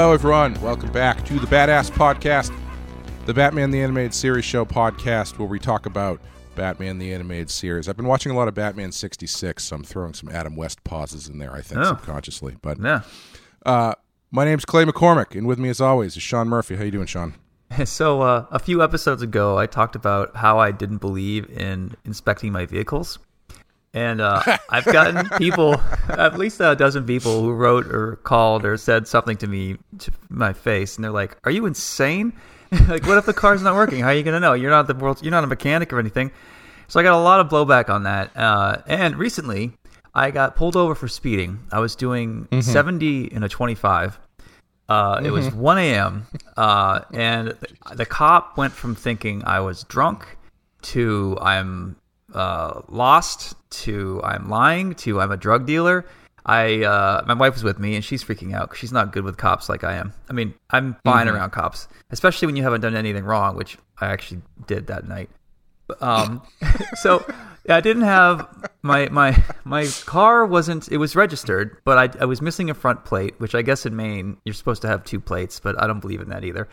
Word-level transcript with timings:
Hello, 0.00 0.14
everyone. 0.14 0.58
Welcome 0.62 0.90
back 0.92 1.26
to 1.26 1.34
the 1.38 1.46
Badass 1.46 1.90
Podcast, 1.90 2.58
the 3.26 3.34
Batman 3.34 3.70
the 3.70 3.82
Animated 3.82 4.14
Series 4.14 4.46
show 4.46 4.64
podcast, 4.64 5.38
where 5.38 5.46
we 5.46 5.58
talk 5.58 5.84
about 5.84 6.22
Batman 6.54 6.98
the 6.98 7.12
Animated 7.12 7.50
Series. 7.50 7.86
I've 7.86 7.98
been 7.98 8.06
watching 8.06 8.32
a 8.32 8.34
lot 8.34 8.48
of 8.48 8.54
Batman 8.54 8.92
66, 8.92 9.62
so 9.62 9.76
I'm 9.76 9.84
throwing 9.84 10.14
some 10.14 10.30
Adam 10.30 10.56
West 10.56 10.82
pauses 10.84 11.28
in 11.28 11.36
there, 11.38 11.52
I 11.52 11.60
think, 11.60 11.82
Oh. 11.82 11.84
subconsciously. 11.84 12.56
But 12.62 12.78
Yeah. 12.82 13.02
uh, 13.66 13.92
my 14.30 14.46
name's 14.46 14.64
Clay 14.64 14.86
McCormick, 14.86 15.36
and 15.36 15.46
with 15.46 15.58
me, 15.58 15.68
as 15.68 15.82
always, 15.82 16.16
is 16.16 16.22
Sean 16.22 16.48
Murphy. 16.48 16.76
How 16.76 16.84
you 16.84 16.90
doing, 16.90 17.06
Sean? 17.06 17.34
So 17.84 18.22
uh, 18.22 18.46
a 18.50 18.58
few 18.58 18.82
episodes 18.82 19.20
ago, 19.20 19.58
I 19.58 19.66
talked 19.66 19.96
about 19.96 20.34
how 20.34 20.58
I 20.58 20.70
didn't 20.70 21.02
believe 21.02 21.50
in 21.50 21.94
inspecting 22.06 22.52
my 22.52 22.64
vehicles, 22.64 23.18
and 23.94 24.20
uh, 24.20 24.42
I've 24.70 24.84
gotten 24.84 25.28
people, 25.38 25.80
at 26.08 26.38
least 26.38 26.60
a 26.60 26.74
dozen 26.76 27.04
people, 27.06 27.42
who 27.42 27.52
wrote 27.52 27.86
or 27.86 28.16
called 28.16 28.64
or 28.64 28.76
said 28.76 29.06
something 29.08 29.36
to 29.38 29.46
me 29.46 29.76
to 29.98 30.10
my 30.28 30.52
face, 30.52 30.96
and 30.96 31.04
they're 31.04 31.10
like, 31.12 31.36
"Are 31.44 31.50
you 31.50 31.66
insane? 31.66 32.32
like, 32.88 33.06
what 33.06 33.18
if 33.18 33.26
the 33.26 33.34
car's 33.34 33.62
not 33.62 33.74
working? 33.74 34.00
How 34.00 34.08
are 34.08 34.14
you 34.14 34.22
gonna 34.22 34.40
know? 34.40 34.52
You're 34.52 34.70
not 34.70 34.86
the 34.86 34.94
world. 34.94 35.22
You're 35.22 35.32
not 35.32 35.44
a 35.44 35.48
mechanic 35.48 35.92
or 35.92 35.98
anything." 35.98 36.30
So 36.88 36.98
I 36.98 37.04
got 37.04 37.14
a 37.14 37.22
lot 37.22 37.38
of 37.40 37.48
blowback 37.48 37.88
on 37.88 38.02
that. 38.02 38.36
Uh, 38.36 38.78
and 38.86 39.16
recently, 39.16 39.72
I 40.12 40.32
got 40.32 40.56
pulled 40.56 40.74
over 40.74 40.96
for 40.96 41.06
speeding. 41.06 41.60
I 41.70 41.78
was 41.78 41.94
doing 41.94 42.48
70 42.62 43.26
in 43.26 43.44
a 43.44 43.48
25. 43.48 44.18
Uh, 44.88 45.20
It 45.24 45.30
was 45.30 45.52
1 45.54 45.78
a.m. 45.78 46.26
Uh, 46.56 47.02
and 47.12 47.48
the, 47.50 47.94
the 47.94 48.06
cop 48.06 48.56
went 48.56 48.72
from 48.72 48.96
thinking 48.96 49.44
I 49.46 49.60
was 49.60 49.84
drunk 49.84 50.36
to 50.82 51.38
I'm 51.40 51.94
uh, 52.34 52.82
lost 52.88 53.54
to 53.84 54.20
I'm 54.24 54.48
lying 54.48 54.94
to 54.96 55.20
I'm 55.20 55.30
a 55.30 55.36
drug 55.36 55.66
dealer. 55.66 56.04
I 56.46 56.84
uh, 56.84 57.22
my 57.26 57.34
wife 57.34 57.54
was 57.54 57.62
with 57.64 57.78
me 57.78 57.94
and 57.96 58.04
she's 58.04 58.24
freaking 58.24 58.54
out 58.54 58.70
'cause 58.70 58.78
she's 58.78 58.92
not 58.92 59.12
good 59.12 59.24
with 59.24 59.36
cops 59.36 59.68
like 59.68 59.84
I 59.84 59.94
am. 59.94 60.12
I 60.28 60.32
mean, 60.32 60.54
I'm 60.70 60.96
fine 61.04 61.28
around 61.28 61.50
cops, 61.50 61.86
especially 62.10 62.46
when 62.46 62.56
you 62.56 62.62
haven't 62.62 62.80
done 62.80 62.96
anything 62.96 63.24
wrong, 63.24 63.56
which 63.56 63.76
I 64.00 64.06
actually 64.06 64.40
did 64.66 64.86
that 64.86 65.06
night. 65.06 65.28
Um, 66.00 66.42
so 66.94 67.24
yeah, 67.66 67.76
I 67.76 67.80
didn't 67.80 68.04
have 68.04 68.48
my 68.82 69.08
my 69.10 69.36
my 69.64 69.86
car 70.06 70.46
wasn't 70.46 70.88
it 70.90 70.96
was 70.96 71.14
registered, 71.14 71.76
but 71.84 71.98
I 71.98 72.22
I 72.22 72.24
was 72.24 72.40
missing 72.40 72.70
a 72.70 72.74
front 72.74 73.04
plate, 73.04 73.34
which 73.38 73.54
I 73.54 73.62
guess 73.62 73.84
in 73.84 73.94
Maine 73.94 74.38
you're 74.44 74.54
supposed 74.54 74.82
to 74.82 74.88
have 74.88 75.04
two 75.04 75.20
plates, 75.20 75.60
but 75.60 75.80
I 75.80 75.86
don't 75.86 76.00
believe 76.00 76.20
in 76.22 76.30
that 76.30 76.44
either. 76.44 76.68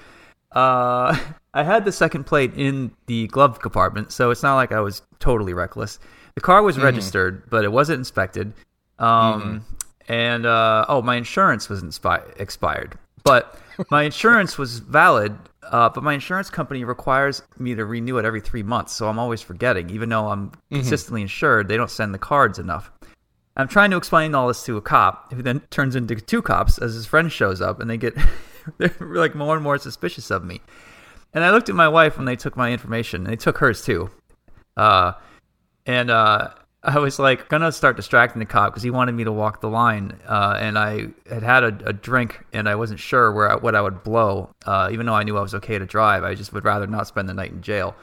Uh, 0.52 1.17
I 1.53 1.64
had 1.64 1.86
the 1.86 1.92
second 1.92 2.26
plate 2.26 2.53
in 2.56 2.92
the 3.08 3.28
glove 3.28 3.59
compartment, 3.59 4.12
so 4.12 4.30
it's 4.30 4.44
not 4.44 4.56
like 4.56 4.72
I 4.72 4.80
was 4.80 5.02
totally 5.20 5.54
reckless. 5.54 6.00
The 6.36 6.42
car 6.42 6.62
was 6.62 6.78
registered, 6.78 7.50
but 7.50 7.64
it 7.64 7.72
wasn't 7.72 7.98
inspected. 7.98 8.54
Um, 9.00 9.66
and 10.08 10.45
uh, 10.45 10.86
oh, 10.88 11.02
my 11.02 11.16
insurance 11.16 11.67
was 11.67 11.81
inspi- 11.81 12.39
expired, 12.39 12.98
but 13.23 13.59
my 13.89 14.04
insurance 14.04 14.58
was 14.58 14.80
valid. 14.80 15.36
Uh, 15.64 15.89
but 15.89 16.02
my 16.02 16.14
insurance 16.14 16.50
company 16.50 16.84
requires 16.86 17.42
me 17.58 17.76
to 17.76 17.86
renew 17.86 18.17
it 18.20 18.23
every 18.26 18.39
three 18.39 18.64
months, 18.64 18.93
so 18.93 19.10
I'm 19.10 19.20
always 19.20 19.42
forgetting. 19.42 19.89
Even 19.89 20.10
though 20.10 20.30
I'm 20.30 20.52
consistently 20.72 21.23
insured, 21.23 21.67
they 21.67 21.76
don't 21.76 21.89
send 21.92 22.14
the 22.14 22.20
cards 22.20 22.58
enough. 22.58 22.89
I'm 23.58 23.67
trying 23.67 23.89
to 23.92 23.98
explain 23.98 24.36
all 24.36 24.48
this 24.48 24.64
to 24.66 24.77
a 24.77 24.82
cop, 24.82 25.33
who 25.33 25.42
then 25.42 25.61
turns 25.72 25.95
into 25.95 26.16
two 26.16 26.42
cops 26.43 26.77
as 26.77 26.93
his 26.93 27.05
friend 27.08 27.32
shows 27.32 27.60
up, 27.60 27.82
and 27.82 27.89
they 27.89 27.98
get 27.98 28.16
they're 28.78 28.94
like 29.00 29.36
more 29.36 29.55
and 29.55 29.64
more 29.64 29.78
suspicious 29.78 30.32
of 30.32 30.44
me. 30.44 30.61
And 31.33 31.44
I 31.44 31.52
looked 31.52 31.70
at 31.70 31.76
my 31.76 31.88
wife 31.88 32.17
when 32.17 32.26
they 32.26 32.36
took 32.36 32.55
my 32.55 32.72
information, 32.72 33.23
and 33.23 33.32
they 33.32 33.36
took 33.36 33.58
hers 33.58 33.83
too. 33.83 34.10
Uh, 34.76 35.14
and 35.86 36.10
uh, 36.10 36.50
I 36.83 37.00
was 37.00 37.20
like 37.20 37.50
gonna 37.50 37.72
start 37.72 37.95
distracting 37.95 38.39
the 38.39 38.45
cop 38.45 38.72
because 38.72 38.83
he 38.83 38.89
wanted 38.89 39.14
me 39.14 39.23
to 39.23 39.32
walk 39.32 39.61
the 39.61 39.70
line, 39.70 40.20
uh, 40.28 40.58
and 40.60 40.78
I 40.78 41.08
had 41.30 41.44
had 41.44 41.64
a, 41.64 41.89
a 41.89 41.94
drink, 41.94 42.45
and 42.54 42.70
I 42.70 42.76
wasn't 42.76 43.00
sure 43.00 43.32
where 43.32 43.52
I, 43.52 43.55
what 43.55 43.76
I 43.76 43.82
would 43.82 44.04
blow. 44.04 44.52
Uh, 44.66 44.89
even 44.92 45.05
though 45.05 45.16
I 45.16 45.23
knew 45.23 45.38
I 45.38 45.42
was 45.42 45.55
okay 45.55 45.78
to 45.78 45.86
drive, 45.86 46.23
I 46.23 46.36
just 46.36 46.54
would 46.54 46.64
rather 46.64 46.88
not 46.88 47.08
spend 47.08 47.28
the 47.28 47.34
night 47.34 47.52
in 47.52 47.61
jail. 47.61 47.95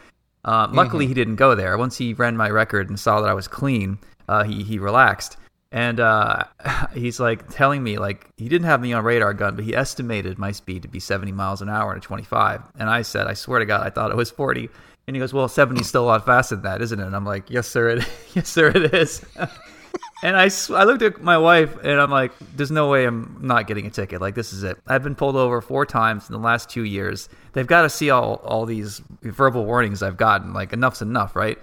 Uh, 0.44 0.68
luckily, 0.70 1.06
he 1.06 1.14
didn't 1.14 1.36
go 1.36 1.54
there. 1.54 1.78
Once 1.78 1.96
he 1.96 2.12
ran 2.12 2.36
my 2.36 2.50
record 2.50 2.90
and 2.90 3.00
saw 3.00 3.22
that 3.22 3.30
I 3.30 3.34
was 3.34 3.48
clean, 3.48 3.98
uh, 4.28 4.44
he 4.44 4.62
he 4.62 4.78
relaxed, 4.78 5.38
and 5.74 5.98
uh, 5.98 6.44
he's 6.94 7.18
like 7.18 7.50
telling 7.50 7.82
me 7.82 7.98
like 7.98 8.30
he 8.36 8.48
didn't 8.48 8.66
have 8.66 8.80
me 8.80 8.92
on 8.92 9.04
radar 9.04 9.34
gun, 9.34 9.56
but 9.56 9.64
he 9.64 9.74
estimated 9.74 10.38
my 10.38 10.52
speed 10.52 10.82
to 10.82 10.88
be 10.88 11.00
70 11.00 11.32
miles 11.32 11.60
an 11.60 11.68
hour 11.68 11.92
in 11.92 11.98
a 11.98 12.00
25. 12.00 12.62
And 12.78 12.88
I 12.88 13.02
said, 13.02 13.26
I 13.26 13.34
swear 13.34 13.58
to 13.58 13.66
God, 13.66 13.84
I 13.84 13.90
thought 13.90 14.12
it 14.12 14.16
was 14.16 14.30
40. 14.30 14.70
And 15.06 15.16
he 15.16 15.20
goes, 15.20 15.34
Well, 15.34 15.48
70 15.48 15.80
is 15.80 15.88
still 15.88 16.04
a 16.04 16.06
lot 16.06 16.24
faster 16.24 16.54
than 16.54 16.62
that, 16.62 16.80
isn't 16.80 16.98
it? 16.98 17.04
And 17.04 17.14
I'm 17.14 17.26
like, 17.26 17.50
Yes, 17.50 17.66
sir, 17.66 17.90
it 17.90 18.08
yes, 18.34 18.48
sir, 18.48 18.68
it 18.68 18.94
is. 18.94 19.26
and 20.22 20.36
I, 20.36 20.48
I 20.70 20.84
looked 20.84 21.02
at 21.02 21.20
my 21.20 21.38
wife 21.38 21.76
and 21.82 22.00
I'm 22.00 22.10
like, 22.10 22.30
There's 22.54 22.70
no 22.70 22.88
way 22.88 23.04
I'm 23.04 23.38
not 23.40 23.66
getting 23.66 23.88
a 23.88 23.90
ticket. 23.90 24.20
Like 24.20 24.36
this 24.36 24.52
is 24.52 24.62
it. 24.62 24.78
I've 24.86 25.02
been 25.02 25.16
pulled 25.16 25.34
over 25.34 25.60
four 25.60 25.84
times 25.86 26.28
in 26.28 26.34
the 26.34 26.38
last 26.38 26.70
two 26.70 26.84
years. 26.84 27.28
They've 27.52 27.66
got 27.66 27.82
to 27.82 27.90
see 27.90 28.10
all 28.10 28.36
all 28.44 28.64
these 28.64 29.02
verbal 29.22 29.64
warnings 29.64 30.04
I've 30.04 30.18
gotten. 30.18 30.52
Like 30.52 30.72
enough's 30.72 31.02
enough, 31.02 31.34
right? 31.34 31.58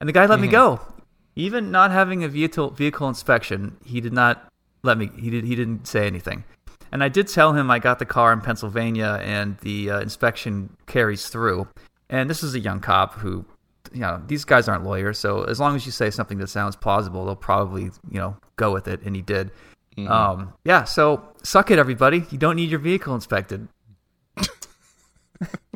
And 0.00 0.08
the 0.08 0.14
guy 0.14 0.24
let 0.24 0.40
me 0.40 0.48
go. 0.48 0.80
Even 1.36 1.70
not 1.70 1.90
having 1.90 2.24
a 2.24 2.28
vehicle 2.28 2.70
vehicle 2.70 3.08
inspection, 3.08 3.76
he 3.84 4.00
did 4.00 4.12
not 4.12 4.48
let 4.82 4.98
me. 4.98 5.10
He 5.18 5.30
did. 5.30 5.44
He 5.44 5.54
didn't 5.54 5.86
say 5.86 6.06
anything. 6.06 6.44
And 6.92 7.04
I 7.04 7.08
did 7.08 7.28
tell 7.28 7.52
him 7.52 7.70
I 7.70 7.78
got 7.78 7.98
the 7.98 8.04
car 8.04 8.32
in 8.32 8.40
Pennsylvania 8.40 9.20
and 9.22 9.56
the 9.58 9.90
uh, 9.90 10.00
inspection 10.00 10.76
carries 10.86 11.28
through. 11.28 11.68
And 12.08 12.28
this 12.28 12.42
is 12.42 12.54
a 12.56 12.58
young 12.58 12.80
cop 12.80 13.14
who, 13.14 13.44
you 13.92 14.00
know, 14.00 14.20
these 14.26 14.44
guys 14.44 14.68
aren't 14.68 14.82
lawyers. 14.82 15.16
So 15.18 15.44
as 15.44 15.60
long 15.60 15.76
as 15.76 15.86
you 15.86 15.92
say 15.92 16.10
something 16.10 16.38
that 16.38 16.48
sounds 16.48 16.74
plausible, 16.74 17.24
they'll 17.24 17.36
probably, 17.36 17.84
you 17.84 18.18
know, 18.18 18.36
go 18.56 18.72
with 18.72 18.88
it. 18.88 19.02
And 19.02 19.14
he 19.14 19.22
did. 19.22 19.52
Um, 19.98 20.52
yeah. 20.64 20.84
So 20.84 21.22
suck 21.42 21.70
it, 21.70 21.78
everybody. 21.78 22.24
You 22.30 22.38
don't 22.38 22.56
need 22.56 22.70
your 22.70 22.80
vehicle 22.80 23.14
inspected. 23.14 23.68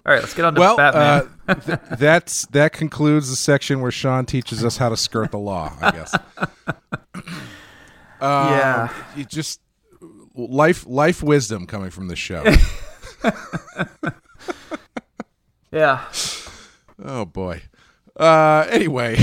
All 0.07 0.13
right, 0.13 0.21
let's 0.21 0.35
get 0.35 0.45
on 0.45 0.55
to 0.55 0.61
Well, 0.61 0.77
Batman. 0.77 1.31
uh, 1.49 1.55
th- 1.55 1.79
that's 1.99 2.47
that 2.49 2.73
concludes 2.73 3.31
the 3.31 3.37
section 3.37 3.81
where 3.81 3.91
Sean 3.91 4.27
teaches 4.27 4.65
us 4.65 4.77
how 4.77 4.89
to 4.91 4.97
skirt 4.97 5.31
the 5.31 5.39
law. 5.39 5.73
I 5.81 5.91
guess. 5.91 6.15
Um, 8.21 8.49
Yeah. 8.53 8.89
you 9.17 9.25
just 9.25 9.61
life 10.35 10.87
life 10.87 11.23
wisdom 11.23 11.67
coming 11.67 11.91
from 11.91 12.09
the 12.09 12.17
show. 12.17 12.43
yeah. 15.73 16.05
Oh 17.05 17.25
boy. 17.25 17.63
Uh, 18.17 18.67
anyway, 18.71 19.17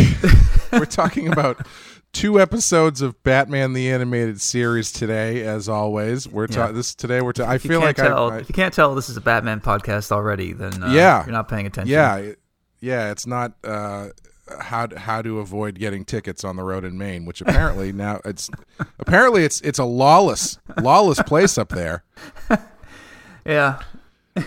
we're 0.74 0.86
talking 0.86 1.32
about 1.32 1.66
two 2.14 2.40
episodes 2.40 3.02
of 3.02 3.22
Batman 3.24 3.74
the 3.74 3.90
Animated 3.90 4.42
Series 4.42 4.92
today. 4.92 5.44
As 5.44 5.70
always, 5.70 6.28
we're 6.28 6.44
Yeah. 6.50 6.56
talking 6.56 6.76
this 6.76 6.94
today. 6.96 7.22
We're 7.22 7.32
ta- 7.34 7.46
I 7.46 7.56
If 7.56 7.62
feel 7.64 7.80
like 7.80 7.96
tell, 7.96 8.32
I, 8.32 8.36
I 8.36 8.38
if 8.40 8.50
you 8.50 8.54
can't 8.54 8.74
tell 8.74 8.94
this 8.96 9.10
is 9.10 9.18
a 9.18 9.22
Batman 9.22 9.62
podcast 9.62 10.12
already, 10.12 10.54
then 10.54 10.84
uh, 10.84 10.92
Yeah. 10.92 11.24
you're 11.26 11.32
not 11.34 11.48
paying 11.48 11.66
attention. 11.68 11.92
yeah 11.92 12.32
yeah 12.80 13.12
it's 13.12 13.28
not 13.28 13.54
uh, 13.64 14.10
how 14.60 14.88
to, 14.88 14.98
how 15.00 15.22
to 15.22 15.40
avoid 15.40 15.78
getting 15.80 16.04
tickets 16.04 16.44
on 16.44 16.56
the 16.58 16.64
road 16.64 16.84
in 16.84 16.98
Maine, 16.98 17.26
which 17.26 17.42
apparently 17.42 17.92
now 17.94 18.20
it's 18.26 18.50
apparently 19.00 19.44
it's 19.44 19.62
it's 19.62 19.80
a 19.80 19.86
lawless 19.86 20.58
lawless 20.82 21.22
place 21.24 21.58
up 21.58 21.70
there. 21.70 22.04
yeah. 23.46 23.80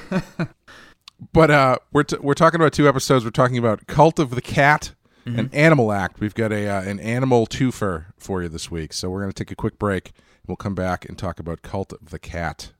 But 1.32 1.50
uh, 1.50 1.78
we're 1.92 2.02
t- 2.02 2.18
we're 2.20 2.34
talking 2.34 2.60
about 2.60 2.72
two 2.74 2.86
episodes. 2.88 3.24
We're 3.24 3.30
talking 3.30 3.56
about 3.56 3.86
Cult 3.86 4.18
of 4.18 4.30
the 4.30 4.42
Cat 4.42 4.94
and 5.26 5.54
Animal 5.54 5.92
Act. 5.92 6.20
We've 6.20 6.34
got 6.34 6.52
a 6.52 6.68
uh, 6.68 6.82
an 6.82 7.00
animal 7.00 7.46
twofer 7.46 8.06
for 8.18 8.42
you 8.42 8.48
this 8.48 8.70
week. 8.70 8.92
So 8.92 9.10
we're 9.10 9.20
going 9.20 9.32
to 9.32 9.44
take 9.44 9.50
a 9.50 9.56
quick 9.56 9.78
break. 9.78 10.12
We'll 10.46 10.56
come 10.56 10.74
back 10.74 11.08
and 11.08 11.16
talk 11.16 11.40
about 11.40 11.62
Cult 11.62 11.92
of 11.92 12.10
the 12.10 12.18
Cat. 12.18 12.72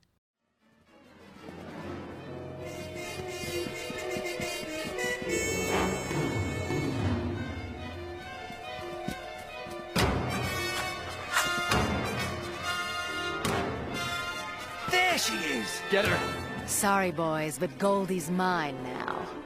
There 14.91 15.19
she 15.19 15.35
is! 15.35 15.81
Get 15.91 16.05
her! 16.05 16.67
Sorry, 16.67 17.11
boys, 17.13 17.59
but 17.59 17.77
Goldie's 17.79 18.31
mine 18.31 18.77
now. 18.83 19.44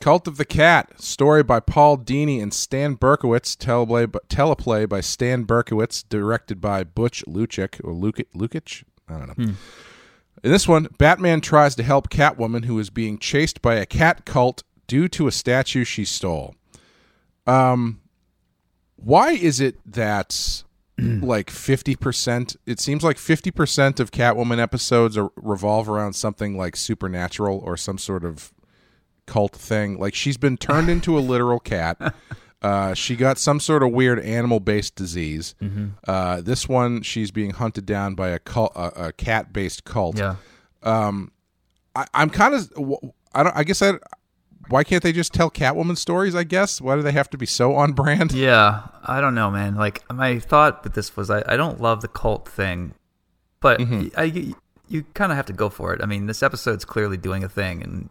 Cult 0.00 0.26
of 0.26 0.38
the 0.38 0.46
Cat, 0.46 1.00
story 1.00 1.42
by 1.42 1.60
Paul 1.60 1.98
Dini 1.98 2.42
and 2.42 2.54
Stan 2.54 2.96
Berkowitz, 2.96 3.54
teleplay, 3.54 4.06
teleplay 4.28 4.88
by 4.88 5.02
Stan 5.02 5.44
Berkowitz, 5.44 6.02
directed 6.08 6.58
by 6.60 6.84
Butch 6.84 7.22
Lukic 7.26 7.80
or 7.84 7.92
Lukic. 7.92 8.26
Lukic? 8.34 8.84
I 9.08 9.18
don't 9.18 9.38
know. 9.38 9.54
In 10.42 10.50
this 10.50 10.66
one, 10.66 10.88
Batman 10.96 11.42
tries 11.42 11.74
to 11.74 11.82
help 11.82 12.08
Catwoman, 12.08 12.64
who 12.64 12.78
is 12.78 12.88
being 12.88 13.18
chased 13.18 13.60
by 13.60 13.74
a 13.74 13.84
cat 13.84 14.24
cult 14.24 14.62
due 14.86 15.06
to 15.08 15.26
a 15.26 15.32
statue 15.32 15.84
she 15.84 16.06
stole. 16.06 16.54
Um, 17.46 18.00
why 18.96 19.32
is 19.32 19.60
it 19.60 19.76
that 19.84 20.64
like 20.98 21.50
fifty 21.50 21.94
percent? 21.94 22.56
It 22.64 22.80
seems 22.80 23.04
like 23.04 23.18
fifty 23.18 23.50
percent 23.50 24.00
of 24.00 24.12
Catwoman 24.12 24.58
episodes 24.58 25.18
are, 25.18 25.30
revolve 25.36 25.90
around 25.90 26.14
something 26.14 26.56
like 26.56 26.74
supernatural 26.74 27.58
or 27.58 27.76
some 27.76 27.98
sort 27.98 28.24
of 28.24 28.52
cult 29.30 29.52
thing. 29.54 29.98
Like 29.98 30.14
she's 30.14 30.36
been 30.36 30.56
turned 30.56 30.88
into 30.90 31.16
a 31.18 31.20
literal 31.20 31.60
cat. 31.60 32.14
Uh, 32.62 32.92
she 32.92 33.16
got 33.16 33.38
some 33.38 33.58
sort 33.58 33.82
of 33.82 33.90
weird 33.90 34.18
animal-based 34.18 34.94
disease. 34.94 35.54
Mm-hmm. 35.62 35.86
Uh, 36.06 36.42
this 36.42 36.68
one, 36.68 37.00
she's 37.00 37.30
being 37.30 37.52
hunted 37.52 37.86
down 37.86 38.14
by 38.14 38.28
a 38.28 38.38
cult, 38.38 38.72
a, 38.76 39.06
a 39.06 39.12
cat-based 39.12 39.84
cult. 39.84 40.18
Yeah. 40.18 40.34
I, 40.84 42.04
I'm 42.14 42.30
kind 42.30 42.54
of. 42.54 42.70
I 43.34 43.42
don't. 43.42 43.56
I 43.56 43.64
guess 43.64 43.80
I. 43.82 43.94
Why 44.68 44.84
can't 44.84 45.02
they 45.02 45.12
just 45.12 45.32
tell 45.32 45.50
Catwoman 45.50 45.96
stories? 45.96 46.34
I 46.34 46.44
guess. 46.44 46.80
Why 46.80 46.96
do 46.96 47.02
they 47.02 47.12
have 47.12 47.30
to 47.30 47.38
be 47.38 47.46
so 47.46 47.74
on 47.74 47.92
brand? 47.92 48.32
Yeah, 48.32 48.82
I 49.02 49.20
don't 49.22 49.34
know, 49.34 49.50
man. 49.50 49.74
Like 49.74 50.02
my 50.12 50.38
thought 50.38 50.84
with 50.84 50.94
this 50.94 51.16
was, 51.16 51.30
I, 51.30 51.42
I 51.46 51.56
don't 51.56 51.80
love 51.80 52.02
the 52.02 52.08
cult 52.08 52.46
thing, 52.46 52.94
but 53.60 53.80
Mm-hmm. 53.80 54.08
I, 54.20 54.24
you, 54.24 54.54
you 54.86 55.04
kind 55.14 55.32
of 55.32 55.36
have 55.36 55.46
to 55.46 55.52
go 55.52 55.70
for 55.70 55.92
it. 55.94 56.02
I 56.02 56.06
mean, 56.06 56.26
this 56.26 56.42
episode's 56.42 56.84
clearly 56.84 57.16
doing 57.16 57.42
a 57.42 57.48
thing, 57.48 57.82
and 57.82 58.10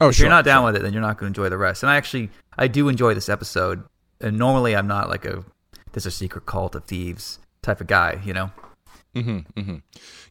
Oh, 0.00 0.08
if 0.08 0.16
sure. 0.16 0.24
you're 0.26 0.30
not 0.30 0.44
down 0.44 0.60
sure. 0.60 0.66
with 0.66 0.76
it, 0.76 0.82
then 0.82 0.92
you're 0.92 1.02
not 1.02 1.18
going 1.18 1.32
to 1.32 1.40
enjoy 1.40 1.48
the 1.48 1.58
rest. 1.58 1.82
And 1.82 1.90
I 1.90 1.96
actually, 1.96 2.30
I 2.58 2.68
do 2.68 2.88
enjoy 2.88 3.14
this 3.14 3.28
episode. 3.28 3.82
And 4.20 4.38
normally, 4.38 4.74
I'm 4.76 4.86
not 4.86 5.08
like 5.10 5.24
a 5.24 5.44
there's 5.92 6.06
a 6.06 6.10
secret 6.10 6.46
cult 6.46 6.74
of 6.74 6.84
thieves 6.84 7.38
type 7.62 7.80
of 7.80 7.86
guy, 7.86 8.20
you 8.24 8.32
know. 8.32 8.50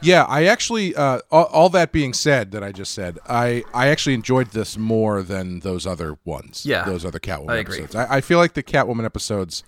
Yeah, 0.01 0.23
I 0.25 0.45
actually. 0.45 0.95
Uh, 0.95 1.19
all, 1.31 1.45
all 1.45 1.69
that 1.69 1.91
being 1.91 2.13
said, 2.13 2.51
that 2.51 2.63
I 2.63 2.71
just 2.71 2.93
said, 2.93 3.17
I 3.27 3.63
I 3.73 3.87
actually 3.87 4.13
enjoyed 4.13 4.51
this 4.51 4.77
more 4.77 5.21
than 5.23 5.61
those 5.61 5.87
other 5.87 6.17
ones. 6.25 6.65
Yeah, 6.65 6.83
those 6.85 7.03
other 7.05 7.19
Catwoman 7.19 7.49
I 7.51 7.59
episodes. 7.59 7.95
I, 7.95 8.17
I 8.17 8.21
feel 8.21 8.37
like 8.37 8.53
the 8.53 8.63
Catwoman 8.63 9.05
episodes 9.05 9.63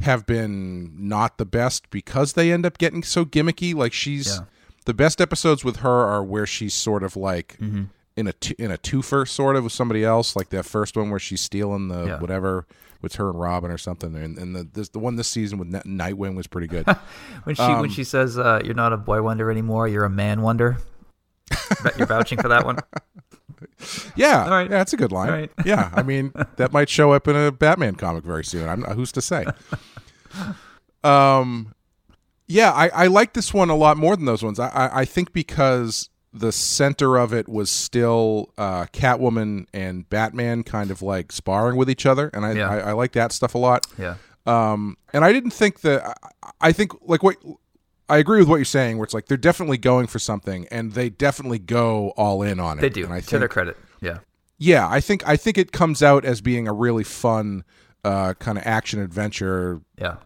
have 0.00 0.26
been 0.26 0.92
not 1.08 1.38
the 1.38 1.46
best 1.46 1.90
because 1.90 2.34
they 2.34 2.52
end 2.52 2.66
up 2.66 2.78
getting 2.78 3.02
so 3.02 3.24
gimmicky. 3.24 3.74
Like 3.74 3.92
she's 3.92 4.26
Yeah. 4.36 4.44
the 4.84 4.94
best 4.94 5.20
episodes 5.20 5.64
with 5.64 5.76
her 5.76 5.90
are 6.04 6.22
where 6.22 6.46
she's 6.46 6.74
sort 6.74 7.02
of 7.02 7.16
like 7.16 7.56
Mm-hmm. 7.60 7.84
In 8.16 8.28
a 8.28 8.32
in 8.58 8.70
a 8.70 8.78
twofer 8.78 9.26
sort 9.28 9.56
of 9.56 9.64
with 9.64 9.72
somebody 9.72 10.04
else. 10.04 10.36
Like 10.36 10.50
that 10.50 10.64
first 10.64 10.96
one 10.96 11.10
where 11.10 11.18
she's 11.20 11.40
stealing 11.40 11.88
the 11.88 12.04
Yeah. 12.06 12.18
whatever 12.20 12.66
with 13.02 13.16
her 13.16 13.28
and 13.30 13.38
Robin 13.38 13.70
or 13.70 13.76
something. 13.78 14.14
And, 14.16 14.38
and 14.38 14.56
the 14.56 14.64
this, 14.64 14.88
the 14.90 14.98
one 14.98 15.16
this 15.16 15.28
season 15.28 15.58
with 15.58 15.74
N- 15.74 15.82
Nightwing 15.98 16.34
was 16.36 16.46
pretty 16.46 16.66
good. 16.68 16.86
When 17.44 17.54
she 17.54 17.62
Um, 17.62 17.80
when 17.80 17.90
she 17.90 18.04
says 18.04 18.38
uh, 18.38 18.60
you're 18.64 18.74
not 18.74 18.92
a 18.92 18.96
boy 18.96 19.20
wonder 19.22 19.50
anymore, 19.50 19.88
you're 19.88 20.04
a 20.04 20.10
man 20.10 20.40
wonder. 20.42 20.78
Bet 21.82 21.96
you're 21.98 22.06
vouching 22.06 22.40
for 22.40 22.48
that 22.48 22.64
one. 22.64 22.78
Yeah, 24.16 24.44
All 24.44 24.50
right. 24.50 24.70
yeah, 24.70 24.78
that's 24.78 24.92
a 24.94 24.96
good 24.96 25.12
line. 25.12 25.28
Right. 25.30 25.50
yeah, 25.66 25.90
I 25.92 26.02
mean 26.02 26.32
that 26.56 26.72
might 26.72 26.88
show 26.88 27.12
up 27.12 27.28
in 27.28 27.36
a 27.36 27.50
Batman 27.52 27.96
comic 27.96 28.24
very 28.24 28.44
soon. 28.44 28.68
I'm 28.68 28.82
who's 28.82 29.12
to 29.12 29.20
say. 29.20 29.44
Um, 31.02 31.74
yeah, 32.46 32.72
I, 32.72 32.88
I 32.88 33.06
like 33.08 33.32
this 33.34 33.52
one 33.52 33.70
a 33.70 33.76
lot 33.76 33.96
more 33.96 34.16
than 34.16 34.24
those 34.24 34.42
ones. 34.42 34.58
I, 34.58 34.68
I, 34.68 35.00
I 35.00 35.04
think 35.04 35.32
because 35.32 36.08
the 36.36 36.50
center 36.52 37.16
of 37.16 37.32
it 37.32 37.48
was 37.48 37.70
still 37.70 38.52
uh, 38.58 38.86
Catwoman 38.86 39.66
and 39.72 40.08
Batman 40.10 40.64
kind 40.64 40.90
of 40.90 41.00
like 41.00 41.30
sparring 41.30 41.76
with 41.76 41.88
each 41.88 42.04
other, 42.06 42.28
and 42.34 42.44
I, 42.44 42.52
Yeah. 42.52 42.68
I, 42.68 42.78
I 42.78 42.92
like 42.92 43.12
that 43.12 43.30
stuff 43.32 43.54
a 43.54 43.58
lot. 43.58 43.86
Yeah. 43.96 44.16
Um, 44.46 44.96
and 45.12 45.24
I 45.24 45.32
didn't 45.32 45.52
think 45.52 45.80
that. 45.82 46.04
I, 46.42 46.50
I 46.60 46.72
think 46.72 46.92
like 47.02 47.22
what 47.22 47.36
I 48.08 48.18
agree 48.18 48.40
with 48.40 48.48
what 48.48 48.56
you're 48.56 48.64
saying, 48.64 48.98
where 48.98 49.04
it's 49.04 49.14
like 49.14 49.26
they're 49.26 49.36
definitely 49.38 49.78
going 49.78 50.06
for 50.08 50.18
something, 50.18 50.66
and 50.70 50.92
they 50.92 51.08
definitely 51.08 51.58
go 51.60 52.10
all 52.16 52.42
in 52.42 52.58
on 52.60 52.78
it. 52.78 52.82
They 52.82 52.90
do. 52.90 53.04
And 53.04 53.12
I 53.14 53.20
to 53.20 53.38
their 53.38 53.48
credit. 53.48 53.76
Yeah. 54.02 54.18
yeah, 54.58 54.86
I 54.88 55.00
think 55.00 55.26
I 55.26 55.36
think 55.36 55.56
it 55.56 55.72
comes 55.72 56.02
out 56.02 56.24
as 56.24 56.40
being 56.42 56.68
a 56.68 56.72
really 56.74 57.04
fun 57.04 57.64
uh, 58.04 58.34
kind 58.34 58.58
of 58.58 58.66
action 58.66 59.00
adventure 59.00 59.80
Yeah. 59.98 60.16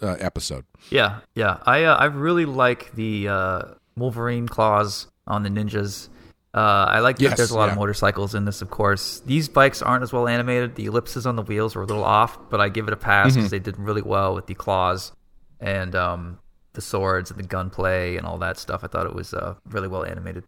uh, 0.00 0.16
episode. 0.20 0.64
Yeah, 0.88 1.20
yeah. 1.34 1.58
I 1.66 1.82
uh, 1.84 1.96
I 1.96 2.04
really 2.06 2.46
like 2.46 2.92
the 2.92 3.28
uh, 3.28 3.62
Wolverine 3.96 4.48
claws 4.48 5.08
on 5.28 5.44
the 5.44 5.48
ninjas. 5.50 6.08
Uh, 6.54 6.86
I 6.88 7.00
like 7.00 7.18
that 7.18 7.22
Yes, 7.22 7.36
there's 7.36 7.50
a 7.50 7.56
lot 7.56 7.66
yeah. 7.66 7.72
of 7.72 7.78
motorcycles 7.78 8.34
in 8.34 8.44
this, 8.46 8.62
of 8.62 8.70
course. 8.70 9.20
These 9.20 9.48
bikes 9.48 9.82
aren't 9.82 10.02
as 10.02 10.12
well 10.12 10.26
animated. 10.26 10.74
The 10.74 10.86
ellipses 10.86 11.26
on 11.26 11.36
the 11.36 11.42
wheels 11.42 11.76
were 11.76 11.82
a 11.82 11.86
little 11.86 12.02
off, 12.04 12.38
but 12.50 12.60
I 12.60 12.68
give 12.70 12.88
it 12.88 12.92
a 12.94 12.96
pass 12.96 13.34
because 13.34 13.44
Mm-hmm. 13.44 13.50
they 13.50 13.58
did 13.60 13.78
really 13.78 14.02
well 14.02 14.34
with 14.34 14.46
the 14.46 14.54
claws 14.54 15.12
and 15.60 15.94
um, 15.94 16.38
the 16.72 16.80
swords 16.80 17.30
and 17.30 17.38
the 17.38 17.46
gunplay 17.46 18.16
and 18.16 18.26
all 18.26 18.38
that 18.38 18.58
stuff. 18.58 18.82
I 18.82 18.86
thought 18.88 19.06
it 19.06 19.14
was 19.14 19.34
uh, 19.34 19.54
really 19.66 19.88
well 19.88 20.04
animated. 20.04 20.44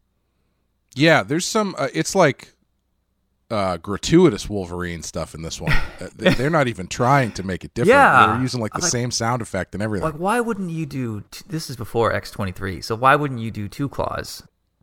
Yeah, 0.94 1.23
there's 1.23 1.47
some. 1.47 1.75
Uh, 1.79 1.88
it's 1.94 2.15
like 2.17 2.55
uh, 3.50 3.76
gratuitous 3.76 4.49
Wolverine 4.49 5.03
stuff 5.03 5.35
in 5.35 5.43
this 5.43 5.61
one. 5.61 5.73
Uh, 6.00 6.09
they- 6.17 6.33
they're 6.33 6.49
not 6.49 6.67
even 6.67 6.87
trying 6.88 7.31
to 7.31 7.43
make 7.43 7.62
it 7.62 7.75
different. 7.75 7.91
Yeah. 7.94 8.29
they're 8.33 8.41
using 8.41 8.59
like 8.59 8.73
the 8.73 8.81
Like- 8.81 8.91
same 8.91 9.11
sound 9.11 9.43
effect 9.43 9.75
and 9.75 9.83
everything. 9.83 10.06
Like, 10.06 10.19
why 10.19 10.41
wouldn't 10.41 10.71
you 10.71 10.87
do? 10.87 11.25
T- 11.31 11.44
this 11.47 11.69
is 11.69 11.76
before 11.76 12.11
X 12.11 12.31
twenty 12.31 12.53
three, 12.53 12.81
so 12.81 12.94
why 12.97 13.15
wouldn't 13.17 13.38
you 13.41 13.50
do 13.50 13.69
two 13.69 13.87
claws, 13.91 14.43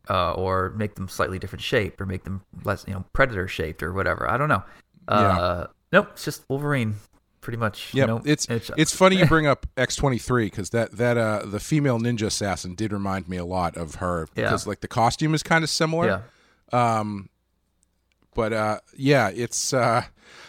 uh, 0.10 0.34
or 0.34 0.72
make 0.72 0.96
them 0.96 1.08
slightly 1.08 1.40
different 1.40 1.62
shape, 1.64 2.00
or 2.02 2.06
make 2.06 2.24
them 2.24 2.42
less, 2.64 2.86
you 2.88 2.94
know, 2.94 3.06
predator 3.14 3.48
shaped, 3.48 3.82
or 3.84 3.94
whatever? 3.94 4.30
I 4.30 4.38
don't 4.38 4.50
know. 4.50 4.64
Uh, 5.08 5.68
Nope, 5.94 6.10
it's 6.12 6.26
just 6.26 6.44
Wolverine, 6.50 6.96
pretty 7.40 7.58
much. 7.58 7.94
Yeah, 7.94 8.04
you 8.04 8.08
know, 8.08 8.22
it's 8.26 8.46
it's 8.50 8.94
funny 8.94 9.16
you 9.16 9.26
bring 9.36 9.48
up 9.48 9.66
X 9.78 9.96
twenty 9.96 10.18
three 10.18 10.48
because 10.48 10.72
that 10.72 10.92
that 10.98 11.18
uh 11.18 11.44
the 11.46 11.62
female 11.62 11.98
ninja 11.98 12.24
assassin 12.26 12.76
did 12.76 12.92
remind 12.92 13.30
me 13.30 13.38
a 13.38 13.46
lot 13.46 13.78
of 13.78 13.96
her 13.96 14.28
Yeah. 14.36 14.44
because 14.46 14.68
like 14.68 14.82
the 14.82 14.90
costume 14.90 15.34
is 15.34 15.44
kind 15.44 15.64
of 15.64 15.70
similar. 15.70 16.24
yeah, 16.74 17.00
Um, 17.00 17.30
but 18.36 18.52
uh 18.54 18.80
yeah 18.98 19.30
it's 19.34 19.74
uh 19.74 20.04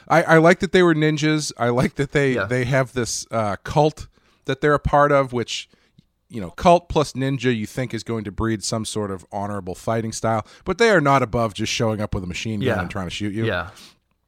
i 0.08 0.22
i 0.24 0.36
like 0.38 0.58
that 0.58 0.72
they 0.72 0.82
were 0.82 0.94
ninjas 0.94 1.52
i 1.56 1.68
like 1.68 1.94
that 1.94 2.12
they 2.12 2.34
Yeah. 2.34 2.44
they 2.44 2.64
have 2.64 2.92
this 2.92 3.26
uh 3.30 3.56
cult 3.62 4.08
that 4.46 4.60
they're 4.60 4.74
a 4.74 4.78
part 4.80 5.10
of 5.12 5.32
which 5.32 5.68
you 6.30 6.40
know 6.40 6.50
cult 6.50 6.88
plus 6.88 7.12
ninja 7.14 7.54
you 7.56 7.66
think 7.66 7.94
is 7.94 8.02
going 8.04 8.24
to 8.24 8.30
breed 8.30 8.62
some 8.62 8.84
sort 8.84 9.10
of 9.10 9.24
honorable 9.32 9.74
fighting 9.74 10.12
style 10.12 10.46
but 10.64 10.76
they 10.78 10.90
are 10.90 11.00
not 11.00 11.22
above 11.22 11.54
just 11.54 11.72
showing 11.72 12.00
up 12.00 12.14
with 12.14 12.22
a 12.22 12.26
machine 12.26 12.60
gun 12.60 12.66
Yeah. 12.66 12.80
and 12.80 12.90
trying 12.90 13.06
to 13.06 13.10
shoot 13.14 13.32
you 13.32 13.46
yeah, 13.46 13.70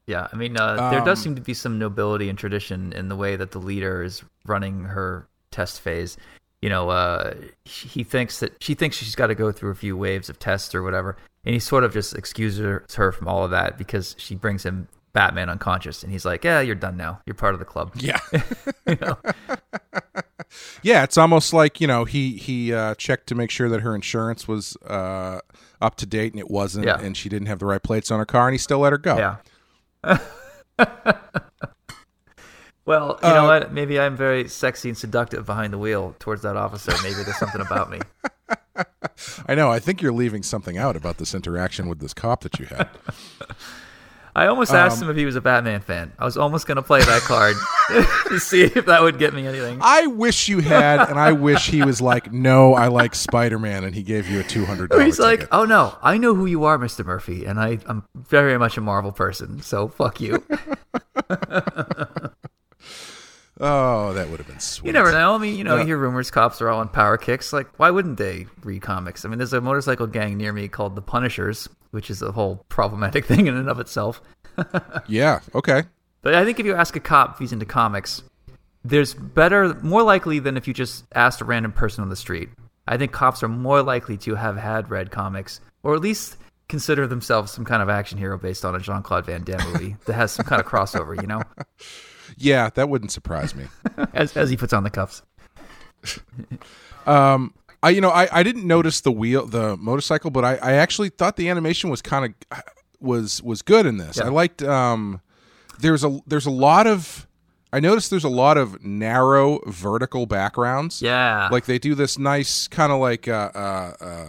yeah. 0.06 0.26
I 0.32 0.36
mean, 0.36 0.56
uh, 0.56 0.90
there 0.90 1.00
Um, 1.00 1.04
does 1.06 1.20
seem 1.22 1.34
to 1.36 1.40
be 1.42 1.54
some 1.54 1.78
nobility 1.78 2.28
and 2.28 2.36
tradition 2.38 2.92
in 2.94 3.08
the 3.08 3.16
way 3.16 3.36
that 3.36 3.52
the 3.52 3.58
leader 3.60 4.02
is 4.02 4.22
running 4.46 4.84
her 4.84 5.28
test 5.52 5.80
phase. 5.80 6.16
You 6.62 6.68
know, 6.68 6.88
uh, 6.90 7.34
he 7.64 8.02
thinks 8.02 8.40
that 8.40 8.52
she 8.60 8.74
thinks 8.74 8.96
she's 8.96 9.14
got 9.14 9.28
to 9.28 9.34
go 9.34 9.52
through 9.52 9.70
a 9.70 9.74
few 9.74 9.96
waves 9.96 10.28
of 10.28 10.38
tests 10.38 10.74
or 10.74 10.82
whatever, 10.82 11.16
and 11.44 11.54
he 11.54 11.58
sort 11.60 11.84
of 11.84 11.92
just 11.92 12.14
excuses 12.16 12.58
her 12.96 13.12
from 13.12 13.28
all 13.28 13.44
of 13.44 13.50
that 13.52 13.78
because 13.78 14.14
she 14.18 14.34
brings 14.34 14.64
him 14.64 14.88
Batman 15.12 15.48
unconscious, 15.50 16.02
and 16.02 16.12
he's 16.12 16.24
like, 16.24 16.44
"Yeah, 16.44 16.60
you're 16.60 16.74
done 16.76 16.96
now. 16.96 17.20
You're 17.26 17.34
part 17.34 17.54
of 17.54 17.58
the 17.58 17.64
club." 17.66 17.92
yeah 17.96 18.18
You 18.86 18.96
know? 19.00 19.18
yeah 20.82 21.04
it's 21.04 21.16
almost 21.18 21.52
like 21.52 21.80
you 21.80 21.86
know 21.86 22.04
he 22.04 22.36
he 22.36 22.72
uh 22.74 22.94
checked 22.96 23.26
to 23.28 23.34
make 23.34 23.50
sure 23.50 23.68
that 23.68 23.80
her 23.82 23.94
insurance 23.94 24.48
was 24.48 24.76
uh 24.88 25.38
up 25.80 25.94
to 25.96 26.06
date 26.06 26.32
and 26.32 26.40
it 26.40 26.50
wasn't 26.50 26.86
Yeah. 26.86 26.98
and 27.00 27.16
she 27.16 27.28
didn't 27.28 27.46
have 27.46 27.58
the 27.60 27.66
right 27.66 27.82
plates 27.82 28.10
on 28.10 28.18
her 28.18 28.24
car 28.26 28.48
and 28.48 28.54
he 28.54 28.58
still 28.58 28.80
let 28.80 28.92
her 28.92 28.98
go 28.98 29.16
Yeah. 29.16 29.36
well, 32.84 33.18
you 33.22 33.28
know 33.28 33.44
Uh, 33.44 33.60
what? 33.60 33.72
Maybe 33.72 34.00
I'm 34.00 34.16
very 34.16 34.48
sexy 34.48 34.88
and 34.88 34.98
seductive 34.98 35.46
behind 35.46 35.72
the 35.72 35.78
wheel 35.78 36.16
towards 36.18 36.42
that 36.42 36.56
officer. 36.56 36.92
Maybe 37.02 37.22
there's 37.22 37.38
something 37.38 37.60
about 37.60 37.90
me. 37.90 38.00
i 39.46 39.54
know 39.54 39.70
i 39.70 39.78
think 39.78 40.00
you're 40.00 40.12
leaving 40.12 40.42
something 40.42 40.78
out 40.78 40.96
about 40.96 41.18
this 41.18 41.34
interaction 41.34 41.86
with 41.88 41.98
this 42.00 42.14
cop 42.14 42.40
that 42.42 42.58
you 42.58 42.64
had 42.66 42.88
I 44.40 44.46
almost 44.46 44.72
asked 44.72 44.96
Um, 45.02 45.04
him 45.04 45.10
if 45.10 45.16
he 45.18 45.26
was 45.26 45.36
a 45.36 45.42
Batman 45.42 45.82
fan. 45.82 46.12
I 46.18 46.24
was 46.24 46.38
almost 46.38 46.66
going 46.66 46.76
to 46.76 46.82
play 46.82 47.00
that 47.00 47.20
card 47.20 47.56
to 48.28 48.38
see 48.40 48.62
if 48.62 48.86
that 48.86 49.02
would 49.02 49.18
get 49.18 49.34
me 49.34 49.46
anything. 49.46 49.80
I 49.82 50.06
wish 50.06 50.48
you 50.48 50.60
had, 50.60 51.10
and 51.10 51.18
I 51.18 51.32
wish 51.32 51.66
he 51.68 51.82
was 51.84 52.00
like, 52.00 52.32
"No, 52.32 52.72
I 52.72 52.86
like 52.88 53.14
Spider 53.14 53.58
Man," 53.58 53.84
and 53.84 53.94
he 53.94 54.02
gave 54.02 54.30
you 54.30 54.40
a 54.40 54.42
two 54.42 54.64
hundred. 54.64 54.94
He's 54.98 55.18
like, 55.18 55.46
"Oh 55.52 55.66
no, 55.66 55.94
I 56.02 56.16
know 56.16 56.34
who 56.34 56.46
you 56.46 56.64
are, 56.64 56.78
Mr. 56.78 57.04
Murphy, 57.04 57.44
and 57.44 57.60
I, 57.60 57.80
I'm 57.84 58.02
very 58.14 58.56
much 58.56 58.78
a 58.78 58.80
Marvel 58.80 59.12
person. 59.12 59.60
So 59.60 59.88
fuck 59.88 60.22
you." 60.22 60.42
"Oh, 63.60 64.12
that 64.14 64.28
would 64.28 64.38
have 64.38 64.46
been 64.46 64.58
sweet." 64.60 64.88
You 64.88 64.92
never 64.92 65.12
know. 65.12 65.34
I 65.34 65.38
mean, 65.38 65.56
you 65.56 65.64
know, 65.64 65.76
you 65.76 65.84
hear 65.86 65.96
rumors 65.98 66.30
cops 66.30 66.60
are 66.60 66.68
all 66.68 66.80
on 66.80 66.88
power 66.88 67.16
kicks. 67.16 67.52
Like, 67.52 67.68
why 67.78 67.90
wouldn't 67.90 68.16
they 68.18 68.46
read 68.64 68.82
comics? 68.82 69.24
I 69.24 69.28
mean, 69.28 69.38
there's 69.38 69.52
a 69.52 69.60
motorcycle 69.60 70.06
gang 70.06 70.36
near 70.36 70.52
me 70.52 70.66
called 70.68 70.96
the 70.96 71.02
Punishers, 71.02 71.68
which 71.90 72.10
is 72.10 72.22
a 72.22 72.32
whole 72.32 72.64
problematic 72.68 73.24
thing 73.26 73.46
in 73.46 73.56
and 73.56 73.68
of 73.68 73.78
itself. 73.80 74.20
Yeah. 75.06 75.40
Okay. 75.54 75.84
But 76.22 76.34
I 76.34 76.44
think 76.44 76.60
if 76.60 76.66
you 76.66 76.74
ask 76.74 76.94
a 76.94 77.00
cop 77.00 77.32
if 77.32 77.38
he's 77.38 77.52
into 77.52 77.64
comics, 77.64 78.22
there's 78.84 79.14
better, 79.14 79.74
more 79.82 80.02
likely 80.02 80.38
than 80.38 80.56
if 80.56 80.68
you 80.68 80.74
just 80.74 81.04
asked 81.14 81.40
a 81.40 81.44
random 81.44 81.72
person 81.72 82.02
on 82.02 82.10
the 82.10 82.16
street. 82.16 82.50
I 82.86 82.96
think 82.98 83.12
cops 83.12 83.42
are 83.42 83.48
more 83.48 83.82
likely 83.82 84.16
to 84.18 84.34
have 84.34 84.56
had 84.56 84.90
read 84.90 85.10
comics, 85.10 85.60
or 85.82 85.94
at 85.94 86.00
least 86.00 86.36
consider 86.68 87.06
themselves 87.06 87.52
some 87.52 87.64
kind 87.64 87.82
of 87.82 87.88
action 87.88 88.18
hero 88.18 88.36
based 88.36 88.64
on 88.64 88.74
a 88.74 88.78
Jean 88.80 89.02
Claude 89.02 89.26
Van 89.26 89.44
Damme 89.44 89.72
movie 89.72 89.96
that 90.06 90.12
has 90.14 90.32
some 90.32 90.46
kind 90.46 90.60
of 90.60 90.66
crossover, 90.66 91.20
you 91.20 91.26
know, 91.26 91.42
Yeah, 92.36 92.70
that 92.74 92.88
wouldn't 92.88 93.12
surprise 93.12 93.54
me. 93.54 93.66
as, 94.14 94.36
as 94.36 94.50
he 94.50 94.56
puts 94.56 94.72
on 94.72 94.84
the 94.84 94.90
cuffs. 94.90 95.22
Um, 97.06 97.54
I 97.82 97.90
you 97.90 98.00
know 98.00 98.10
I, 98.10 98.28
I 98.30 98.42
didn't 98.42 98.66
notice 98.66 99.00
the 99.00 99.12
wheel 99.12 99.46
the 99.46 99.76
motorcycle, 99.76 100.30
but 100.30 100.44
I, 100.44 100.56
I 100.56 100.72
actually 100.72 101.08
thought 101.08 101.36
the 101.36 101.48
animation 101.48 101.90
was 101.90 102.02
kind 102.02 102.34
of 102.50 102.62
was 103.00 103.42
was 103.42 103.62
good 103.62 103.86
in 103.86 103.96
this. 103.96 104.18
Yeah. 104.18 104.26
I 104.26 104.28
liked 104.28 104.62
um 104.62 105.20
there's 105.80 106.04
a 106.04 106.20
there's 106.26 106.46
a 106.46 106.50
lot 106.50 106.86
of 106.86 107.26
I 107.72 107.80
noticed 107.80 108.10
there's 108.10 108.24
a 108.24 108.28
lot 108.28 108.58
of 108.58 108.84
narrow 108.84 109.60
vertical 109.66 110.26
backgrounds. 110.26 111.00
Yeah. 111.00 111.48
like 111.50 111.66
they 111.66 111.78
do 111.78 111.94
this 111.94 112.18
nice 112.18 112.66
kind 112.66 112.92
of 112.92 113.00
like 113.00 113.28
uh, 113.28 113.50
uh, 113.54 113.94
uh, 114.00 114.26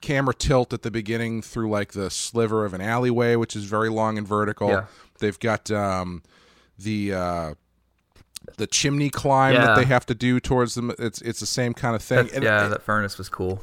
camera 0.00 0.34
tilt 0.34 0.72
at 0.72 0.82
the 0.82 0.90
beginning 0.90 1.42
through 1.42 1.68
like 1.68 1.92
the 1.92 2.10
sliver 2.10 2.64
of 2.64 2.72
an 2.72 2.80
alleyway, 2.80 3.36
which 3.36 3.54
is 3.54 3.64
very 3.64 3.90
long 3.90 4.16
and 4.16 4.26
vertical. 4.26 4.68
Yeah. 4.68 4.84
They've 5.18 5.38
got 5.38 5.70
um, 5.70 6.22
the 6.78 7.12
uh, 7.14 7.54
the 8.56 8.66
chimney 8.66 9.10
climb 9.10 9.54
Yeah. 9.54 9.66
that 9.66 9.76
they 9.76 9.84
have 9.84 10.06
to 10.06 10.14
do 10.14 10.40
towards 10.40 10.74
them. 10.74 10.92
It's 10.98 11.20
it's 11.22 11.40
the 11.40 11.46
same 11.46 11.74
kind 11.74 11.94
of 11.94 12.02
thing. 12.02 12.28
And 12.34 12.42
yeah, 12.44 12.66
it- 12.66 12.70
that 12.70 12.82
furnace 12.82 13.18
was 13.18 13.28
cool. 13.28 13.62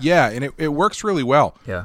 yeah, 0.00 0.28
and 0.30 0.44
it, 0.44 0.52
it 0.58 0.68
works 0.68 1.02
really 1.04 1.22
well. 1.22 1.56
Yeah. 1.66 1.84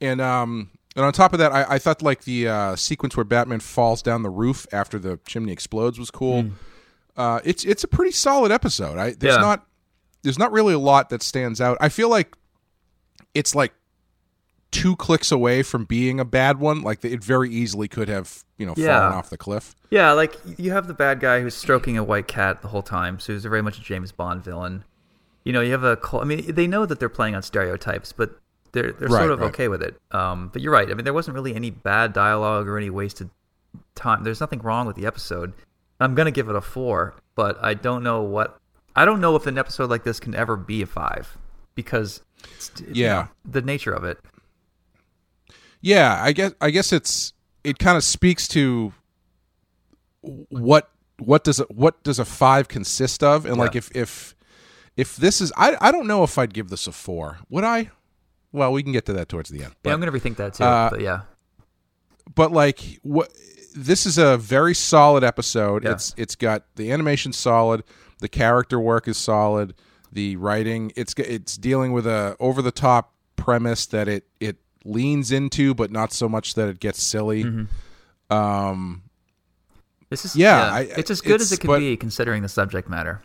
And 0.00 0.20
um 0.20 0.70
and 0.96 1.04
on 1.04 1.12
top 1.12 1.32
of 1.32 1.38
that, 1.40 1.52
I, 1.52 1.64
I 1.70 1.78
thought 1.78 2.02
like 2.02 2.22
the 2.24 2.46
uh, 2.48 2.76
sequence 2.76 3.16
where 3.16 3.24
Batman 3.24 3.58
falls 3.60 4.00
down 4.00 4.22
the 4.22 4.30
roof 4.30 4.64
after 4.72 4.96
the 4.98 5.18
chimney 5.26 5.52
explodes 5.52 5.98
was 5.98 6.10
cool. 6.10 6.46
Uh, 7.16 7.40
it's 7.44 7.64
it's 7.64 7.82
a 7.84 7.88
pretty 7.88 8.12
solid 8.12 8.52
episode. 8.52 8.96
I 8.98 9.10
there's 9.12 9.34
Yeah. 9.36 9.40
not 9.40 9.66
there's 10.22 10.38
not 10.38 10.52
really 10.52 10.74
a 10.74 10.78
lot 10.78 11.10
that 11.10 11.22
stands 11.22 11.60
out. 11.60 11.78
I 11.80 11.88
feel 11.88 12.08
like 12.08 12.36
it's 13.34 13.54
like 13.54 13.72
two 14.74 14.96
clicks 14.96 15.30
away 15.32 15.62
from 15.62 15.84
being 15.84 16.18
a 16.20 16.24
bad 16.24 16.58
one. 16.58 16.82
Like 16.82 17.04
it 17.04 17.22
very 17.22 17.50
easily 17.50 17.88
could 17.88 18.08
have 18.08 18.44
you 18.58 18.66
know 18.66 18.74
Yeah. 18.76 18.98
fallen 19.00 19.14
off 19.14 19.30
the 19.30 19.38
cliff. 19.38 19.74
Yeah, 19.90 20.12
like 20.12 20.36
you 20.58 20.72
have 20.72 20.86
the 20.86 20.94
bad 20.94 21.20
guy 21.20 21.40
who's 21.40 21.54
stroking 21.54 21.96
a 21.96 22.04
white 22.04 22.26
cat 22.26 22.60
the 22.62 22.68
whole 22.68 22.82
time, 22.82 23.18
so 23.20 23.32
he's 23.32 23.44
very 23.44 23.62
much 23.62 23.78
a 23.78 23.82
James 23.82 24.12
Bond 24.12 24.42
villain. 24.42 24.84
You 25.44 25.52
know, 25.52 25.60
you 25.60 25.72
have 25.72 25.84
a. 25.84 25.98
I 26.14 26.24
mean, 26.24 26.54
they 26.54 26.66
know 26.66 26.86
that 26.86 26.98
they're 27.00 27.08
playing 27.08 27.34
on 27.34 27.42
stereotypes, 27.42 28.12
but 28.12 28.38
they're 28.72 28.92
they're 28.92 29.08
Right, 29.08 29.20
sort 29.20 29.30
of 29.30 29.40
right. 29.40 29.46
okay 29.48 29.68
with 29.68 29.82
it. 29.82 29.96
Um, 30.10 30.48
but 30.52 30.62
you're 30.62 30.72
right. 30.72 30.90
I 30.90 30.94
mean, 30.94 31.04
there 31.04 31.12
wasn't 31.14 31.34
really 31.34 31.54
any 31.54 31.70
bad 31.70 32.12
dialogue 32.12 32.66
or 32.66 32.76
any 32.78 32.90
wasted 32.90 33.30
time. 33.94 34.24
There's 34.24 34.40
nothing 34.40 34.60
wrong 34.60 34.86
with 34.86 34.96
the 34.96 35.06
episode. 35.06 35.52
I'm 36.00 36.14
gonna 36.14 36.30
give 36.32 36.48
it 36.48 36.56
a 36.56 36.60
four, 36.60 37.14
but 37.36 37.56
I 37.62 37.74
don't 37.74 38.02
know 38.02 38.22
what. 38.22 38.58
I 38.96 39.04
don't 39.04 39.20
know 39.20 39.36
if 39.36 39.46
an 39.46 39.58
episode 39.58 39.90
like 39.90 40.04
this 40.04 40.18
can 40.20 40.34
ever 40.34 40.56
be 40.56 40.82
a 40.82 40.86
five 40.86 41.36
because 41.74 42.22
it's, 42.54 42.70
it's, 42.70 42.80
you 42.82 43.04
Yeah. 43.04 43.14
know, 43.14 43.28
the 43.44 43.62
nature 43.62 43.92
of 43.92 44.04
it. 44.04 44.18
Yeah, 45.84 46.18
I 46.18 46.32
guess 46.32 46.52
I 46.62 46.70
guess 46.70 46.94
it's 46.94 47.34
it 47.62 47.78
kind 47.78 47.98
of 47.98 48.04
speaks 48.04 48.48
to 48.48 48.94
what 50.22 50.90
what 51.18 51.44
does 51.44 51.60
a, 51.60 51.64
what 51.64 52.02
does 52.02 52.18
a 52.18 52.24
five 52.24 52.68
consist 52.68 53.22
of, 53.22 53.44
and 53.44 53.58
like 53.58 53.76
if 53.76 53.94
if 53.94 54.34
if 54.96 55.16
this 55.16 55.42
is 55.42 55.52
I 55.58 55.76
I 55.82 55.92
don't 55.92 56.06
know 56.06 56.24
if 56.24 56.38
I'd 56.38 56.54
give 56.54 56.70
this 56.70 56.86
a 56.86 56.92
four. 56.92 57.38
Would 57.50 57.64
I? 57.64 57.90
Well, 58.50 58.72
we 58.72 58.82
can 58.82 58.92
get 58.92 59.04
to 59.06 59.12
that 59.12 59.28
towards 59.28 59.50
the 59.50 59.62
end. 59.62 59.74
But, 59.82 59.90
yeah, 59.90 59.94
I'm 59.94 60.00
gonna 60.00 60.12
rethink 60.12 60.36
that 60.36 60.54
too. 60.54 60.64
uh, 60.64 60.88
but 60.88 61.02
yeah, 61.02 61.20
but 62.34 62.50
like 62.50 62.80
what 63.02 63.30
this 63.76 64.06
is 64.06 64.16
a 64.16 64.38
very 64.38 64.74
solid 64.74 65.22
episode. 65.22 65.84
Yeah. 65.84 65.92
It's 65.92 66.14
it's 66.16 66.34
got 66.34 66.64
the 66.76 66.92
animation 66.92 67.34
solid, 67.34 67.84
the 68.20 68.28
character 68.28 68.80
work 68.80 69.06
is 69.06 69.18
solid, 69.18 69.74
the 70.10 70.36
writing 70.36 70.92
it's 70.96 71.12
it's 71.18 71.58
dealing 71.58 71.92
with 71.92 72.06
a 72.06 72.36
over 72.40 72.62
the 72.62 72.72
top 72.72 73.12
premise 73.36 73.84
that 73.84 74.08
it 74.08 74.26
it 74.40 74.56
leans 74.84 75.32
into, 75.32 75.74
but 75.74 75.90
not 75.90 76.12
so 76.12 76.28
much 76.28 76.54
that 76.54 76.68
it 76.68 76.80
gets 76.80 77.02
silly. 77.02 77.44
Mm-hmm. 77.44 78.34
Um, 78.34 79.02
this 80.10 80.24
is 80.24 80.36
yeah, 80.36 80.66
yeah. 80.66 80.74
I- 80.74 80.80
it's 80.98 81.10
as 81.10 81.20
good 81.20 81.40
as 81.40 81.52
it 81.52 81.60
can 81.60 81.68
but- 81.68 81.78
be 81.80 81.96
considering 81.96 82.42
the 82.42 82.48
subject 82.48 82.88
matter. 82.88 83.22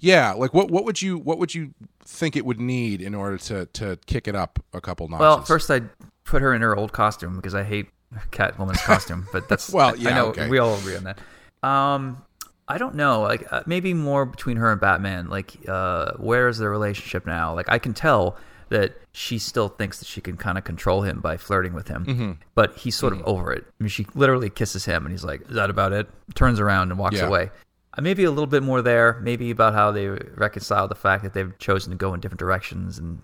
yeah, 0.00 0.32
like 0.32 0.52
what 0.54 0.70
what 0.70 0.84
would 0.84 1.00
you 1.00 1.18
what 1.18 1.38
would 1.38 1.54
you 1.54 1.72
think 2.04 2.36
it 2.36 2.44
would 2.44 2.60
need 2.60 3.00
in 3.00 3.14
order 3.14 3.38
to 3.38 3.66
to 3.66 3.98
kick 4.06 4.26
it 4.28 4.34
up 4.34 4.58
a 4.72 4.80
couple 4.80 5.08
notches? 5.08 5.20
Well, 5.20 5.42
first 5.42 5.70
I'd 5.70 5.88
put 6.24 6.42
her 6.42 6.52
in 6.54 6.62
her 6.62 6.76
old 6.76 6.92
costume 6.92 7.36
because 7.36 7.54
I 7.54 7.62
hate 7.64 7.86
Catwoman's 8.30 8.80
costume. 8.84 9.26
But 9.32 9.48
that's 9.48 9.70
Well, 9.70 9.96
yeah, 9.96 10.10
I 10.10 10.14
know 10.14 10.26
okay. 10.26 10.48
we 10.48 10.58
all 10.58 10.74
agree 10.76 10.96
on 10.96 11.04
that. 11.04 11.18
Um, 11.66 12.22
I 12.68 12.78
don't 12.78 12.94
know, 12.94 13.20
like 13.22 13.50
uh, 13.52 13.62
maybe 13.66 13.92
more 13.94 14.24
between 14.26 14.56
her 14.56 14.70
and 14.72 14.80
Batman. 14.80 15.28
Like, 15.28 15.56
uh, 15.68 16.12
where 16.16 16.48
is 16.48 16.58
their 16.58 16.70
relationship 16.70 17.26
now? 17.26 17.54
Like, 17.54 17.68
I 17.68 17.78
can 17.78 17.92
tell 17.92 18.36
that 18.72 18.94
she 19.12 19.38
still 19.38 19.68
thinks 19.68 19.98
that 20.00 20.06
she 20.08 20.20
can 20.20 20.36
kind 20.36 20.58
of 20.58 20.64
control 20.64 21.02
him 21.02 21.20
by 21.20 21.36
flirting 21.36 21.72
with 21.72 21.88
him, 21.88 22.04
Mm-hmm. 22.04 22.32
but 22.54 22.76
he's 22.76 22.96
sort 22.96 23.12
of 23.12 23.22
over 23.24 23.52
it. 23.52 23.64
I 23.66 23.82
mean, 23.82 23.88
she 23.88 24.06
literally 24.14 24.50
kisses 24.50 24.84
him, 24.84 25.04
and 25.06 25.12
he's 25.12 25.24
like, 25.24 25.42
"Is 25.48 25.54
that 25.54 25.70
about 25.70 25.92
it?" 25.92 26.08
Turns 26.34 26.58
around 26.60 26.90
and 26.90 26.98
walks 26.98 27.16
Yeah. 27.16 27.26
away. 27.28 27.50
Uh, 27.96 28.02
maybe 28.02 28.24
a 28.24 28.30
little 28.30 28.46
bit 28.46 28.62
more 28.62 28.82
there. 28.82 29.20
Maybe 29.22 29.50
about 29.50 29.74
how 29.74 29.90
they 29.92 30.08
reconcile 30.08 30.88
the 30.88 30.94
fact 30.94 31.22
that 31.22 31.34
they've 31.34 31.56
chosen 31.58 31.90
to 31.92 31.96
go 31.96 32.12
in 32.14 32.20
different 32.20 32.40
directions 32.40 32.98
and 32.98 33.20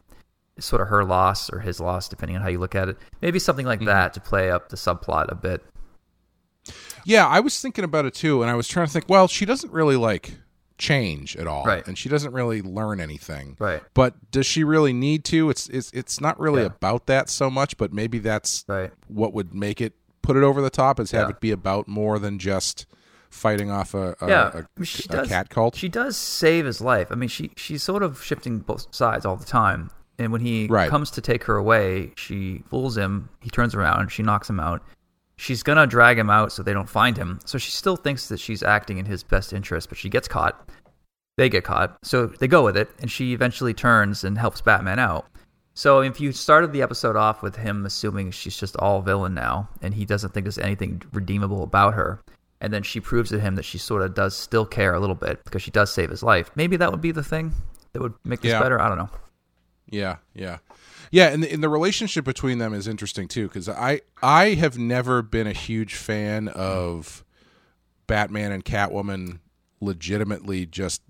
sort 0.61 0.83
of 0.83 0.89
her 0.89 1.05
loss 1.05 1.49
or 1.51 1.61
his 1.61 1.81
loss, 1.81 2.09
depending 2.09 2.37
on 2.37 2.43
how 2.43 2.49
you 2.49 2.59
look 2.59 2.75
at 2.75 2.89
it. 2.89 2.97
Maybe 3.23 3.39
something 3.39 3.65
Mm-hmm. 3.65 3.85
like 3.85 3.87
that 3.87 4.15
to 4.15 4.21
play 4.21 4.51
up 4.51 4.69
the 4.69 4.77
subplot 4.77 5.31
a 5.31 5.35
bit. 5.35 5.65
Yeah, 7.05 7.27
I 7.27 7.41
was 7.41 7.59
thinking 7.61 7.85
about 7.85 8.05
it 8.05 8.15
too, 8.15 8.43
and 8.43 8.51
I 8.51 8.55
was 8.55 8.69
trying 8.69 8.87
to 8.87 8.93
think. 8.93 9.07
Well, 9.09 9.29
she 9.29 9.47
doesn't 9.47 9.73
really 9.73 9.97
like 9.97 10.35
change 10.79 11.37
at 11.37 11.47
all, 11.47 11.65
Right. 11.65 11.87
and 11.87 11.99
she 11.99 12.09
doesn't 12.09 12.33
really 12.33 12.63
learn 12.63 13.01
anything, 13.01 13.57
Right. 13.59 13.83
But 13.95 14.31
does 14.31 14.47
she 14.47 14.65
really 14.65 14.93
need 14.93 15.25
to? 15.27 15.51
It's 15.51 15.69
it's 15.69 15.91
it's 15.93 16.21
not 16.21 16.39
really 16.39 16.63
Yeah. 16.63 16.69
about 16.69 17.07
that 17.07 17.29
so 17.29 17.51
much, 17.51 17.77
but 17.77 17.93
maybe 17.93 18.19
that's 18.19 18.65
Right. 18.69 18.93
what 19.09 19.33
would 19.35 19.53
make 19.55 19.81
it 19.81 19.95
put 20.23 20.37
it 20.37 20.43
over 20.43 20.61
the 20.61 20.71
top 20.71 21.01
is 21.01 21.11
have 21.11 21.29
Yeah. 21.29 21.31
it 21.31 21.41
be 21.41 21.51
about 21.51 21.89
more 21.89 22.19
than 22.19 22.39
just 22.39 22.87
fighting 23.31 23.71
off 23.71 23.93
a 23.95 24.15
a, 24.21 24.29
yeah, 24.29 24.51
a, 24.55 24.59
I 24.59 24.63
mean, 24.77 24.85
she 24.85 25.05
a 25.09 25.13
does, 25.13 25.29
cat 25.29 25.51
cult. 25.51 25.75
She 25.75 25.89
does 25.89 26.17
save 26.17 26.65
his 26.65 26.81
life. 26.81 27.09
I 27.11 27.15
mean, 27.15 27.29
she 27.29 27.51
she's 27.57 27.83
sort 27.83 28.03
of 28.03 28.23
shifting 28.23 28.59
both 28.61 28.87
sides 28.95 29.27
all 29.27 29.37
the 29.37 29.45
time. 29.45 29.91
And 30.21 30.33
when 30.33 30.41
he 30.41 30.67
Right. 30.67 30.91
comes 30.91 31.11
to 31.13 31.21
take 31.21 31.45
her 31.45 31.57
away, 31.57 32.13
she 32.17 32.65
fools 32.71 32.97
him. 32.97 33.29
He 33.41 33.51
turns 33.51 33.75
around, 33.75 34.11
she 34.11 34.23
knocks 34.23 34.51
him 34.51 34.59
out. 34.59 34.83
She's 35.41 35.63
gonna 35.63 35.87
drag 35.87 36.19
him 36.19 36.29
out 36.31 36.51
so 36.53 36.63
they 36.63 36.73
don't 36.73 36.89
find 36.89 37.17
him. 37.17 37.39
So 37.45 37.59
she 37.59 37.71
still 37.71 37.97
thinks 37.97 38.29
that 38.29 38.41
she's 38.41 38.63
acting 38.63 38.99
in 38.99 39.07
his 39.07 39.23
best 39.23 39.53
interest, 39.53 39.89
but 39.89 39.97
she 39.97 40.09
gets 40.09 40.27
caught. 40.27 40.69
They 41.37 41.49
get 41.49 41.63
caught, 41.63 41.97
so 42.03 42.27
they 42.27 42.49
go 42.49 42.65
with 42.65 42.77
it, 42.77 42.91
and 43.01 43.09
she 43.09 43.33
eventually 43.33 43.73
turns 43.73 44.25
and 44.25 44.37
helps 44.37 44.61
Batman 44.61 44.99
out. 44.99 45.27
So 45.75 46.01
if 46.01 46.21
you 46.21 46.33
started 46.33 46.73
the 46.73 46.83
episode 46.83 47.15
off 47.15 47.41
with 47.41 47.55
him 47.55 47.87
assuming 47.87 48.33
she's 48.33 48.57
just 48.57 48.77
all 48.79 49.01
villain 49.01 49.35
now, 49.35 49.69
and 49.81 49.95
he 49.95 50.05
doesn't 50.05 50.35
think 50.35 50.43
there's 50.45 50.59
anything 50.59 51.01
redeemable 51.13 51.63
about 51.63 51.95
her, 51.95 52.21
and 52.61 52.73
then 52.73 52.83
she 52.83 52.99
proves 52.99 53.31
to 53.31 53.39
him 53.39 53.55
that 53.55 53.65
she 53.65 53.79
sort 53.79 54.03
of 54.03 54.15
does 54.15 54.37
still 54.37 54.67
care 54.67 54.93
a 54.93 54.99
little 54.99 55.15
bit 55.15 55.45
because 55.45 55.63
she 55.63 55.71
does 55.71 55.93
save 55.93 56.11
his 56.11 56.25
life, 56.25 56.51
maybe 56.57 56.77
that 56.77 56.91
would 56.91 57.01
be 57.01 57.13
the 57.13 57.23
thing 57.23 57.53
that 57.93 58.03
would 58.03 58.15
make 58.25 58.41
this 58.41 58.51
Yeah. 58.51 58.61
better. 58.61 58.81
I 58.83 58.89
don't 58.89 58.99
know. 58.99 59.11
Yeah, 59.89 60.17
yeah, 60.35 60.59
yeah. 61.11 61.29
And 61.29 61.43
the, 61.43 61.53
and 61.53 61.63
the 61.63 61.69
relationship 61.69 62.25
between 62.25 62.59
them 62.59 62.73
is 62.75 62.87
interesting 62.89 63.29
too, 63.29 63.49
because 63.49 63.69
I 63.69 64.01
I 64.23 64.55
have 64.55 64.79
never 64.79 65.23
been 65.23 65.47
a 65.47 65.53
huge 65.53 65.95
fan 65.95 66.49
of 66.49 67.25
Batman 68.07 68.53
and 68.53 68.65
Catwoman 68.65 69.41
legitimately 69.81 70.67
just 70.67 71.03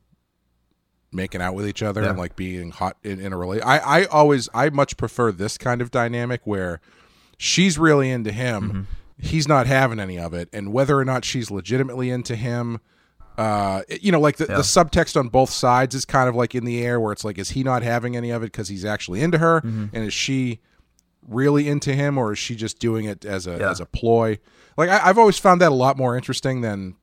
making 1.11 1.41
out 1.41 1.55
with 1.55 1.67
each 1.67 1.83
other 1.83 2.03
Yeah. 2.03 2.11
and 2.11 2.19
like 2.19 2.37
being 2.37 2.71
hot 2.71 2.97
in, 3.03 3.19
in 3.21 3.33
a 3.33 3.37
relation. 3.37 3.67
I 3.67 3.79
I 3.79 4.05
always 4.07 4.49
I 4.53 4.69
much 4.71 4.97
prefer 4.97 5.33
this 5.33 5.57
kind 5.57 5.81
of 5.81 5.91
dynamic 5.91 6.43
where 6.45 6.81
she's 7.39 7.79
really 7.79 8.11
into 8.11 8.31
him, 8.33 8.63
Mm-hmm. 8.71 8.83
he's 9.27 9.49
not 9.49 9.67
having 9.67 9.99
any 10.01 10.19
of 10.19 10.35
it, 10.35 10.49
and 10.53 10.73
whether 10.73 10.99
or 10.99 11.05
not 11.05 11.25
she's 11.25 11.51
legitimately 11.51 12.11
into 12.11 12.37
him. 12.37 12.81
Uh, 13.39 13.83
you 14.03 14.11
know, 14.13 14.21
like 14.21 14.37
the, 14.37 14.47
Yeah. 14.49 14.57
the 14.57 14.63
subtext 14.63 15.17
on 15.19 15.29
both 15.29 15.51
sides 15.51 15.95
is 15.95 16.05
kind 16.05 16.29
of 16.29 16.35
like 16.35 16.55
in 16.57 16.65
the 16.65 16.83
air, 16.85 16.99
where 17.01 17.13
it's 17.13 17.25
like, 17.25 17.39
is 17.39 17.51
he 17.51 17.63
not 17.63 17.83
having 17.83 18.17
any 18.17 18.31
of 18.31 18.43
it 18.43 18.47
because 18.53 18.69
he's 18.69 18.85
actually 18.85 19.23
into 19.23 19.39
her, 19.39 19.61
Mm-hmm. 19.61 19.87
and 19.95 20.05
is 20.05 20.13
she 20.13 20.61
really 21.27 21.69
into 21.69 21.95
him, 21.95 22.19
or 22.19 22.33
is 22.33 22.39
she 22.39 22.57
just 22.57 22.79
doing 22.79 23.05
it 23.05 23.25
as 23.25 23.47
a 23.47 23.59
Yeah. 23.59 23.71
as 23.71 23.81
a 23.81 23.87
ploy? 23.87 24.39
Like 24.77 24.91
I, 24.91 25.09
I've 25.09 25.19
always 25.19 25.39
found 25.39 25.61
that 25.61 25.71
a 25.71 25.75
lot 25.75 25.97
more 25.97 26.17
interesting 26.17 26.63
than 26.63 26.97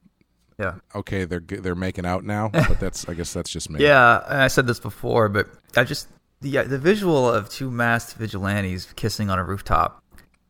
Yeah. 0.59 0.75
okay, 0.93 1.23
they're 1.25 1.39
they're 1.45 1.73
making 1.75 2.05
out 2.05 2.23
now, 2.25 2.49
but 2.49 2.79
that's 2.79 3.07
I 3.07 3.13
guess 3.13 3.31
that's 3.33 3.49
just 3.49 3.69
me. 3.69 3.79
Yeah, 3.83 4.21
and 4.27 4.41
I 4.41 4.47
said 4.47 4.67
this 4.67 4.79
before, 4.79 5.29
but 5.29 5.47
I 5.77 5.83
just 5.85 6.07
the 6.41 6.63
the 6.63 6.77
visual 6.79 7.29
of 7.31 7.47
two 7.49 7.71
masked 7.71 8.17
vigilantes 8.17 8.91
kissing 8.95 9.29
on 9.29 9.39
a 9.39 9.43
rooftop. 9.43 10.03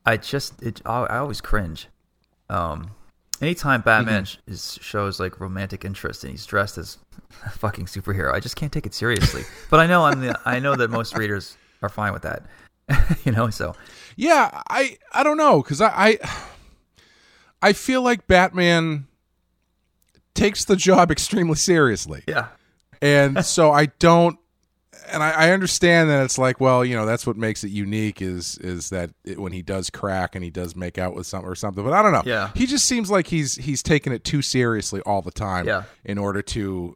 I 0.05 0.17
just 0.17 0.61
it 0.63 0.81
I, 0.85 1.03
I 1.03 1.17
always 1.19 1.41
cringe. 1.41 1.89
Um, 2.49 2.91
anytime 3.41 3.81
Batman 3.81 4.23
mm-hmm. 4.23 4.51
sh 4.51 4.51
is, 4.51 4.79
shows 4.81 5.19
like 5.19 5.39
romantic 5.39 5.85
interest 5.85 6.23
and 6.23 6.31
he's 6.31 6.45
dressed 6.45 6.77
as 6.77 6.97
a 7.45 7.49
fucking 7.49 7.85
superhero, 7.85 8.33
I 8.33 8.39
just 8.39 8.55
can't 8.55 8.71
take 8.71 8.85
it 8.85 8.93
seriously. 8.93 9.43
but 9.69 9.79
I 9.79 9.87
know 9.87 10.05
I'm 10.05 10.21
the 10.21 10.39
I 10.45 10.59
know 10.59 10.75
that 10.75 10.89
most 10.89 11.17
readers 11.17 11.57
are 11.81 11.89
fine 11.89 12.13
with 12.13 12.23
that. 12.23 12.43
you 13.25 13.31
know, 13.31 13.49
so 13.49 13.75
Yeah, 14.15 14.61
I 14.69 14.97
I 15.11 15.23
don't 15.23 15.37
know 15.37 15.61
because 15.61 15.81
I, 15.81 15.89
I 15.89 16.19
I 17.61 17.73
feel 17.73 18.01
like 18.01 18.27
Batman 18.27 19.07
takes 20.33 20.65
the 20.65 20.75
job 20.75 21.11
extremely 21.11 21.55
seriously, 21.55 22.23
yeah, 22.27 22.47
and 23.01 23.43
so 23.45 23.71
I 23.71 23.87
don't. 23.87 24.37
And 25.11 25.21
I, 25.23 25.31
I 25.31 25.51
understand 25.51 26.09
that 26.09 26.23
it's 26.23 26.37
like, 26.37 26.59
well, 26.59 26.83
you 26.85 26.95
know, 26.95 27.05
that's 27.05 27.25
what 27.27 27.37
makes 27.37 27.63
it 27.63 27.69
unique 27.69 28.21
is 28.21 28.57
is 28.59 28.89
that 28.89 29.11
it, 29.23 29.39
when 29.39 29.51
he 29.53 29.61
does 29.61 29.89
crack 29.89 30.35
and 30.35 30.43
he 30.43 30.49
does 30.49 30.75
make 30.75 30.97
out 30.97 31.13
with 31.15 31.27
something 31.27 31.49
or 31.49 31.55
something. 31.55 31.83
But 31.83 31.93
I 31.93 32.01
don't 32.01 32.11
know. 32.11 32.23
Yeah. 32.25 32.51
he 32.55 32.65
just 32.65 32.85
seems 32.85 33.09
like 33.11 33.27
he's 33.27 33.55
he's 33.55 33.81
taking 33.83 34.13
it 34.13 34.23
too 34.23 34.41
seriously 34.41 35.01
all 35.05 35.21
the 35.21 35.31
time. 35.31 35.67
Yeah. 35.67 35.83
in 36.03 36.17
order 36.17 36.41
to 36.41 36.95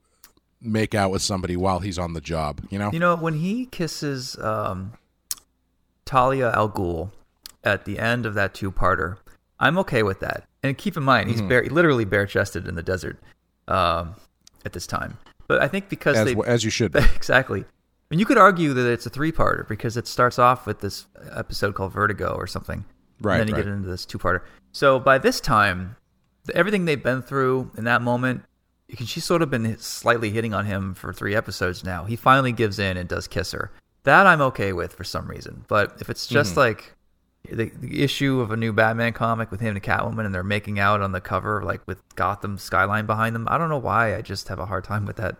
make 0.61 0.93
out 0.93 1.09
with 1.11 1.21
somebody 1.21 1.55
while 1.55 1.79
he's 1.79 1.97
on 1.97 2.13
the 2.13 2.21
job. 2.21 2.61
You 2.69 2.79
know. 2.79 2.91
You 2.91 2.99
know, 2.99 3.15
when 3.15 3.35
he 3.35 3.65
kisses 3.67 4.37
um, 4.39 4.93
Talia 6.05 6.51
Al 6.53 6.69
Ghul 6.69 7.11
at 7.63 7.85
the 7.85 7.99
end 7.99 8.25
of 8.25 8.33
that 8.33 8.53
two-parter, 8.53 9.17
I'm 9.59 9.77
okay 9.79 10.03
with 10.03 10.19
that. 10.21 10.45
And 10.63 10.77
keep 10.77 10.97
in 10.97 11.03
mind, 11.03 11.29
Mm-hmm. 11.29 11.39
he's 11.39 11.47
bare, 11.49 11.63
literally 11.65 12.05
bare-chested 12.05 12.67
in 12.67 12.75
the 12.75 12.83
desert 12.83 13.19
um, 13.67 14.15
at 14.65 14.73
this 14.73 14.87
time. 14.87 15.17
But 15.47 15.61
I 15.61 15.67
think 15.67 15.89
because 15.89 16.17
as 16.17 16.25
they 16.33 16.35
as 16.45 16.63
you 16.63 16.69
should. 16.69 16.91
Be. 16.91 16.99
exactly, 17.15 17.65
and 18.11 18.19
you 18.19 18.25
could 18.25 18.37
argue 18.37 18.73
that 18.73 18.89
it's 18.89 19.05
a 19.05 19.09
three-parter 19.09 19.67
because 19.67 19.97
it 19.97 20.07
starts 20.07 20.39
off 20.39 20.65
with 20.65 20.79
this 20.79 21.05
episode 21.31 21.75
called 21.75 21.93
Vertigo 21.93 22.33
or 22.35 22.47
something, 22.47 22.85
Right, 23.21 23.39
And 23.39 23.41
then 23.41 23.47
you 23.49 23.55
right. 23.55 23.65
get 23.65 23.73
into 23.73 23.89
this 23.89 24.05
two-parter. 24.05 24.41
So 24.71 24.99
by 24.99 25.17
this 25.17 25.41
time, 25.41 25.95
everything 26.53 26.85
they've 26.85 27.01
been 27.01 27.21
through 27.21 27.71
in 27.77 27.83
that 27.83 28.01
moment, 28.01 28.43
can- 28.95 29.05
she's 29.05 29.25
sort 29.25 29.41
of 29.41 29.49
been 29.49 29.77
slightly 29.77 30.29
hitting 30.29 30.53
on 30.53 30.65
him 30.65 30.93
for 30.93 31.13
three 31.13 31.35
episodes 31.35 31.83
now. 31.83 32.05
He 32.05 32.15
finally 32.15 32.51
gives 32.51 32.79
in 32.79 32.97
and 32.97 33.07
does 33.07 33.27
kiss 33.27 33.51
her. 33.51 33.71
That 34.03 34.25
I'm 34.25 34.41
okay 34.41 34.73
with 34.73 34.93
for 34.93 35.03
some 35.03 35.27
reason. 35.27 35.65
But 35.67 35.97
if 35.99 36.09
it's 36.09 36.25
just 36.25 36.51
mm-hmm. 36.51 36.59
like 36.59 36.95
the, 37.49 37.71
the 37.79 38.01
issue 38.01 38.39
of 38.39 38.51
a 38.51 38.57
new 38.57 38.73
Batman 38.73 39.13
comic 39.13 39.51
with 39.51 39.59
him 39.59 39.75
and 39.75 39.83
Catwoman 39.83 40.25
and 40.25 40.33
they're 40.33 40.43
making 40.43 40.79
out 40.79 41.01
on 41.01 41.11
the 41.11 41.21
cover, 41.21 41.61
like 41.63 41.85
with 41.85 42.01
Gotham 42.15 42.57
skyline 42.57 43.05
behind 43.05 43.35
them, 43.35 43.47
I 43.49 43.57
don't 43.57 43.69
know 43.69 43.77
why. 43.77 44.15
I 44.15 44.21
just 44.21 44.47
have 44.47 44.59
a 44.59 44.65
hard 44.65 44.85
time 44.85 45.05
with 45.05 45.17
that. 45.17 45.37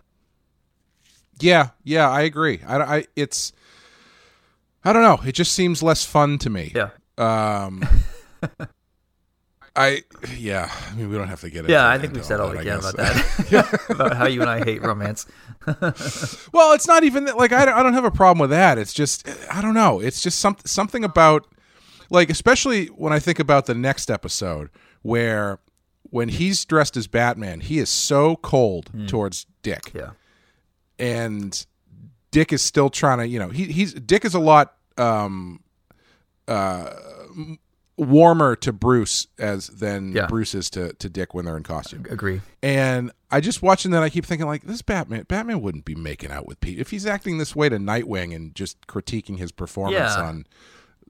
Yeah, 1.42 1.70
yeah, 1.84 2.08
I 2.08 2.22
agree. 2.22 2.60
I, 2.66 2.76
I 2.98 3.04
it's 3.16 3.52
I 4.84 4.92
don't 4.92 5.02
know. 5.02 5.20
It 5.26 5.32
just 5.32 5.52
seems 5.52 5.82
less 5.82 6.04
fun 6.04 6.38
to 6.38 6.50
me. 6.50 6.72
Yeah. 6.74 6.90
Um, 7.18 7.82
I 9.76 10.02
yeah. 10.36 10.70
I 10.90 10.94
mean, 10.96 11.10
we 11.10 11.16
don't 11.16 11.28
have 11.28 11.40
to 11.42 11.50
get 11.50 11.60
into. 11.60 11.72
Yeah, 11.72 11.88
I 11.88 11.96
think 11.98 12.12
we've 12.12 12.24
said 12.24 12.40
all 12.40 12.48
that, 12.48 12.58
we 12.58 12.64
can 12.64 12.78
about 12.78 12.96
that. 12.96 13.80
about 13.90 14.16
how 14.16 14.26
you 14.26 14.40
and 14.40 14.50
I 14.50 14.64
hate 14.64 14.82
romance. 14.82 15.26
Well, 15.66 16.72
it's 16.72 16.88
not 16.88 17.04
even 17.04 17.26
that- 17.26 17.36
like 17.36 17.52
I 17.52 17.64
don't, 17.64 17.74
I 17.74 17.82
don't 17.82 17.94
have 17.94 18.04
a 18.04 18.10
problem 18.10 18.38
with 18.40 18.50
that. 18.50 18.78
It's 18.78 18.92
just 18.92 19.28
I 19.52 19.62
don't 19.62 19.74
know. 19.74 20.00
It's 20.00 20.22
just 20.22 20.40
some, 20.40 20.56
something 20.64 21.04
about 21.04 21.46
like 22.10 22.30
especially 22.30 22.86
when 22.86 23.12
I 23.12 23.20
think 23.20 23.38
about 23.38 23.66
the 23.66 23.74
next 23.74 24.10
episode 24.10 24.70
where 25.02 25.60
when 26.02 26.28
he's 26.30 26.64
dressed 26.64 26.96
as 26.96 27.06
Batman, 27.06 27.60
he 27.60 27.78
is 27.78 27.88
so 27.88 28.36
cold 28.36 28.90
towards 29.06 29.46
Dick. 29.62 29.92
Yeah. 29.94 30.10
And 31.00 31.66
Dick 32.30 32.52
is 32.52 32.62
still 32.62 32.90
trying 32.90 33.18
to, 33.18 33.26
you 33.26 33.38
know, 33.40 33.48
he, 33.48 33.64
he's 33.66 33.92
Dick 33.94 34.24
is 34.24 34.34
a 34.34 34.38
lot 34.40 34.74
um, 34.96 35.60
uh, 36.46 36.90
warmer 37.96 38.56
to 38.56 38.72
Bruce 38.72 39.26
as 39.38 39.66
than 39.68 40.12
Yeah. 40.12 40.26
Bruce 40.26 40.54
is 40.54 40.70
to, 40.70 40.92
to 40.94 41.08
Dick 41.08 41.34
when 41.34 41.44
they're 41.44 41.56
in 41.56 41.62
costume. 41.62 42.06
Agree. 42.08 42.40
And 42.62 43.10
I 43.30 43.40
just 43.40 43.62
watching 43.62 43.90
that, 43.92 44.02
I 44.02 44.08
keep 44.10 44.24
thinking 44.26 44.46
like, 44.46 44.62
this 44.62 44.82
Batman, 44.82 45.24
Batman 45.28 45.60
wouldn't 45.60 45.84
be 45.84 45.94
making 45.94 46.30
out 46.30 46.46
with 46.46 46.60
Pete 46.60 46.78
if 46.78 46.90
he's 46.90 47.06
acting 47.06 47.38
this 47.38 47.54
way 47.56 47.68
to 47.68 47.78
Nightwing 47.78 48.34
and 48.34 48.54
just 48.54 48.86
critiquing 48.86 49.38
his 49.38 49.52
performance 49.52 50.14
Yeah. 50.16 50.22
on 50.22 50.46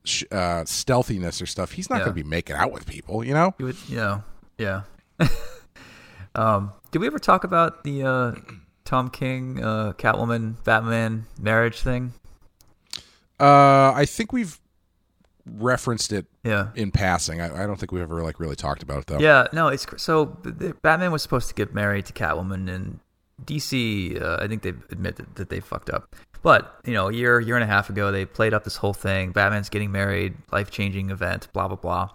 sh- 0.04 0.24
uh, 0.32 0.64
stealthiness 0.64 1.40
or 1.40 1.46
stuff. 1.46 1.72
He's 1.72 1.88
not 1.90 1.96
Yeah. 1.98 2.04
going 2.06 2.16
to 2.16 2.22
be 2.24 2.28
making 2.28 2.56
out 2.56 2.72
with 2.72 2.86
people, 2.86 3.24
you 3.24 3.34
know. 3.34 3.54
Would, 3.60 3.76
you 3.88 3.96
know, 3.96 4.24
yeah. 4.58 4.82
um, 6.34 6.72
did 6.90 6.98
we 7.00 7.06
ever 7.06 7.18
talk 7.18 7.44
about 7.44 7.84
the 7.84 8.02
uh, 8.04 8.32
Tom 8.84 9.08
King, 9.10 9.62
uh, 9.62 9.92
Catwoman, 9.96 10.62
Batman 10.64 11.26
marriage 11.38 11.80
thing? 11.80 12.12
Uh, 13.38 13.92
I 13.94 14.04
think 14.06 14.32
we've 14.32 14.58
referenced 15.46 16.12
it 16.12 16.26
Yeah. 16.44 16.68
in 16.74 16.90
passing. 16.90 17.40
I, 17.40 17.64
I 17.64 17.66
don't 17.66 17.76
think 17.78 17.92
we've 17.92 18.02
ever 18.02 18.22
like 18.22 18.38
really 18.38 18.56
talked 18.56 18.82
about 18.82 18.98
it 18.98 19.06
though. 19.06 19.18
Yeah, 19.18 19.46
no, 19.52 19.68
it's 19.68 19.86
so 19.96 20.26
Batman 20.82 21.12
was 21.12 21.22
supposed 21.22 21.48
to 21.48 21.54
get 21.54 21.74
married 21.74 22.06
to 22.06 22.12
Catwoman, 22.12 22.68
and 22.72 23.00
DC, 23.44 24.20
uh, 24.20 24.36
I 24.40 24.48
think 24.48 24.62
they've 24.62 24.82
admitted 24.90 25.34
that 25.36 25.48
they 25.48 25.60
fucked 25.60 25.88
up. 25.90 26.14
But 26.42 26.74
you 26.84 26.92
know, 26.92 27.08
a 27.08 27.12
year, 27.12 27.40
year 27.40 27.56
and 27.56 27.64
a 27.64 27.66
half 27.66 27.88
ago, 27.90 28.12
they 28.12 28.24
played 28.26 28.52
up 28.54 28.64
this 28.64 28.76
whole 28.76 28.92
thing. 28.94 29.32
Batman's 29.32 29.68
getting 29.70 29.90
married, 29.92 30.34
life 30.52 30.70
changing 30.70 31.10
event, 31.10 31.48
blah 31.52 31.68
blah 31.68 31.76
blah. 31.76 32.10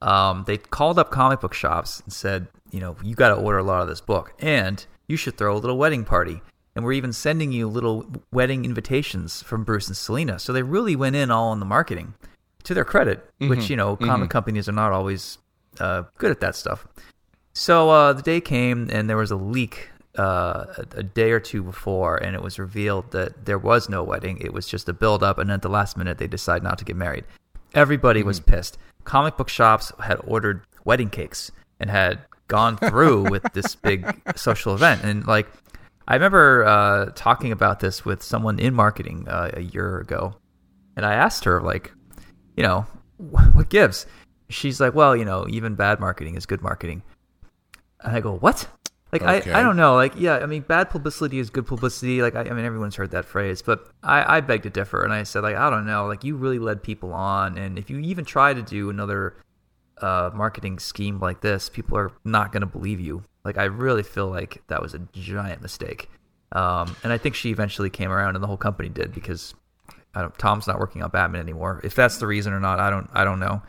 Um, 0.00 0.44
they 0.46 0.58
called 0.58 0.98
up 0.98 1.10
comic 1.10 1.40
book 1.40 1.54
shops 1.54 2.00
and 2.04 2.12
said, 2.12 2.46
you 2.70 2.78
know, 2.80 2.96
you 3.02 3.14
got 3.16 3.28
to 3.30 3.34
order 3.34 3.58
a 3.58 3.64
lot 3.64 3.82
of 3.82 3.88
this 3.88 4.00
book, 4.00 4.32
and 4.40 4.84
you 5.08 5.16
should 5.16 5.36
throw 5.36 5.56
a 5.56 5.58
little 5.58 5.76
wedding 5.76 6.04
party. 6.04 6.40
And 6.76 6.84
we're 6.84 6.92
even 6.92 7.12
sending 7.12 7.50
you 7.50 7.66
little 7.66 8.06
wedding 8.30 8.64
invitations 8.64 9.42
from 9.42 9.64
Bruce 9.64 9.88
and 9.88 9.96
Selina. 9.96 10.38
So 10.38 10.52
they 10.52 10.62
really 10.62 10.94
went 10.94 11.16
in 11.16 11.30
all 11.30 11.48
on 11.48 11.58
the 11.58 11.66
marketing. 11.66 12.14
To 12.64 12.74
their 12.74 12.84
credit, 12.84 13.28
which 13.38 13.70
you 13.70 13.76
know, 13.76 13.96
comic 13.96 14.28
companies 14.30 14.68
are 14.68 14.72
not 14.72 14.92
always 14.92 15.38
uh, 15.80 16.02
good 16.18 16.30
at 16.30 16.40
that 16.40 16.54
stuff. 16.54 16.86
So 17.54 17.88
uh, 17.88 18.12
the 18.12 18.22
day 18.22 18.40
came, 18.40 18.88
and 18.92 19.08
there 19.08 19.16
was 19.16 19.30
a 19.30 19.36
leak 19.36 19.88
uh, 20.18 20.66
a, 20.76 20.98
a 20.98 21.02
day 21.02 21.30
or 21.30 21.40
two 21.40 21.62
before, 21.62 22.16
and 22.16 22.34
it 22.34 22.42
was 22.42 22.58
revealed 22.58 23.12
that 23.12 23.46
there 23.46 23.58
was 23.58 23.88
no 23.88 24.02
wedding. 24.02 24.38
It 24.38 24.52
was 24.52 24.66
just 24.66 24.88
a 24.88 24.92
build 24.92 25.22
up, 25.22 25.38
and 25.38 25.50
at 25.50 25.62
the 25.62 25.68
last 25.68 25.96
minute, 25.96 26.18
they 26.18 26.26
decided 26.26 26.62
not 26.62 26.78
to 26.78 26.84
get 26.84 26.96
married. 26.96 27.24
Everybody 27.74 28.22
was 28.22 28.40
pissed. 28.40 28.76
Comic 29.04 29.36
book 29.36 29.48
shops 29.48 29.92
had 30.00 30.20
ordered 30.24 30.62
wedding 30.84 31.10
cakes 31.10 31.50
and 31.80 31.88
had 31.88 32.20
gone 32.48 32.76
through 32.76 33.30
with 33.30 33.44
this 33.52 33.74
big 33.76 34.20
social 34.36 34.74
event. 34.74 35.04
And 35.04 35.26
like, 35.26 35.46
I 36.06 36.14
remember 36.14 36.64
uh, 36.64 37.12
talking 37.14 37.52
about 37.52 37.80
this 37.80 38.04
with 38.04 38.22
someone 38.22 38.58
in 38.58 38.74
marketing 38.74 39.28
uh, 39.28 39.50
a 39.54 39.60
year 39.60 39.98
ago, 40.00 40.34
and 40.96 41.06
I 41.06 41.14
asked 41.14 41.44
her 41.44 41.60
like, 41.60 41.92
you 42.56 42.62
know, 42.62 42.86
what 43.18 43.68
gives? 43.68 44.06
She's 44.48 44.80
like, 44.80 44.94
well, 44.94 45.14
you 45.14 45.24
know, 45.24 45.46
even 45.48 45.74
bad 45.74 46.00
marketing 46.00 46.34
is 46.34 46.46
good 46.46 46.62
marketing. 46.62 47.02
And 48.00 48.16
I 48.16 48.20
go, 48.20 48.36
what? 48.36 48.66
Like, 49.12 49.22
Okay. 49.22 49.52
I, 49.52 49.60
I 49.60 49.62
don't 49.62 49.76
know. 49.76 49.94
Like, 49.94 50.14
yeah, 50.16 50.38
I 50.38 50.46
mean, 50.46 50.62
bad 50.62 50.90
publicity 50.90 51.38
is 51.38 51.50
good 51.50 51.66
publicity. 51.66 52.22
Like, 52.22 52.34
I, 52.34 52.40
I 52.40 52.50
mean, 52.50 52.64
everyone's 52.64 52.96
heard 52.96 53.10
that 53.10 53.24
phrase, 53.24 53.62
but 53.62 53.88
I, 54.02 54.36
I 54.36 54.40
beg 54.40 54.62
to 54.64 54.70
differ. 54.70 55.02
And 55.02 55.12
I 55.12 55.22
said, 55.22 55.42
like, 55.42 55.56
I 55.56 55.70
don't 55.70 55.86
know. 55.86 56.06
Like, 56.06 56.24
you 56.24 56.36
really 56.36 56.58
led 56.58 56.82
people 56.82 57.12
on. 57.12 57.58
And 57.58 57.78
if 57.78 57.90
you 57.90 57.98
even 57.98 58.24
try 58.24 58.54
to 58.54 58.62
do 58.62 58.90
another 58.90 59.36
uh, 60.02 60.30
marketing 60.34 60.78
scheme 60.78 61.18
like 61.20 61.40
this, 61.40 61.68
people 61.68 61.96
are 61.98 62.10
not 62.24 62.52
going 62.52 62.60
to 62.60 62.66
believe 62.66 63.00
you. 63.00 63.22
Like, 63.44 63.58
I 63.58 63.64
really 63.64 64.02
feel 64.02 64.28
like 64.28 64.62
that 64.68 64.82
was 64.82 64.94
a 64.94 65.00
giant 65.12 65.62
mistake. 65.62 66.10
Um, 66.52 66.96
and 67.02 67.12
I 67.12 67.18
think 67.18 67.34
she 67.34 67.50
eventually 67.50 67.90
came 67.90 68.10
around, 68.10 68.34
and 68.34 68.42
the 68.42 68.46
whole 68.46 68.56
company 68.56 68.88
did 68.88 69.12
because 69.14 69.54
I 70.14 70.22
don't, 70.22 70.38
Tom's 70.38 70.66
not 70.66 70.78
working 70.78 71.02
on 71.02 71.10
Batman 71.10 71.40
anymore. 71.40 71.80
If 71.84 71.94
that's 71.94 72.18
the 72.18 72.26
reason 72.26 72.52
or 72.52 72.60
not, 72.60 72.80
I 72.80 72.90
don't, 72.90 73.08
I 73.12 73.24
don't 73.24 73.40
know. 73.40 73.62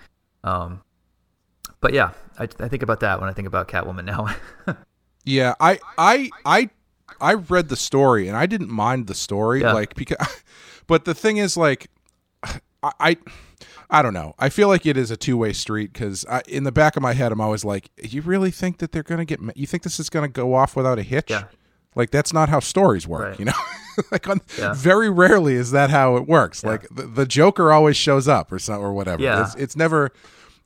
Um, 0.44 0.82
but 1.82 1.94
yeah, 1.94 2.12
I, 2.38 2.44
I 2.60 2.68
think 2.68 2.84
about 2.84 3.00
that 3.02 3.20
when 3.20 3.30
I 3.30 3.34
think 3.34 3.48
about 3.48 3.68
Catwoman 3.68 4.06
now. 4.06 4.36
Yeah, 5.26 5.54
I 5.60 5.80
I 5.98 6.30
I 6.46 6.70
I 7.20 7.34
read 7.34 7.68
the 7.70 7.76
story 7.76 8.30
and 8.30 8.38
I 8.38 8.46
didn't 8.48 8.70
mind 8.70 9.06
the 9.08 9.14
story 9.14 9.62
Yeah. 9.62 9.74
like 9.74 9.94
because 9.94 10.18
but 10.88 11.06
the 11.06 11.14
thing 11.14 11.38
is 11.38 11.56
like 11.58 11.88
I 12.44 12.92
I, 13.00 13.18
I 13.90 14.02
don't 14.02 14.14
know. 14.14 14.36
I 14.38 14.50
feel 14.50 14.68
like 14.68 14.86
it 14.86 14.98
is 14.98 15.10
a 15.12 15.18
two-way 15.18 15.52
street 15.54 15.94
cuz 15.94 16.26
in 16.48 16.64
the 16.64 16.72
back 16.72 16.96
of 16.96 17.02
my 17.02 17.14
head 17.14 17.32
I'm 17.32 17.42
always 17.42 17.66
like 17.66 17.90
you 18.02 18.22
really 18.22 18.52
think 18.52 18.78
that 18.80 18.92
they're 18.92 19.04
going 19.04 19.18
to 19.20 19.26
get 19.26 19.40
you 19.58 19.66
think 19.68 19.84
this 19.84 20.00
is 20.00 20.10
going 20.10 20.24
to 20.24 20.32
go 20.32 20.54
off 20.54 20.76
without 20.76 21.00
a 21.00 21.04
hitch? 21.04 21.30
Yeah. 21.32 21.46
Like 21.96 22.12
that's 22.12 22.32
not 22.32 22.50
how 22.50 22.60
stories 22.60 23.08
work, 23.08 23.30
Right. 23.30 23.40
you 23.40 23.46
know? 23.46 23.54
like 24.12 24.28
on, 24.30 24.42
Yeah. 24.60 24.74
very 24.76 25.10
rarely 25.10 25.56
is 25.56 25.72
that 25.72 25.90
how 25.90 26.18
it 26.18 26.28
works. 26.28 26.64
Like 26.64 26.88
the, 26.92 27.04
the 27.08 27.26
Joker 27.26 27.72
always 27.72 27.98
shows 27.98 28.28
up 28.28 28.52
or 28.52 28.60
something 28.60 28.84
or 28.86 28.94
whatever. 28.94 29.24
Yeah. 29.24 29.42
It's, 29.44 29.56
it's 29.56 29.76
never 29.76 30.12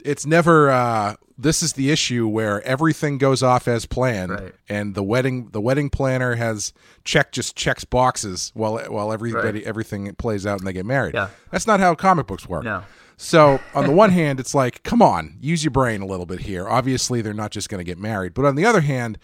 it's 0.03 0.25
never 0.25 0.69
uh 0.69 1.15
this 1.37 1.63
is 1.63 1.73
the 1.73 1.89
issue 1.91 2.27
where 2.27 2.61
everything 2.63 3.17
goes 3.17 3.41
off 3.41 3.67
as 3.69 3.85
planned 3.85 4.31
Right. 4.31 4.53
and 4.67 4.95
the 4.95 5.01
wedding 5.01 5.47
the 5.51 5.61
wedding 5.61 5.89
planner 5.89 6.35
has 6.35 6.73
check 7.05 7.31
just 7.31 7.55
checks 7.55 7.85
boxes 7.85 8.51
while 8.53 8.77
while 8.89 9.13
everybody 9.13 9.59
Right. 9.59 9.67
everything 9.67 10.13
plays 10.15 10.45
out 10.45 10.59
and 10.59 10.67
they 10.67 10.73
get 10.73 10.85
married. 10.85 11.13
Yeah. 11.15 11.29
That's 11.51 11.65
not 11.65 11.79
how 11.79 11.95
comic 11.95 12.27
books 12.27 12.49
work. 12.49 12.65
No. 12.65 12.83
So 13.23 13.59
on 13.73 13.85
the 13.85 13.91
one 13.93 14.09
hand, 14.21 14.39
it's 14.39 14.53
like, 14.53 14.83
come 14.83 15.01
on, 15.01 15.37
use 15.39 15.63
your 15.63 15.71
brain 15.71 16.01
a 16.01 16.05
little 16.05 16.25
bit 16.25 16.41
here. 16.41 16.67
Obviously, 16.67 17.21
they're 17.21 17.33
not 17.33 17.51
just 17.51 17.69
going 17.69 17.79
to 17.79 17.83
get 17.85 17.97
married. 17.97 18.33
But 18.33 18.45
on 18.45 18.55
the 18.55 18.65
other 18.65 18.81
hand, 18.81 19.17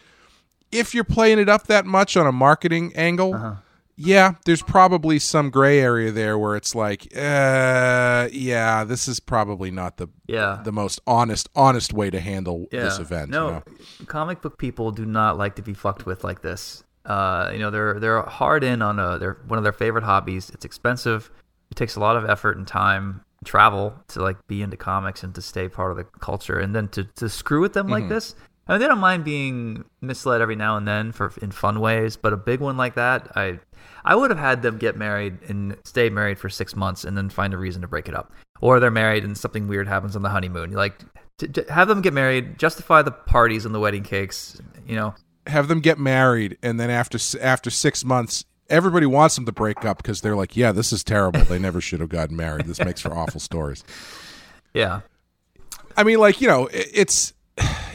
if 0.71 0.93
you're 0.95 1.03
playing 1.03 1.39
it 1.39 1.49
up 1.49 1.67
that 1.67 1.85
much 1.85 2.15
on 2.15 2.25
a 2.25 2.31
marketing 2.31 2.93
angle, 2.95 3.33
Uh-huh. 3.35 3.55
yeah, 3.97 4.35
there's 4.45 4.61
probably 4.61 5.19
some 5.19 5.49
gray 5.49 5.79
area 5.81 6.11
there 6.11 6.37
where 6.37 6.55
it's 6.55 6.73
like, 6.75 7.07
uh, 7.15 8.29
yeah, 8.31 8.83
this 8.85 9.07
is 9.09 9.19
probably 9.19 9.69
not 9.71 9.97
the 9.97 10.07
Yeah. 10.27 10.61
the 10.63 10.71
most 10.71 11.01
honest 11.05 11.49
honest 11.55 11.91
way 11.91 12.09
to 12.09 12.19
handle 12.21 12.67
yeah. 12.71 12.83
this 12.83 12.99
event. 12.99 13.31
No, 13.31 13.47
you 13.47 13.51
know? 13.53 13.63
comic 14.05 14.41
book 14.41 14.57
people 14.57 14.91
do 14.91 15.05
not 15.05 15.37
like 15.37 15.55
to 15.55 15.61
be 15.61 15.73
fucked 15.73 16.05
with 16.05 16.23
like 16.23 16.41
this. 16.41 16.83
Uh, 17.05 17.49
you 17.51 17.59
know, 17.59 17.71
they're 17.71 17.99
they're 17.99 18.21
hard 18.21 18.63
in 18.63 18.81
on 18.81 18.99
a 18.99 19.17
they're 19.17 19.37
one 19.47 19.57
of 19.57 19.63
their 19.63 19.73
favorite 19.73 20.03
hobbies. 20.05 20.49
It's 20.51 20.63
expensive. 20.63 21.29
It 21.71 21.75
takes 21.75 21.95
a 21.95 21.99
lot 21.99 22.15
of 22.15 22.29
effort 22.29 22.57
and 22.57 22.67
time, 22.67 23.21
travel 23.45 23.93
to 24.09 24.21
like 24.21 24.37
be 24.47 24.61
into 24.61 24.77
comics 24.77 25.23
and 25.23 25.33
to 25.35 25.41
stay 25.41 25.67
part 25.69 25.91
of 25.91 25.97
the 25.97 26.03
culture, 26.19 26.59
and 26.59 26.75
then 26.75 26.87
to 26.89 27.03
to 27.15 27.29
screw 27.29 27.61
with 27.61 27.73
them 27.73 27.87
like 27.87 28.03
Mm-hmm. 28.03 28.13
this. 28.13 28.35
I 28.67 28.73
mean, 28.73 28.81
they 28.81 28.87
don't 28.87 28.99
mind 28.99 29.23
being 29.25 29.83
misled 29.99 30.41
every 30.41 30.55
now 30.55 30.77
and 30.77 30.87
then 30.87 31.11
for 31.11 31.33
in 31.41 31.49
fun 31.49 31.79
ways, 31.79 32.15
but 32.17 32.33
a 32.33 32.37
big 32.37 32.59
one 32.59 32.77
like 32.77 32.95
that, 32.95 33.31
I 33.35 33.59
I 34.05 34.15
would 34.15 34.29
have 34.29 34.39
had 34.39 34.61
them 34.61 34.77
get 34.77 34.95
married 34.95 35.39
and 35.47 35.75
stay 35.85 36.09
married 36.09 36.37
for 36.37 36.49
six 36.49 36.75
months 36.75 37.03
and 37.03 37.17
then 37.17 37.29
find 37.29 37.53
a 37.53 37.57
reason 37.57 37.81
to 37.81 37.87
break 37.87 38.07
it 38.07 38.13
up, 38.15 38.31
or 38.61 38.79
they're 38.79 38.91
married 38.91 39.23
and 39.23 39.35
something 39.37 39.67
weird 39.67 39.87
happens 39.87 40.15
on 40.15 40.21
the 40.21 40.29
honeymoon. 40.29 40.71
Like 40.71 40.99
to, 41.39 41.47
to 41.47 41.73
have 41.73 41.87
them 41.87 42.01
get 42.01 42.13
married, 42.13 42.59
justify 42.59 43.01
the 43.01 43.11
parties 43.11 43.65
and 43.65 43.73
the 43.73 43.79
wedding 43.79 44.03
cakes. 44.03 44.61
You 44.85 44.95
know, 44.97 45.15
Have 45.47 45.67
them 45.67 45.79
get 45.79 45.97
married, 45.97 46.57
and 46.61 46.79
then 46.79 46.91
after 46.91 47.17
after 47.41 47.69
six 47.71 48.05
months. 48.05 48.45
Everybody 48.69 49.05
wants 49.05 49.35
them 49.35 49.45
to 49.45 49.51
break 49.51 49.83
up 49.85 49.97
because 49.97 50.21
they're 50.21 50.35
like, 50.35 50.55
"Yeah, 50.57 50.71
this 50.71 50.91
is 50.93 51.03
terrible. 51.03 51.41
They 51.41 51.59
never 51.59 51.81
should 51.81 51.99
have 51.99 52.09
gotten 52.09 52.35
married. 52.35 52.65
This 52.65 52.79
makes 52.79 53.01
for 53.01 53.13
awful 53.13 53.39
stories." 53.39 53.83
yeah, 54.73 55.01
I 55.97 56.03
mean, 56.03 56.19
like 56.19 56.39
you 56.41 56.47
know, 56.47 56.69
it's 56.71 57.33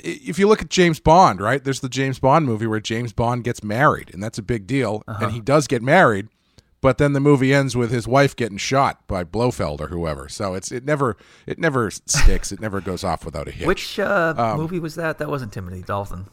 if 0.03 0.39
you 0.39 0.47
look 0.49 0.61
at 0.63 0.69
James 0.71 1.01
Bond, 1.01 1.41
right? 1.41 1.63
There's 1.63 1.81
the 1.81 1.89
James 1.89 2.19
Bond 2.19 2.45
movie 2.47 2.67
where 2.67 2.81
James 2.81 3.13
Bond 3.13 3.45
gets 3.45 3.63
married, 3.63 4.11
and 4.13 4.23
that's 4.23 4.39
a 4.39 4.43
big 4.43 4.67
deal, 4.67 5.03
and 5.07 5.33
he 5.33 5.41
does 5.41 5.67
get 5.67 5.83
married. 5.83 6.29
but 6.83 6.99
then 6.99 7.15
the 7.15 7.21
movie 7.21 7.55
ends 7.55 7.75
with 7.75 7.91
his 7.91 8.07
wife 8.07 8.37
getting 8.37 8.59
shot 8.59 9.07
by 9.07 9.25
Blofeld 9.25 9.81
or 9.81 9.87
whoever. 9.87 10.29
So 10.29 10.53
it's 10.53 10.71
it 10.71 10.85
never 10.85 11.17
it 11.47 11.59
never 11.59 11.91
sticks. 11.91 12.53
it 12.53 12.61
never 12.61 12.83
goes 12.83 13.03
off 13.03 13.25
without 13.25 13.49
a 13.49 13.51
hit. 13.51 13.67
Which 13.67 13.99
uh, 13.99 14.35
Um, 14.37 14.59
movie 14.59 14.79
was 14.81 14.95
that? 14.97 15.17
That 15.17 15.31
wasn't 15.31 15.51
Timothy 15.55 15.81
Dalton. 15.81 16.27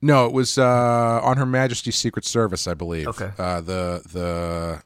No, 0.00 0.26
it 0.26 0.32
was 0.32 0.58
uh, 0.58 1.20
on 1.22 1.36
Her 1.36 1.46
Majesty's 1.46 1.96
Secret 1.96 2.24
Service, 2.24 2.66
I 2.66 2.74
believe. 2.74 3.08
Okay. 3.08 3.30
Uh, 3.38 3.60
the 3.60 4.02
the 4.12 4.82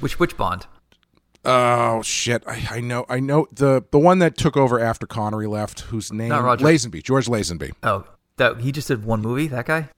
Which 0.00 0.18
which 0.18 0.36
Bond? 0.36 0.66
oh 1.44 2.02
shit, 2.02 2.42
I, 2.46 2.66
I 2.70 2.80
know 2.80 3.04
I 3.08 3.20
know 3.20 3.46
the 3.52 3.84
the 3.90 3.98
one 3.98 4.18
that 4.20 4.36
took 4.36 4.56
over 4.56 4.80
after 4.80 5.06
Connery 5.06 5.46
left, 5.46 5.80
whose 5.80 6.12
name 6.12 6.28
Not 6.28 6.42
Roger. 6.42 6.64
Lazenby, 6.64 7.02
George 7.02 7.26
Lazenby. 7.26 7.72
Oh, 7.82 8.04
that 8.36 8.60
he 8.60 8.72
just 8.72 8.88
did 8.88 9.04
one 9.04 9.20
movie. 9.20 9.46
That 9.48 9.66
guy. 9.66 9.88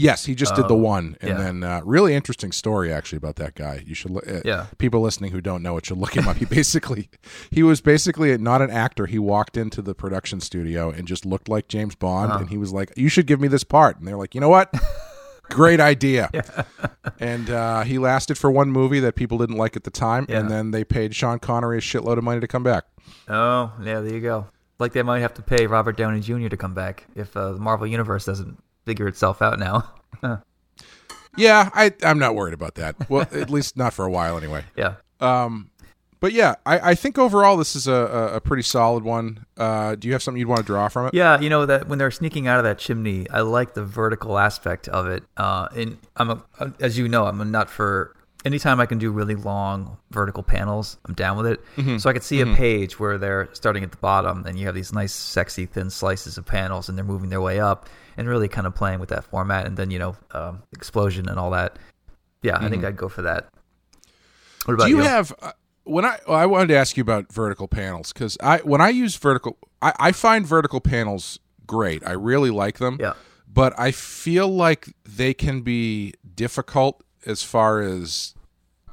Yes, 0.00 0.24
he 0.26 0.34
just 0.36 0.54
did 0.54 0.68
the 0.68 0.76
one, 0.76 1.16
and 1.20 1.30
yeah. 1.30 1.36
then 1.36 1.64
uh, 1.64 1.80
really 1.84 2.14
interesting 2.14 2.52
story 2.52 2.92
actually 2.92 3.16
about 3.16 3.34
that 3.36 3.56
guy. 3.56 3.82
You 3.84 3.94
should 3.94 4.12
look. 4.12 4.28
Uh, 4.28 4.42
Yeah. 4.44 4.66
people 4.78 5.00
listening 5.00 5.32
who 5.32 5.40
don't 5.40 5.60
know 5.62 5.76
it 5.76 5.86
should 5.86 5.98
look 5.98 6.14
him 6.16 6.28
up. 6.28 6.36
He 6.36 6.44
basically, 6.60 7.10
he 7.50 7.64
was 7.64 7.80
basically 7.80 8.36
not 8.38 8.62
an 8.62 8.70
actor. 8.70 9.06
He 9.06 9.18
walked 9.18 9.56
into 9.56 9.82
the 9.82 9.94
production 9.96 10.40
studio 10.40 10.90
and 10.90 11.08
just 11.08 11.26
looked 11.26 11.48
like 11.48 11.66
James 11.66 11.96
Bond, 11.96 12.30
Uh-huh. 12.30 12.40
and 12.42 12.48
he 12.50 12.56
was 12.58 12.72
like, 12.72 12.92
"You 12.96 13.08
should 13.08 13.26
give 13.26 13.40
me 13.40 13.48
this 13.48 13.64
part," 13.64 13.98
and 13.98 14.06
they're 14.06 14.16
like, 14.16 14.34
"You 14.36 14.40
know 14.40 14.48
what? 14.48 14.72
Great 15.50 15.80
idea." 15.80 16.30
and 17.18 17.50
uh, 17.50 17.82
he 17.82 17.98
lasted 17.98 18.38
for 18.38 18.50
one 18.50 18.70
movie 18.70 19.00
that 19.00 19.16
people 19.16 19.38
didn't 19.38 19.56
like 19.56 19.76
at 19.76 19.84
the 19.84 19.90
time, 19.90 20.26
Yeah. 20.28 20.38
and 20.40 20.50
then 20.50 20.70
they 20.70 20.84
paid 20.84 21.14
Sean 21.14 21.38
Connery 21.38 21.78
a 21.78 21.80
shitload 21.80 22.18
of 22.18 22.24
money 22.24 22.40
to 22.40 22.46
come 22.48 22.62
back. 22.62 22.84
Oh, 23.28 23.72
yeah. 23.82 24.00
There 24.00 24.12
you 24.14 24.20
go. 24.20 24.46
Like 24.78 24.92
they 24.92 25.02
might 25.02 25.20
have 25.20 25.34
to 25.34 25.42
pay 25.42 25.66
Robert 25.66 25.96
Downey 25.96 26.20
Jr. 26.20 26.48
to 26.48 26.56
come 26.56 26.72
back 26.74 27.06
if 27.16 27.36
uh, 27.36 27.52
the 27.54 27.58
Marvel 27.58 27.86
Universe 27.86 28.24
doesn't 28.24 28.62
figure 28.88 29.06
itself 29.06 29.42
out 29.42 29.58
now. 29.58 29.92
Yeah, 31.36 31.70
I, 31.72 31.92
I'm 32.02 32.18
not 32.18 32.34
worried 32.34 32.54
about 32.54 32.74
that. 32.76 33.08
Well, 33.08 33.22
at 33.30 33.48
least 33.56 33.76
not 33.76 33.92
for 33.94 34.04
a 34.04 34.10
while 34.10 34.36
anyway. 34.36 34.64
yeah. 34.76 34.94
Um, 35.20 35.70
but 36.18 36.32
yeah, 36.32 36.56
I, 36.66 36.90
I 36.90 36.94
think 36.96 37.16
overall 37.16 37.56
this 37.56 37.76
is 37.76 37.86
a, 37.86 37.92
a, 37.92 38.34
a 38.36 38.40
pretty 38.40 38.64
solid 38.64 39.04
one. 39.04 39.46
Uh, 39.56 39.94
do 39.94 40.08
you 40.08 40.14
have 40.14 40.22
something 40.22 40.40
you'd 40.40 40.48
want 40.48 40.62
to 40.62 40.66
draw 40.66 40.88
from 40.88 41.06
it? 41.06 41.14
Yeah, 41.14 41.38
you 41.38 41.48
know 41.48 41.64
that 41.66 41.86
when 41.86 42.00
they're 42.00 42.10
sneaking 42.10 42.48
out 42.48 42.58
of 42.58 42.64
that 42.64 42.78
chimney, 42.78 43.30
I 43.30 43.42
like 43.42 43.74
the 43.74 43.84
vertical 43.84 44.36
aspect 44.36 44.88
of 44.88 45.06
it. 45.06 45.22
Uh, 45.36 45.68
and 45.76 45.98
I'm 46.16 46.30
a, 46.30 46.42
as 46.80 46.98
you 46.98 47.06
know, 47.08 47.26
I'm 47.26 47.40
a 47.40 47.44
nut 47.44 47.70
for 47.70 48.16
anytime 48.44 48.80
I 48.80 48.86
can 48.86 48.98
do 48.98 49.12
really 49.12 49.36
long 49.36 49.96
vertical 50.10 50.42
panels. 50.42 50.98
I'm 51.06 51.14
down 51.14 51.36
with 51.36 51.46
it. 51.46 51.60
Mm-hmm. 51.76 51.98
So 51.98 52.10
I 52.10 52.14
could 52.14 52.24
see 52.24 52.40
a 52.40 52.46
page 52.46 52.98
where 52.98 53.16
they're 53.16 53.48
starting 53.52 53.84
at 53.84 53.92
the 53.92 53.96
bottom, 53.98 54.44
and 54.44 54.58
you 54.58 54.66
have 54.66 54.74
these 54.74 54.92
nice, 54.92 55.12
sexy, 55.12 55.66
thin 55.66 55.88
slices 55.90 56.36
of 56.36 56.46
panels, 56.46 56.88
and 56.88 56.98
they're 56.98 57.04
moving 57.04 57.30
their 57.30 57.40
way 57.40 57.60
up, 57.60 57.88
and 58.18 58.28
really 58.28 58.48
kind 58.48 58.66
of 58.66 58.74
playing 58.74 59.00
with 59.00 59.08
that 59.08 59.24
format. 59.24 59.64
And 59.66 59.76
then 59.78 59.90
you 59.90 59.98
know, 59.98 60.16
um, 60.32 60.62
explosion 60.72 61.28
and 61.28 61.38
all 61.38 61.50
that. 61.52 61.78
Yeah, 62.42 62.58
I 62.60 62.68
think 62.68 62.84
I'd 62.84 62.96
go 62.96 63.08
for 63.08 63.22
that. 63.22 63.48
What 64.66 64.74
about 64.74 64.88
Mm-hmm. 64.88 64.96
Do 64.98 65.02
you 65.02 65.08
have 65.08 65.32
uh, 65.40 65.52
when 65.84 66.04
I 66.04 66.18
well, 66.28 66.36
I 66.36 66.46
wanted 66.46 66.68
to 66.68 66.76
ask 66.76 66.96
you 66.96 67.00
about 67.00 67.32
vertical 67.32 67.66
panels 67.68 68.12
because 68.12 68.36
I 68.42 68.58
when 68.58 68.80
I 68.82 68.90
use 68.90 69.16
vertical 69.16 69.56
I, 69.80 69.92
I 69.98 70.12
find 70.12 70.46
vertical 70.46 70.80
panels 70.80 71.38
great. 71.66 72.06
I 72.06 72.12
really 72.12 72.50
like 72.50 72.78
them. 72.78 72.98
Yeah. 73.00 73.14
But 73.50 73.72
I 73.78 73.90
feel 73.92 74.48
like 74.48 74.88
they 75.04 75.32
can 75.34 75.62
be 75.62 76.12
difficult 76.34 77.02
as 77.26 77.42
far 77.42 77.80
as 77.80 78.34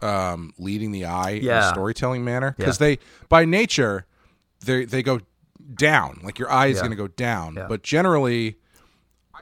um, 0.02 0.54
leading 0.58 0.92
the 0.92 1.06
eye 1.06 1.32
in 1.32 1.50
a 1.50 1.70
storytelling 1.70 2.24
manner 2.24 2.56
because 2.58 2.80
Yeah. 2.80 2.88
they 2.88 3.00
by 3.30 3.46
nature 3.46 4.06
they 4.64 4.86
they 4.86 5.04
go 5.04 5.20
down 5.74 6.22
like 6.24 6.40
your 6.40 6.50
eye 6.50 6.68
is 6.68 6.76
Yeah. 6.78 6.82
going 6.82 6.92
to 6.92 6.98
go 6.98 7.08
down. 7.10 7.56
Yeah. 7.56 7.68
But 7.68 7.84
generally. 7.84 8.58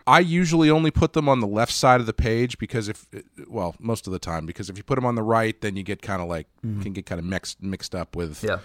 I 0.05 0.19
usually 0.19 0.69
only 0.69 0.91
put 0.91 1.13
them 1.13 1.29
on 1.29 1.39
the 1.39 1.47
left 1.47 1.71
side 1.71 1.99
of 1.99 2.05
the 2.05 2.13
page 2.13 2.57
because 2.57 2.89
if, 2.89 3.05
well, 3.47 3.75
most 3.79 4.05
of 4.07 4.13
the 4.13 4.19
time, 4.19 4.45
because 4.45 4.69
if 4.69 4.77
you 4.77 4.83
put 4.83 4.95
them 4.95 5.05
on 5.05 5.15
the 5.15 5.23
right, 5.23 5.59
then 5.61 5.75
you 5.75 5.83
get 5.83 6.01
kind 6.01 6.21
of 6.21 6.27
like 6.27 6.47
can 6.61 6.93
get 6.93 7.05
kind 7.05 7.19
of 7.19 7.25
mixed 7.25 7.61
mixed 7.61 7.95
up 7.95 8.15
with 8.15 8.37
Mm-hmm. 8.41 8.47
Yeah. 8.47 8.57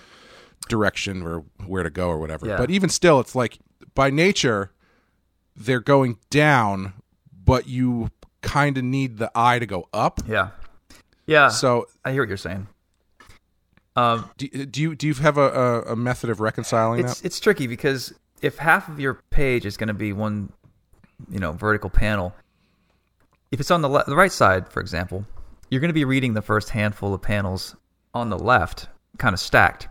direction 0.68 1.22
or 1.22 1.44
where 1.66 1.83
to 1.83 1.90
go 1.90 2.09
or 2.09 2.18
whatever. 2.18 2.46
Yeah. 2.46 2.57
But 2.57 2.70
even 2.70 2.88
still, 2.90 3.20
it's 3.20 3.35
like 3.35 3.59
by 3.94 4.11
nature 4.11 4.72
they're 5.57 5.81
going 5.81 6.18
down, 6.31 6.94
but 7.44 7.66
you 7.68 8.11
kind 8.42 8.79
of 8.79 8.85
need 8.85 9.18
the 9.18 9.31
eye 9.35 9.59
to 9.59 9.66
go 9.66 9.88
up. 9.92 10.20
Yeah. 10.29 10.51
Yeah. 11.27 11.48
So 11.48 11.87
I 12.05 12.12
hear 12.12 12.22
what 12.22 12.29
you're 12.29 12.37
saying. 12.37 12.66
Um, 13.96 14.31
do, 14.37 14.46
do 14.48 14.81
you 14.81 14.94
do 14.94 15.09
you 15.09 15.14
have 15.14 15.37
a, 15.38 15.48
a, 15.48 15.81
a 15.92 15.96
method 15.96 16.31
of 16.31 16.38
reconciling 16.40 17.01
it's 17.01 17.20
that? 17.20 17.27
it's 17.27 17.40
tricky 17.40 17.66
because 17.66 18.12
if 18.42 18.59
half 18.59 18.88
of 18.88 19.01
your 19.01 19.14
page 19.31 19.66
is 19.66 19.77
going 19.77 19.88
to 19.88 19.94
be 19.94 20.12
one, 20.12 20.53
you 21.31 21.38
know, 21.38 21.52
vertical 21.52 21.90
panel, 21.90 22.35
if 23.50 23.61
it's 23.61 23.70
on 23.70 23.83
the 23.83 23.88
le- 23.88 24.04
the 24.07 24.16
right 24.16 24.33
side, 24.33 24.68
for 24.68 24.81
example, 24.81 25.24
you're 25.70 25.81
going 25.81 25.90
to 25.90 25.94
be 25.94 26.04
reading 26.04 26.35
the 26.35 26.42
first 26.42 26.70
handful 26.70 27.14
of 27.14 27.22
panels 27.22 27.76
on 28.14 28.31
the 28.31 28.38
left, 28.38 28.88
kind 29.18 29.35
of 29.35 29.40
stacked, 29.40 29.88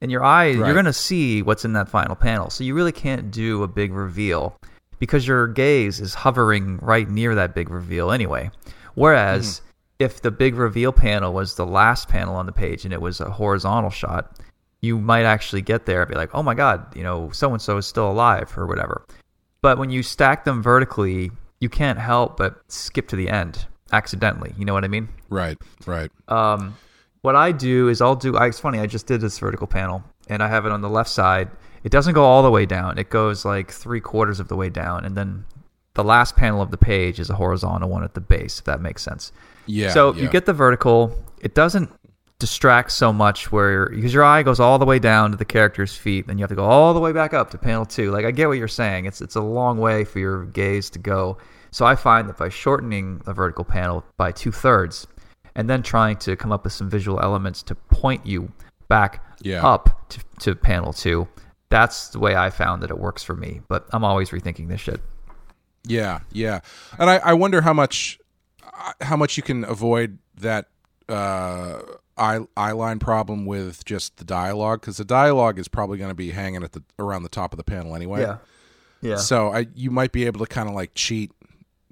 and 0.00 0.10
your 0.10 0.24
eye 0.24 0.48
Right. 0.48 0.56
you're 0.56 0.72
going 0.72 0.84
to 0.84 0.92
see 0.92 1.42
what's 1.42 1.64
in 1.64 1.72
that 1.74 1.88
final 1.88 2.16
panel. 2.16 2.50
So 2.50 2.64
you 2.64 2.74
really 2.74 2.92
can't 2.92 3.30
do 3.30 3.62
a 3.62 3.68
big 3.68 3.92
reveal 3.92 4.56
because 4.98 5.26
your 5.26 5.46
gaze 5.46 6.00
is 6.00 6.14
hovering 6.14 6.78
right 6.78 7.08
near 7.08 7.34
that 7.34 7.54
big 7.54 7.70
reveal 7.70 8.10
anyway. 8.10 8.50
Whereas 8.94 9.58
hmm. 9.58 9.64
if 10.04 10.22
the 10.22 10.30
big 10.30 10.54
reveal 10.54 10.92
panel 10.92 11.32
was 11.32 11.54
the 11.54 11.66
last 11.66 12.08
panel 12.08 12.34
on 12.36 12.46
the 12.46 12.52
page 12.52 12.84
and 12.84 12.92
it 12.92 13.00
was 13.00 13.20
a 13.20 13.30
horizontal 13.30 13.90
shot, 13.90 14.38
you 14.80 14.98
might 14.98 15.24
actually 15.24 15.62
get 15.62 15.86
there 15.86 16.02
and 16.02 16.10
be 16.10 16.16
like, 16.16 16.34
oh 16.34 16.42
my 16.42 16.54
God, 16.54 16.96
you 16.96 17.02
know, 17.02 17.30
so 17.30 17.52
and 17.52 17.60
so 17.60 17.76
is 17.76 17.86
still 17.86 18.10
alive 18.10 18.56
or 18.56 18.66
whatever. 18.66 19.04
But 19.60 19.78
when 19.78 19.90
you 19.90 20.02
stack 20.02 20.44
them 20.44 20.62
vertically, 20.62 21.30
you 21.60 21.68
can't 21.68 21.98
help 21.98 22.36
but 22.36 22.60
skip 22.68 23.08
to 23.08 23.16
the 23.16 23.28
end 23.28 23.66
accidentally. 23.92 24.54
You 24.56 24.64
know 24.64 24.74
what 24.74 24.84
I 24.84 24.88
mean? 24.88 25.08
Right, 25.28 25.58
right. 25.86 26.10
Um, 26.28 26.76
what 27.22 27.36
I 27.36 27.52
do 27.52 27.88
is 27.88 28.00
I'll 28.00 28.16
do. 28.16 28.36
It's 28.36 28.60
funny. 28.60 28.78
I 28.78 28.86
just 28.86 29.06
did 29.06 29.20
this 29.20 29.38
vertical 29.38 29.66
panel, 29.66 30.04
and 30.28 30.42
I 30.42 30.48
have 30.48 30.66
it 30.66 30.72
on 30.72 30.80
the 30.80 30.88
left 30.88 31.10
side. 31.10 31.50
It 31.84 31.92
doesn't 31.92 32.14
go 32.14 32.24
all 32.24 32.42
the 32.42 32.50
way 32.50 32.66
down. 32.66 32.98
It 32.98 33.10
goes 33.10 33.44
like 33.44 33.70
three 33.70 34.00
quarters 34.00 34.40
of 34.40 34.48
the 34.48 34.56
way 34.56 34.68
down, 34.68 35.04
and 35.04 35.16
then 35.16 35.44
the 35.94 36.04
last 36.04 36.36
panel 36.36 36.62
of 36.62 36.70
the 36.70 36.76
page 36.76 37.18
is 37.18 37.30
a 37.30 37.34
horizontal 37.34 37.88
one 37.88 38.04
at 38.04 38.14
the 38.14 38.20
base. 38.20 38.60
If 38.60 38.64
that 38.66 38.80
makes 38.80 39.02
sense. 39.02 39.32
Yeah. 39.66 39.90
so 39.90 40.14
yeah. 40.14 40.22
you 40.22 40.28
get 40.28 40.46
the 40.46 40.52
vertical. 40.52 41.16
It 41.40 41.54
doesn't 41.54 41.90
distract 42.38 42.92
so 42.92 43.12
much 43.12 43.50
where 43.50 43.88
because 43.88 44.14
your 44.14 44.22
eye 44.24 44.42
goes 44.42 44.60
all 44.60 44.78
the 44.78 44.84
way 44.84 44.98
down 44.98 45.30
to 45.32 45.36
the 45.36 45.44
character's 45.44 45.96
feet, 45.96 46.26
then 46.26 46.38
you 46.38 46.42
have 46.42 46.50
to 46.50 46.54
go 46.56 46.64
all 46.64 46.94
the 46.94 47.00
way 47.00 47.12
back 47.12 47.34
up 47.34 47.50
to 47.50 47.58
panel 47.58 47.84
two. 47.84 48.10
Like 48.10 48.24
I 48.24 48.30
get 48.30 48.48
what 48.48 48.58
you're 48.58 48.68
saying. 48.68 49.06
It's 49.06 49.20
it's 49.20 49.34
a 49.36 49.40
long 49.40 49.78
way 49.78 50.04
for 50.04 50.18
your 50.20 50.44
gaze 50.46 50.88
to 50.90 50.98
go. 50.98 51.38
So 51.70 51.84
I 51.84 51.96
find 51.96 52.28
that 52.28 52.38
by 52.38 52.48
shortening 52.48 53.18
the 53.24 53.32
vertical 53.32 53.64
panel 53.64 54.04
by 54.16 54.32
two 54.32 54.52
thirds, 54.52 55.06
and 55.54 55.68
then 55.68 55.82
trying 55.82 56.16
to 56.18 56.36
come 56.36 56.52
up 56.52 56.64
with 56.64 56.72
some 56.72 56.88
visual 56.88 57.20
elements 57.20 57.62
to 57.64 57.74
point 57.74 58.24
you 58.24 58.52
back 58.88 59.22
Yeah. 59.42 59.66
up 59.66 60.08
to, 60.10 60.20
to 60.40 60.54
panel 60.54 60.92
two, 60.94 61.28
that's 61.68 62.08
the 62.08 62.18
way 62.20 62.34
I 62.36 62.48
found 62.50 62.82
that 62.82 62.90
it 62.90 62.98
works 62.98 63.22
for 63.22 63.34
me. 63.36 63.60
But 63.68 63.86
I'm 63.92 64.02
always 64.04 64.30
rethinking 64.30 64.68
this 64.68 64.80
shit. 64.80 65.00
Yeah, 65.84 66.20
yeah, 66.32 66.60
and 66.98 67.08
I, 67.10 67.16
I 67.18 67.32
wonder 67.34 67.62
how 67.62 67.72
much 67.72 68.18
how 69.00 69.16
much 69.16 69.36
you 69.36 69.42
can 69.42 69.64
avoid 69.64 70.18
that 70.40 70.66
uh, 71.08 71.80
eye 72.18 72.40
eye 72.56 72.72
line 72.72 72.98
problem 72.98 73.46
with 73.46 73.84
just 73.84 74.16
the 74.16 74.24
dialogue 74.24 74.80
because 74.80 74.96
the 74.96 75.04
dialogue 75.04 75.58
is 75.58 75.68
probably 75.68 75.98
going 75.98 76.10
to 76.10 76.14
be 76.14 76.30
hanging 76.30 76.62
at 76.62 76.72
the 76.72 76.82
around 76.98 77.22
the 77.22 77.28
top 77.28 77.52
of 77.52 77.56
the 77.56 77.64
panel 77.64 77.94
anyway. 77.94 78.20
yeah. 78.22 78.36
Yeah. 79.00 79.16
So 79.16 79.52
I 79.52 79.66
you 79.74 79.90
might 79.90 80.12
be 80.12 80.26
able 80.26 80.40
to 80.40 80.46
kind 80.46 80.68
of 80.68 80.74
like 80.74 80.92
cheat 80.94 81.30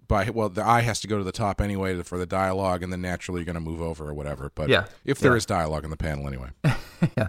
by 0.08 0.28
well 0.30 0.48
the 0.48 0.64
eye 0.66 0.80
has 0.82 1.00
to 1.00 1.08
go 1.08 1.18
to 1.18 1.24
the 1.24 1.32
top 1.32 1.60
anyway 1.60 2.00
for 2.02 2.18
the 2.18 2.26
dialogue 2.26 2.82
and 2.82 2.92
then 2.92 3.00
naturally 3.00 3.40
you're 3.40 3.44
going 3.46 3.54
to 3.54 3.60
move 3.60 3.80
over 3.80 4.08
or 4.08 4.14
whatever. 4.14 4.50
But 4.54 4.68
Yeah, 4.68 4.86
if 5.04 5.18
there 5.20 5.32
yeah. 5.32 5.36
is 5.36 5.46
dialogue 5.46 5.84
in 5.84 5.90
the 5.90 5.96
panel 5.96 6.26
anyway. 6.26 6.50
Yeah. 7.16 7.28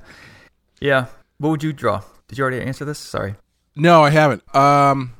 Yeah. 0.79 1.05
What 1.39 1.49
would 1.49 1.63
you 1.63 1.73
draw? 1.73 2.01
Did 2.27 2.37
you 2.37 2.43
already 2.43 2.61
answer 2.61 2.85
this? 2.85 2.97
Sorry. 2.99 3.35
no, 3.75 4.03
I 4.03 4.09
haven't. 4.09 4.43
Um, 4.55 5.13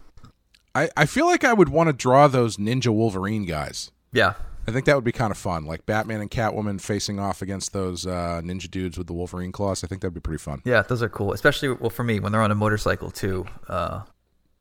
I 0.73 0.89
I 0.97 1.05
feel 1.05 1.25
like 1.27 1.43
I 1.43 1.53
would 1.53 1.69
want 1.69 1.87
to 1.87 1.93
draw 1.93 2.27
those 2.27 2.57
Ninja 2.57 2.87
Wolverine 2.93 3.45
guys. 3.45 3.91
Yeah. 4.11 4.33
I 4.67 4.71
think 4.71 4.85
that 4.85 4.95
would 4.95 5.05
be 5.05 5.13
kind 5.13 5.31
of 5.31 5.37
fun, 5.37 5.65
like 5.65 5.85
Batman 5.85 6.19
and 6.19 6.29
Catwoman 6.29 6.81
facing 6.81 7.19
off 7.19 7.41
against 7.41 7.71
those 7.71 8.05
uh, 8.05 8.41
ninja 8.43 8.69
dudes 8.69 8.97
with 8.97 9.07
the 9.07 9.13
Wolverine 9.13 9.53
claws. 9.53 9.83
I 9.83 9.87
think 9.87 10.01
that'd 10.01 10.13
be 10.13 10.19
pretty 10.19 10.41
fun. 10.43 10.61
Yeah, 10.65 10.81
those 10.81 11.01
are 11.01 11.09
cool. 11.09 11.31
Especially 11.31 11.69
well 11.69 11.89
for 11.89 12.03
me 12.03 12.19
when 12.19 12.33
they're 12.33 12.41
on 12.41 12.51
a 12.51 12.55
motorcycle 12.55 13.09
too. 13.09 13.45
Uh, 13.69 14.01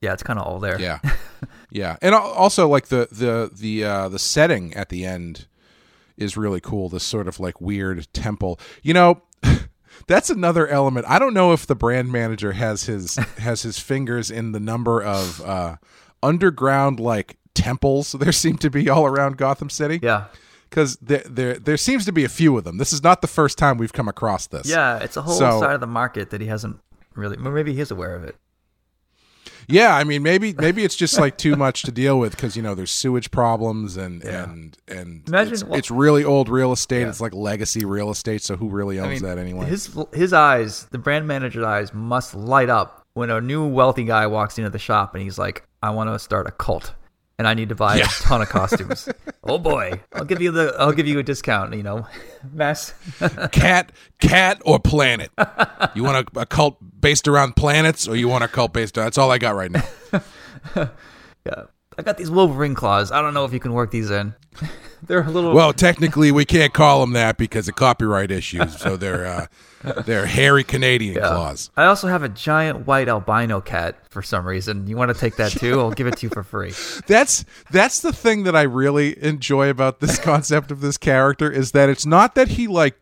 yeah, 0.01 0.12
it's 0.12 0.23
kind 0.23 0.38
of 0.38 0.47
all 0.47 0.61
there. 0.61 0.81
Yeah, 0.81 1.01
yeah, 1.71 1.97
and 2.03 2.14
also 2.14 2.69
like 2.69 2.87
the 2.87 3.09
the 3.11 3.51
the 3.53 3.85
uh, 3.85 4.09
the 4.09 4.19
setting 4.19 4.75
at 4.75 4.90
the 4.90 5.05
end 5.05 5.47
is 6.16 6.37
really 6.37 6.61
cool. 6.61 6.88
This 6.88 7.05
sort 7.05 7.27
of 7.27 7.40
like 7.40 7.61
weird 7.61 8.07
temple. 8.12 8.61
You 8.83 8.95
know, 8.95 9.23
that's 10.07 10.31
another 10.31 10.69
element. 10.69 11.07
I 11.09 11.19
don't 11.19 11.35
know 11.35 11.53
if 11.53 11.66
the 11.66 11.75
brand 11.75 12.12
manager 12.12 12.53
has 12.53 12.85
his 12.85 13.16
has 13.38 13.62
his 13.62 13.79
fingers 13.79 14.31
in 14.31 14.53
the 14.53 14.61
number 14.61 15.03
of 15.03 15.40
uh, 15.42 15.77
underground 16.23 17.01
like 17.01 17.38
temples 17.57 18.12
there 18.21 18.33
seem 18.33 18.57
to 18.59 18.71
be 18.71 18.88
all 18.88 19.07
around 19.07 19.37
Gotham 19.37 19.71
City. 19.71 19.99
Yeah. 20.03 20.27
because 20.71 20.97
there, 20.97 21.23
there 21.29 21.55
there 21.59 21.77
seems 21.77 22.05
to 22.05 22.12
be 22.12 22.25
a 22.25 22.29
few 22.29 22.57
of 22.59 22.64
them. 22.64 22.79
This 22.79 22.92
is 22.92 23.03
not 23.03 23.21
the 23.23 23.27
first 23.29 23.57
time 23.59 23.79
we've 23.79 23.92
come 23.92 24.09
across 24.09 24.47
this. 24.47 24.69
Yeah, 24.69 24.99
it's 24.99 25.16
a 25.16 25.23
whole 25.23 25.35
So- 25.38 25.61
side 25.61 25.75
of 25.75 25.81
the 25.81 25.87
market 25.87 26.31
that 26.31 26.40
he 26.40 26.47
hasn't 26.49 26.79
really. 27.14 27.37
well, 27.37 27.53
Maybe 27.53 27.73
he 27.75 27.81
is 27.81 27.90
aware 27.90 28.14
of 28.14 28.23
it. 28.25 28.37
Yeah, 29.69 29.97
I 29.97 30.05
mean, 30.05 30.23
maybe 30.23 30.53
maybe 30.53 30.85
it's 30.85 30.95
just 30.95 31.19
like 31.19 31.37
too 31.37 31.57
much 31.57 31.83
to 31.83 31.90
deal 31.90 32.21
with 32.21 32.37
because 32.37 32.57
you 32.57 32.62
know 32.62 32.77
there's 32.77 32.92
sewage 32.92 33.33
problems 33.33 33.97
and 33.97 34.23
and 34.23 34.77
and 34.87 35.27
Imagine 35.27 35.55
it's, 35.55 35.64
what- 35.64 35.79
it's 35.79 35.90
really 35.90 36.23
old 36.25 36.49
real 36.49 36.71
estate. 36.73 37.01
Yeah. 37.03 37.09
It's 37.09 37.21
like 37.21 37.35
legacy 37.35 37.85
real 37.85 38.11
estate. 38.11 38.42
So 38.42 38.57
who 38.57 38.69
really 38.69 39.01
owns 39.01 39.23
that 39.23 39.38
anyway? 39.38 39.66
His 39.66 39.90
his 40.12 40.33
eyes, 40.33 40.85
the 40.92 40.99
brand 40.99 41.27
manager's 41.27 41.64
eyes, 41.64 41.92
must 41.92 42.35
light 42.35 42.69
up 42.71 43.05
when 43.14 43.29
a 43.31 43.40
new 43.40 43.66
wealthy 43.66 44.05
guy 44.05 44.27
walks 44.29 44.57
into 44.59 44.71
the 44.71 44.79
shop 44.79 45.14
and 45.14 45.23
he's 45.25 45.38
like, 45.38 45.66
"I 45.83 45.90
want 45.90 46.11
to 46.11 46.19
start 46.21 46.47
a 46.47 46.53
cult, 46.53 46.95
and 47.38 47.46
I 47.49 47.55
need 47.55 47.68
to 47.70 47.75
buy 47.75 47.96
Yeah. 47.96 48.05
a 48.05 48.22
ton 48.22 48.42
of 48.42 48.49
costumes." 48.49 49.09
oh 49.44 49.59
boy, 49.59 50.01
I'll 50.12 50.25
give 50.25 50.40
you 50.40 50.51
the 50.51 50.75
I'll 50.79 50.92
give 50.92 51.07
you 51.07 51.18
a 51.18 51.22
discount. 51.22 51.75
You 51.75 51.83
know, 51.83 52.07
mass. 52.53 52.94
cat, 53.53 53.92
cat, 54.20 54.61
or 54.64 54.79
planet? 54.79 55.31
You 55.94 56.05
want 56.05 56.29
a, 56.37 56.40
a 56.40 56.46
cult 56.46 56.79
based 57.01 57.29
around 57.29 57.57
planets, 57.57 58.07
or 58.09 58.16
you 58.16 58.29
want 58.29 58.44
a 58.44 58.49
cult 58.49 58.72
based? 58.72 58.96
on 58.99 59.05
That's 59.05 59.18
all 59.18 59.31
I 59.31 59.38
got 59.38 59.55
right 59.55 59.70
now. 59.70 59.85
yeah, 60.75 61.62
I 61.99 62.03
got 62.03 62.16
these 62.18 62.31
Wolverine 62.31 62.75
claws. 62.75 63.11
I 63.12 63.20
don't 63.22 63.35
know 63.35 63.44
if 63.44 63.53
you 63.53 63.61
can 63.61 63.72
work 63.72 63.90
these 63.90 64.11
in. 64.11 64.35
They're 65.07 65.23
a 65.23 65.31
little. 65.31 65.53
Well, 65.55 65.73
technically, 65.73 66.33
we 66.33 66.45
can't 66.45 66.73
call 66.73 67.01
them 67.01 67.13
that 67.13 67.37
because 67.39 67.69
of 67.69 67.77
copyright 67.77 68.31
issues. 68.31 68.79
So 68.81 68.97
they're 68.97 69.27
uh, 69.27 69.47
they're 70.05 70.27
hairy 70.27 70.65
Canadian 70.65 71.15
Yeah. 71.17 71.29
claws. 71.29 71.71
I 71.77 71.85
also 71.85 72.09
have 72.09 72.23
a 72.23 72.29
giant 72.29 72.87
white 72.87 73.09
albino 73.09 73.61
cat 73.61 73.97
for 74.11 74.23
some 74.23 74.47
reason. 74.47 74.87
You 74.87 74.97
want 74.97 75.13
to 75.15 75.19
take 75.19 75.37
that 75.37 75.53
too? 75.53 75.79
I'll 75.81 75.91
give 75.93 76.07
it 76.07 76.17
to 76.19 76.27
you 76.27 76.31
for 76.31 76.43
free. 76.43 76.73
That's 77.07 77.45
that's 77.71 78.01
the 78.01 78.13
thing 78.13 78.45
that 78.45 78.57
I 78.57 78.63
really 78.63 79.23
enjoy 79.23 79.69
about 79.71 80.01
this 80.01 80.19
concept 80.19 80.71
of 80.71 80.81
this 80.81 80.97
character 80.97 81.51
is 81.51 81.73
that 81.73 81.89
it's 81.89 82.07
not 82.07 82.35
that 82.35 82.49
he 82.49 82.67
like 82.67 82.97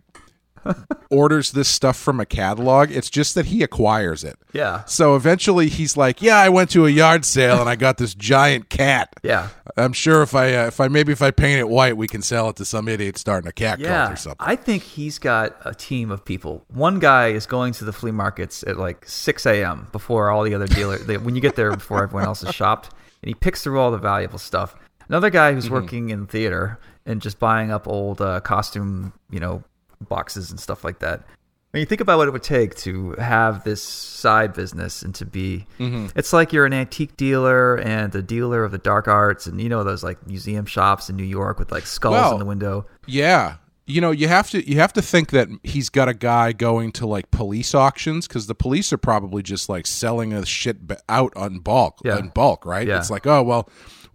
orders 1.10 1.52
this 1.52 1.68
stuff 1.68 1.96
from 1.96 2.20
a 2.20 2.26
catalog. 2.26 2.90
It's 2.90 3.10
just 3.10 3.34
that 3.34 3.46
he 3.46 3.62
acquires 3.62 4.24
it. 4.24 4.36
Yeah. 4.52 4.84
So 4.84 5.16
eventually 5.16 5.68
he's 5.68 5.96
like, 5.96 6.22
"Yeah, 6.22 6.36
I 6.38 6.48
went 6.48 6.70
to 6.70 6.86
a 6.86 6.90
yard 6.90 7.24
sale 7.24 7.60
and 7.60 7.68
I 7.68 7.76
got 7.76 7.98
this 7.98 8.14
giant 8.14 8.68
cat. 8.70 9.14
Yeah. 9.22 9.48
I'm 9.76 9.92
sure 9.92 10.22
if 10.22 10.34
I 10.34 10.54
uh, 10.54 10.66
if 10.68 10.80
I 10.80 10.88
maybe 10.88 11.12
if 11.12 11.22
I 11.22 11.30
paint 11.30 11.58
it 11.60 11.68
white, 11.68 11.96
we 11.96 12.06
can 12.08 12.22
sell 12.22 12.48
it 12.50 12.56
to 12.56 12.64
some 12.64 12.88
idiot 12.88 13.18
starting 13.18 13.48
a 13.48 13.52
cat 13.52 13.78
Yeah, 13.78 14.04
cult 14.06 14.12
or 14.12 14.16
something." 14.16 14.46
I 14.46 14.56
think 14.56 14.82
he's 14.82 15.18
got 15.18 15.56
a 15.64 15.74
team 15.74 16.10
of 16.10 16.24
people. 16.24 16.64
One 16.68 16.98
guy 16.98 17.28
is 17.28 17.46
going 17.46 17.72
to 17.74 17.84
the 17.84 17.92
flea 17.92 18.10
markets 18.12 18.62
at 18.66 18.76
like 18.78 19.08
6 19.08 19.46
a.m. 19.46 19.88
before 19.92 20.30
all 20.30 20.42
the 20.44 20.54
other 20.54 20.66
dealers. 20.66 21.04
they, 21.06 21.16
when 21.18 21.34
you 21.34 21.40
get 21.40 21.56
there 21.56 21.70
before 21.72 22.02
everyone 22.02 22.24
else 22.26 22.42
is 22.42 22.54
shopped, 22.54 22.90
and 23.22 23.28
he 23.28 23.34
picks 23.34 23.62
through 23.62 23.80
all 23.80 23.90
the 23.90 23.98
valuable 23.98 24.38
stuff. 24.38 24.74
Another 25.08 25.28
guy 25.30 25.52
who's 25.52 25.64
Mm-hmm. 25.66 25.74
working 25.74 26.10
in 26.10 26.26
theater 26.26 26.78
and 27.04 27.20
just 27.20 27.38
buying 27.38 27.70
up 27.70 27.86
old 27.86 28.20
uh, 28.22 28.40
costume, 28.40 29.12
you 29.30 29.38
know, 29.40 29.62
boxes 30.00 30.50
and 30.50 30.58
stuff 30.60 30.84
like 30.84 30.98
that. 31.00 31.22
When 31.70 31.80
you 31.80 31.86
think 31.86 32.00
about 32.00 32.18
what 32.18 32.28
it 32.28 32.30
would 32.30 32.44
take 32.44 32.76
to 32.76 33.12
have 33.14 33.64
this 33.64 33.82
side 33.82 34.52
business 34.54 35.02
and 35.02 35.12
to 35.16 35.26
be, 35.26 35.66
Mm-hmm. 35.80 36.16
it's 36.16 36.32
like 36.32 36.52
you're 36.52 36.66
an 36.66 36.72
antique 36.72 37.16
dealer 37.16 37.74
and 37.76 38.14
a 38.14 38.22
dealer 38.22 38.62
of 38.64 38.70
the 38.70 38.78
dark 38.78 39.08
arts, 39.08 39.46
and 39.48 39.60
you 39.60 39.68
know 39.68 39.82
those 39.82 40.04
like 40.04 40.24
museum 40.24 40.66
shops 40.66 41.10
in 41.10 41.16
New 41.16 41.24
York 41.24 41.58
with 41.58 41.72
like 41.72 41.84
skulls 41.86 42.12
Well, 42.12 42.32
in 42.34 42.38
the 42.38 42.44
window. 42.44 42.86
Yeah. 43.06 43.56
You 43.86 44.00
know, 44.00 44.12
you 44.12 44.28
have 44.28 44.48
to 44.52 44.66
you 44.70 44.76
have 44.78 44.92
to 44.94 45.02
think 45.02 45.30
that 45.32 45.48
he's 45.64 45.90
got 45.90 46.08
a 46.08 46.14
guy 46.14 46.52
going 46.52 46.92
to 46.92 47.06
like 47.08 47.30
police 47.32 47.74
auctions 47.74 48.26
because 48.28 48.46
the 48.46 48.54
police 48.54 48.92
are 48.92 48.96
probably 48.96 49.42
just 49.42 49.68
like 49.68 49.86
selling 49.86 50.32
a 50.32 50.46
shit 50.46 50.76
out 51.08 51.32
on 51.36 51.58
bulk 51.58 51.98
Yeah. 52.04 52.18
in 52.18 52.28
bulk, 52.28 52.64
right? 52.64 52.86
Yeah. 52.86 52.98
It's 52.98 53.10
like, 53.10 53.26
oh 53.26 53.42
well, 53.42 53.68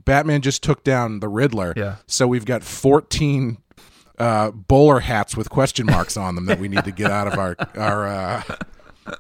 Batman 0.06 0.42
just 0.42 0.64
took 0.64 0.84
down 0.86 1.20
the 1.20 1.28
Riddler, 1.28 1.74
Yeah. 1.76 1.98
So 2.08 2.26
we've 2.26 2.46
got 2.46 2.64
fourteen 2.64 3.58
uh, 4.20 4.52
bowler 4.52 5.00
hats 5.00 5.36
with 5.38 5.50
question 5.50 5.86
marks 5.86 6.18
on 6.18 6.36
them 6.36 6.46
that 6.48 6.60
we 6.60 6.68
need 6.68 6.84
to 6.84 6.92
get 6.92 7.10
out 7.12 7.28
of 7.28 7.40
our 7.40 7.56
our 7.78 8.08
uh, 8.08 8.44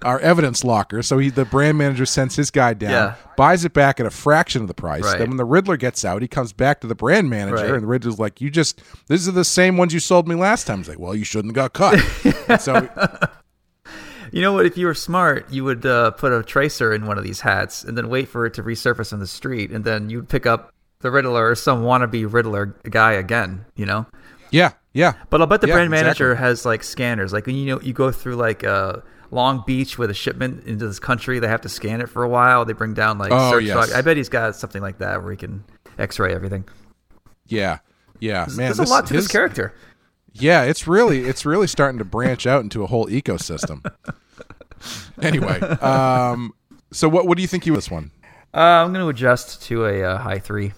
our 0.04 0.20
evidence 0.20 0.64
locker. 0.64 1.02
So 1.02 1.18
he, 1.18 1.30
the 1.30 1.46
brand 1.46 1.78
manager 1.78 2.06
sends 2.06 2.36
his 2.36 2.52
guy 2.52 2.74
down, 2.76 2.92
Yeah. 2.92 3.16
buys 3.38 3.66
it 3.66 3.74
back 3.74 4.00
at 4.00 4.06
a 4.06 4.12
fraction 4.12 4.62
of 4.62 4.68
the 4.68 4.74
price. 4.76 5.04
Right. 5.04 5.18
Then 5.18 5.30
when 5.30 5.38
the 5.38 5.46
Riddler 5.46 5.78
gets 5.78 6.06
out, 6.06 6.22
he 6.22 6.28
comes 6.28 6.54
back 6.54 6.82
to 6.82 6.88
the 6.88 6.94
brand 6.96 7.30
manager, 7.30 7.56
Right. 7.56 7.74
and 7.74 7.82
the 7.84 7.88
Riddler's 7.88 8.20
like, 8.20 8.40
"You 8.40 8.52
just 8.52 8.82
these 9.08 9.28
are 9.28 9.32
the 9.32 9.44
same 9.46 9.78
ones 9.78 9.94
you 9.94 10.00
sold 10.00 10.28
me 10.28 10.36
last 10.36 10.66
time." 10.68 10.78
He's 10.80 10.90
like, 10.90 11.00
"Well, 11.00 11.16
you 11.16 11.24
shouldn't 11.26 11.56
have 11.58 11.72
got 11.72 11.74
caught." 11.74 12.62
So 12.62 12.88
You 14.32 14.44
know 14.44 14.54
what? 14.54 14.68
If 14.68 14.78
you 14.78 14.86
were 14.86 14.94
smart, 14.94 15.52
you 15.52 15.64
would 15.64 15.88
uh, 15.88 16.12
put 16.12 16.32
a 16.32 16.44
tracer 16.44 16.94
in 16.94 17.08
one 17.08 17.18
of 17.18 17.24
these 17.24 17.40
hats 17.42 17.84
and 17.84 17.98
then 17.98 18.10
wait 18.10 18.28
for 18.30 18.46
it 18.46 18.54
to 18.56 18.64
resurface 18.64 19.12
on 19.12 19.20
the 19.20 19.26
street, 19.26 19.72
and 19.72 19.84
then 19.84 20.12
you'd 20.12 20.30
pick 20.30 20.46
up 20.46 20.72
the 21.00 21.10
Riddler 21.10 21.50
or 21.50 21.56
some 21.56 21.82
wannabe 21.82 22.32
Riddler 22.32 22.68
guy 22.88 23.14
again. 23.14 23.66
You 23.76 23.88
know. 23.88 24.06
yeah, 24.52 24.74
yeah. 24.94 25.14
But 25.30 25.42
I'll 25.42 25.48
bet 25.48 25.62
the 25.62 25.68
Yeah, 25.68 25.76
brand 25.76 25.90
manager 25.92 26.32
exactly. 26.32 26.48
has 26.48 26.66
like 26.66 26.84
scanners. 26.84 27.34
Like 27.34 27.46
when 27.46 27.56
you 27.56 27.66
know 27.76 27.82
you 27.82 27.94
go 27.94 28.12
through 28.12 28.36
like 28.36 28.64
uh, 28.64 28.98
Long 29.32 29.64
Beach 29.68 29.98
with 29.98 30.10
a 30.10 30.14
shipment 30.14 30.66
into 30.66 30.88
this 30.88 31.00
country, 31.00 31.40
they 31.40 31.48
have 31.48 31.62
to 31.62 31.70
scan 31.70 32.02
it 32.02 32.10
for 32.10 32.24
a 32.24 32.30
while. 32.30 32.66
They 32.66 32.74
bring 32.74 32.94
down 32.94 33.18
like 33.18 33.32
Oh, 33.32 33.52
search 33.52 33.66
yes. 33.66 33.76
dog. 33.90 33.96
I 33.98 34.02
bet 34.02 34.18
he's 34.18 34.30
got 34.30 34.56
something 34.56 34.82
like 34.82 34.98
that 35.00 35.22
where 35.22 35.32
he 35.32 35.38
can 35.38 35.64
X-ray 35.98 36.34
everything. 36.34 36.66
Yeah, 37.48 37.80
yeah, 38.20 38.46
man. 38.50 38.56
There's 38.58 38.78
this- 38.78 38.90
a 38.90 38.94
lot 38.94 39.06
to 39.08 39.14
his- 39.14 39.26
this 39.26 39.32
character. 39.32 39.74
Yeah, 40.34 40.64
it's 40.64 40.88
really 40.88 41.26
it's 41.26 41.46
really 41.46 41.68
starting 41.68 41.98
to 41.98 42.06
branch 42.06 42.46
out 42.46 42.62
into 42.64 42.84
a 42.84 42.88
whole 42.88 43.08
ecosystem. 43.08 43.84
anyway, 45.22 45.60
um, 45.60 46.54
so 46.92 47.10
what 47.10 47.28
what 47.28 47.36
do 47.36 47.42
you 47.42 47.48
think 47.48 47.66
you 47.66 47.76
this 47.76 47.90
one? 47.92 48.12
Uh, 48.54 48.60
I'm 48.60 48.94
going 48.94 49.04
to 49.06 49.10
adjust 49.10 49.62
to 49.64 49.86
a 49.86 50.04
uh, 50.04 50.18
high 50.18 50.40
three. 50.40 50.74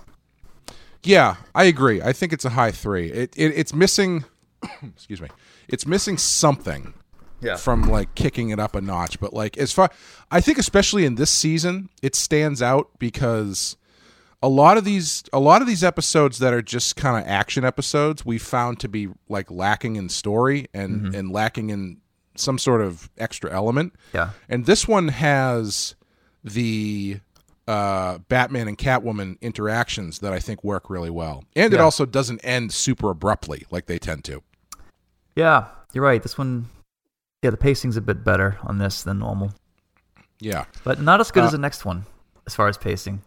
Yeah, 1.04 1.36
I 1.56 1.66
agree. 1.66 2.02
I 2.02 2.14
think 2.14 2.34
it's 2.34 2.46
a 2.46 2.52
high 2.52 2.72
three. 2.72 3.08
It, 3.12 3.34
it 3.36 3.54
it's 3.56 3.74
missing. 3.74 4.26
excuse 4.84 5.22
me. 5.22 5.30
It's 5.68 5.86
missing 5.88 6.18
something 6.18 6.94
Yeah. 7.42 7.56
from 7.56 7.84
like 7.84 8.14
kicking 8.16 8.50
it 8.50 8.60
up 8.60 8.76
a 8.76 8.82
notch. 8.82 9.20
But 9.20 9.34
like 9.34 9.58
as 9.58 9.72
far, 9.72 9.90
I 10.30 10.42
think 10.42 10.58
especially 10.58 11.06
in 11.06 11.16
this 11.16 11.32
season, 11.32 11.90
it 12.02 12.16
stands 12.16 12.62
out 12.62 12.90
because 13.00 13.78
a 14.44 14.50
lot 14.50 14.78
of 14.78 14.84
these 14.84 15.24
a 15.34 15.40
lot 15.40 15.62
of 15.62 15.68
these 15.68 15.84
episodes 15.84 16.40
that 16.40 16.54
are 16.54 16.62
just 16.62 16.96
kind 16.96 17.18
of 17.24 17.30
action 17.30 17.64
episodes 17.64 18.26
we 18.26 18.38
found 18.38 18.80
to 18.80 18.90
be 18.90 19.10
like 19.30 19.52
lacking 19.52 19.96
in 19.96 20.10
story 20.10 20.68
and 20.74 21.02
mm-hmm. 21.02 21.16
and 21.16 21.32
lacking 21.32 21.70
in 21.70 21.98
some 22.36 22.58
sort 22.58 22.82
of 22.82 23.10
extra 23.18 23.52
element. 23.52 23.94
Yeah. 24.14 24.32
And 24.50 24.66
this 24.66 24.88
one 24.88 25.10
has 25.10 25.96
the 26.44 27.20
uh, 27.72 28.18
Batman 28.28 28.68
and 28.68 28.78
Catwoman 28.78 29.40
interactions 29.42 30.20
that 30.20 30.34
I 30.34 30.40
think 30.40 30.64
work 30.64 30.90
really 30.90 31.10
well. 31.10 31.44
And 31.56 31.74
it 31.74 31.80
also 31.80 32.06
doesn't 32.06 32.40
end 32.44 32.74
super 32.74 33.10
abruptly 33.12 33.66
like 33.72 33.86
they 33.86 33.98
tend 34.00 34.24
to. 34.26 34.44
Yeah, 35.36 35.68
you're 35.94 36.04
right. 36.04 36.22
This 36.22 36.38
one, 36.38 36.66
yeah, 37.42 37.50
the 37.52 37.58
pacing's 37.58 37.98
a 37.98 38.02
bit 38.02 38.24
better 38.24 38.58
on 38.64 38.78
this 38.78 39.04
than 39.04 39.20
normal, 39.20 39.54
Yeah. 40.40 40.66
but 40.84 41.00
not 41.02 41.20
as 41.22 41.32
good 41.32 41.44
Uh, 41.44 41.48
as 41.48 41.52
the 41.54 41.58
next 41.58 41.86
one 41.86 42.06
as 42.46 42.54
far 42.56 42.68
as 42.68 42.78
pacing. 42.78 43.22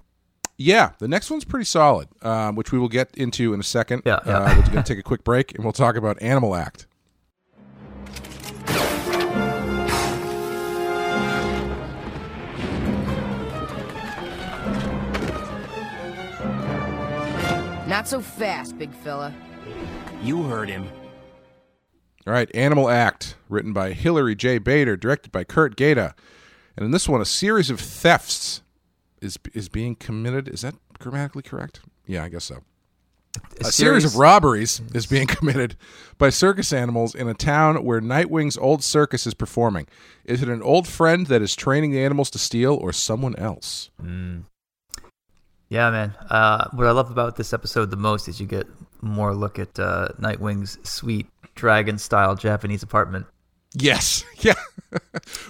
Yeah, 0.56 0.90
the 0.98 1.08
next 1.08 1.30
one's 1.30 1.44
pretty 1.44 1.64
solid, 1.64 2.08
um, 2.22 2.54
which 2.54 2.70
we 2.70 2.78
will 2.78 2.88
get 2.88 3.10
into 3.16 3.54
in 3.54 3.60
a 3.60 3.64
second. 3.64 4.02
Yeah, 4.04 4.20
yeah. 4.26 4.38
Uh, 4.38 4.54
we're 4.56 4.62
going 4.72 4.84
to 4.84 4.94
take 4.94 4.98
a 4.98 5.02
quick 5.02 5.24
break 5.24 5.54
and 5.54 5.64
we'll 5.64 5.72
talk 5.72 5.96
about 5.96 6.20
Animal 6.22 6.54
Act. 6.54 6.86
Not 17.94 18.08
so 18.08 18.20
fast, 18.20 18.76
big 18.76 18.92
fella. 18.92 19.32
You 20.20 20.42
heard 20.42 20.68
him. 20.68 20.88
All 22.26 22.32
right, 22.32 22.50
Animal 22.52 22.90
Act, 22.90 23.36
written 23.48 23.72
by 23.72 23.92
Hilary 23.92 24.34
J. 24.34 24.58
Bader, 24.58 24.96
directed 24.96 25.30
by 25.30 25.44
Curt 25.44 25.76
Geda. 25.76 26.12
And 26.76 26.84
in 26.84 26.90
this 26.90 27.08
one, 27.08 27.20
a 27.20 27.24
series 27.24 27.70
of 27.70 27.78
thefts 27.78 28.62
is 29.22 29.38
is 29.52 29.68
being 29.68 29.94
committed. 29.94 30.48
Is 30.48 30.62
that 30.62 30.74
grammatically 30.98 31.42
correct? 31.42 31.82
Yeah, 32.04 32.24
I 32.24 32.30
guess 32.30 32.42
so. 32.42 32.64
A, 33.60 33.70
series 33.70 34.04
of 34.04 34.16
robberies 34.16 34.82
is 34.92 35.06
being 35.06 35.26
committed 35.28 35.76
by 36.18 36.30
circus 36.30 36.72
animals 36.72 37.14
in 37.14 37.28
a 37.28 37.34
town 37.34 37.84
where 37.84 38.00
Nightwing's 38.00 38.58
old 38.58 38.82
circus 38.82 39.24
is 39.24 39.34
performing. 39.34 39.86
Is 40.24 40.42
it 40.42 40.48
an 40.48 40.64
old 40.64 40.88
friend 40.88 41.28
that 41.28 41.42
is 41.42 41.54
training 41.54 41.92
the 41.92 42.02
animals 42.02 42.28
to 42.30 42.40
steal 42.40 42.74
or 42.74 42.92
someone 42.92 43.36
else? 43.36 43.90
Hmm. 44.00 44.40
Yeah, 45.74 45.90
man. 45.90 46.14
Uh, 46.30 46.68
what 46.72 46.86
I 46.86 46.92
love 46.92 47.10
about 47.10 47.34
this 47.34 47.52
episode 47.52 47.90
the 47.90 47.96
most 47.96 48.28
is 48.28 48.40
you 48.40 48.46
get 48.46 48.68
more 49.02 49.34
look 49.34 49.58
at 49.58 49.76
uh, 49.76 50.06
Nightwing's 50.20 50.78
sweet 50.88 51.26
dragon-style 51.56 52.36
Japanese 52.36 52.84
apartment. 52.84 53.26
Yes. 53.74 54.24
Yeah. 54.38 54.54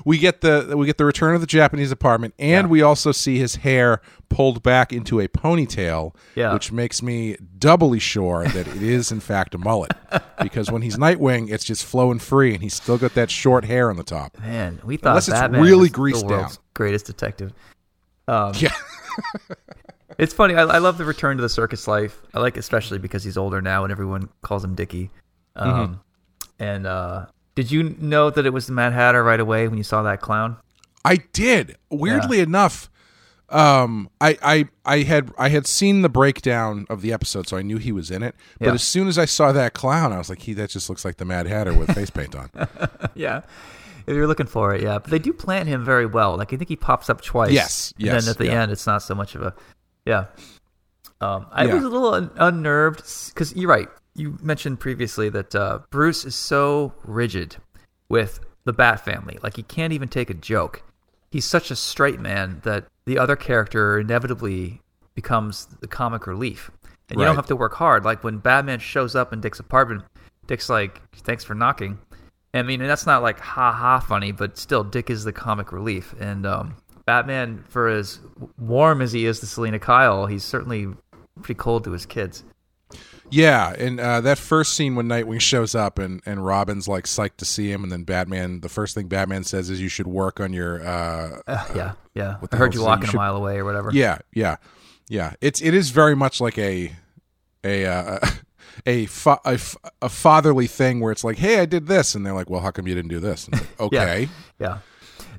we 0.07 0.17
get 0.17 0.41
the 0.41 0.75
we 0.79 0.87
get 0.87 0.97
the 0.97 1.05
return 1.05 1.35
of 1.35 1.43
the 1.43 1.47
Japanese 1.47 1.91
apartment 1.93 2.33
and 2.39 2.67
Yeah. 2.69 2.71
we 2.71 2.81
also 2.81 3.13
see 3.13 3.39
his 3.39 3.57
hair 3.57 4.01
pulled 4.31 4.63
back 4.63 4.93
into 4.95 5.21
a 5.21 5.29
ponytail, 5.29 6.15
Yeah. 6.35 6.55
which 6.55 6.73
makes 6.73 7.03
me 7.03 7.37
doubly 7.59 7.99
sure 7.99 8.45
that 8.47 8.67
it 8.69 8.83
is 8.83 9.13
in 9.13 9.21
fact 9.21 9.55
a 9.55 9.59
mullet. 9.59 9.91
because 10.41 10.71
when 10.71 10.81
he's 10.81 10.97
Nightwing, 10.97 11.51
it's 11.51 11.65
just 11.65 11.85
flowing 11.85 12.19
free 12.21 12.55
and 12.55 12.63
he's 12.63 12.73
still 12.75 12.97
got 12.97 13.13
that 13.15 13.31
short 13.31 13.65
hair 13.67 13.91
on 13.91 13.97
the 13.97 14.05
top. 14.05 14.39
Man, 14.41 14.81
we 14.85 14.97
thought 14.97 15.11
Unless 15.11 15.29
it's 15.29 15.39
Batman 15.41 15.61
really 15.63 15.81
was 15.81 15.91
greased 15.91 16.21
the 16.21 16.33
world's 16.33 16.57
down. 16.57 16.65
greatest 16.73 17.05
detective. 17.07 17.53
Um, 18.27 18.53
Yeah. 18.57 18.73
It's 20.19 20.33
funny. 20.35 20.55
I, 20.55 20.63
I 20.63 20.79
love 20.79 20.99
the 20.99 21.05
return 21.05 21.37
to 21.37 21.43
the 21.43 21.49
circus 21.49 21.87
life. 21.89 22.21
I 22.35 22.41
like 22.41 22.57
especially 22.57 22.99
because 22.99 23.25
he's 23.25 23.37
older 23.37 23.61
now 23.63 23.85
and 23.85 23.91
everyone 23.93 24.29
calls 24.43 24.65
him 24.65 24.75
Dickie. 24.75 25.11
Um, 25.57 25.71
Mm-hmm. 25.71 25.95
And 26.61 26.87
uh, 26.87 27.27
did 27.57 27.71
you 27.73 27.97
know 27.99 28.31
that 28.31 28.47
it 28.47 28.51
was 28.51 28.69
the 28.69 28.73
Mad 28.73 28.93
Hatter 28.93 29.25
right 29.25 29.41
away 29.41 29.67
when 29.67 29.77
you 29.77 29.83
saw 29.83 30.03
that 30.05 30.21
clown? 30.21 30.57
I 31.05 31.17
did. 31.33 31.77
Weirdly 31.91 32.39
enough, 32.41 32.89
um, 33.49 34.09
I, 34.21 34.39
I, 34.41 34.69
I 34.85 34.99
had, 35.03 35.33
I 35.37 35.49
had 35.49 35.67
seen 35.67 36.03
the 36.03 36.09
breakdown 36.09 36.87
of 36.89 37.03
the 37.03 37.13
episode, 37.13 37.49
so 37.49 37.57
I 37.57 37.63
knew 37.63 37.79
he 37.79 37.91
was 37.93 38.11
in 38.11 38.23
it. 38.23 38.37
But 38.61 38.67
Yeah. 38.69 38.75
as 38.75 38.83
soon 38.85 39.09
as 39.09 39.19
I 39.19 39.25
saw 39.25 39.51
that 39.53 39.75
clown, 39.75 40.13
I 40.13 40.19
was 40.19 40.31
like, 40.31 40.43
he, 40.43 40.53
that 40.55 40.71
just 40.71 40.89
looks 40.89 41.05
like 41.05 41.17
the 41.17 41.25
Mad 41.25 41.47
Hatter 41.49 41.75
with 41.75 41.93
face 41.93 42.11
paint 42.11 42.37
on. 42.37 42.51
yeah. 43.15 43.41
If 44.07 44.15
you're 44.15 44.27
looking 44.29 44.47
for 44.47 44.75
it, 44.75 44.83
yeah. 44.83 44.99
But 44.99 45.11
they 45.11 45.19
do 45.19 45.33
plant 45.33 45.69
him 45.69 45.85
very 45.85 46.07
well. 46.07 46.37
Like 46.37 46.53
I 46.53 46.57
think 46.57 46.69
he 46.69 46.77
pops 46.77 47.11
up 47.11 47.21
twice. 47.21 47.51
Yes, 47.51 47.93
And 47.99 48.09
then 48.09 48.29
at 48.29 48.39
the 48.39 48.47
yeah. 48.47 48.63
end, 48.63 48.71
it's 48.71 48.87
not 48.87 49.03
so 49.03 49.15
much 49.15 49.35
of 49.35 49.43
a, 49.43 49.55
yeah. 50.05 50.27
Um, 51.21 51.47
I 51.53 51.65
Yeah. 51.65 51.75
was 51.75 51.85
a 51.85 51.89
little 51.89 52.15
un- 52.15 52.31
unnerved 52.37 53.03
because 53.29 53.55
you're 53.57 53.71
right. 53.71 53.89
You 54.15 54.37
mentioned 54.43 54.81
previously 54.81 55.29
that 55.31 55.55
uh, 55.55 55.81
Bruce 55.91 56.25
is 56.25 56.35
so 56.35 56.93
rigid 57.05 57.57
with 58.09 58.41
the 58.65 58.73
Bat 58.73 59.05
family. 59.05 59.39
Like 59.43 59.57
he 59.57 59.63
can't 59.63 59.93
even 59.93 60.09
take 60.09 60.31
a 60.31 60.35
joke. 60.35 60.83
He's 61.31 61.45
such 61.45 61.71
a 61.71 61.77
straight 61.77 62.21
man 62.21 62.61
that 62.65 62.87
the 63.07 63.19
other 63.19 63.37
character 63.37 63.99
inevitably 63.99 64.81
becomes 65.15 65.67
the 65.81 65.89
comic 65.89 66.27
relief. 66.27 66.71
And 67.11 67.19
you 67.19 67.27
don't 67.27 67.37
have 67.37 67.47
to 67.47 67.57
work 67.57 67.75
hard. 67.75 68.05
Like 68.05 68.25
when 68.25 68.39
Batman 68.39 68.79
shows 68.79 69.15
up 69.15 69.33
in 69.33 69.41
Dick's 69.41 69.61
apartment, 69.61 70.05
Dick's 70.47 70.69
like, 70.71 71.03
"Thanks 71.15 71.45
for 71.45 71.55
knocking." 71.55 71.99
I 72.55 72.63
mean, 72.63 72.81
and 72.81 72.89
that's 72.89 73.05
not 73.05 73.23
like 73.23 73.39
ha 73.41 73.73
ha 73.73 73.99
funny, 74.01 74.33
but 74.33 74.57
still, 74.57 74.83
Dick 74.85 75.11
is 75.11 75.25
the 75.25 75.33
comic 75.33 75.71
relief. 75.73 76.15
And 76.19 76.47
um, 76.47 76.77
Batman, 77.07 77.65
for 77.69 77.89
as 77.89 78.19
warm 78.59 79.01
as 79.03 79.13
he 79.13 79.27
is 79.27 79.41
to 79.41 79.47
Selina 79.47 79.79
Kyle, 79.79 80.27
he's 80.27 80.45
certainly 80.45 80.89
pretty 81.43 81.59
cold 81.59 81.85
to 81.85 81.93
his 81.93 82.07
kids. 82.07 82.45
Yeah, 83.31 83.73
and 83.77 83.99
uh, 83.99 84.21
that 84.21 84.39
first 84.39 84.75
scene 84.75 84.95
when 84.95 85.09
Nightwing 85.09 85.41
shows 85.41 85.75
up 85.75 85.99
and, 85.99 86.21
and 86.27 86.45
Robin's 86.45 86.87
like 86.87 87.05
psyched 87.05 87.39
to 87.39 87.45
see 87.45 87.71
him, 87.73 87.83
and 87.83 87.91
then 87.91 88.05
Batman, 88.05 88.61
the 88.61 88.69
first 88.69 88.95
thing 88.95 89.09
Batman 89.09 89.45
says 89.45 89.71
is 89.71 89.81
you 89.81 89.89
should 89.89 90.07
work 90.07 90.41
on 90.41 90.53
your. 90.53 90.87
Uh, 90.87 91.41
yeah, 91.75 91.93
yeah. 92.15 92.37
what 92.39 92.53
I 92.55 92.57
heard 92.59 92.75
you 92.75 92.83
walking 92.83 93.07
You 93.07 93.13
a 93.13 93.17
mile 93.17 93.37
away 93.37 93.57
or 93.59 93.65
whatever. 93.65 93.91
yeah, 93.93 94.19
yeah, 94.35 94.57
yeah. 95.09 95.33
It's 95.41 95.61
it 95.63 95.75
is 95.75 95.91
very 95.91 96.15
much 96.15 96.41
like 96.41 96.59
a 96.59 96.93
a 97.65 97.87
uh, 97.87 98.19
a, 98.87 99.07
fa- 99.07 99.41
a 99.45 99.55
f- 99.55 99.77
a 100.03 100.09
fatherly 100.11 100.67
thing 100.67 101.01
where 101.01 101.11
it's 101.11 101.25
like, 101.25 101.39
hey, 101.39 101.59
I 101.61 101.65
did 101.65 101.87
this, 101.87 102.15
and 102.15 102.25
they're 102.25 102.35
like, 102.35 102.51
well, 102.51 102.61
how 102.61 102.71
come 102.71 102.87
you 102.87 102.95
didn't 102.95 103.11
do 103.11 103.21
this? 103.21 103.49
Like, 103.51 103.63
Yeah. 103.93 104.03
okay, 104.03 104.29
Yeah. 104.61 104.79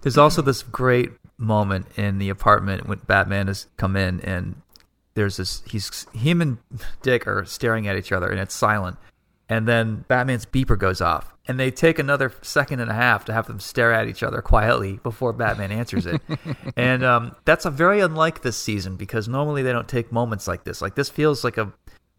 There's 0.02 0.18
also 0.18 0.42
this 0.42 0.64
great 0.64 1.12
moment 1.38 1.88
in 1.98 2.18
the 2.18 2.30
apartment 2.30 2.88
when 2.88 3.00
Batman 3.00 3.48
has 3.48 3.68
come 3.78 3.96
in 3.96 4.22
and 4.22 4.62
there's 5.16 5.38
this 5.38 5.64
he's 5.66 6.08
him 6.14 6.42
and 6.42 6.58
Dick 7.02 7.28
are 7.28 7.46
staring 7.46 7.88
at 7.88 7.98
each 7.98 8.12
other 8.12 8.30
and 8.30 8.40
it's 8.40 8.54
silent. 8.54 8.98
And 9.48 9.68
then 9.68 10.06
Batman's 10.08 10.46
beeper 10.46 10.78
goes 10.78 11.02
off 11.02 11.36
and 11.48 11.60
they 11.60 11.70
take 11.70 12.00
another 12.00 12.34
second 12.42 12.80
and 12.80 12.90
a 12.90 12.96
half 12.96 13.26
to 13.26 13.34
have 13.34 13.46
them 13.46 13.60
stare 13.60 13.94
at 13.94 14.08
each 14.08 14.24
other 14.24 14.42
quietly 14.42 15.00
before 15.04 15.34
Batman 15.34 15.72
answers 15.72 16.06
it. 16.06 16.22
and 16.76 17.04
um, 17.04 17.36
that's 17.46 17.66
a 17.66 17.70
very 17.70 18.00
unlike 18.00 18.42
this 18.42 18.58
season 18.58 18.96
because 18.96 19.28
normally 19.28 19.62
they 19.62 19.72
don't 19.72 19.88
take 19.88 20.12
moments 20.12 20.48
like 20.48 20.64
this. 20.64 20.82
Like 20.82 20.96
this 20.96 21.10
feels 21.10 21.44
like 21.44 21.58
a 21.58 21.72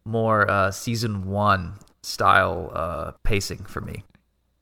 more 0.04 0.48
uh, 0.48 0.70
season 0.70 1.26
1 1.26 1.74
style 2.02 2.70
uh, 2.72 3.12
pacing 3.24 3.64
for 3.64 3.80
me. 3.80 4.04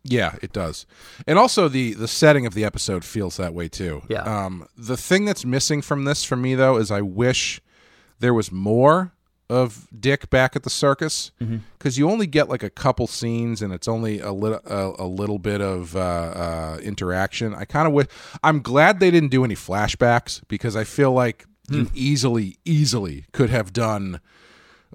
Yeah, 0.04 0.36
it 0.42 0.52
does. 0.52 0.86
And 1.26 1.38
also 1.38 1.68
the 1.68 1.94
the 1.94 2.08
setting 2.08 2.46
of 2.46 2.54
the 2.54 2.64
episode 2.64 3.04
feels 3.04 3.36
that 3.38 3.54
way 3.54 3.68
too. 3.68 4.02
Yeah. 4.08 4.22
Um 4.22 4.68
the 4.76 4.96
thing 4.96 5.24
that's 5.24 5.44
missing 5.44 5.80
from 5.82 6.04
this 6.04 6.24
for 6.24 6.36
me 6.36 6.54
though 6.54 6.76
is 6.76 6.90
I 6.90 7.00
wish 7.00 7.60
there 8.20 8.34
was 8.34 8.52
more 8.52 9.12
of 9.50 9.88
Dick 9.98 10.30
back 10.30 10.56
at 10.56 10.62
the 10.62 10.70
circus 10.70 11.30
because 11.78 11.98
you 11.98 12.08
only 12.10 12.26
get 12.26 12.48
like 12.48 12.62
a 12.62 12.70
couple 12.70 13.06
scenes 13.06 13.60
and 13.62 13.72
it's 13.72 13.86
only 13.88 14.18
a 14.20 14.32
little 14.32 14.60
a, 14.64 15.04
a 15.04 15.06
little 15.06 15.38
bit 15.38 15.60
of 15.60 15.94
uh, 15.96 16.00
uh, 16.00 16.78
interaction. 16.82 17.54
I 17.54 17.64
kind 17.64 17.86
of 17.86 17.92
wish. 17.92 18.06
I'm 18.42 18.60
glad 18.60 19.00
they 19.00 19.10
didn't 19.10 19.28
do 19.30 19.44
any 19.44 19.54
flashbacks 19.54 20.40
because 20.48 20.76
I 20.76 20.84
feel 20.84 21.12
like 21.12 21.46
you 21.70 21.90
easily 21.94 22.58
easily 22.64 23.24
could 23.32 23.50
have 23.50 23.72
done. 23.72 24.20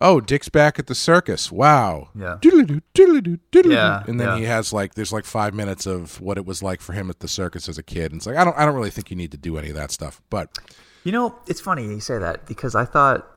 Oh, 0.01 0.21
Dick's 0.21 0.49
back 0.49 0.79
at 0.79 0.87
the 0.87 0.95
circus. 0.95 1.51
Wow. 1.51 2.09
Yeah. 2.15 2.37
Diddle-doo, 2.39 2.81
diddle-doo, 2.93 3.39
diddle-doo. 3.51 3.75
Yeah, 3.75 4.03
And 4.07 4.19
then 4.19 4.27
yeah. 4.29 4.37
he 4.37 4.43
has 4.45 4.71
like 4.71 4.95
there's 4.95 5.11
like 5.11 5.25
five 5.25 5.53
minutes 5.53 5.85
of 5.85 6.21
what 6.21 6.37
it 6.37 6.45
was 6.45 6.63
like 6.63 6.81
for 6.81 6.93
him 6.93 7.09
at 7.09 7.19
the 7.19 7.27
circus 7.27 7.67
as 7.67 7.77
a 7.77 7.83
kid. 7.83 8.11
And 8.11 8.19
it's 8.19 8.25
like 8.25 8.37
I 8.37 8.43
don't 8.43 8.57
I 8.57 8.65
don't 8.65 8.75
really 8.75 8.89
think 8.89 9.09
you 9.09 9.17
need 9.17 9.31
to 9.31 9.37
do 9.37 9.57
any 9.57 9.69
of 9.69 9.75
that 9.75 9.91
stuff. 9.91 10.21
But 10.29 10.57
You 11.03 11.11
know, 11.11 11.35
it's 11.47 11.61
funny 11.61 11.83
you 11.83 11.99
say 11.99 12.17
that 12.17 12.45
because 12.45 12.75
I 12.75 12.85
thought 12.85 13.27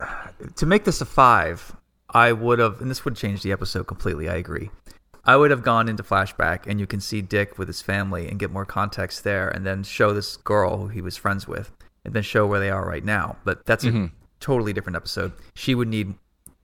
uh, 0.00 0.28
to 0.56 0.66
make 0.66 0.84
this 0.84 1.00
a 1.00 1.06
five, 1.06 1.76
I 2.10 2.32
would 2.32 2.58
have, 2.58 2.80
and 2.80 2.90
this 2.90 3.04
would 3.04 3.16
change 3.16 3.42
the 3.42 3.52
episode 3.52 3.86
completely. 3.86 4.28
I 4.28 4.36
agree. 4.36 4.70
I 5.26 5.36
would 5.36 5.50
have 5.50 5.62
gone 5.62 5.88
into 5.88 6.02
flashback, 6.02 6.66
and 6.66 6.78
you 6.78 6.86
can 6.86 7.00
see 7.00 7.22
Dick 7.22 7.58
with 7.58 7.66
his 7.66 7.80
family 7.80 8.28
and 8.28 8.38
get 8.38 8.50
more 8.50 8.66
context 8.66 9.24
there, 9.24 9.48
and 9.48 9.64
then 9.64 9.82
show 9.82 10.12
this 10.12 10.36
girl 10.36 10.76
who 10.76 10.88
he 10.88 11.00
was 11.00 11.16
friends 11.16 11.48
with, 11.48 11.72
and 12.04 12.12
then 12.12 12.22
show 12.22 12.46
where 12.46 12.60
they 12.60 12.68
are 12.70 12.86
right 12.86 13.04
now. 13.04 13.36
But 13.44 13.64
that's 13.64 13.84
a 13.84 14.10
totally 14.44 14.72
different 14.72 14.96
episode. 14.96 15.32
She 15.54 15.74
would 15.74 15.88
need 15.88 16.14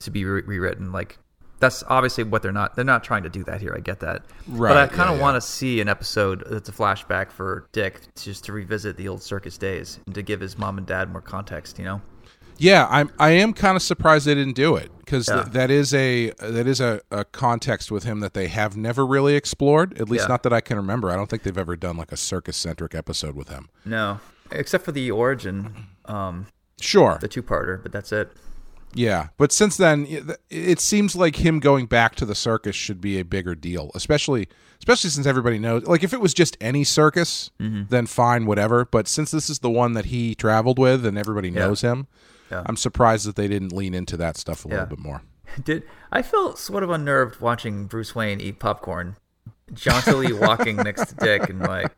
to 0.00 0.10
be 0.10 0.24
re- 0.24 0.42
rewritten. 0.42 0.92
Like 0.92 1.18
that's 1.58 1.82
obviously 1.88 2.24
what 2.24 2.42
they're 2.42 2.52
not. 2.52 2.76
They're 2.76 2.84
not 2.84 3.02
trying 3.04 3.22
to 3.24 3.28
do 3.28 3.42
that 3.44 3.60
here. 3.60 3.74
I 3.76 3.80
get 3.80 4.00
that. 4.00 4.24
Right. 4.46 4.70
But 4.70 4.76
I 4.76 4.86
kind 4.86 5.08
of 5.10 5.14
yeah, 5.14 5.14
yeah. 5.16 5.22
want 5.22 5.36
to 5.36 5.40
see 5.40 5.80
an 5.80 5.88
episode 5.88 6.44
that's 6.48 6.68
a 6.68 6.72
flashback 6.72 7.30
for 7.30 7.66
Dick 7.72 8.00
just 8.16 8.44
to 8.44 8.52
revisit 8.52 8.96
the 8.96 9.08
old 9.08 9.22
circus 9.22 9.58
days 9.58 9.98
and 10.06 10.14
to 10.14 10.22
give 10.22 10.40
his 10.40 10.56
mom 10.58 10.78
and 10.78 10.86
dad 10.86 11.10
more 11.10 11.20
context. 11.20 11.78
You 11.78 11.84
know. 11.86 12.00
yeah, 12.58 12.86
I'm 12.90 13.10
I 13.18 13.30
am 13.30 13.52
kind 13.52 13.76
of 13.76 13.82
surprised 13.82 14.26
they 14.26 14.34
didn't 14.34 14.56
do 14.56 14.76
it 14.76 14.90
because 14.98 15.28
Yeah. 15.28 15.44
that 15.52 15.70
is 15.70 15.92
a 15.94 16.30
that 16.38 16.66
is 16.66 16.80
a, 16.80 17.00
a 17.10 17.24
context 17.26 17.90
with 17.90 18.04
him 18.04 18.20
that 18.20 18.32
they 18.34 18.48
have 18.48 18.76
never 18.76 19.04
really 19.06 19.34
explored. 19.36 19.98
At 20.00 20.08
least 20.08 20.24
Yeah. 20.24 20.28
not 20.28 20.42
that 20.44 20.52
I 20.52 20.60
can 20.62 20.76
remember. 20.78 21.10
I 21.10 21.16
don't 21.16 21.28
think 21.28 21.42
they've 21.42 21.56
ever 21.58 21.76
done 21.76 21.96
like 21.96 22.12
a 22.12 22.16
circus 22.18 22.56
centric 22.56 22.94
episode 22.94 23.34
with 23.34 23.48
him. 23.50 23.68
No, 23.84 24.20
except 24.50 24.84
for 24.84 24.92
the 24.92 25.10
origin, 25.10 25.86
um, 26.06 26.46
Sure. 26.80 27.18
the 27.20 27.28
two-parter, 27.28 27.82
but 27.82 27.92
that's 27.92 28.12
it. 28.12 28.30
Yeah, 28.92 29.28
but 29.38 29.52
since 29.52 29.76
then, 29.76 30.06
it- 30.50 30.80
seems 30.80 31.14
like 31.14 31.36
him 31.36 31.60
going 31.60 31.86
back 31.86 32.16
to 32.16 32.24
the 32.26 32.34
circus 32.34 32.74
should 32.74 33.00
be 33.00 33.20
a 33.20 33.24
bigger 33.24 33.54
deal, 33.54 33.90
especially 33.94 34.48
especially 34.78 35.10
since 35.10 35.26
everybody 35.26 35.58
knows. 35.58 35.84
Like, 35.84 36.02
if 36.02 36.14
it 36.14 36.20
was 36.22 36.32
just 36.32 36.56
any 36.60 36.84
circus, 36.84 37.50
Mm-hmm. 37.60 37.82
then 37.90 38.06
fine, 38.06 38.46
whatever. 38.46 38.86
But 38.86 39.06
since 39.08 39.30
this 39.30 39.50
is 39.50 39.58
the 39.58 39.68
one 39.70 39.92
that 39.92 40.06
he 40.06 40.34
traveled 40.34 40.78
with 40.78 41.04
and 41.04 41.18
everybody 41.18 41.50
knows 41.50 41.82
him, 41.82 42.06
Yeah. 42.50 42.62
I'm 42.66 42.76
surprised 42.76 43.26
that 43.26 43.36
they 43.36 43.46
didn't 43.46 43.72
lean 43.72 43.92
into 43.94 44.16
that 44.16 44.36
stuff 44.38 44.64
a 44.64 44.68
Yeah. 44.68 44.74
little 44.74 44.96
bit 44.96 44.98
more. 44.98 45.22
Did 45.62 45.82
I 46.10 46.22
felt 46.22 46.58
sort 46.58 46.82
of 46.82 46.88
unnerved 46.90 47.40
watching 47.40 47.84
Bruce 47.86 48.14
Wayne 48.14 48.40
eat 48.40 48.58
popcorn, 48.58 49.16
jauntily 49.72 50.32
walking 50.32 50.76
next 50.76 51.10
to 51.10 51.14
Dick, 51.14 51.48
and 51.50 51.60
like, 51.60 51.92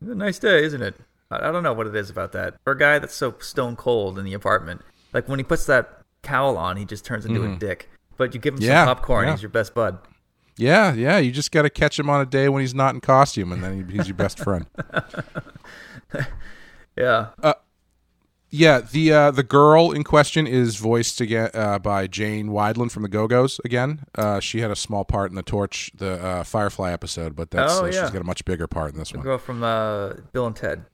"It's 0.00 0.10
a 0.10 0.14
nice 0.14 0.38
day, 0.38 0.64
isn't 0.64 0.80
it? 0.82 0.96
I, 1.30 1.50
don't 1.52 1.62
know 1.62 1.72
what 1.72 1.86
it 1.86 1.94
is 1.94 2.10
about 2.10 2.32
that. 2.32 2.54
For 2.64 2.72
a 2.72 2.78
guy 2.78 2.98
that's 2.98 3.14
so 3.14 3.34
stone 3.38 3.76
cold 3.76 4.18
in 4.18 4.24
the 4.24 4.34
apartment, 4.34 4.80
like 5.12 5.28
when 5.28 5.38
he 5.38 5.44
puts 5.44 5.66
that 5.66 6.02
cowl 6.22 6.56
on, 6.56 6.76
he 6.76 6.84
just 6.84 7.04
turns 7.04 7.24
into 7.26 7.44
a 7.44 7.56
dick. 7.56 7.88
But 8.16 8.34
you 8.34 8.40
give 8.40 8.54
him 8.54 8.60
Yeah, 8.62 8.84
some 8.84 8.96
popcorn, 8.96 9.26
yeah. 9.26 9.32
he's 9.32 9.42
your 9.42 9.48
best 9.50 9.74
bud. 9.74 9.98
Yeah, 10.56 10.92
yeah, 10.92 11.18
you 11.18 11.30
just 11.32 11.52
got 11.52 11.62
to 11.62 11.70
catch 11.70 11.98
him 11.98 12.10
on 12.10 12.20
a 12.20 12.26
day 12.26 12.48
when 12.50 12.60
he's 12.60 12.74
not 12.74 12.94
in 12.94 13.00
costume, 13.00 13.50
and 13.52 13.62
then 13.64 13.88
he's 13.88 14.08
your 14.08 14.16
best 14.16 14.38
friend. 14.44 14.66
Yeah, 16.96 17.28
Yeah, 18.50 18.80
the 18.80 19.12
uh, 19.12 19.30
the 19.30 19.44
girl 19.44 19.92
in 19.92 20.02
question 20.04 20.46
is 20.46 20.76
voiced 20.76 21.20
again 21.20 21.50
uh, 21.54 21.78
by 21.78 22.08
Jane 22.08 22.48
Wiedlin 22.48 22.90
from 22.90 23.04
the 23.04 23.08
Go 23.08 23.26
Go's. 23.28 23.60
Again, 23.64 24.00
uh, 24.16 24.40
she 24.40 24.60
had 24.60 24.70
a 24.72 24.76
small 24.76 25.04
part 25.04 25.30
in 25.30 25.36
the 25.36 25.42
Torch, 25.42 25.90
the 25.94 26.22
uh, 26.22 26.42
Firefly 26.44 26.90
episode, 26.92 27.36
but 27.36 27.50
that's 27.52 27.72
Oh, 27.74 27.84
uh, 27.84 27.86
yeah. 27.86 28.02
she's 28.02 28.10
got 28.10 28.20
a 28.20 28.24
much 28.24 28.44
bigger 28.44 28.66
part 28.66 28.92
in 28.92 28.98
this 28.98 29.14
one. 29.14 29.22
girl 29.22 29.38
from 29.38 29.62
uh, 29.62 30.14
Bill 30.32 30.46
and 30.46 30.56
Ted. 30.56 30.84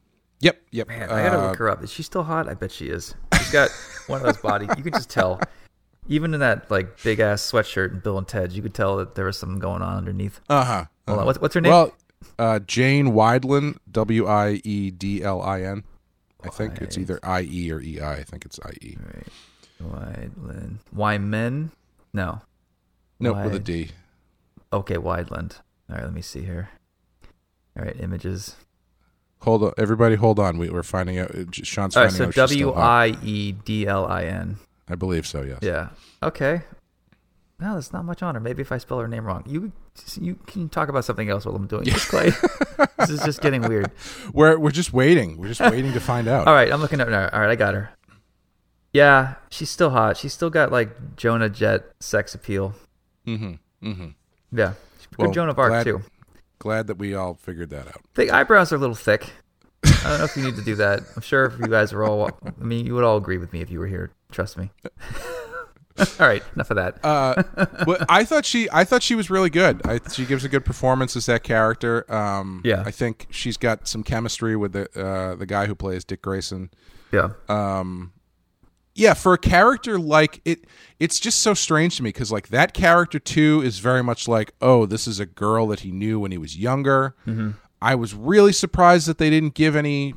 Yep, 0.41 0.61
yep. 0.71 0.89
Man, 0.89 1.03
I 1.11 1.23
gotta 1.23 1.39
Uh, 1.39 1.49
look 1.49 1.57
her 1.59 1.71
up. 1.71 1.83
Is 1.83 1.91
she 1.91 2.03
still 2.03 2.23
hot? 2.25 2.49
I 2.49 2.55
bet 2.55 2.71
she 2.71 2.89
is. 2.89 3.15
She's 3.39 3.51
got 3.51 3.71
one 4.07 4.21
of 4.21 4.27
those 4.27 4.37
bodies. 4.39 4.69
You 4.77 4.83
can 4.83 4.93
just 4.93 5.09
tell. 5.11 5.41
Even 6.09 6.35
in 6.35 6.41
that 6.41 6.71
like 6.71 7.03
big 7.03 7.19
ass 7.21 7.43
sweatshirt 7.51 7.91
and 7.91 8.03
Bill 8.03 8.19
and 8.19 8.29
Ted, 8.29 8.53
you 8.53 8.63
could 8.63 8.75
tell 8.75 8.97
that 8.99 9.15
there 9.15 9.25
was 9.25 9.39
something 9.39 9.59
going 9.59 9.83
on 9.83 9.97
underneath. 9.97 10.41
Uh-huh. 10.49 10.85
Hold 11.09 11.21
on, 11.21 11.27
what's, 11.27 11.41
what's 11.41 11.55
her 11.55 11.61
name? 11.61 11.73
Well, 11.73 11.93
uh, 12.39 12.59
Jane 12.61 13.07
Wiedlin, 13.13 13.77
W 13.91 14.27
I 14.27 14.61
E 14.63 14.91
D 14.91 15.23
L 15.23 15.43
I 15.43 15.63
N. 15.63 15.85
I 16.45 16.49
think 16.51 16.81
it's 16.81 16.97
either 16.97 17.19
I 17.25 17.43
E 17.43 17.73
or 17.73 17.81
E 17.81 17.99
I. 18.01 18.19
I 18.19 18.23
think 18.23 18.45
it's 18.45 18.61
I 18.65 18.71
E. 18.83 18.97
Wiedlin. 19.83 20.77
Wyman? 20.93 21.73
No. 22.13 22.43
No, 23.19 23.33
with 23.33 23.55
a 23.55 23.59
D. 23.59 23.91
Okay, 24.73 24.97
Wiedlin. 24.97 25.57
All 25.91 25.97
right, 25.97 26.05
let 26.05 26.13
me 26.13 26.23
see 26.23 26.43
here. 26.45 26.69
All 27.77 27.85
right, 27.85 27.99
images. 27.99 28.55
Hold 29.43 29.63
on, 29.63 29.73
everybody. 29.79 30.17
Hold 30.17 30.39
on. 30.39 30.59
We, 30.59 30.71
we're 30.71 30.83
finding 30.83 31.19
out. 31.19 31.31
uh, 31.31 31.45
Sean's 31.53 31.97
All 31.97 32.03
right, 32.05 32.11
finding 32.13 32.33
so 32.33 32.43
out. 32.43 32.49
still 32.51 32.71
W. 32.73 32.81
I 32.81 33.17
E 33.23 33.53
D 33.53 33.87
L 33.87 34.07
I 34.07 34.25
N. 34.25 34.57
I 34.89 34.95
believe 34.95 35.27
so. 35.27 35.43
Yes. 35.43 35.59
Yeah. 35.63 35.89
Okay. 36.23 36.63
No, 37.59 37.73
there's 37.73 37.93
not 37.93 38.05
much 38.05 38.23
on 38.23 38.35
her. 38.35 38.41
Maybe 38.41 38.61
if 38.63 38.71
I 38.71 38.79
spell 38.79 38.99
her 38.99 39.09
name 39.09 39.25
wrong, 39.25 39.43
you 39.47 39.73
you 40.21 40.35
can 40.47 40.69
talk 40.69 40.89
about 40.91 41.05
something 41.07 41.31
else 41.31 41.47
while 41.47 41.55
I'm 41.57 41.67
doing 41.67 41.85
this, 41.85 42.05
Clay. 42.09 42.31
this 42.99 43.09
is 43.11 43.21
just 43.25 43.41
getting 43.41 43.63
weird. 43.63 43.91
We're 44.33 44.59
we're 44.59 44.71
just 44.71 44.93
waiting. 44.93 45.39
We're 45.39 45.49
just 45.49 45.61
waiting 45.63 45.93
to 45.95 46.01
find 46.01 46.29
out. 46.29 46.47
All 46.49 46.53
right, 46.55 46.71
I'm 46.71 46.81
looking 46.83 47.01
up 47.01 47.09
her. 47.09 47.35
All 47.35 47.41
right, 47.41 47.51
I 47.51 47.57
got 47.57 47.73
her. 47.75 47.91
Yeah, 48.93 49.35
she's 49.51 49.71
still 49.71 49.91
hot. 49.91 50.17
She's 50.19 50.33
still 50.35 50.51
got 50.51 50.71
like 50.71 51.17
Joan 51.17 51.51
Jett 51.55 51.85
sex 52.01 52.35
appeal. 52.35 52.75
Mm-hmm. 53.27 53.89
Mm-hmm. 53.89 54.09
Yeah, 54.59 54.75
good 55.17 55.19
Well, 55.19 55.31
Joan 55.33 55.49
of 55.49 55.59
Arc 55.59 55.71
glad- 55.71 55.85
too. 55.85 56.03
Glad 56.59 56.87
that 56.87 56.99
we 56.99 57.15
all 57.15 57.35
figured 57.35 57.71
that 57.71 57.87
out. 57.89 58.01
The 58.15 58.31
eyebrows 58.31 58.73
are 58.73 58.77
a 58.77 58.79
little 58.79 58.95
thick. 58.95 59.31
I 59.85 59.91
don't 60.11 60.19
know 60.19 60.25
if 60.25 60.37
you 60.37 60.43
need 60.45 60.57
to 60.57 60.63
do 60.63 60.75
that. 60.77 61.01
I'm 61.15 61.23
sure 61.23 61.45
if 61.45 61.59
you 61.59 61.67
guys 61.67 61.93
are 61.93 62.03
all, 62.03 62.27
I 62.27 62.65
mean, 62.65 62.87
you 62.87 62.95
would 62.95 63.05
all 63.05 63.17
agree 63.17 63.39
with 63.39 63.53
me 63.53 63.61
if 63.61 63.71
you 63.71 63.79
were 63.79 63.87
here. 63.87 64.11
Trust 64.33 64.57
me. 64.57 64.71
all 65.99 66.05
right, 66.27 66.43
enough 66.55 66.71
of 66.71 66.77
that. 66.77 66.99
Uh, 67.05 67.43
but 67.85 68.05
I 68.09 68.25
thought 68.25 68.45
she, 68.45 68.69
I 68.73 68.85
thought 68.85 69.03
she 69.03 69.15
was 69.15 69.31
really 69.31 69.51
good. 69.51 69.81
I, 69.87 70.01
she 70.13 70.25
gives 70.27 70.45
a 70.45 70.49
good 70.49 70.65
performance 70.65 71.17
as 71.17 71.27
that 71.27 71.43
character. 71.43 72.11
Um, 72.13 72.63
Yeah. 72.65 72.83
I 72.85 72.91
think 72.91 73.27
she's 73.31 73.57
got 73.57 73.87
some 73.89 74.03
chemistry 74.03 74.57
with 74.57 74.73
the 74.73 74.89
uh, 75.01 75.37
the 75.37 75.47
guy 75.47 75.67
who 75.67 75.75
plays 75.75 76.05
Dick 76.05 76.23
Grayson. 76.23 76.71
yeah, 77.13 77.31
Um, 77.49 78.13
yeah, 78.97 79.15
for 79.15 79.35
a 79.35 79.39
character 79.39 79.99
like 79.99 80.41
it, 80.45 80.67
it's 80.99 81.21
just 81.21 81.41
so 81.41 81.55
strange 81.55 81.97
to 81.99 82.03
me 82.03 82.09
because 82.09 82.33
like 82.33 82.49
that 82.49 82.73
character 82.75 83.19
too 83.19 83.63
is 83.63 83.79
very 83.79 84.03
much 84.03 84.27
like, 84.27 84.53
oh, 84.63 84.87
this 84.87 85.07
is 85.07 85.21
a 85.21 85.27
girl 85.27 85.67
that 85.69 85.81
he 85.81 85.91
knew 85.93 86.19
when 86.19 86.33
he 86.33 86.39
was 86.39 86.57
younger. 86.57 87.15
Mm-hmm. 87.27 87.51
I 87.83 87.95
was 87.95 88.15
really 88.15 88.53
surprised 88.53 89.07
that 89.07 89.19
they 89.19 89.29
didn't 89.31 89.55
give 89.55 89.77
any 89.77 90.15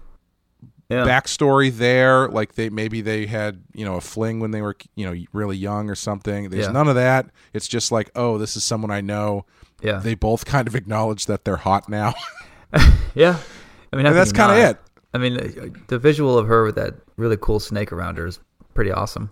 yeah, 0.90 1.06
backstory 1.06 1.72
there. 1.72 2.30
Like 2.30 2.56
they 2.56 2.70
maybe 2.70 3.02
they 3.02 3.26
had 3.26 3.62
you 3.74 3.84
know 3.86 3.96
a 3.96 4.02
fling 4.02 4.40
when 4.40 4.52
they 4.52 4.62
were 4.62 4.76
you 4.96 5.06
know 5.06 5.24
really 5.34 5.58
young 5.58 5.90
or 5.90 5.96
something. 5.96 6.50
There's 6.50 6.66
Yeah. 6.68 6.72
none 6.72 6.88
of 6.88 6.96
that. 6.96 7.30
It's 7.54 7.68
just 7.68 7.92
like, 7.92 8.10
oh, 8.16 8.38
this 8.38 8.56
is 8.56 8.64
someone 8.64 8.92
I 8.92 9.02
know. 9.02 9.46
yeah, 9.82 10.00
They 10.00 10.16
both 10.16 10.46
kind 10.46 10.68
of 10.68 10.76
acknowledge 10.76 11.26
that 11.28 11.44
they're 11.46 11.58
hot 11.58 11.90
now. 11.90 12.14
yeah. 13.14 13.38
I 13.92 13.96
mean, 13.98 14.06
And 14.06 14.16
that's 14.16 14.32
kinda 14.32 14.56
it. 14.70 14.78
I 15.14 15.18
mean, 15.18 15.38
uh, 15.40 15.68
the 15.88 15.98
visual 15.98 16.38
of 16.38 16.48
her 16.48 16.64
with 16.64 16.76
that 16.76 16.94
really 17.18 17.38
cool 17.38 17.60
snake 17.60 17.92
around 17.92 18.18
her 18.20 18.28
is 18.28 18.40
pretty 18.80 18.92
awesome. 18.94 19.30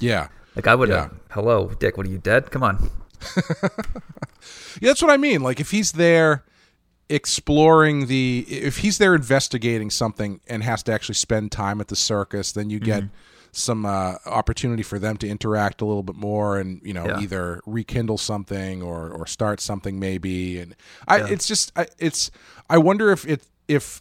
yeah. 0.00 0.26
Like 0.56 0.66
I 0.66 0.74
would 0.74 0.88
Yeah. 0.88 1.10
Hello, 1.30 1.68
Dick. 1.78 1.96
What 1.96 2.04
are 2.06 2.10
you 2.10 2.18
dead? 2.18 2.50
Come 2.50 2.64
on. 2.64 2.90
Yeah, 4.80 4.90
that's 4.90 5.02
what 5.02 5.10
I 5.10 5.16
mean. 5.16 5.40
Like 5.42 5.60
if 5.60 5.70
he's 5.72 5.92
there 5.92 6.44
exploring 7.08 8.06
the 8.06 8.44
if 8.48 8.78
he's 8.78 8.98
there 8.98 9.14
investigating 9.14 9.90
something 9.90 10.40
and 10.48 10.62
has 10.62 10.82
to 10.84 10.92
actually 10.92 11.14
spend 11.16 11.50
time 11.52 11.80
at 11.80 11.88
the 11.88 11.96
circus, 11.96 12.52
then 12.52 12.70
you 12.70 12.78
get 12.78 13.04
some 13.50 13.84
uh, 13.86 14.14
opportunity 14.26 14.82
for 14.84 14.98
them 14.98 15.16
to 15.18 15.28
interact 15.28 15.80
a 15.80 15.84
little 15.84 16.02
bit 16.04 16.14
more 16.16 16.58
and 16.58 16.80
you 16.84 16.92
know 16.94 17.06
Yeah. 17.06 17.20
either 17.20 17.60
rekindle 17.66 18.18
something 18.18 18.82
or 18.82 19.08
or 19.10 19.26
start 19.26 19.60
something 19.60 19.98
maybe 19.98 20.60
and 20.60 20.76
I 21.08 21.22
it's 21.30 21.46
just 21.46 21.72
I, 21.76 21.86
it's 21.98 22.30
I 22.70 22.78
wonder 22.78 23.10
if 23.10 23.26
it 23.26 23.42
if 23.66 24.00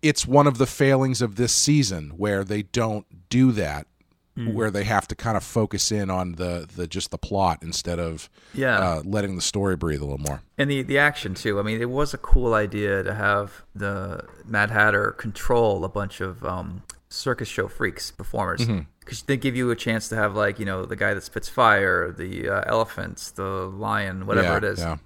it's 0.00 0.26
one 0.26 0.46
of 0.48 0.58
the 0.58 0.66
failings 0.66 1.22
of 1.22 1.36
this 1.36 1.52
season 1.52 2.12
where 2.16 2.42
they 2.44 2.62
don't 2.62 3.06
do 3.28 3.52
that 3.52 3.86
where 4.34 4.70
they 4.70 4.84
have 4.84 5.06
to 5.08 5.14
kind 5.14 5.36
of 5.36 5.44
focus 5.44 5.92
in 5.92 6.08
on 6.10 6.32
the 6.32 6.66
the 6.74 6.86
just 6.86 7.10
the 7.10 7.18
plot 7.18 7.58
instead 7.62 7.98
of 7.98 8.30
Yeah. 8.54 8.78
uh, 8.78 9.02
letting 9.04 9.36
the 9.36 9.42
story 9.42 9.76
breathe 9.76 10.00
a 10.00 10.04
little 10.04 10.18
more. 10.26 10.40
And 10.56 10.70
the 10.70 10.82
the 10.82 10.98
action 10.98 11.34
too. 11.34 11.58
I 11.58 11.62
mean, 11.62 11.80
it 11.80 11.90
was 11.90 12.14
a 12.14 12.18
cool 12.18 12.54
idea 12.54 13.02
to 13.02 13.14
have 13.14 13.62
the 13.74 14.24
Mad 14.46 14.70
Hatter 14.70 15.10
control 15.12 15.84
a 15.84 15.88
bunch 15.88 16.20
of 16.20 16.42
um, 16.44 16.82
circus 17.08 17.48
show 17.48 17.68
freaks 17.68 18.10
performers 18.10 18.62
Mm-hmm. 18.62 18.80
because 19.00 19.22
they 19.22 19.36
give 19.36 19.54
you 19.54 19.70
a 19.70 19.76
chance 19.76 20.08
to 20.08 20.16
have 20.16 20.34
like 20.34 20.58
you 20.58 20.64
know 20.64 20.86
the 20.86 20.96
guy 20.96 21.12
that 21.12 21.22
spits 21.24 21.48
fire, 21.50 22.10
the 22.10 22.48
uh, 22.48 22.62
elephants, 22.66 23.30
the 23.32 23.42
lion, 23.42 24.26
whatever 24.26 24.48
Yeah, 24.48 24.56
it 24.56 24.64
is. 24.64 24.78
yeah. 24.78 24.96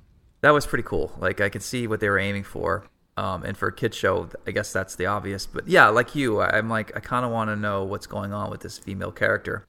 That 0.43 0.51
was 0.51 0.67
pretty 0.67 0.85
cool. 0.85 1.13
Like 1.19 1.41
I 1.41 1.49
could 1.49 1.63
see 1.63 1.89
what 1.89 1.99
they 1.99 2.09
were 2.09 2.19
aiming 2.21 2.45
for. 2.45 2.85
Um, 3.19 3.45
and 3.45 3.57
for 3.57 3.69
a 3.69 3.73
kid 3.73 3.95
show, 3.95 4.29
I 4.47 4.51
guess 4.51 4.73
that's 4.73 4.95
the 4.97 5.07
obvious. 5.07 5.47
But 5.47 5.69
yeah, 5.69 5.89
like 5.89 6.15
you, 6.15 6.41
I'm 6.41 6.69
like 6.69 6.95
I 6.97 7.01
kind 7.01 7.25
of 7.25 7.31
want 7.31 7.49
to 7.51 7.57
know 7.57 7.85
what's 7.85 8.07
going 8.07 8.33
on 8.33 8.51
with 8.51 8.61
this 8.61 8.79
female 8.79 9.13
character. 9.13 9.67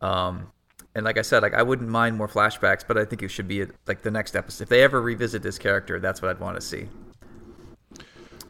Um, 0.00 0.52
and 0.94 1.04
like 1.04 1.18
I 1.18 1.22
said, 1.22 1.42
like 1.42 1.54
I 1.54 1.62
wouldn't 1.62 1.88
mind 1.88 2.16
more 2.16 2.28
flashbacks, 2.28 2.84
but 2.86 2.98
I 2.98 3.04
think 3.04 3.22
it 3.22 3.28
should 3.28 3.48
be 3.48 3.66
like 3.86 4.02
the 4.02 4.10
next 4.10 4.36
episode. 4.36 4.64
If 4.64 4.68
they 4.68 4.82
ever 4.82 5.00
revisit 5.00 5.42
this 5.42 5.58
character, 5.58 5.98
that's 5.98 6.20
what 6.20 6.30
I'd 6.30 6.40
want 6.40 6.56
to 6.56 6.60
see. 6.60 6.88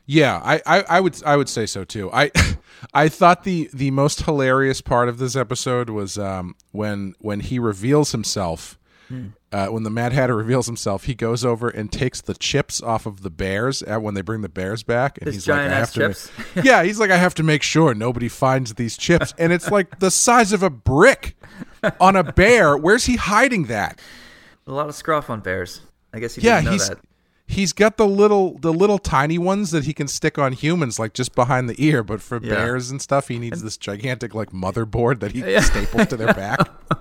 Yeah, 0.06 0.40
I, 0.44 0.60
I, 0.66 0.84
I 0.88 1.00
would 1.00 1.22
I 1.24 1.36
would 1.36 1.48
say 1.48 1.64
so 1.64 1.84
too. 1.84 2.10
I 2.12 2.30
I 2.94 3.08
thought 3.08 3.44
the 3.44 3.70
the 3.72 3.90
most 3.90 4.22
hilarious 4.22 4.80
part 4.80 5.08
of 5.08 5.18
this 5.18 5.36
episode 5.36 5.88
was 5.88 6.18
um, 6.18 6.56
when 6.72 7.14
when 7.20 7.40
he 7.40 7.58
reveals 7.58 8.12
himself. 8.12 8.78
Hmm. 9.08 9.28
Uh, 9.54 9.68
when 9.68 9.84
the 9.84 9.90
Mad 9.90 10.12
Hatter 10.12 10.34
reveals 10.34 10.66
himself, 10.66 11.04
he 11.04 11.14
goes 11.14 11.44
over 11.44 11.68
and 11.68 11.92
takes 11.92 12.20
the 12.20 12.34
chips 12.34 12.82
off 12.82 13.06
of 13.06 13.22
the 13.22 13.30
bears 13.30 13.84
uh, 13.84 13.98
when 14.00 14.14
they 14.14 14.20
bring 14.20 14.40
the 14.40 14.48
bears 14.48 14.82
back, 14.82 15.16
and 15.18 15.26
His 15.26 15.36
he's 15.36 15.48
like, 15.48 15.60
"I 15.60 15.68
have 15.68 15.92
to." 15.92 16.16
yeah, 16.64 16.82
he's 16.82 16.98
like, 16.98 17.12
"I 17.12 17.16
have 17.18 17.34
to 17.34 17.44
make 17.44 17.62
sure 17.62 17.94
nobody 17.94 18.28
finds 18.28 18.74
these 18.74 18.96
chips," 18.96 19.32
and 19.38 19.52
it's 19.52 19.70
like 19.70 20.00
the 20.00 20.10
size 20.10 20.52
of 20.52 20.64
a 20.64 20.70
brick 20.70 21.36
on 22.00 22.16
a 22.16 22.24
bear. 22.24 22.76
Where's 22.76 23.04
he 23.04 23.14
hiding 23.14 23.66
that? 23.66 24.00
A 24.66 24.72
lot 24.72 24.88
of 24.88 24.96
scruff 24.96 25.30
on 25.30 25.38
bears. 25.38 25.82
I 26.12 26.18
guess 26.18 26.36
you 26.36 26.42
yeah, 26.42 26.56
didn't 26.56 26.64
know 26.64 26.72
he's 26.72 26.88
that. 26.88 26.98
he's 27.46 27.72
got 27.72 27.96
the 27.96 28.08
little 28.08 28.58
the 28.58 28.72
little 28.72 28.98
tiny 28.98 29.38
ones 29.38 29.70
that 29.70 29.84
he 29.84 29.92
can 29.92 30.08
stick 30.08 30.36
on 30.36 30.52
humans, 30.52 30.98
like 30.98 31.12
just 31.14 31.32
behind 31.36 31.68
the 31.68 31.76
ear. 31.78 32.02
But 32.02 32.20
for 32.20 32.40
Yeah. 32.42 32.54
bears 32.56 32.90
and 32.90 33.00
stuff, 33.00 33.28
he 33.28 33.38
needs 33.38 33.62
this 33.62 33.76
gigantic 33.76 34.34
like 34.34 34.50
motherboard 34.50 35.20
that 35.20 35.30
he 35.30 35.42
staples 35.60 36.08
to 36.08 36.16
their 36.16 36.34
back. 36.34 36.58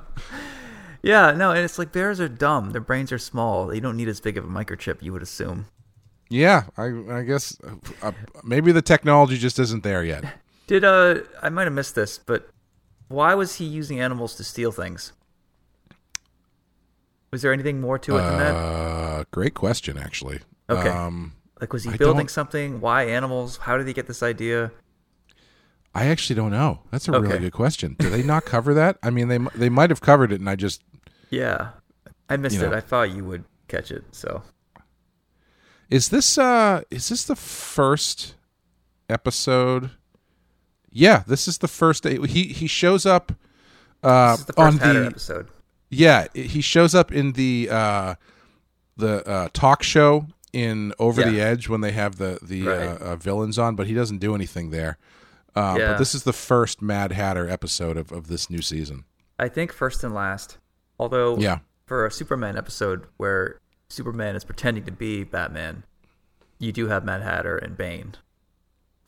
Yeah, 1.04 1.32
no, 1.32 1.52
and 1.52 1.60
it's 1.60 1.78
like 1.78 1.92
bears 1.92 2.20
are 2.22 2.30
dumb. 2.30 2.72
Their 2.72 2.82
brains 2.82 3.12
are 3.12 3.18
small. 3.20 3.68
They 3.68 3.80
don't 3.82 3.98
need 3.98 4.08
as 4.08 4.22
big 4.22 4.38
of 4.38 4.46
a 4.46 4.48
microchip. 4.48 5.02
You 5.02 5.12
would 5.14 5.22
assume. 5.22 5.66
Yeah, 6.30 6.64
I, 6.78 6.86
I 7.12 7.24
guess 7.24 7.58
uh, 8.02 8.14
maybe 8.44 8.72
the 8.72 8.82
technology 8.82 9.38
just 9.38 9.60
isn't 9.60 9.84
there 9.84 10.04
yet. 10.04 10.24
Did 10.68 10.86
uh, 10.86 11.20
I 11.42 11.50
might 11.50 11.66
have 11.66 11.74
missed 11.74 11.94
this, 11.96 12.18
but 12.18 12.50
why 13.10 13.36
was 13.36 13.56
he 13.56 13.66
using 13.66 14.00
animals 14.00 14.36
to 14.36 14.44
steal 14.46 14.72
things? 14.72 15.12
Was 17.32 17.42
there 17.42 17.52
anything 17.52 17.82
more 17.82 18.00
to 18.00 18.16
it 18.18 18.22
than 18.22 18.40
that? 18.40 18.56
Uh, 18.56 19.24
great 19.32 19.54
question, 19.56 19.98
actually. 19.98 20.40
Okay. 20.70 20.88
Um, 20.90 21.34
Like, 21.60 21.74
was 21.74 21.84
he 21.84 21.92
I 21.92 21.98
building 21.98 22.18
don't- 22.28 22.32
something? 22.32 22.80
Why 22.80 23.04
animals? 23.04 23.58
How 23.58 23.78
did 23.78 23.88
he 23.88 23.94
get 23.94 24.08
this 24.08 24.24
idea? 24.24 24.72
I 25.96 26.06
actually 26.06 26.36
don't 26.36 26.52
know. 26.52 26.80
That's 26.92 27.08
a 27.08 27.12
really 27.12 27.38
good 27.40 27.54
question. 27.54 27.96
Do 28.00 28.10
they 28.10 28.24
not 28.24 28.46
cover 28.46 28.74
that? 28.74 28.98
I 29.04 29.12
mean, 29.12 29.28
they 29.28 29.38
they 29.54 29.70
might 29.70 29.92
have 29.92 30.02
covered 30.02 30.32
it, 30.32 30.40
and 30.40 30.50
I 30.50 30.56
just 30.56 30.82
Yeah, 31.30 31.70
I 32.30 32.38
missed 32.38 32.56
You 32.58 32.66
it. 32.66 32.70
know. 32.70 32.76
I 32.78 32.82
thought 32.82 33.12
you 33.12 33.24
would 33.26 33.44
catch 33.68 33.92
it. 33.92 34.04
So 34.12 34.44
Is 35.90 36.10
this 36.10 36.38
uh 36.38 36.82
is 36.90 37.10
this 37.10 37.26
the 37.26 37.36
first 37.36 38.36
episode? 39.10 39.92
Yeah, 40.92 41.24
this 41.28 41.48
is 41.48 41.58
the 41.60 41.68
first 41.68 42.04
he 42.06 42.48
he 42.48 42.68
shows 42.68 43.06
up 43.06 43.32
uh 44.04 44.32
this 44.32 44.40
is 44.42 44.46
the 44.48 44.62
on 44.62 44.78
the 44.78 45.06
episode. 45.08 45.48
Yeah, 45.90 46.28
he 46.34 46.62
shows 46.62 46.96
up 46.96 47.12
in 47.12 47.34
the 47.34 47.70
uh 47.72 48.16
the 48.98 49.28
uh 49.28 49.50
talk 49.54 49.84
show 49.84 50.28
in 50.52 50.94
Over 51.00 51.24
the 51.24 51.42
Edge 51.42 51.68
when 51.68 51.82
they 51.82 51.92
have 51.94 52.18
the 52.18 52.38
the 52.42 52.64
Right. 52.64 52.88
uh, 52.88 52.94
uh, 53.00 53.16
villains 53.16 53.58
on, 53.58 53.76
but 53.76 53.88
he 53.88 53.94
doesn't 53.96 54.20
do 54.20 54.36
anything 54.36 54.70
there. 54.70 54.98
Uh, 55.56 55.76
Yeah. 55.80 55.88
But 55.94 55.98
this 56.00 56.14
is 56.16 56.24
the 56.24 56.34
first 56.34 56.82
Mad 56.82 57.12
Hatter 57.12 57.50
episode 57.50 57.98
of, 57.98 58.12
of 58.12 58.28
this 58.28 58.50
new 58.52 58.62
season. 58.62 59.06
I 59.40 59.50
think 59.50 59.72
first 59.74 60.04
and 60.04 60.14
last. 60.14 60.58
Although, 61.00 61.38
Yeah. 61.38 61.60
for 61.86 62.06
a 62.06 62.12
Superman 62.12 62.58
episode 62.58 63.08
where 63.18 63.60
Superman 63.90 64.36
is 64.36 64.44
pretending 64.44 64.86
to 64.86 64.92
be 64.92 65.24
Batman, 65.24 65.84
you 66.60 66.72
do 66.72 66.88
have 66.88 67.04
Mad 67.04 67.22
Hatter 67.22 67.58
and 67.58 67.76
Bane. 67.78 68.16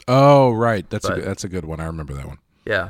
Oh, 0.07 0.51
right. 0.51 0.87
That's 0.89 1.05
a 1.05 1.09
But- 1.09 1.15
good, 1.15 1.25
that's 1.25 1.43
a 1.43 1.49
good 1.49 1.65
one. 1.65 1.79
I 1.79 1.85
remember 1.85 2.13
that 2.13 2.27
one. 2.27 2.37
Yeah. 2.65 2.89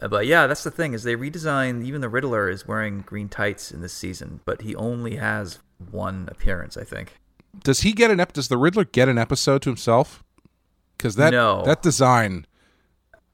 Uh, 0.00 0.08
But 0.08 0.26
yeah, 0.26 0.46
that's 0.46 0.64
the 0.64 0.70
thing 0.70 0.92
is 0.94 1.02
they 1.02 1.16
redesigned. 1.16 1.84
Even 1.84 2.00
the 2.00 2.08
Riddler 2.08 2.48
is 2.48 2.66
wearing 2.66 3.00
green 3.00 3.28
tights 3.28 3.70
in 3.70 3.80
this 3.80 3.92
season, 3.92 4.40
but 4.44 4.62
he 4.62 4.74
only 4.76 5.16
has 5.16 5.58
one 5.90 6.28
appearance. 6.30 6.76
I 6.76 6.84
think. 6.84 7.16
Does 7.62 7.80
he 7.80 7.92
get 7.92 8.10
an 8.10 8.18
ep- 8.20 8.32
does 8.32 8.48
the 8.48 8.56
Riddler 8.56 8.84
get 8.84 9.08
an 9.08 9.18
episode 9.18 9.62
to 9.62 9.70
himself? 9.70 10.24
Cuz 10.98 11.16
that 11.16 11.30
No. 11.32 11.62
that 11.64 11.82
design 11.82 12.46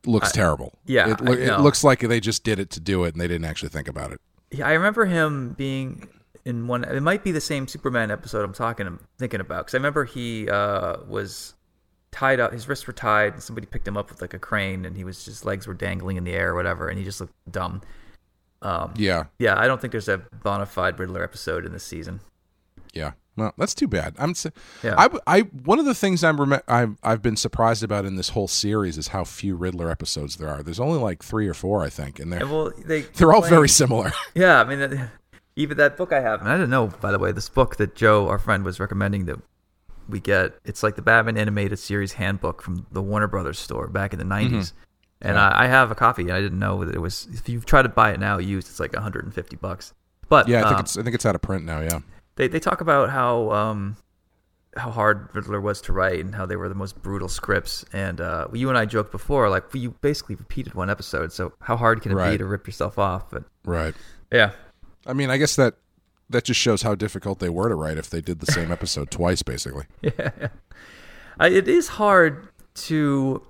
looks 0.06 0.32
terrible. 0.32 0.78
yeah, 0.86 1.10
It, 1.12 1.22
I 1.22 1.32
it 1.32 1.60
looks 1.60 1.84
like 1.84 2.00
they 2.00 2.20
just 2.20 2.42
did 2.44 2.58
it 2.58 2.70
to 2.70 2.80
do 2.80 3.04
it 3.04 3.14
and 3.14 3.20
they 3.20 3.28
didn't 3.28 3.44
actually 3.44 3.68
think 3.68 3.88
about 3.88 4.12
it. 4.12 4.20
Yeah, 4.50 4.66
I 4.66 4.72
remember 4.72 5.04
him 5.06 5.54
being 5.58 6.08
in 6.44 6.66
one. 6.66 6.84
It 6.84 7.02
might 7.02 7.22
be 7.22 7.32
the 7.32 7.40
same 7.40 7.68
Superman 7.68 8.10
episode 8.10 8.44
I'm 8.44 8.54
talking, 8.54 8.98
thinking 9.18 9.40
about, 9.40 9.66
because 9.66 9.74
I 9.74 9.78
remember 9.78 10.04
he 10.04 10.48
uh, 10.48 10.98
was 11.06 11.54
tied 12.12 12.40
up. 12.40 12.52
His 12.52 12.66
wrists 12.68 12.86
were 12.86 12.92
tied, 12.94 13.34
and 13.34 13.42
somebody 13.42 13.66
picked 13.66 13.86
him 13.86 13.96
up 13.96 14.08
with 14.10 14.20
like 14.22 14.32
a 14.34 14.38
crane, 14.38 14.84
and 14.84 14.96
he 14.96 15.04
was 15.04 15.24
his 15.24 15.44
legs 15.44 15.66
were 15.66 15.74
dangling 15.74 16.16
in 16.16 16.24
the 16.24 16.32
air 16.32 16.50
or 16.50 16.54
whatever, 16.54 16.88
and 16.88 16.98
he 16.98 17.04
just 17.04 17.20
looked 17.20 17.34
dumb. 17.50 17.82
Um, 18.62 18.92
Yeah. 18.96 19.24
yeah, 19.38 19.58
I 19.58 19.66
don't 19.66 19.80
think 19.80 19.92
there's 19.92 20.08
a 20.08 20.18
bona 20.42 20.66
fide 20.66 20.98
Riddler 20.98 21.22
episode 21.22 21.64
in 21.64 21.72
this 21.72 21.84
season. 21.84 22.20
Yeah. 22.92 23.12
Well, 23.38 23.54
that's 23.56 23.74
too 23.74 23.88
bad. 23.88 24.14
I'm. 24.18 24.34
Yeah. 24.82 24.94
I, 24.98 25.08
I. 25.26 25.40
One 25.40 25.78
of 25.78 25.84
the 25.84 25.94
things 25.94 26.22
I'm. 26.24 26.40
Rem- 26.40 26.62
I've. 26.68 26.96
I've 27.02 27.22
been 27.22 27.36
surprised 27.36 27.82
about 27.82 28.04
in 28.04 28.16
this 28.16 28.30
whole 28.30 28.48
series 28.48 28.98
is 28.98 29.08
how 29.08 29.24
few 29.24 29.56
Riddler 29.56 29.90
episodes 29.90 30.36
there 30.36 30.48
are. 30.48 30.62
There's 30.62 30.80
only 30.80 30.98
like 30.98 31.22
three 31.22 31.48
or 31.48 31.54
four, 31.54 31.82
I 31.82 31.88
think, 31.88 32.18
and 32.18 32.32
they're 32.32 32.40
And 32.40 32.50
well, 32.50 32.72
they 32.84 33.02
they're 33.02 33.32
all 33.32 33.42
very 33.42 33.68
similar. 33.68 34.12
Yeah, 34.34 34.60
I 34.60 34.64
mean, 34.64 35.10
even 35.56 35.76
that 35.78 35.96
book 35.96 36.12
I 36.12 36.20
have, 36.20 36.40
and 36.40 36.48
I 36.48 36.54
didn't 36.54 36.70
know, 36.70 36.88
by 36.88 37.10
the 37.10 37.18
way, 37.18 37.32
this 37.32 37.48
book 37.48 37.76
that 37.76 37.94
Joe, 37.96 38.28
our 38.28 38.38
friend, 38.38 38.64
was 38.64 38.78
recommending 38.78 39.24
that 39.26 39.38
we 40.08 40.20
get. 40.20 40.54
It's 40.64 40.82
like 40.82 40.96
the 40.96 41.02
Batman 41.02 41.36
animated 41.36 41.78
series 41.78 42.12
handbook 42.12 42.62
from 42.62 42.86
the 42.92 43.02
Warner 43.02 43.26
Brothers 43.26 43.58
store 43.58 43.88
back 43.88 44.12
in 44.12 44.18
the 44.18 44.24
90s. 44.24 44.50
Mm-hmm. 44.50 44.78
And 45.20 45.38
I, 45.38 45.64
I 45.64 45.66
have 45.66 45.90
a 45.90 45.96
copy. 45.96 46.22
and 46.22 46.32
I 46.32 46.40
didn't 46.40 46.60
know 46.60 46.84
that 46.84 46.94
it 46.94 47.00
was. 47.00 47.26
If 47.32 47.48
you 47.48 47.60
try 47.60 47.82
to 47.82 47.88
buy 47.88 48.12
it 48.12 48.20
now 48.20 48.38
used, 48.38 48.68
it's 48.68 48.78
like 48.78 48.92
150 48.92 49.56
bucks. 49.56 49.92
But 50.28 50.46
yeah, 50.46 50.60
I 50.60 50.62
think 50.62 50.74
um, 50.74 50.80
it's. 50.80 50.96
I 50.96 51.02
think 51.02 51.14
it's 51.14 51.26
out 51.26 51.34
of 51.34 51.42
print 51.42 51.64
now. 51.64 51.80
Yeah. 51.80 52.00
They 52.38 52.48
they 52.48 52.58
talk 52.60 52.80
about 52.80 53.10
how 53.10 53.50
um 53.52 53.96
how 54.76 54.90
hard 54.90 55.28
Riddler 55.34 55.60
was 55.60 55.80
to 55.82 55.92
write 55.92 56.20
and 56.24 56.34
how 56.34 56.46
they 56.46 56.54
were 56.56 56.68
the 56.68 56.74
most 56.74 57.02
brutal 57.02 57.28
scripts. 57.28 57.84
And 57.92 58.20
uh, 58.20 58.46
you 58.52 58.68
and 58.68 58.78
I 58.78 58.84
joked 58.86 59.10
before, 59.10 59.48
like 59.50 59.64
you 59.74 59.90
basically 60.02 60.36
repeated 60.36 60.74
one 60.74 60.88
episode, 60.88 61.32
so 61.32 61.52
how 61.60 61.76
hard 61.76 62.00
can 62.00 62.12
it 62.12 62.14
Right. 62.14 62.32
be 62.32 62.38
to 62.38 62.44
rip 62.44 62.66
yourself 62.66 62.96
off? 62.98 63.28
But 63.30 63.42
Right. 63.64 63.94
yeah, 64.32 64.52
I 65.06 65.12
mean, 65.14 65.30
I 65.30 65.36
guess 65.36 65.56
that 65.56 65.74
that 66.30 66.44
just 66.44 66.60
shows 66.60 66.82
how 66.82 66.94
difficult 66.94 67.38
they 67.40 67.48
were 67.48 67.68
to 67.68 67.74
write 67.74 67.96
if 67.98 68.08
they 68.10 68.20
did 68.20 68.38
the 68.40 68.46
same 68.52 68.70
episode 68.70 69.10
twice, 69.10 69.42
basically. 69.42 69.86
I, 71.40 71.48
it 71.48 71.66
is 71.66 71.88
hard 71.88 72.48
to 72.74 73.42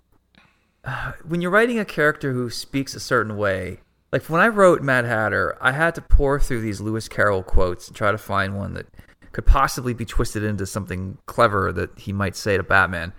uh, 0.85 1.13
when 1.27 1.41
you're 1.43 1.51
writing 1.51 1.79
a 1.79 1.85
character 1.85 2.33
who 2.33 2.49
speaks 2.51 2.95
a 2.95 3.01
certain 3.01 3.37
way. 3.37 3.81
Like 4.11 4.25
when 4.25 4.41
I 4.41 4.49
wrote 4.49 4.83
Mad 4.83 5.05
Hatter, 5.05 5.57
I 5.61 5.73
had 5.73 5.95
to 5.97 6.01
pour 6.01 6.41
through 6.41 6.63
these 6.63 6.81
Lewis 6.81 7.09
Carroll 7.09 7.43
quotes 7.43 7.89
and 7.89 7.97
try 7.97 8.11
to 8.11 8.19
find 8.19 8.57
one 8.57 8.75
that 8.75 8.87
could 9.33 9.45
possibly 9.45 9.93
be 9.93 10.05
twisted 10.05 10.43
into 10.43 10.65
something 10.67 11.19
clever 11.27 11.73
that 11.73 11.99
he 11.99 12.13
might 12.13 12.35
say 12.35 12.57
to 12.57 12.63
Batman. 12.63 13.13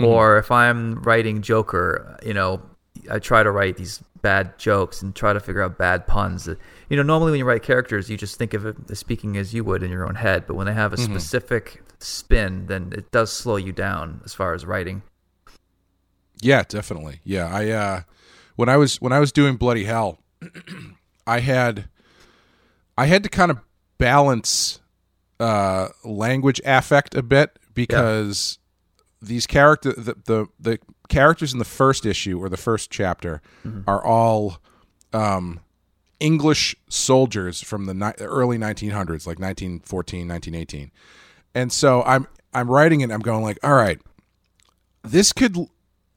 Or 0.00 0.38
if 0.38 0.50
I'm 0.50 1.00
writing 1.02 1.40
Joker, 1.40 2.18
you 2.24 2.34
know, 2.34 2.60
I 3.08 3.20
try 3.20 3.44
to 3.44 3.50
write 3.50 3.76
these 3.76 4.02
bad 4.22 4.58
jokes 4.58 5.02
and 5.02 5.14
try 5.14 5.32
to 5.32 5.38
figure 5.38 5.62
out 5.62 5.78
bad 5.78 6.06
puns. 6.08 6.46
That, 6.46 6.58
you 6.88 6.96
know, 6.96 7.04
normally 7.04 7.30
when 7.30 7.38
you 7.38 7.44
write 7.44 7.62
characters, 7.62 8.10
you 8.10 8.16
just 8.16 8.36
think 8.36 8.54
of 8.54 8.66
it 8.66 8.76
as 8.90 8.98
speaking 8.98 9.36
as 9.36 9.54
you 9.54 9.62
would 9.62 9.84
in 9.84 9.92
your 9.92 10.04
own 10.04 10.16
head. 10.16 10.48
But 10.48 10.54
when 10.54 10.66
they 10.66 10.72
have 10.74 10.92
a 10.92 10.96
specific 10.96 11.82
spin, 12.00 12.66
then 12.66 12.92
it 12.96 13.12
does 13.12 13.32
slow 13.32 13.54
you 13.54 13.70
down 13.70 14.20
as 14.24 14.34
far 14.34 14.52
as 14.52 14.66
writing. 14.66 15.02
Yeah, 16.40 16.64
definitely. 16.66 17.20
Yeah, 17.22 17.48
I 17.54 17.70
uh 17.70 18.02
when 18.56 18.68
I 18.68 18.76
was 18.76 19.00
when 19.00 19.12
I 19.12 19.20
was 19.20 19.30
doing 19.30 19.56
Bloody 19.56 19.84
Hell, 19.84 20.18
I 21.26 21.40
had 21.40 21.88
I 22.96 23.06
had 23.06 23.22
to 23.24 23.28
kind 23.28 23.50
of 23.50 23.58
balance 23.98 24.80
uh 25.40 25.88
language 26.04 26.60
affect 26.64 27.14
a 27.14 27.22
bit 27.22 27.58
because 27.74 28.58
these 29.20 29.46
character 29.46 29.92
the, 29.92 30.14
the 30.26 30.46
the 30.60 30.78
characters 31.08 31.52
in 31.52 31.58
the 31.58 31.64
first 31.64 32.06
issue 32.06 32.38
or 32.38 32.48
the 32.48 32.56
first 32.56 32.90
chapter 32.90 33.40
are 33.86 34.04
all 34.04 34.58
um 35.12 35.60
English 36.20 36.76
soldiers 36.88 37.62
from 37.62 37.86
the 37.86 37.94
ni- 37.94 38.12
early 38.24 38.56
1900s 38.58 39.26
like 39.26 39.38
1914 39.40 40.28
1918 40.28 40.90
and 41.54 41.72
so 41.72 42.02
I'm 42.04 42.26
I'm 42.52 42.70
writing 42.70 43.00
it 43.00 43.10
I'm 43.10 43.20
going 43.20 43.42
like 43.42 43.58
all 43.62 43.74
right 43.74 44.00
this 45.02 45.32
could 45.32 45.56
l- 45.56 45.70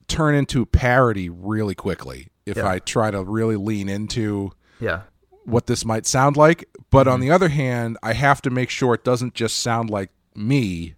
turn 0.07 0.36
into 0.36 0.65
parody 0.65 1.30
really 1.30 1.75
quickly 1.75 2.28
if 2.48 2.58
Yeah. 2.58 2.68
I 2.68 2.80
try 2.80 3.12
to 3.12 3.24
really 3.24 3.56
lean 3.58 3.89
into 3.89 4.52
Yeah. 4.80 5.02
what 5.45 5.68
this 5.68 5.84
might 5.86 6.06
sound 6.06 6.38
like. 6.38 6.68
But 6.89 7.08
on 7.08 7.20
the 7.20 7.30
other 7.32 7.50
hand, 7.50 7.98
I 8.02 8.14
have 8.14 8.41
to 8.43 8.50
make 8.50 8.70
sure 8.70 8.93
it 8.93 9.04
doesn't 9.04 9.34
just 9.34 9.60
sound 9.60 9.89
like 9.89 10.10
me 10.36 10.95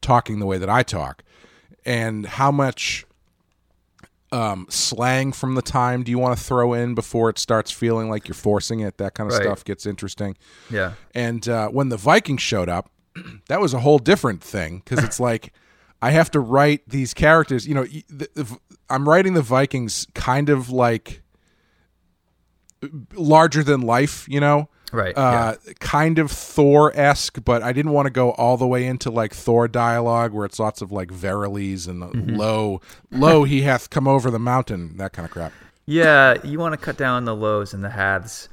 talking 0.00 0.38
the 0.38 0.46
way 0.46 0.58
that 0.58 0.70
I 0.70 0.82
talk. 0.82 1.22
And 1.84 2.26
how 2.26 2.50
much 2.50 3.04
um, 4.32 4.66
slang 4.70 5.32
from 5.32 5.56
the 5.56 5.62
time 5.62 6.04
do 6.04 6.10
you 6.12 6.18
want 6.18 6.38
to 6.38 6.44
throw 6.44 6.72
in 6.72 6.94
before 6.94 7.28
it 7.30 7.38
starts 7.38 7.72
feeling 7.72 8.08
like 8.08 8.28
you're 8.28 8.34
forcing 8.36 8.78
it? 8.80 8.96
That 8.98 9.14
kind 9.14 9.28
of 9.30 9.36
Right. 9.36 9.44
stuff 9.44 9.64
gets 9.64 9.86
interesting. 9.86 10.36
Yeah. 10.70 10.92
And 11.14 11.48
uh, 11.48 11.68
when 11.68 11.88
the 11.88 11.96
Vikings 11.96 12.40
showed 12.42 12.68
up, 12.68 12.90
that 13.48 13.60
was 13.60 13.74
a 13.74 13.80
whole 13.80 13.98
different 13.98 14.40
thing 14.42 14.82
because 14.84 15.02
it's 15.04 15.18
like 15.18 15.52
I 16.02 16.10
have 16.10 16.30
to 16.32 16.40
write 16.40 16.88
these 16.88 17.12
characters. 17.14 17.66
You 17.68 17.74
know, 17.74 17.86
I'm 18.88 19.08
writing 19.08 19.34
the 19.34 19.42
Vikings 19.42 20.06
kind 20.14 20.48
of 20.48 20.70
like 20.70 21.22
larger 23.14 23.62
than 23.62 23.82
life. 23.82 24.26
You 24.28 24.40
know, 24.40 24.68
Right. 24.92 25.16
uh, 25.16 25.56
kind 25.78 26.18
of 26.18 26.30
Thor 26.30 26.92
esque, 26.96 27.44
but 27.44 27.62
I 27.62 27.72
didn't 27.72 27.92
want 27.92 28.06
to 28.06 28.10
go 28.10 28.30
all 28.32 28.56
the 28.56 28.66
way 28.66 28.86
into 28.86 29.10
like 29.10 29.32
Thor 29.34 29.68
dialogue 29.68 30.32
where 30.32 30.44
it's 30.46 30.58
lots 30.58 30.82
of 30.82 30.90
like 30.90 31.10
verilies 31.10 31.86
and 31.86 32.02
Mm-hmm. 32.02 32.34
low, 32.36 32.80
low 33.10 33.44
he 33.44 33.62
hath 33.62 33.90
come 33.90 34.08
over 34.08 34.30
the 34.30 34.38
mountain, 34.38 34.96
that 34.96 35.12
kind 35.12 35.26
of 35.26 35.30
crap. 35.32 35.52
Yeah, 35.86 36.34
you 36.44 36.58
want 36.58 36.72
to 36.72 36.78
cut 36.78 36.96
down 36.96 37.24
the 37.24 37.34
lows 37.36 37.74
and 37.74 37.82
the 37.84 37.90
haves. 37.90 38.48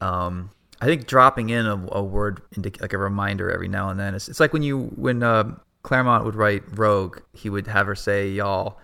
Um, 0.00 0.50
I 0.80 0.84
think 0.86 1.06
dropping 1.06 1.50
in 1.50 1.66
a, 1.66 1.86
a 1.92 2.02
word, 2.02 2.42
like 2.80 2.92
a 2.92 2.98
reminder 2.98 3.50
every 3.50 3.68
now 3.68 3.88
and 3.88 3.98
then. 3.98 4.14
It's, 4.14 4.28
it's 4.28 4.40
like 4.40 4.52
when 4.52 4.62
you 4.62 4.84
when 4.96 5.22
uh, 5.22 5.54
Claremont 5.86 6.24
would 6.24 6.34
write 6.34 6.64
Rogue, 6.76 7.20
he 7.32 7.48
would 7.48 7.68
have 7.68 7.86
her 7.86 7.94
say 7.94 8.28
y'all. 8.28 8.78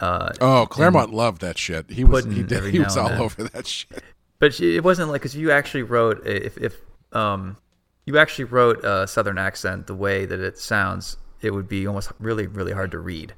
Uh, 0.00 0.32
Oh, 0.40 0.66
Claremont 0.68 1.12
loved 1.12 1.42
that 1.42 1.58
shit. 1.58 1.90
He 1.90 2.04
was 2.04 2.24
he, 2.24 2.42
did, 2.42 2.64
he 2.72 2.80
was 2.80 2.96
all 2.96 3.10
then. 3.10 3.20
over 3.20 3.44
that 3.44 3.66
shit. 3.66 4.02
but 4.38 4.54
she, 4.54 4.74
it 4.76 4.82
wasn't 4.82 5.10
like 5.10 5.20
because 5.20 5.36
you 5.36 5.50
actually 5.50 5.82
wrote 5.82 6.26
if 6.26 6.56
if 6.56 6.74
um 7.12 7.58
you 8.06 8.16
actually 8.18 8.44
wrote 8.46 8.82
a 8.82 9.06
southern 9.06 9.36
accent 9.36 9.86
the 9.86 9.94
way 9.94 10.24
that 10.24 10.40
it 10.40 10.58
sounds, 10.58 11.18
it 11.42 11.52
would 11.52 11.68
be 11.68 11.86
almost 11.86 12.10
really 12.18 12.46
really 12.46 12.72
hard 12.72 12.90
to 12.92 12.98
read 12.98 13.34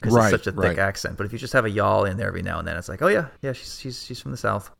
because 0.00 0.14
Right, 0.14 0.32
it's 0.32 0.44
such 0.44 0.54
a 0.54 0.56
thick 0.56 0.68
right. 0.70 0.78
accent. 0.78 1.16
But 1.16 1.26
if 1.26 1.32
you 1.32 1.38
just 1.40 1.52
have 1.52 1.64
a 1.64 1.70
y'all 1.70 2.04
in 2.04 2.16
there 2.16 2.28
every 2.28 2.42
now 2.42 2.60
and 2.60 2.68
then, 2.68 2.76
it's 2.76 2.88
like 2.88 3.02
oh 3.02 3.08
yeah 3.08 3.26
yeah 3.42 3.52
she's 3.52 3.76
she's 3.80 4.04
she's 4.04 4.20
from 4.20 4.30
the 4.30 4.36
south. 4.38 4.70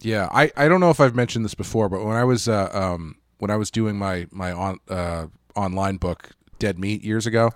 Yeah, 0.00 0.28
I, 0.32 0.50
I 0.56 0.66
don't 0.66 0.80
know 0.80 0.90
if 0.90 0.98
I've 0.98 1.14
mentioned 1.14 1.44
this 1.44 1.54
before, 1.54 1.88
but 1.88 2.04
when 2.04 2.16
I 2.16 2.24
was 2.24 2.48
uh, 2.48 2.68
um 2.72 3.14
when 3.38 3.52
I 3.52 3.56
was 3.56 3.70
doing 3.70 3.96
my 3.96 4.26
my 4.32 4.50
on 4.50 4.78
uh, 4.88 5.26
online 5.54 5.96
book 5.98 6.30
Dead 6.62 6.78
Meat 6.78 7.02
years 7.02 7.26
ago, 7.26 7.50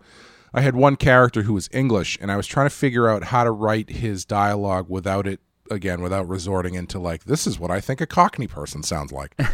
I 0.53 0.61
had 0.63 0.75
one 0.75 0.97
character 0.97 1.43
who 1.43 1.55
was 1.55 1.69
English, 1.73 2.19
and 2.21 2.33
I 2.33 2.37
was 2.37 2.47
trying 2.47 2.67
to 2.67 2.75
figure 2.75 3.09
out 3.09 3.25
how 3.25 3.45
to 3.45 3.53
write 3.53 3.89
his 3.91 4.25
dialogue 4.25 4.87
without 4.89 5.27
it 5.29 5.39
again 5.71 6.01
without 6.01 6.29
resorting 6.29 6.75
into 6.75 6.99
like 6.99 7.25
this 7.25 7.47
is 7.47 7.59
what 7.59 7.71
I 7.71 7.81
think 7.81 8.01
a 8.01 8.07
Cockney 8.07 8.47
person 8.47 8.83
sounds 8.83 9.13
like. 9.13 9.39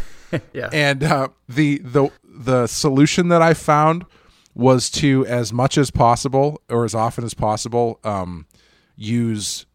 Yeah. 0.55 0.71
and 0.73 1.05
uh, 1.05 1.29
the 1.47 1.77
the 1.85 2.11
the 2.25 2.67
solution 2.67 3.29
that 3.29 3.43
I 3.43 3.53
found 3.53 4.07
was 4.55 4.89
to 4.93 5.27
as 5.27 5.53
much 5.53 5.77
as 5.77 5.91
possible 5.91 6.63
or 6.71 6.87
as 6.87 6.95
often 6.95 7.23
as 7.23 7.35
possible 7.35 8.01
um, 8.03 8.47
use 8.97 9.67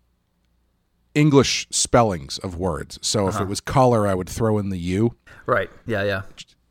English 1.13 1.67
spellings 1.69 2.39
of 2.39 2.57
words. 2.57 2.97
So 3.03 3.28
if 3.28 3.39
it 3.39 3.47
was 3.47 3.61
color, 3.61 4.07
I 4.07 4.15
would 4.15 4.28
throw 4.30 4.57
in 4.57 4.69
the 4.69 4.80
U, 4.80 5.15
Right. 5.45 5.69
Yeah. 5.86 6.01
Yeah. 6.03 6.21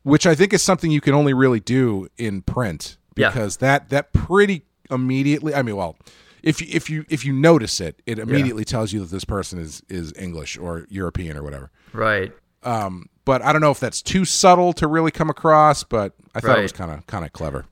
Which 0.07 0.25
I 0.25 0.35
think 0.35 0.53
is 0.53 0.61
something 0.63 0.89
you 0.89 1.01
can 1.01 1.13
only 1.13 1.33
really 1.33 1.59
do 1.59 2.07
in 2.17 2.41
print 2.41 2.97
Yeah. 3.15 3.29
because 3.29 3.57
that 3.57 3.89
that 3.89 4.13
pretty 4.13 4.63
immediately. 4.89 5.53
I 5.53 5.61
mean, 5.61 5.75
well. 5.75 5.97
If 6.43 6.61
you, 6.61 6.67
if 6.71 6.89
you 6.89 7.03
if 7.09 7.25
you 7.25 7.33
notice 7.33 7.81
it, 7.81 8.01
it 8.05 8.19
immediately 8.19 8.63
tells 8.63 8.93
you 8.93 9.01
that 9.01 9.09
this 9.09 9.25
person 9.25 9.59
is 9.59 9.81
is 9.89 10.13
English 10.17 10.57
or 10.57 10.85
European 10.87 11.35
or 11.35 11.43
whatever. 11.43 11.71
Right. 11.91 12.31
Um, 12.63 13.09
but 13.25 13.41
I 13.41 13.51
don't 13.51 13.59
know 13.59 13.71
if 13.71 13.81
that's 13.81 14.01
too 14.01 14.23
subtle 14.23 14.71
to 14.73 14.87
really 14.87 15.11
come 15.11 15.29
across. 15.29 15.83
But 15.83 16.13
I 16.35 16.39
thought 16.39 16.59
it 16.59 16.61
was 16.61 16.71
kind 16.71 16.91
of 16.91 17.05
kind 17.07 17.25
of 17.25 17.33
clever. 17.33 17.65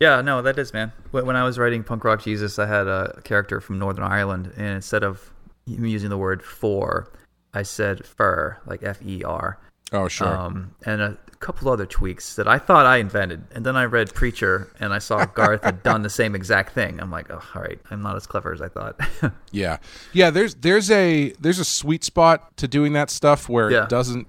Yeah, 0.00 0.22
no, 0.22 0.40
that 0.42 0.58
is 0.58 0.72
man. 0.72 0.92
When 1.10 1.26
when 1.26 1.36
I 1.36 1.44
was 1.44 1.58
writing 1.58 1.84
Punk 1.84 2.02
Rock 2.04 2.22
Jesus, 2.22 2.58
I 2.58 2.66
had 2.66 2.86
a 2.86 3.20
character 3.24 3.60
from 3.60 3.78
Northern 3.78 4.04
Ireland, 4.04 4.52
and 4.56 4.68
instead 4.76 5.02
of 5.02 5.30
using 5.66 6.08
the 6.08 6.16
word 6.16 6.42
for, 6.42 7.12
I 7.52 7.62
said 7.62 8.06
fur, 8.06 8.56
like 8.64 8.82
F 8.82 9.02
E 9.04 9.22
R. 9.24 9.58
Oh 9.92 10.08
sure. 10.08 10.26
Um, 10.36 10.74
and 10.86 11.00
a 11.00 11.16
couple 11.40 11.68
other 11.68 11.84
tweaks 11.86 12.36
that 12.36 12.48
I 12.48 12.58
thought 12.58 12.86
I 12.86 12.96
invented. 12.96 13.44
And 13.52 13.66
then 13.66 13.76
I 13.76 13.84
read 13.84 14.12
Preacher, 14.14 14.72
and 14.80 14.92
I 14.94 14.98
saw 14.98 15.24
Garth 15.26 15.62
had 15.62 15.82
done 15.82 16.02
the 16.02 16.08
same 16.10 16.34
exact 16.34 16.72
thing. 16.74 16.98
I'm 17.00 17.10
like, 17.10 17.30
oh, 17.30 17.42
all 17.54 17.62
right, 17.62 17.78
I'm 17.90 18.02
not 18.02 18.16
as 18.16 18.26
clever 18.26 18.52
as 18.52 18.60
I 18.62 18.68
thought. 18.68 18.98
Yeah, 19.52 19.76
yeah. 20.12 20.30
There's 20.30 20.54
there's 20.56 20.90
a 20.90 21.32
there's 21.38 21.58
a 21.60 21.64
sweet 21.64 22.02
spot 22.02 22.56
to 22.56 22.66
doing 22.66 22.92
that 22.94 23.10
stuff 23.10 23.48
where 23.48 23.70
Yeah. 23.70 23.84
it 23.84 23.88
doesn't 23.88 24.26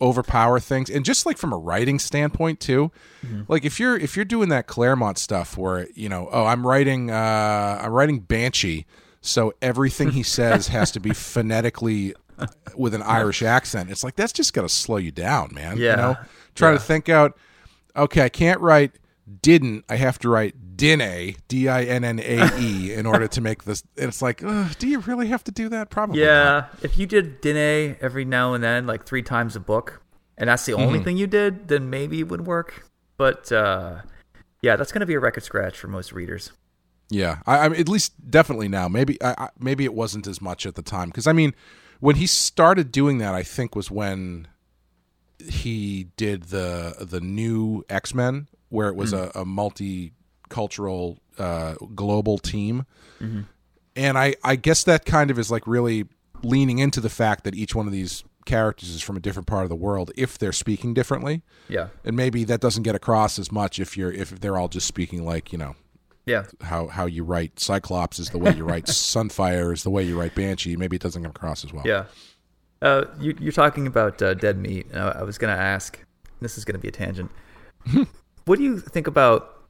overpower 0.00 0.60
things, 0.60 0.88
and 0.90 1.04
just 1.04 1.26
like 1.26 1.36
from 1.38 1.52
a 1.52 1.56
writing 1.56 1.98
standpoint 1.98 2.60
too. 2.60 2.92
Like 3.48 3.64
if 3.64 3.80
you're 3.80 3.96
if 3.96 4.14
you're 4.14 4.24
doing 4.24 4.48
that 4.50 4.68
Claremont 4.68 5.18
stuff 5.18 5.56
where 5.58 5.88
you 5.94 6.08
know, 6.08 6.28
oh, 6.30 6.44
I'm 6.44 6.64
writing 6.64 7.10
uh, 7.10 7.80
I'm 7.82 7.90
writing 7.90 8.20
Banshee, 8.20 8.86
so 9.20 9.52
everything 9.60 10.10
he 10.12 10.22
says 10.22 10.68
has 10.68 10.92
to 10.92 11.00
be 11.00 11.10
phonetically 11.14 12.14
with 12.76 12.94
an 12.94 13.02
Irish 13.02 13.42
accent. 13.42 13.90
It's 13.90 14.04
like 14.04 14.16
that's 14.16 14.32
just 14.32 14.52
gonna 14.52 14.68
slow 14.68 14.96
you 14.96 15.10
down, 15.10 15.50
man. 15.52 15.76
you 15.76 15.84
know, 15.84 16.16
try 16.54 16.72
to 16.72 16.78
think 16.78 17.08
out. 17.08 17.36
Okay, 17.96 18.22
I 18.22 18.28
can't 18.28 18.60
write 18.60 18.92
didn't. 19.42 19.84
I 19.88 19.96
have 19.96 20.18
to 20.20 20.28
write 20.28 20.76
dinne, 20.76 21.34
d 21.48 21.68
i 21.68 21.84
n 21.84 22.04
n 22.04 22.20
a 22.20 22.58
e, 22.58 22.92
in 22.94 23.06
order 23.06 23.28
to 23.28 23.40
make 23.40 23.64
this. 23.64 23.82
And 23.96 24.08
it's 24.08 24.22
like, 24.22 24.42
ugh, 24.42 24.74
do 24.78 24.88
you 24.88 25.00
really 25.00 25.28
have 25.28 25.44
to 25.44 25.50
do 25.50 25.68
that? 25.68 25.90
Probably. 25.90 26.20
not. 26.20 26.24
yeah, 26.24 26.66
if 26.82 26.98
you 26.98 27.06
did 27.06 27.40
Dine 27.40 27.96
every 28.00 28.24
now 28.24 28.54
and 28.54 28.62
then, 28.64 28.86
like 28.86 29.04
three 29.04 29.22
times 29.22 29.56
a 29.56 29.60
book, 29.60 30.00
and 30.36 30.48
that's 30.48 30.64
the 30.66 30.74
only 30.74 31.00
thing 31.00 31.16
you 31.16 31.26
did, 31.26 31.68
then 31.68 31.90
maybe 31.90 32.20
it 32.20 32.28
would 32.28 32.46
work. 32.46 32.86
But 33.16 33.50
uh, 33.52 34.02
yeah, 34.62 34.76
that's 34.76 34.92
going 34.92 35.00
to 35.00 35.06
be 35.06 35.14
a 35.14 35.20
record 35.20 35.42
scratch 35.42 35.76
for 35.76 35.88
most 35.88 36.12
readers. 36.12 36.52
Yeah, 37.10 37.38
I, 37.46 37.58
I 37.58 37.68
mean, 37.68 37.80
at 37.80 37.88
least 37.88 38.30
definitely 38.30 38.68
now. 38.68 38.86
Maybe, 38.88 39.20
I, 39.22 39.34
I, 39.38 39.48
maybe 39.58 39.84
it 39.84 39.94
wasn't 39.94 40.26
as 40.26 40.40
much 40.42 40.66
at 40.66 40.74
the 40.74 40.82
time 40.82 41.08
because 41.08 41.26
I 41.26 41.32
mean, 41.32 41.54
when 42.00 42.16
he 42.16 42.26
started 42.26 42.92
doing 42.92 43.18
that, 43.18 43.34
I 43.34 43.42
think 43.42 43.74
was 43.76 43.90
when 43.90 44.48
he 45.38 46.08
did 46.16 46.44
the 46.44 46.96
the 47.00 47.20
new 47.20 47.84
X 47.88 48.14
Men, 48.14 48.48
where 48.68 48.88
it 48.88 48.96
was 48.96 49.12
a, 49.12 49.30
a 49.34 49.44
multicultural, 49.44 51.18
uh, 51.38 51.74
global 51.94 52.38
team, 52.38 52.84
and 53.96 54.18
I 54.18 54.34
I 54.42 54.56
guess 54.56 54.84
that 54.84 55.04
kind 55.04 55.30
of 55.30 55.38
is 55.38 55.50
like 55.50 55.66
really 55.66 56.04
leaning 56.42 56.78
into 56.78 57.00
the 57.00 57.10
fact 57.10 57.44
that 57.44 57.54
each 57.54 57.74
one 57.74 57.86
of 57.86 57.92
these 57.92 58.24
characters 58.44 58.88
is 58.90 59.02
from 59.02 59.16
a 59.16 59.20
different 59.20 59.46
part 59.46 59.64
of 59.64 59.68
the 59.68 59.76
world 59.76 60.10
if 60.16 60.38
they're 60.38 60.52
speaking 60.52 60.94
differently, 60.94 61.42
Yeah. 61.68 61.88
and 62.04 62.16
maybe 62.16 62.44
that 62.44 62.60
doesn't 62.60 62.82
get 62.82 62.94
across 62.94 63.38
as 63.38 63.52
much 63.52 63.78
if 63.78 63.96
you're 63.96 64.12
if 64.12 64.30
they're 64.40 64.56
all 64.56 64.68
just 64.68 64.86
speaking 64.86 65.24
like 65.24 65.52
you 65.52 65.58
know 65.58 65.76
Yeah. 66.28 66.44
how 66.60 66.86
how 66.88 67.06
you 67.06 67.24
write 67.24 67.58
Cyclops 67.58 68.18
is 68.18 68.30
the 68.30 68.38
way 68.38 68.54
you 68.54 68.64
write 68.64 68.84
Sunfire 68.86 69.72
is 69.72 69.82
the 69.82 69.90
way 69.90 70.02
you 70.02 70.18
write 70.18 70.34
Banshee. 70.34 70.76
Maybe 70.76 70.96
it 70.96 71.02
doesn't 71.02 71.22
come 71.22 71.30
across 71.30 71.64
as 71.64 71.72
well. 71.72 71.84
Yeah. 71.86 72.04
Uh, 72.80 73.06
you, 73.18 73.36
you're 73.40 73.52
talking 73.52 73.86
about 73.86 74.22
uh, 74.22 74.34
dead 74.34 74.58
meat. 74.58 74.86
Uh, 74.94 75.14
I 75.16 75.22
was 75.24 75.38
going 75.38 75.54
to 75.54 75.60
ask. 75.60 75.98
This 76.40 76.56
is 76.56 76.64
going 76.64 76.74
to 76.74 76.78
be 76.78 76.86
a 76.88 76.92
tangent. 76.92 77.30
what 78.44 78.58
do 78.58 78.64
you 78.64 78.78
think 78.78 79.08
about 79.08 79.64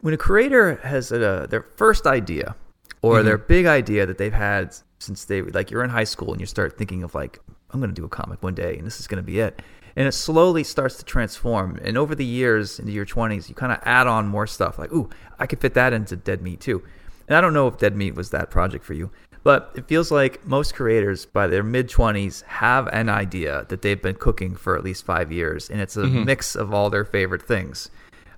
when 0.00 0.14
a 0.14 0.16
creator 0.16 0.76
has 0.76 1.12
a, 1.12 1.46
their 1.50 1.62
first 1.76 2.06
idea 2.06 2.54
or 3.02 3.22
their 3.22 3.36
big 3.38 3.66
idea 3.66 4.06
that 4.06 4.16
they've 4.18 4.32
had 4.32 4.74
since 4.98 5.26
they 5.26 5.42
like 5.42 5.70
you're 5.70 5.84
in 5.84 5.90
high 5.90 6.04
school 6.04 6.32
and 6.32 6.40
you 6.40 6.46
start 6.46 6.76
thinking 6.78 7.02
of 7.02 7.14
like 7.14 7.38
I'm 7.70 7.80
going 7.80 7.90
to 7.90 7.94
do 7.94 8.04
a 8.04 8.08
comic 8.08 8.42
one 8.42 8.54
day 8.54 8.76
and 8.76 8.86
this 8.86 9.00
is 9.00 9.06
going 9.06 9.22
to 9.22 9.26
be 9.26 9.40
it. 9.40 9.60
And 9.96 10.06
it 10.06 10.12
slowly 10.12 10.64
starts 10.64 10.96
to 10.96 11.04
transform. 11.04 11.78
And 11.84 11.98
over 11.98 12.14
the 12.14 12.24
years, 12.24 12.78
into 12.78 12.92
your 12.92 13.06
20s, 13.06 13.48
you 13.48 13.54
kind 13.54 13.72
of 13.72 13.78
add 13.82 14.06
on 14.06 14.28
more 14.28 14.46
stuff. 14.46 14.78
Like, 14.78 14.92
ooh, 14.92 15.10
I 15.38 15.46
could 15.46 15.60
fit 15.60 15.74
that 15.74 15.92
into 15.92 16.16
Dead 16.16 16.42
Meat 16.42 16.60
too. 16.60 16.82
And 17.26 17.36
I 17.36 17.40
don't 17.40 17.54
know 17.54 17.68
if 17.68 17.78
Dead 17.78 17.96
Meat 17.96 18.14
was 18.14 18.30
that 18.30 18.50
project 18.50 18.84
for 18.84 18.94
you, 18.94 19.10
but 19.42 19.72
it 19.76 19.86
feels 19.86 20.10
like 20.10 20.44
most 20.46 20.74
creators 20.74 21.26
by 21.26 21.46
their 21.46 21.62
mid 21.62 21.88
20s 21.88 22.42
have 22.44 22.86
an 22.88 23.08
idea 23.08 23.66
that 23.68 23.82
they've 23.82 24.00
been 24.00 24.16
cooking 24.16 24.54
for 24.56 24.76
at 24.76 24.84
least 24.84 25.04
five 25.04 25.30
years. 25.30 25.68
And 25.68 25.80
it's 25.80 25.96
a 25.96 26.04
mix 26.04 26.54
of 26.54 26.72
all 26.72 26.90
their 26.90 27.04
favorite 27.04 27.42
things. 27.42 27.90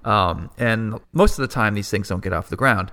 Um, 0.05 0.51
and 0.59 0.99
most 1.13 1.39
of 1.39 1.43
the 1.43 1.53
time, 1.53 1.75
these 1.75 1.91
things 1.91 2.09
don't 2.09 2.23
get 2.23 2.33
off 2.33 2.49
the 2.49 2.57
ground. 2.57 2.93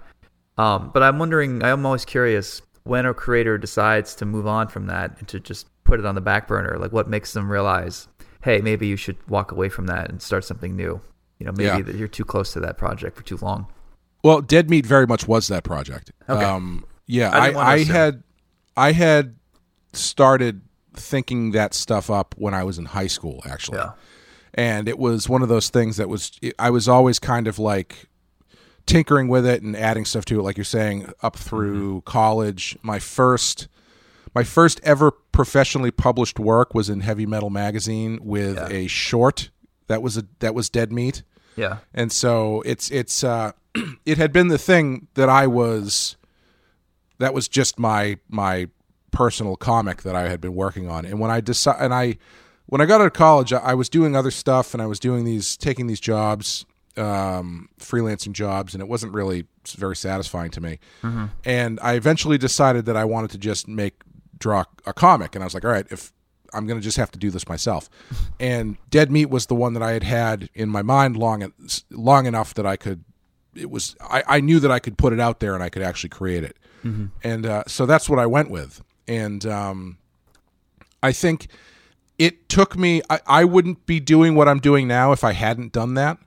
Um, 0.58 0.92
but 0.94 1.04
I'm 1.04 1.20
wondering, 1.20 1.64
I'm 1.64 1.86
always 1.86 2.06
curious 2.06 2.62
when 2.84 3.06
a 3.06 3.14
creator 3.14 3.58
decides 3.58 4.16
to 4.16 4.26
move 4.26 4.48
on 4.48 4.68
from 4.68 4.88
that 4.88 5.18
and 5.20 5.28
to 5.28 5.40
just 5.40 5.68
put 5.84 6.00
it 6.00 6.06
on 6.06 6.16
the 6.16 6.22
back 6.22 6.48
burner. 6.48 6.78
Like, 6.78 6.92
what 6.92 7.10
makes 7.10 7.34
them 7.34 7.52
realize, 7.52 8.08
hey, 8.42 8.60
maybe 8.62 8.88
you 8.88 8.96
should 8.96 9.18
walk 9.30 9.52
away 9.52 9.70
from 9.70 9.88
that 9.88 10.10
and 10.10 10.22
start 10.22 10.46
something 10.46 10.76
new? 10.76 11.02
You 11.40 11.46
know, 11.46 11.52
maybe 11.52 11.64
Yeah. 11.66 11.82
that 11.82 11.96
you're 11.96 12.08
too 12.08 12.26
close 12.26 12.54
to 12.54 12.60
that 12.62 12.78
project 12.78 13.16
for 13.18 13.24
too 13.24 13.38
long. 13.38 13.68
Well, 14.24 14.42
Dead 14.42 14.70
Meat 14.70 14.86
very 14.86 15.06
much 15.08 15.28
was 15.28 15.48
that 15.48 15.64
project. 15.64 16.12
Okay. 16.28 16.44
Um, 16.44 16.86
yeah, 17.06 17.30
I 17.30 17.52
I, 17.52 17.74
I, 17.74 17.84
had 17.84 18.24
I 18.76 18.92
had 18.92 19.36
started 19.94 20.62
thinking 20.94 21.52
that 21.52 21.74
stuff 21.74 22.10
up 22.10 22.36
when 22.38 22.54
I 22.54 22.64
was 22.64 22.78
in 22.78 22.86
high 22.86 23.08
school, 23.08 23.42
actually. 23.46 23.78
Yeah. 23.78 23.92
And 24.54 24.90
it 24.90 24.98
was 24.98 25.30
one 25.30 25.44
of 25.44 25.50
those 25.50 25.70
things 25.70 25.98
that 25.98 26.10
was 26.10 26.32
I 26.58 26.70
was 26.72 26.88
always 26.88 27.20
kind 27.20 27.48
of 27.48 27.60
like 27.60 28.08
tinkering 28.88 29.28
with 29.28 29.46
it 29.46 29.62
and 29.62 29.76
adding 29.78 30.06
stuff 30.06 30.26
to 30.26 30.40
it, 30.40 30.44
like 30.44 30.58
you're 30.58 30.64
saying, 30.64 31.12
up 31.22 31.36
through 31.36 32.02
college. 32.02 32.78
My 32.82 33.00
first 33.00 33.68
my 34.38 34.44
first 34.44 34.80
ever 34.84 35.10
professionally 35.32 35.90
published 35.90 36.38
work 36.40 36.76
was 36.76 36.90
in 36.90 37.00
Heavy 37.00 37.26
Metal 37.26 37.50
magazine 37.50 38.20
with 38.22 38.56
Yeah. 38.56 38.68
a 38.70 38.86
short 38.88 39.50
that 39.88 40.04
was 40.04 40.16
a 40.18 40.26
that 40.40 40.54
was 40.54 40.70
Dead 40.70 40.92
Meat 40.92 41.24
Yeah. 41.56 41.78
and 41.92 42.12
so 42.12 42.62
it's 42.64 42.92
it's 42.92 43.24
uh 43.24 43.54
it 44.06 44.20
had 44.20 44.32
been 44.32 44.50
the 44.50 44.60
thing 44.60 45.08
that 45.16 45.28
I 45.28 45.48
was 45.48 46.18
that 47.18 47.34
was 47.34 47.48
just 47.48 47.80
my 47.80 48.20
my 48.30 48.70
personal 49.12 49.56
comic 49.56 50.04
that 50.04 50.16
I 50.16 50.30
had 50.30 50.40
been 50.40 50.54
working 50.54 50.88
on 50.88 51.04
and 51.04 51.20
when 51.20 51.32
I 51.32 51.42
decided 51.42 51.82
and 51.86 51.94
I 51.96 52.18
when 52.68 52.80
I 52.80 52.86
got 52.86 53.02
out 53.02 53.08
of 53.08 53.14
college 53.14 53.52
I, 53.54 53.60
I 53.60 53.74
was 53.74 53.90
doing 53.90 54.16
other 54.16 54.30
stuff 54.30 54.76
and 54.76 54.84
I 54.84 54.86
was 54.86 55.00
doing 55.00 55.26
these 55.26 55.58
taking 55.58 55.88
these 55.88 56.00
jobs 56.00 56.64
um 56.96 57.70
freelancing 57.80 58.34
jobs 58.34 58.74
and 58.76 58.82
it 58.82 58.88
wasn't 58.88 59.14
really 59.14 59.46
very 59.78 59.96
satisfying 59.96 60.52
to 60.52 60.62
me 60.62 60.80
and 61.46 61.80
I 61.82 61.94
eventually 61.94 62.38
decided 62.38 62.86
that 62.86 62.96
I 62.98 63.06
wanted 63.06 63.32
to 63.32 63.38
just 63.38 63.68
make 63.68 63.96
draw 64.38 64.64
a 64.86 64.94
comic 64.94 65.36
and 65.36 65.44
I 65.44 65.46
was 65.46 65.54
like 65.54 65.66
all 65.66 65.72
right 65.72 65.86
if 65.90 66.14
I'm 66.54 66.66
going 66.66 66.80
to 66.80 66.84
just 66.84 66.98
have 66.98 67.12
to 67.12 67.20
do 67.20 67.30
this 67.30 67.48
myself. 67.48 67.90
And 68.40 68.78
Dead 68.90 69.12
Meat 69.12 69.30
was 69.30 69.48
the 69.48 69.56
one 69.56 69.74
that 69.74 69.82
I 69.84 69.92
had 69.92 70.04
had 70.04 70.50
in 70.54 70.70
my 70.70 70.82
mind 70.84 71.18
long 71.18 71.52
long 71.90 72.26
enough 72.28 72.54
that 72.54 72.66
I 72.66 72.76
could 72.78 73.04
it 73.56 73.72
was 73.72 73.96
I, 74.02 74.24
I 74.28 74.40
knew 74.42 74.60
that 74.60 74.72
I 74.72 74.80
could 74.80 74.98
put 74.98 75.12
it 75.14 75.20
out 75.20 75.40
there 75.40 75.56
and 75.56 75.64
I 75.64 75.70
could 75.70 75.82
actually 75.82 76.10
create 76.10 76.44
it. 76.44 76.58
And 77.24 77.46
uh, 77.46 77.64
so 77.68 77.86
that's 77.88 78.08
what 78.10 78.20
I 78.20 78.28
went 78.28 78.50
with. 78.52 78.84
And 79.08 79.46
um, 79.48 79.98
I 81.02 81.12
think 81.12 81.48
it 82.20 82.48
took 82.48 82.78
me 82.78 83.02
I, 83.10 83.20
I 83.26 83.44
wouldn't 83.44 83.86
be 83.88 84.00
doing 84.00 84.36
what 84.36 84.48
I'm 84.48 84.60
doing 84.60 84.88
now 84.88 85.12
if 85.12 85.24
I 85.24 85.34
hadn't 85.34 85.72
done 85.74 85.96
that. 85.96 86.18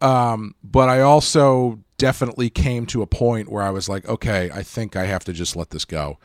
Um, 0.00 0.54
but 0.64 0.88
I 0.88 1.00
also 1.02 1.80
definitely 1.98 2.48
came 2.50 2.86
to 2.86 3.02
a 3.02 3.06
point 3.06 3.50
where 3.50 3.62
I 3.62 3.70
was 3.70 3.88
like, 3.88 4.08
okay, 4.08 4.50
I 4.54 4.62
think 4.62 4.96
I 4.96 5.04
have 5.04 5.24
to 5.24 5.32
just 5.32 5.56
let 5.56 5.70
this 5.70 5.84
go 5.84 6.18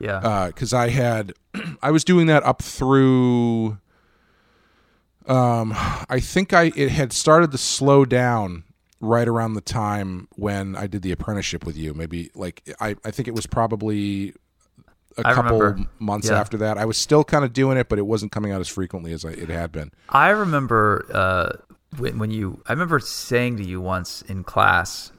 Yeah. 0.00 0.46
because 0.48 0.72
I 0.72 0.88
had 0.88 1.34
I 1.82 1.90
was 1.90 2.04
doing 2.04 2.26
that 2.26 2.42
up 2.44 2.62
through. 2.62 3.78
Um, 5.26 5.72
I 6.08 6.18
think 6.20 6.52
I 6.52 6.72
it 6.74 6.90
had 6.90 7.12
started 7.12 7.52
to 7.52 7.58
slow 7.58 8.04
down 8.04 8.64
right 9.00 9.28
around 9.28 9.54
the 9.54 9.60
time 9.60 10.28
when 10.36 10.74
I 10.76 10.86
did 10.86 11.02
the 11.02 11.12
apprenticeship 11.12 11.64
with 11.64 11.76
you. 11.76 11.94
Maybe 11.94 12.30
like 12.34 12.62
I 12.80 12.96
I 13.04 13.10
think 13.10 13.28
it 13.28 13.34
was 13.34 13.46
probably 13.46 14.34
a 15.18 15.26
I 15.26 15.34
couple 15.34 15.58
remember. 15.58 15.88
months 15.98 16.28
Yeah. 16.30 16.40
after 16.40 16.56
that. 16.58 16.78
I 16.78 16.84
was 16.84 16.96
still 16.96 17.22
kind 17.24 17.44
of 17.44 17.52
doing 17.52 17.76
it, 17.76 17.88
but 17.88 17.98
it 17.98 18.06
wasn't 18.06 18.32
coming 18.32 18.52
out 18.52 18.60
as 18.60 18.68
frequently 18.68 19.12
as 19.12 19.24
I, 19.24 19.30
it 19.30 19.48
had 19.50 19.70
been. 19.72 19.92
I 20.08 20.30
remember 20.30 21.06
uh, 21.12 21.50
when, 21.98 22.18
when 22.18 22.30
you. 22.30 22.62
I 22.66 22.72
remember 22.72 22.98
saying 23.00 23.56
to 23.58 23.64
you 23.64 23.80
once 23.80 24.22
in 24.22 24.42
class, 24.44 25.12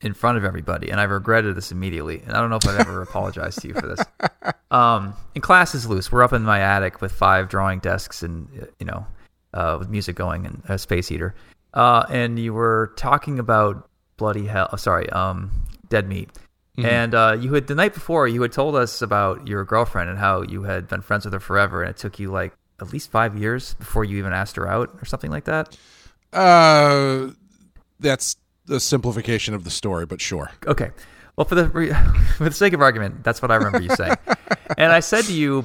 in 0.00 0.14
front 0.14 0.38
of 0.38 0.44
everybody, 0.44 0.90
and 0.90 1.00
I 1.00 1.04
regretted 1.04 1.56
this 1.56 1.72
immediately. 1.72 2.22
And 2.26 2.36
I 2.36 2.40
don't 2.40 2.50
know 2.50 2.56
if 2.56 2.68
I've 2.68 2.80
ever 2.80 3.02
apologized 3.02 3.60
to 3.62 3.68
you 3.68 3.74
for 3.74 3.86
this. 3.86 4.04
Um, 4.68 5.14
in 5.36 5.42
class 5.42 5.76
is 5.76 5.86
loose. 5.86 6.10
We're 6.10 6.24
up 6.24 6.32
in 6.32 6.42
my 6.42 6.60
attic 6.60 7.00
with 7.00 7.12
five 7.12 7.48
drawing 7.48 7.78
desks 7.78 8.24
and 8.24 8.48
you 8.80 8.84
know, 8.84 9.06
uh, 9.54 9.76
with 9.78 9.88
music 9.88 10.16
going 10.16 10.44
and 10.44 10.60
a 10.68 10.76
space 10.76 11.06
heater. 11.06 11.36
Uh, 11.72 12.04
and 12.10 12.36
you 12.36 12.52
were 12.52 12.92
talking 12.96 13.38
about 13.38 13.88
bloody 14.16 14.44
hell. 14.44 14.68
oh, 14.72 14.76
sorry, 14.76 15.08
um, 15.10 15.52
dead 15.88 16.08
meat. 16.08 16.30
And 16.78 17.14
uh, 17.14 17.38
you 17.40 17.54
had 17.54 17.68
the 17.68 17.74
night 17.74 17.94
before 17.94 18.28
you 18.28 18.42
had 18.42 18.52
told 18.52 18.76
us 18.76 19.00
about 19.00 19.48
your 19.48 19.64
girlfriend 19.64 20.10
and 20.10 20.18
how 20.18 20.42
you 20.42 20.64
had 20.64 20.88
been 20.88 21.00
friends 21.00 21.24
with 21.24 21.32
her 21.32 21.40
forever, 21.40 21.82
and 21.82 21.90
it 21.90 21.96
took 21.96 22.18
you 22.18 22.30
like 22.30 22.52
at 22.80 22.92
least 22.92 23.10
five 23.10 23.38
years 23.38 23.74
before 23.74 24.04
you 24.04 24.18
even 24.18 24.32
asked 24.32 24.56
her 24.56 24.68
out 24.68 24.90
or 25.00 25.06
something 25.06 25.30
like 25.30 25.44
that. 25.44 25.76
Uh, 26.32 27.30
that's 27.98 28.36
the 28.66 28.80
simplification 28.80 29.54
of 29.54 29.64
the 29.64 29.70
story, 29.70 30.06
but 30.06 30.20
sure. 30.20 30.50
Okay. 30.66 30.90
Well, 31.36 31.44
for 31.44 31.54
the 31.54 31.68
re- 31.68 31.92
for 32.36 32.44
the 32.44 32.52
sake 32.52 32.72
of 32.72 32.80
argument, 32.80 33.24
that's 33.24 33.42
what 33.42 33.50
I 33.50 33.56
remember 33.56 33.80
you 33.80 33.94
saying. 33.94 34.16
and 34.78 34.92
I 34.92 35.00
said 35.00 35.24
to 35.26 35.32
you, 35.32 35.64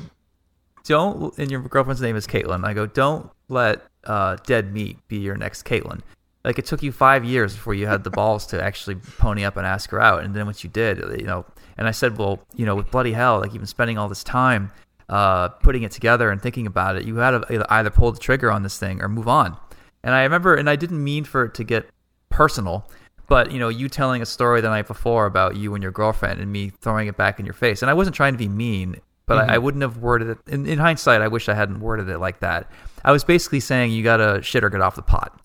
"Don't." 0.84 1.38
And 1.38 1.50
your 1.50 1.62
girlfriend's 1.62 2.02
name 2.02 2.16
is 2.16 2.28
Caitlin. 2.28 2.66
I 2.66 2.74
go, 2.74 2.86
"Don't 2.86 3.30
let 3.50 3.82
uh, 4.04 4.38
dead 4.46 4.74
meat 4.74 4.98
be 5.08 5.18
your 5.18 5.38
next 5.38 5.64
Caitlin." 5.64 6.02
Like 6.44 6.58
it 6.58 6.66
took 6.66 6.82
you 6.82 6.92
five 6.92 7.24
years 7.24 7.54
before 7.54 7.76
you 7.76 7.86
had 7.86 8.04
the 8.04 8.10
balls 8.10 8.48
to 8.48 8.62
actually 8.62 8.96
pony 8.96 9.44
up 9.44 9.58
and 9.58 9.66
ask 9.66 9.92
her 9.92 10.02
out, 10.02 10.24
and 10.24 10.36
then 10.36 10.46
once 10.46 10.64
you 10.64 10.70
did, 10.70 10.98
you 11.20 11.26
know. 11.26 11.46
And 11.78 11.88
I 11.88 11.92
said, 11.92 12.18
"Well, 12.18 12.40
you 12.56 12.66
know, 12.66 12.76
with 12.76 12.92
bloody 12.92 13.14
hell, 13.14 13.40
like 13.40 13.54
you've 13.54 13.62
been 13.62 13.68
spending 13.68 13.98
all 13.98 14.10
this 14.10 14.24
time 14.24 14.72
uh, 15.08 15.50
putting 15.50 15.84
it 15.84 15.92
together 15.92 16.30
and 16.30 16.42
thinking 16.42 16.68
about 16.68 16.96
it. 16.96 17.06
You 17.06 17.16
had 17.18 17.32
to 17.32 17.66
either 17.70 17.90
pull 17.90 18.12
the 18.12 18.20
trigger 18.20 18.52
on 18.52 18.64
this 18.64 18.78
thing 18.78 19.02
or 19.02 19.08
move 19.08 19.28
on." 19.28 19.58
And 20.04 20.16
I 20.16 20.24
remember, 20.24 20.56
and 20.56 20.70
I 20.70 20.76
didn't 20.76 21.04
mean 21.04 21.24
for 21.24 21.46
it 21.46 21.54
to 21.56 21.64
get 21.64 21.88
personal, 22.32 22.90
but 23.28 23.52
you 23.52 23.60
know, 23.60 23.70
you 23.70 23.88
telling 23.90 24.22
a 24.22 24.26
story 24.26 24.62
the 24.62 24.70
night 24.70 24.88
before 24.88 25.26
about 25.26 25.56
you 25.56 25.74
and 25.76 25.84
your 25.84 25.92
girlfriend, 25.92 26.42
and 26.42 26.52
me 26.52 26.70
throwing 26.70 27.08
it 27.08 27.18
back 27.18 27.40
in 27.40 27.46
your 27.46 27.54
face. 27.54 27.82
And 27.82 27.90
I 27.90 27.94
wasn't 27.94 28.16
trying 28.16 28.34
to 28.34 28.38
be 28.38 28.48
mean, 28.48 28.96
but 29.26 29.38
I, 29.50 29.56
I 29.56 29.58
wouldn't 29.60 29.84
have 29.84 29.98
worded 29.98 30.30
it. 30.30 30.38
In, 30.48 30.66
in 30.66 30.80
hindsight, 30.80 31.22
I 31.22 31.28
wish 31.28 31.48
I 31.48 31.54
hadn't 31.54 31.80
worded 31.80 32.10
it 32.10 32.18
like 32.18 32.40
that. 32.40 32.72
I 33.06 33.12
was 33.12 33.24
basically 33.24 33.60
saying 33.60 33.92
you 33.92 34.04
gotta 34.04 34.42
shit 34.42 34.64
or 34.64 34.70
get 34.70 34.82
off 34.82 34.96
the 34.96 35.02
pot. 35.02 35.40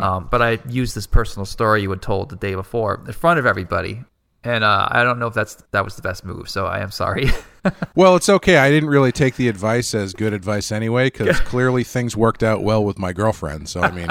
Um, 0.00 0.28
but 0.30 0.40
I 0.42 0.58
used 0.68 0.94
this 0.94 1.06
personal 1.06 1.44
story 1.44 1.82
you 1.82 1.90
had 1.90 2.02
told 2.02 2.28
the 2.28 2.36
day 2.36 2.54
before 2.54 3.02
in 3.06 3.12
front 3.12 3.38
of 3.40 3.46
everybody, 3.46 4.04
and 4.44 4.64
uh, 4.64 4.88
I 4.90 5.04
don't 5.04 5.18
know 5.18 5.26
if 5.26 5.34
that's 5.34 5.56
that 5.70 5.84
was 5.84 5.96
the 5.96 6.02
best 6.02 6.24
move. 6.24 6.48
So 6.48 6.66
I 6.66 6.80
am 6.80 6.90
sorry. 6.90 7.30
Well, 7.94 8.16
it's 8.16 8.28
okay. 8.28 8.56
I 8.56 8.70
didn't 8.70 8.88
really 8.88 9.12
take 9.12 9.36
the 9.36 9.46
advice 9.46 9.94
as 9.94 10.14
good 10.14 10.32
advice 10.32 10.72
anyway, 10.72 11.10
because 11.10 11.38
clearly 11.42 11.84
things 11.84 12.16
worked 12.16 12.42
out 12.42 12.64
well 12.64 12.84
with 12.84 12.98
my 12.98 13.12
girlfriend. 13.12 13.68
So 13.68 13.80
I 13.82 13.90
mean, 13.92 14.08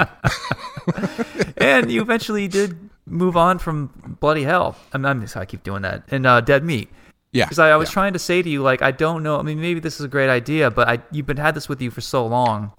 and 1.58 1.92
you 1.92 2.00
eventually 2.00 2.48
did 2.48 2.88
move 3.06 3.36
on 3.36 3.58
from 3.58 4.16
bloody 4.20 4.44
hell. 4.44 4.76
I'm, 4.92 5.04
I'm 5.04 5.26
I 5.36 5.44
keep 5.44 5.62
doing 5.62 5.82
that. 5.82 6.04
And 6.10 6.26
uh, 6.26 6.40
dead 6.40 6.64
meat. 6.64 6.88
yeah. 7.32 7.44
Because 7.44 7.58
I, 7.58 7.70
I 7.70 7.76
was 7.76 7.90
yeah. 7.90 7.94
trying 7.94 8.12
to 8.14 8.18
say 8.18 8.40
to 8.40 8.48
you, 8.48 8.62
like, 8.62 8.82
I 8.82 8.90
don't 8.90 9.22
know. 9.22 9.38
I 9.38 9.42
mean, 9.42 9.60
maybe 9.60 9.80
this 9.80 10.00
is 10.00 10.06
a 10.06 10.08
great 10.08 10.30
idea, 10.30 10.70
but 10.70 10.88
I 10.88 11.00
you've 11.10 11.26
been 11.26 11.36
had 11.36 11.54
this 11.54 11.68
with 11.68 11.82
you 11.82 11.90
for 11.90 12.00
so 12.00 12.26
long. 12.26 12.72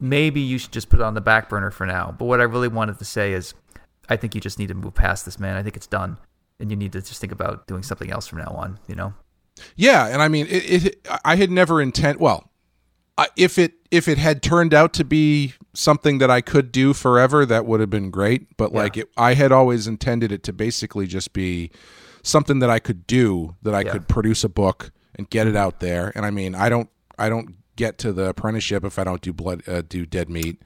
Maybe 0.00 0.40
you 0.40 0.56
should 0.58 0.72
just 0.72 0.88
put 0.88 1.00
it 1.00 1.02
on 1.02 1.14
the 1.14 1.20
back 1.20 1.48
burner 1.48 1.70
for 1.70 1.84
now. 1.84 2.14
But 2.18 2.24
what 2.26 2.40
I 2.40 2.44
really 2.44 2.68
wanted 2.68 2.98
to 2.98 3.04
say 3.04 3.32
is, 3.32 3.52
I 4.08 4.16
think 4.16 4.34
you 4.34 4.40
just 4.40 4.58
need 4.58 4.68
to 4.68 4.74
move 4.74 4.94
past 4.94 5.24
this, 5.26 5.38
man. 5.38 5.56
I 5.56 5.62
think 5.62 5.76
it's 5.76 5.86
done, 5.86 6.16
and 6.60 6.70
you 6.70 6.76
need 6.76 6.92
to 6.92 7.00
just 7.00 7.20
think 7.20 7.32
about 7.32 7.66
doing 7.66 7.82
something 7.82 8.10
else 8.10 8.26
from 8.26 8.38
now 8.38 8.50
on. 8.56 8.78
You 8.86 8.94
know? 8.94 9.14
Yeah, 9.76 10.06
and 10.08 10.20
I 10.22 10.28
mean, 10.28 10.46
it. 10.48 10.84
it 10.86 11.08
I 11.24 11.36
had 11.36 11.50
never 11.50 11.80
intent. 11.80 12.20
Well, 12.20 12.50
if 13.36 13.58
it 13.58 13.74
if 13.90 14.08
it 14.08 14.18
had 14.18 14.42
turned 14.42 14.74
out 14.74 14.92
to 14.94 15.04
be 15.04 15.54
something 15.72 16.18
that 16.18 16.30
I 16.30 16.40
could 16.40 16.72
do 16.72 16.92
forever, 16.92 17.46
that 17.46 17.64
would 17.66 17.80
have 17.80 17.90
been 17.90 18.10
great. 18.10 18.56
But 18.56 18.72
Yeah. 18.72 18.78
like, 18.78 18.96
it, 18.96 19.08
I 19.16 19.34
had 19.34 19.52
always 19.52 19.86
intended 19.86 20.32
it 20.32 20.42
to 20.44 20.52
basically 20.52 21.06
just 21.06 21.32
be 21.32 21.70
something 22.24 22.58
that 22.58 22.70
I 22.70 22.78
could 22.80 23.06
do, 23.06 23.54
that 23.62 23.74
I 23.74 23.82
Yeah. 23.82 23.92
could 23.92 24.08
produce 24.08 24.42
a 24.42 24.48
book 24.48 24.90
and 25.14 25.30
get 25.30 25.46
it 25.46 25.54
out 25.54 25.78
there. 25.80 26.10
And 26.16 26.26
I 26.26 26.30
mean, 26.30 26.54
I 26.56 26.68
don't 26.68 26.88
I 27.18 27.28
don't 27.28 27.54
get 27.76 27.98
to 27.98 28.12
the 28.12 28.28
apprenticeship 28.30 28.84
if 28.84 28.98
I 28.98 29.04
don't 29.04 29.20
do 29.20 29.32
blood 29.32 29.62
uh, 29.68 29.82
do 29.88 30.06
dead 30.06 30.28
meat. 30.28 30.60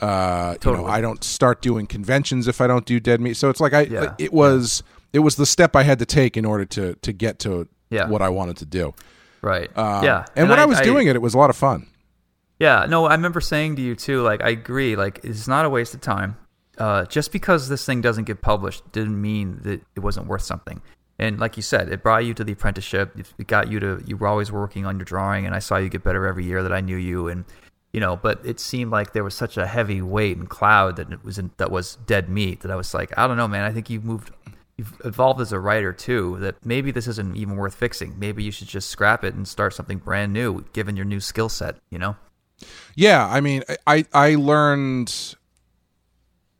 Uh, 0.00 0.56
you 0.64 0.72
know, 0.72 0.86
I 0.86 1.00
don't 1.00 1.22
start 1.22 1.62
doing 1.62 1.86
conventions 1.86 2.48
if 2.48 2.60
I 2.60 2.66
don't 2.66 2.84
do 2.84 2.98
dead 2.98 3.20
meat. 3.20 3.36
So 3.36 3.48
it's 3.50 3.60
like 3.60 3.72
I 3.72 3.82
Yeah. 3.82 4.14
it 4.18 4.32
was 4.32 4.82
it 5.14 5.20
was 5.20 5.36
the 5.36 5.46
step 5.46 5.74
I 5.74 5.84
had 5.84 5.98
to 6.00 6.06
take 6.06 6.36
in 6.36 6.44
order 6.44 6.66
to 6.66 6.94
to 6.94 7.12
get 7.12 7.38
to 7.40 7.68
Yeah. 7.88 8.08
what 8.08 8.20
I 8.20 8.28
wanted 8.28 8.58
to 8.58 8.66
do. 8.66 8.92
Right. 9.40 9.70
Um, 9.76 10.04
yeah. 10.04 10.24
and, 10.36 10.48
when 10.48 10.58
I, 10.58 10.64
was 10.64 10.80
doing 10.80 11.06
it, 11.06 11.16
it 11.16 11.22
was 11.22 11.34
a 11.34 11.38
lot 11.38 11.50
of 11.50 11.56
fun. 11.56 11.86
Yeah, 12.58 12.86
no, 12.88 13.04
I 13.04 13.12
remember 13.12 13.42
saying 13.42 13.76
to 13.76 13.82
you 13.82 13.94
too. 13.94 14.22
Like, 14.22 14.42
I 14.42 14.48
agree. 14.48 14.96
Like, 14.96 15.20
it's 15.22 15.46
not 15.46 15.66
a 15.66 15.70
waste 15.70 15.92
of 15.92 16.00
time. 16.00 16.38
Uh, 16.78 17.04
just 17.04 17.30
because 17.30 17.68
this 17.68 17.84
thing 17.84 18.00
doesn't 18.00 18.24
get 18.24 18.40
published 18.40 18.90
didn't 18.92 19.20
mean 19.20 19.60
that 19.62 19.82
it 19.94 20.00
wasn't 20.00 20.26
worth 20.26 20.42
something. 20.42 20.80
And 21.18 21.38
like 21.38 21.56
you 21.56 21.62
said, 21.62 21.88
it 21.90 22.02
brought 22.02 22.24
you 22.24 22.34
to 22.34 22.42
the 22.42 22.52
apprenticeship. 22.52 23.16
It 23.38 23.46
got 23.46 23.70
you 23.70 23.78
to. 23.80 24.02
You 24.06 24.16
were 24.16 24.26
always 24.26 24.50
working 24.50 24.84
on 24.86 24.96
your 24.98 25.04
drawing, 25.04 25.46
and 25.46 25.54
I 25.54 25.60
saw 25.60 25.76
you 25.76 25.88
get 25.88 26.02
better 26.02 26.26
every 26.26 26.44
year 26.44 26.62
that 26.62 26.72
I 26.72 26.80
knew 26.80 26.96
you. 26.96 27.28
And 27.28 27.44
you 27.92 28.00
know, 28.00 28.16
but 28.16 28.44
it 28.44 28.58
seemed 28.58 28.90
like 28.90 29.12
there 29.12 29.22
was 29.22 29.34
such 29.34 29.56
a 29.56 29.66
heavy 29.66 30.02
weight 30.02 30.36
and 30.36 30.48
cloud 30.48 30.96
that 30.96 31.12
it 31.12 31.24
was 31.24 31.38
in, 31.38 31.52
that 31.58 31.70
was 31.70 31.96
dead 32.06 32.28
meat. 32.28 32.62
That 32.62 32.72
I 32.72 32.76
was 32.76 32.92
like, 32.94 33.16
I 33.16 33.28
don't 33.28 33.36
know, 33.36 33.46
man. 33.46 33.62
I 33.64 33.72
think 33.72 33.90
you've 33.90 34.04
moved. 34.04 34.32
You've 34.76 35.00
evolved 35.04 35.40
as 35.40 35.52
a 35.52 35.60
writer 35.60 35.92
too. 35.92 36.36
That 36.40 36.64
maybe 36.66 36.90
this 36.90 37.06
isn't 37.06 37.36
even 37.36 37.56
worth 37.56 37.74
fixing. 37.74 38.18
Maybe 38.18 38.42
you 38.42 38.50
should 38.50 38.66
just 38.68 38.90
scrap 38.90 39.22
it 39.24 39.34
and 39.34 39.46
start 39.46 39.72
something 39.74 39.98
brand 39.98 40.32
new, 40.32 40.64
given 40.72 40.96
your 40.96 41.04
new 41.04 41.20
skill 41.20 41.48
set. 41.48 41.76
You 41.90 41.98
know. 41.98 42.16
Yeah, 42.94 43.26
I 43.26 43.40
mean, 43.40 43.62
I 43.86 44.04
I 44.12 44.34
learned 44.36 45.36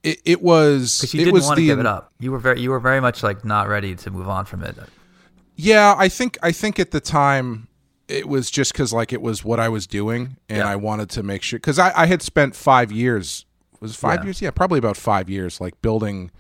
it, 0.02 0.20
it 0.24 0.42
was 0.42 0.98
because 1.00 1.14
you 1.14 1.20
it 1.22 1.24
didn't 1.24 1.34
was 1.34 1.46
want 1.46 1.56
the 1.56 1.62
to 1.62 1.66
give 1.66 1.78
it 1.80 1.86
up. 1.86 2.12
You 2.20 2.30
were 2.32 2.38
very, 2.38 2.60
you 2.60 2.70
were 2.70 2.80
very 2.80 3.00
much 3.00 3.22
like 3.22 3.44
not 3.44 3.68
ready 3.68 3.94
to 3.96 4.10
move 4.10 4.28
on 4.28 4.44
from 4.44 4.62
it. 4.62 4.76
Yeah, 5.56 5.94
I 5.96 6.08
think 6.08 6.36
I 6.42 6.52
think 6.52 6.78
at 6.78 6.90
the 6.90 7.00
time 7.00 7.68
it 8.06 8.28
was 8.28 8.50
just 8.50 8.72
because 8.72 8.92
like 8.92 9.12
it 9.12 9.22
was 9.22 9.44
what 9.44 9.58
I 9.58 9.68
was 9.68 9.86
doing, 9.86 10.36
and 10.48 10.58
Yeah. 10.58 10.68
I 10.68 10.76
wanted 10.76 11.10
to 11.10 11.22
make 11.22 11.42
sure 11.42 11.58
because 11.58 11.78
I, 11.78 11.92
I 12.02 12.06
had 12.06 12.22
spent 12.22 12.54
five 12.54 12.92
years 12.92 13.46
was 13.80 13.96
five 13.96 14.20
Yeah. 14.20 14.24
years 14.24 14.40
yeah 14.42 14.50
probably 14.50 14.78
about 14.78 14.96
five 14.96 15.28
years 15.28 15.60
like 15.60 15.80
building 15.82 16.30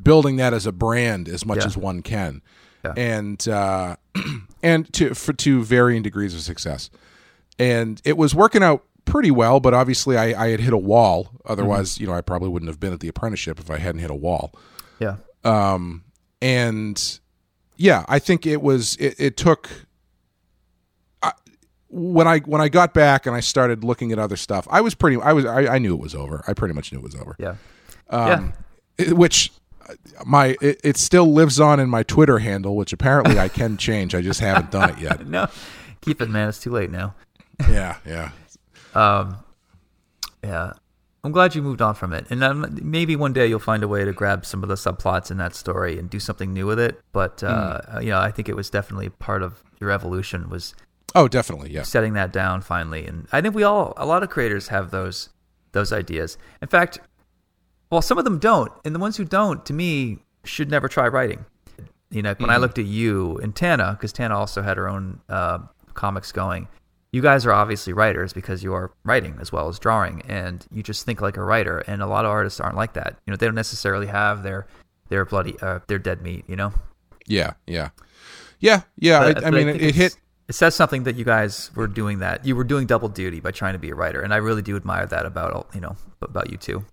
building 0.00 0.36
that 0.36 0.52
as 0.54 0.66
a 0.66 0.72
brand 0.72 1.28
as 1.28 1.44
much 1.44 1.58
Yeah. 1.58 1.66
as 1.66 1.76
one 1.76 2.02
can, 2.02 2.42
Yeah. 2.84 2.92
and 2.96 3.48
uh, 3.48 3.96
and 4.62 4.92
to 4.94 5.14
for 5.14 5.32
to 5.32 5.64
varying 5.64 6.02
degrees 6.02 6.34
of 6.34 6.40
success, 6.42 6.90
and 7.58 8.00
it 8.04 8.16
was 8.16 8.34
working 8.34 8.62
out 8.62 8.84
pretty 9.04 9.30
well, 9.32 9.58
but 9.58 9.74
obviously 9.74 10.16
I, 10.16 10.44
I 10.44 10.48
had 10.50 10.60
hit 10.60 10.72
a 10.72 10.78
wall. 10.78 11.30
Otherwise, 11.44 11.94
Mm-hmm. 11.94 12.02
you 12.02 12.06
know, 12.08 12.14
I 12.14 12.20
probably 12.20 12.48
wouldn't 12.48 12.68
have 12.68 12.78
been 12.78 12.92
at 12.92 13.00
the 13.00 13.08
apprenticeship 13.08 13.58
if 13.58 13.70
I 13.70 13.78
hadn't 13.78 14.00
hit 14.00 14.10
a 14.10 14.14
wall 14.14 14.52
Yeah, 15.00 15.16
um, 15.44 16.04
and 16.40 17.20
yeah, 17.76 18.04
I 18.08 18.18
think 18.20 18.46
it 18.46 18.62
was 18.62 18.94
it, 18.96 19.16
it 19.18 19.36
took 19.36 19.68
I, 21.22 21.32
when 21.88 22.26
I 22.28 22.38
when 22.40 22.60
I 22.60 22.68
got 22.68 22.94
back 22.94 23.26
and 23.26 23.34
I 23.34 23.40
started 23.40 23.82
looking 23.84 24.12
at 24.12 24.18
other 24.18 24.36
stuff. 24.36 24.66
I 24.70 24.80
was 24.80 24.94
pretty 24.94 25.20
I 25.20 25.32
was 25.32 25.44
I, 25.44 25.66
I 25.74 25.78
knew 25.78 25.94
it 25.94 26.00
was 26.00 26.14
over. 26.14 26.42
I 26.46 26.52
pretty 26.52 26.74
much 26.74 26.92
knew 26.92 26.98
it 26.98 27.04
was 27.04 27.14
over. 27.14 27.36
yeah, 27.38 27.56
Um, 28.10 28.52
it- 28.98 29.16
which 29.16 29.50
my 30.26 30.56
it, 30.60 30.80
it 30.84 30.96
still 30.96 31.32
lives 31.32 31.58
on 31.60 31.80
in 31.80 31.88
my 31.90 32.02
Twitter 32.02 32.38
handle, 32.38 32.76
which 32.76 32.92
apparently 32.92 33.38
I 33.38 33.48
can 33.48 33.76
change. 33.88 34.14
I 34.14 34.20
just 34.22 34.40
haven't 34.40 34.70
done 34.70 34.90
it 34.90 34.98
yet. 34.98 35.26
No, 35.26 35.48
keep 36.00 36.20
it, 36.20 36.28
man. 36.30 36.48
It's 36.48 36.60
too 36.60 36.70
late 36.70 36.90
now. 36.90 37.14
Yeah, 37.68 37.96
yeah. 38.06 38.30
Um, 38.94 39.36
yeah, 40.44 40.72
I'm 41.24 41.32
glad 41.32 41.54
you 41.54 41.62
moved 41.62 41.80
on 41.80 41.94
from 41.94 42.12
it, 42.12 42.26
and 42.30 42.42
um, 42.42 42.78
maybe 42.82 43.14
one 43.16 43.32
day 43.32 43.46
you'll 43.46 43.58
find 43.60 43.82
a 43.82 43.88
way 43.88 44.04
to 44.04 44.12
grab 44.12 44.44
some 44.44 44.62
of 44.62 44.68
the 44.68 44.74
subplots 44.74 45.30
in 45.30 45.36
that 45.38 45.54
story 45.54 45.98
and 45.98 46.10
do 46.10 46.18
something 46.18 46.52
new 46.52 46.66
with 46.66 46.78
it. 46.80 47.00
But 47.12 47.42
uh, 47.42 47.80
Hmm. 47.82 48.02
you 48.02 48.10
know, 48.10 48.18
I 48.20 48.30
think 48.30 48.48
it 48.48 48.56
was 48.56 48.70
definitely 48.70 49.08
part 49.10 49.42
of 49.42 49.62
your 49.80 49.90
evolution 49.90 50.48
was 50.50 50.74
Oh, 51.14 51.28
definitely. 51.28 51.70
Yeah. 51.70 51.82
setting 51.82 52.14
that 52.14 52.32
down 52.32 52.62
finally. 52.62 53.06
And 53.06 53.28
I 53.32 53.42
think 53.42 53.54
we 53.54 53.62
all, 53.64 53.92
a 53.98 54.06
lot 54.06 54.22
of 54.22 54.30
creators 54.30 54.68
have 54.68 54.90
those 54.90 55.28
those 55.72 55.92
ideas. 55.92 56.36
In 56.60 56.68
fact, 56.68 56.98
well, 57.92 58.00
some 58.00 58.16
of 58.16 58.24
them 58.24 58.38
don't, 58.38 58.72
and 58.86 58.94
the 58.94 58.98
ones 58.98 59.18
who 59.18 59.24
don't, 59.26 59.66
to 59.66 59.74
me, 59.74 60.16
should 60.44 60.70
never 60.70 60.88
try 60.88 61.06
writing. 61.08 61.44
You 62.10 62.22
know, 62.22 62.34
when 62.38 62.48
I 62.48 62.56
looked 62.56 62.78
at 62.78 62.86
you 62.86 63.36
and 63.42 63.54
Tana, 63.54 63.92
because 63.92 64.14
Tana 64.14 64.34
also 64.34 64.62
had 64.62 64.78
her 64.78 64.88
own 64.88 65.20
uh, 65.28 65.58
comics 65.92 66.32
going. 66.32 66.68
You 67.12 67.20
guys 67.20 67.44
are 67.44 67.52
obviously 67.52 67.92
writers 67.92 68.32
because 68.32 68.62
you 68.64 68.72
are 68.72 68.92
writing 69.04 69.36
as 69.42 69.52
well 69.52 69.68
as 69.68 69.78
drawing, 69.78 70.22
and 70.22 70.66
you 70.72 70.82
just 70.82 71.04
think 71.04 71.20
like 71.20 71.36
a 71.36 71.44
writer. 71.44 71.80
And 71.80 72.00
a 72.00 72.06
lot 72.06 72.24
of 72.24 72.30
artists 72.30 72.60
aren't 72.60 72.76
like 72.76 72.94
that. 72.94 73.18
You 73.26 73.30
know, 73.30 73.36
they 73.36 73.44
don't 73.44 73.54
necessarily 73.54 74.06
have 74.06 74.42
their 74.42 74.66
their 75.10 75.26
bloody 75.26 75.54
uh, 75.60 75.80
their 75.86 75.98
dead 75.98 76.22
meat. 76.22 76.44
You 76.48 76.56
know, 76.56 76.72
Yeah, 77.26 77.52
yeah, 77.66 77.90
yeah, 78.58 78.82
yeah. 78.96 79.34
But- 79.34 79.44
I, 79.44 79.48
I 79.48 79.50
mean, 79.50 79.68
it, 79.68 79.82
it 79.82 79.94
hit. 79.94 80.16
It 80.48 80.54
says 80.54 80.74
something 80.74 81.04
that 81.04 81.16
you 81.16 81.26
guys 81.26 81.70
were 81.74 81.86
doing 81.86 82.20
that 82.20 82.46
you 82.46 82.56
were 82.56 82.64
doing 82.64 82.86
double 82.86 83.10
duty 83.10 83.40
by 83.40 83.50
trying 83.50 83.74
to 83.74 83.78
be 83.78 83.90
a 83.90 83.94
writer, 83.94 84.22
and 84.22 84.32
I 84.32 84.38
really 84.38 84.62
do 84.62 84.76
admire 84.76 85.04
that 85.06 85.26
about 85.26 85.68
you 85.74 85.82
know 85.82 85.96
about 86.22 86.50
you 86.50 86.56
too. 86.56 86.84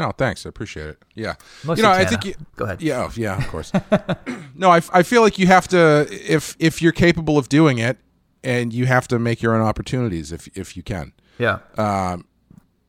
Oh, 0.00 0.12
thanks. 0.16 0.46
I 0.46 0.48
appreciate 0.48 0.88
it. 0.88 0.98
Yeah. 1.14 1.34
Mostly 1.64 1.82
you 1.82 1.88
know, 1.88 1.94
I 1.94 2.04
think 2.04 2.24
you, 2.24 2.34
Go 2.56 2.64
ahead. 2.64 2.80
Yeah, 2.82 3.04
oh, 3.08 3.12
yeah, 3.16 3.36
of 3.36 3.46
course. 3.48 3.70
no, 4.54 4.70
I, 4.70 4.80
I 4.92 5.02
feel 5.02 5.22
like 5.22 5.38
you 5.38 5.46
have 5.46 5.68
to 5.68 6.06
if 6.10 6.56
if 6.58 6.80
you're 6.82 6.92
capable 6.92 7.36
of 7.38 7.48
doing 7.48 7.78
it, 7.78 7.98
and 8.42 8.72
you 8.72 8.86
have 8.86 9.06
to 9.08 9.18
make 9.18 9.42
your 9.42 9.54
own 9.54 9.60
opportunities 9.62 10.32
if 10.32 10.48
if 10.56 10.76
you 10.76 10.82
can. 10.82 11.12
Yeah, 11.38 11.58
Um, 11.78 12.26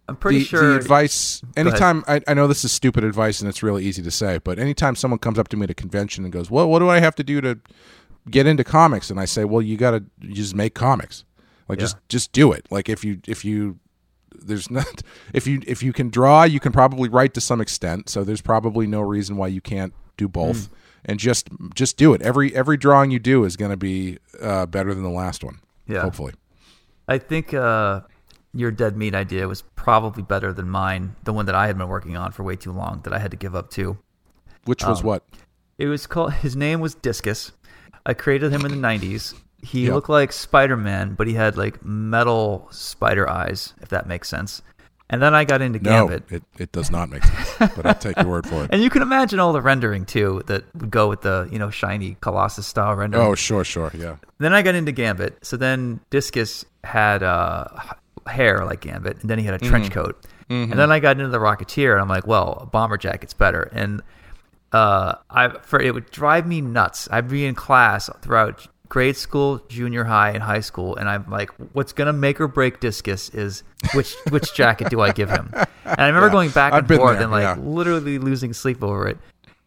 I'm 0.10 0.18
pretty 0.18 0.40
the, 0.40 0.46
sure. 0.46 0.70
the 0.72 0.76
advice 0.76 1.42
anytime 1.56 2.04
I, 2.08 2.20
I 2.28 2.34
know 2.34 2.48
this 2.48 2.66
is 2.66 2.72
stupid 2.74 3.04
advice 3.06 3.40
and 3.40 3.48
it's 3.48 3.64
really 3.64 3.86
easy 3.86 4.02
to 4.04 4.12
say, 4.12 4.40
but 4.44 4.60
anytime 4.60 4.96
someone 4.96 5.20
comes 5.20 5.40
up 5.40 5.48
to 5.50 5.58
me 5.58 5.64
at 5.66 5.70
a 5.70 5.74
convention 5.74 6.24
and 6.26 6.34
goes, 6.34 6.52
"Well, 6.52 6.70
what 6.70 6.80
do 6.80 6.90
I 6.90 7.00
have 7.00 7.16
to 7.16 7.24
do 7.24 7.40
to 7.42 7.60
get 8.30 8.46
into 8.48 8.64
comics?" 8.64 9.10
and 9.10 9.20
I 9.20 9.26
say, 9.26 9.46
"Well, 9.46 9.62
you 9.62 9.78
got 9.78 9.92
to 9.92 10.04
just 10.28 10.54
make 10.56 10.74
comics. 10.76 11.24
Like 11.70 11.80
Yeah. 11.80 11.84
just 11.86 11.98
just 12.10 12.32
do 12.34 12.52
it. 12.52 12.68
Like 12.70 12.90
if 12.90 13.06
you 13.06 13.20
if 13.28 13.46
you 13.46 13.80
there's 14.36 14.70
not 14.72 15.02
if 15.34 15.48
you 15.48 15.62
if 15.68 15.84
you 15.84 15.94
can 15.94 16.10
draw, 16.10 16.44
you 16.44 16.60
can 16.60 16.72
probably 16.72 17.10
write 17.10 17.34
to 17.36 17.42
some 17.42 17.62
extent. 17.62 18.10
So 18.10 18.24
there's 18.24 18.42
probably 18.42 18.88
no 18.88 19.02
reason 19.02 19.38
why 19.38 19.48
you 19.48 19.62
can't 19.62 19.94
do 20.18 20.28
both. 20.28 20.68
Hmm. 20.68 20.74
And 21.04 21.20
just 21.20 21.50
just 21.74 21.98
do 21.98 22.14
it. 22.14 22.22
Every 22.22 22.56
every 22.56 22.78
drawing 22.78 23.10
you 23.10 23.18
do 23.20 23.44
is 23.44 23.58
going 23.58 23.72
to 23.72 23.78
be 23.78 24.20
uh, 24.40 24.68
better 24.68 24.94
than 24.94 25.04
the 25.04 25.10
last 25.10 25.44
one. 25.44 25.60
Yeah. 25.88 26.02
hopefully. 26.02 26.34
I 27.08 27.18
think 27.18 27.54
uh, 27.56 28.02
your 28.54 28.70
dead 28.72 28.96
meat 28.96 29.16
idea 29.16 29.48
was 29.48 29.64
probably 29.76 30.22
better 30.24 30.54
than 30.54 30.70
mine, 30.70 31.16
the 31.24 31.34
one 31.34 31.48
that 31.48 31.56
I 31.56 31.68
had 31.68 31.78
been 31.78 31.88
working 31.88 32.16
on 32.16 32.32
for 32.32 32.44
way 32.44 32.56
too 32.56 32.72
long 32.72 33.02
that 33.04 33.14
I 33.14 33.20
had 33.20 33.32
to 33.32 33.38
give 33.38 33.56
up 33.56 33.72
too. 33.72 33.98
Which 34.66 34.86
was 34.86 35.00
Um, 35.00 35.08
what? 35.08 35.24
It 35.80 35.88
was 35.88 36.06
called. 36.06 36.34
His 36.34 36.56
name 36.56 36.80
was 36.80 36.94
Discus. 36.94 37.52
I 38.06 38.14
created 38.14 38.52
him 38.52 38.64
in 38.64 38.72
the 38.72 38.88
'90s. 38.88 39.34
He 39.62 39.86
Yep. 39.86 39.94
looked 39.94 40.10
like 40.10 40.32
Spider 40.32 40.76
Man, 40.78 41.14
but 41.14 41.28
he 41.28 41.34
had 41.34 41.58
like 41.58 41.84
metal 41.86 42.68
spider 42.72 43.30
eyes, 43.30 43.74
if 43.82 43.90
that 43.90 44.08
makes 44.08 44.28
sense. 44.30 44.62
And 45.10 45.22
then 45.22 45.36
I 45.36 45.44
got 45.44 45.62
into 45.62 45.78
No, 45.80 46.08
Gambit. 46.08 46.24
it, 46.32 46.44
it 46.58 46.72
does 46.72 46.90
not 46.90 47.10
make 47.10 47.22
sense. 47.24 47.74
but 47.76 47.86
I'll 47.86 47.94
take 47.96 48.18
your 48.18 48.28
word 48.30 48.48
for 48.48 48.64
it. 48.64 48.70
And 48.74 48.82
you 48.82 48.90
can 48.90 49.02
imagine 49.02 49.40
all 49.42 49.52
the 49.52 49.62
rendering 49.62 50.06
too 50.06 50.42
that 50.48 50.64
would 50.76 50.90
go 50.90 51.10
with 51.10 51.22
the 51.22 51.50
you 51.52 51.60
know 51.60 51.70
shiny 51.70 52.16
Colossus 52.22 52.66
style 52.66 52.96
rendering. 52.96 53.22
Oh, 53.26 53.36
sure, 53.36 53.64
sure, 53.66 53.92
yeah. 53.94 54.16
Then 54.40 54.54
I 54.54 54.62
got 54.62 54.74
into 54.76 54.92
Gambit. 54.94 55.46
So 55.46 55.58
then 55.58 56.00
Discus 56.12 56.64
had 56.86 57.24
uh, 57.24 57.68
hair 58.26 58.64
like 58.66 58.80
Gambit, 58.82 59.20
and 59.22 59.30
then 59.30 59.38
he 59.38 59.46
had 59.46 59.54
a 59.54 59.60
trench 59.60 59.86
Mm-hmm. 59.90 59.94
coat. 59.94 60.26
And 60.50 60.74
then 60.74 60.92
I 60.92 61.00
got 61.00 61.12
into 61.18 61.30
the 61.30 61.40
Rocketeer, 61.40 61.94
and 61.94 62.02
I'm 62.02 62.10
like, 62.10 62.28
well, 62.28 62.60
a 62.62 62.66
bomber 62.66 62.98
jacket's 62.98 63.34
better. 63.34 63.70
And 63.72 64.02
uh, 64.74 65.16
I 65.30 65.50
for 65.64 65.82
it 65.82 65.94
would 65.94 66.10
drive 66.12 66.46
me 66.48 66.60
nuts. 66.62 67.08
I'd 67.12 67.30
be 67.30 67.46
in 67.46 67.56
class 67.56 68.10
throughout 68.22 68.68
grade 68.92 69.16
school, 69.16 69.64
junior 69.70 70.04
high, 70.04 70.32
and 70.32 70.44
high 70.44 70.60
school, 70.60 70.98
and 70.98 71.08
I'm 71.08 71.26
like, 71.30 71.50
what's 71.72 71.94
gonna 71.94 72.12
make 72.12 72.42
or 72.42 72.50
break 72.50 72.82
Discus 72.82 73.30
is 73.30 73.64
which 73.94 74.14
which 74.30 74.54
jacket 74.54 74.90
do 74.90 75.00
I 75.00 75.14
give 75.14 75.30
him? 75.30 75.50
And 75.86 76.02
I 76.02 76.08
remember 76.08 76.28
Yeah, 76.28 76.34
going 76.34 76.50
back 76.50 76.74
and 76.74 76.86
forth 76.86 77.14
there, 77.14 77.24
and 77.24 77.32
like 77.32 77.44
yeah. 77.44 77.56
literally 77.58 78.20
losing 78.20 78.52
sleep 78.52 78.84
over 78.84 79.08
it. 79.08 79.18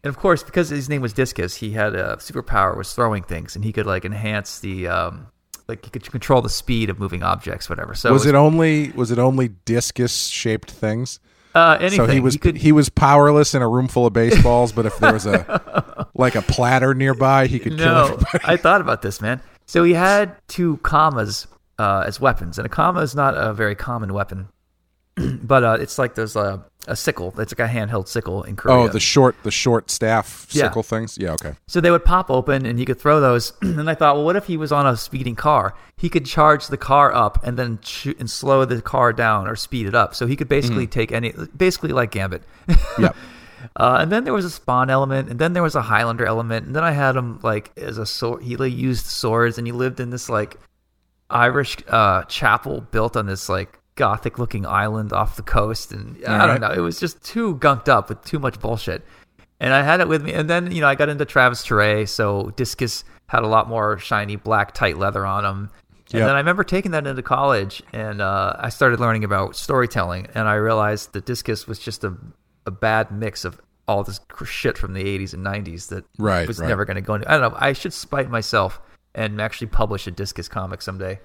And 0.03 0.09
of 0.09 0.17
course, 0.19 0.43
because 0.43 0.69
his 0.69 0.89
name 0.89 1.01
was 1.01 1.11
Discus, 1.11 1.55
he 1.55 1.71
had 1.71 1.95
a 1.95 2.17
superpower 2.17 2.77
was 2.77 2.93
throwing 2.93 3.23
things, 3.23 3.55
and 3.55 3.65
he 3.65 3.73
could 3.73 3.87
like 3.87 4.05
enhance 4.05 4.59
the 4.59 4.87
um, 4.87 5.25
like 5.67 5.83
he 5.83 5.89
could 5.89 6.09
control 6.11 6.43
the 6.43 6.49
speed 6.49 6.91
of 6.91 6.99
moving 6.99 7.23
objects, 7.23 7.67
whatever. 7.67 7.95
So 7.95 8.13
was 8.13 8.27
it 8.27 8.35
only 8.35 8.91
was 8.91 9.09
it 9.09 9.17
only 9.17 9.47
discus 9.65 10.27
shaped 10.27 10.69
things? 10.69 11.19
Uh, 11.55 11.77
anything? 11.79 11.97
So 11.97 12.05
he 12.05 12.19
was 12.19 12.33
he, 12.33 12.39
could, 12.39 12.71
was 12.73 12.89
powerless 12.89 13.55
in 13.55 13.61
a 13.61 13.67
room 13.67 13.87
full 13.87 14.05
of 14.05 14.11
baseballs, 14.11 14.73
but 14.73 14.85
if 14.85 14.97
there 14.97 15.13
was 15.13 15.25
a 15.25 16.07
like 16.13 16.35
a 16.35 16.41
platter 16.41 16.93
nearby, 16.93 17.47
he 17.47 17.59
could 17.59 17.77
kill 17.77 17.85
no, 17.85 18.03
everybody. 18.03 18.39
I 18.43 18.57
thought 18.57 18.81
about 18.81 19.01
this, 19.01 19.21
man. 19.21 19.41
So 19.65 19.85
he 19.85 19.93
had 19.93 20.35
two 20.49 20.77
kamas 20.83 21.47
uh, 21.79 22.03
as 22.05 22.19
weapons, 22.19 22.59
and 22.59 22.65
a 22.65 22.69
kama 22.69 22.99
is 22.99 23.15
not 23.15 23.35
a 23.37 23.53
very 23.53 23.73
common 23.73 24.13
weapon, 24.13 24.49
but 25.43 25.63
uh, 25.63 25.77
it's 25.79 25.97
like 25.97 26.15
there's 26.15 26.35
a, 26.35 26.63
a 26.87 26.95
sickle. 26.95 27.33
It's 27.39 27.57
like 27.57 27.69
a 27.69 27.71
handheld 27.71 28.07
sickle 28.07 28.43
in 28.43 28.55
Korea. 28.55 28.75
Oh, 28.77 28.87
the 28.87 28.99
short 28.99 29.35
the 29.43 29.51
short 29.51 29.89
staff 29.89 30.47
Yeah. 30.51 30.63
sickle 30.63 30.83
things. 30.83 31.17
Yeah, 31.17 31.31
okay. 31.33 31.55
So 31.67 31.79
they 31.81 31.91
would 31.91 32.03
pop 32.05 32.29
open 32.29 32.65
and 32.65 32.77
he 32.77 32.85
could 32.85 32.99
throw 32.99 33.19
those. 33.21 33.53
and 33.61 33.89
I 33.89 33.95
thought, 33.95 34.15
well, 34.15 34.25
what 34.25 34.35
if 34.35 34.45
he 34.45 34.57
was 34.57 34.71
on 34.71 34.85
a 34.85 34.97
speeding 34.97 35.35
car? 35.35 35.73
He 35.97 36.09
could 36.09 36.25
charge 36.25 36.67
the 36.67 36.77
car 36.77 37.13
up 37.13 37.43
and 37.45 37.57
then 37.57 37.79
shoot 37.81 38.19
and 38.19 38.29
slow 38.29 38.65
the 38.65 38.81
car 38.81 39.13
down 39.13 39.47
or 39.47 39.55
speed 39.55 39.87
it 39.87 39.95
up. 39.95 40.13
So 40.15 40.27
he 40.27 40.35
could 40.35 40.49
basically 40.49 40.87
take 40.87 41.11
any, 41.11 41.33
basically 41.55 41.91
like 41.91 42.11
Gambit. 42.11 42.43
Yep. 42.99 43.15
Uh, 43.77 43.97
and 43.99 44.11
then 44.11 44.25
there 44.25 44.33
was 44.33 44.45
a 44.45 44.49
spawn 44.49 44.91
element, 44.91 45.27
and 45.27 45.39
then 45.39 45.53
there 45.53 45.63
was 45.63 45.73
a 45.75 45.81
Highlander 45.81 46.25
element, 46.25 46.67
and 46.67 46.75
then 46.75 46.83
I 46.83 46.91
had 46.91 47.15
him 47.15 47.39
like 47.41 47.71
as 47.77 47.97
a 47.97 48.05
sword. 48.05 48.43
He 48.43 48.55
like, 48.57 48.71
used 48.71 49.07
swords, 49.07 49.57
and 49.57 49.65
he 49.65 49.73
lived 49.73 49.99
in 49.99 50.11
this 50.11 50.29
like 50.29 50.57
Irish 51.29 51.77
uh, 51.87 52.23
chapel 52.25 52.81
built 52.91 53.17
on 53.17 53.25
this 53.25 53.49
like 53.49 53.79
gothic 53.95 54.37
looking 54.39 54.65
island 54.65 55.13
off 55.13 55.35
the 55.35 55.41
coast, 55.41 55.91
and 55.91 56.23
I 56.25 56.45
don't 56.45 56.61
know. 56.61 56.71
It 56.71 56.79
was 56.79 56.99
just 56.99 57.23
too 57.23 57.55
gunked 57.57 57.87
up 57.89 58.09
with 58.09 58.23
too 58.25 58.39
much 58.39 58.59
bullshit. 58.59 59.03
And 59.59 59.73
I 59.73 59.81
had 59.83 60.01
it 60.01 60.07
with 60.07 60.21
me, 60.23 60.33
and 60.33 60.49
then 60.49 60.71
you 60.71 60.81
know 60.81 60.87
I 60.87 60.95
got 60.95 61.09
into 61.09 61.23
Travis 61.25 61.65
Charest, 61.65 62.09
so 62.09 62.51
Discus 62.55 63.03
had 63.27 63.43
a 63.43 63.47
lot 63.47 63.67
more 63.69 63.97
shiny 63.97 64.35
black 64.35 64.73
tight 64.73 64.97
leather 64.97 65.25
on 65.25 65.43
them. 65.43 65.69
And 66.11 66.19
Yep. 66.19 66.27
then 66.27 66.35
I 66.35 66.39
remember 66.39 66.63
taking 66.63 66.91
that 66.91 67.07
into 67.07 67.23
college, 67.23 67.81
and 67.91 68.21
uh, 68.21 68.53
I 68.59 68.69
started 68.69 68.99
learning 68.99 69.23
about 69.23 69.55
storytelling, 69.55 70.27
and 70.35 70.47
I 70.47 70.53
realized 70.55 71.13
that 71.13 71.25
Discus 71.25 71.67
was 71.67 71.79
just 71.79 72.03
a 72.03 72.15
a 72.67 72.71
bad 72.71 73.11
mix 73.11 73.45
of 73.45 73.61
all 73.87 74.03
this 74.03 74.19
shit 74.45 74.75
from 74.77 74.93
the 74.93 75.03
80s 75.03 75.33
and 75.35 75.45
90s 75.45 75.89
that 75.89 76.03
Right, 76.17 76.47
was 76.47 76.59
right. 76.59 76.67
never 76.67 76.83
going 76.83 76.95
to 76.95 77.01
go 77.01 77.13
into. 77.13 77.31
I 77.31 77.37
don't 77.37 77.51
know. 77.53 77.57
I 77.59 77.73
should 77.73 77.93
spite 77.93 78.27
myself 78.29 78.81
and 79.13 79.39
actually 79.39 79.67
publish 79.67 80.07
a 80.07 80.11
Discus 80.11 80.47
comic 80.47 80.81
someday. 80.81 81.19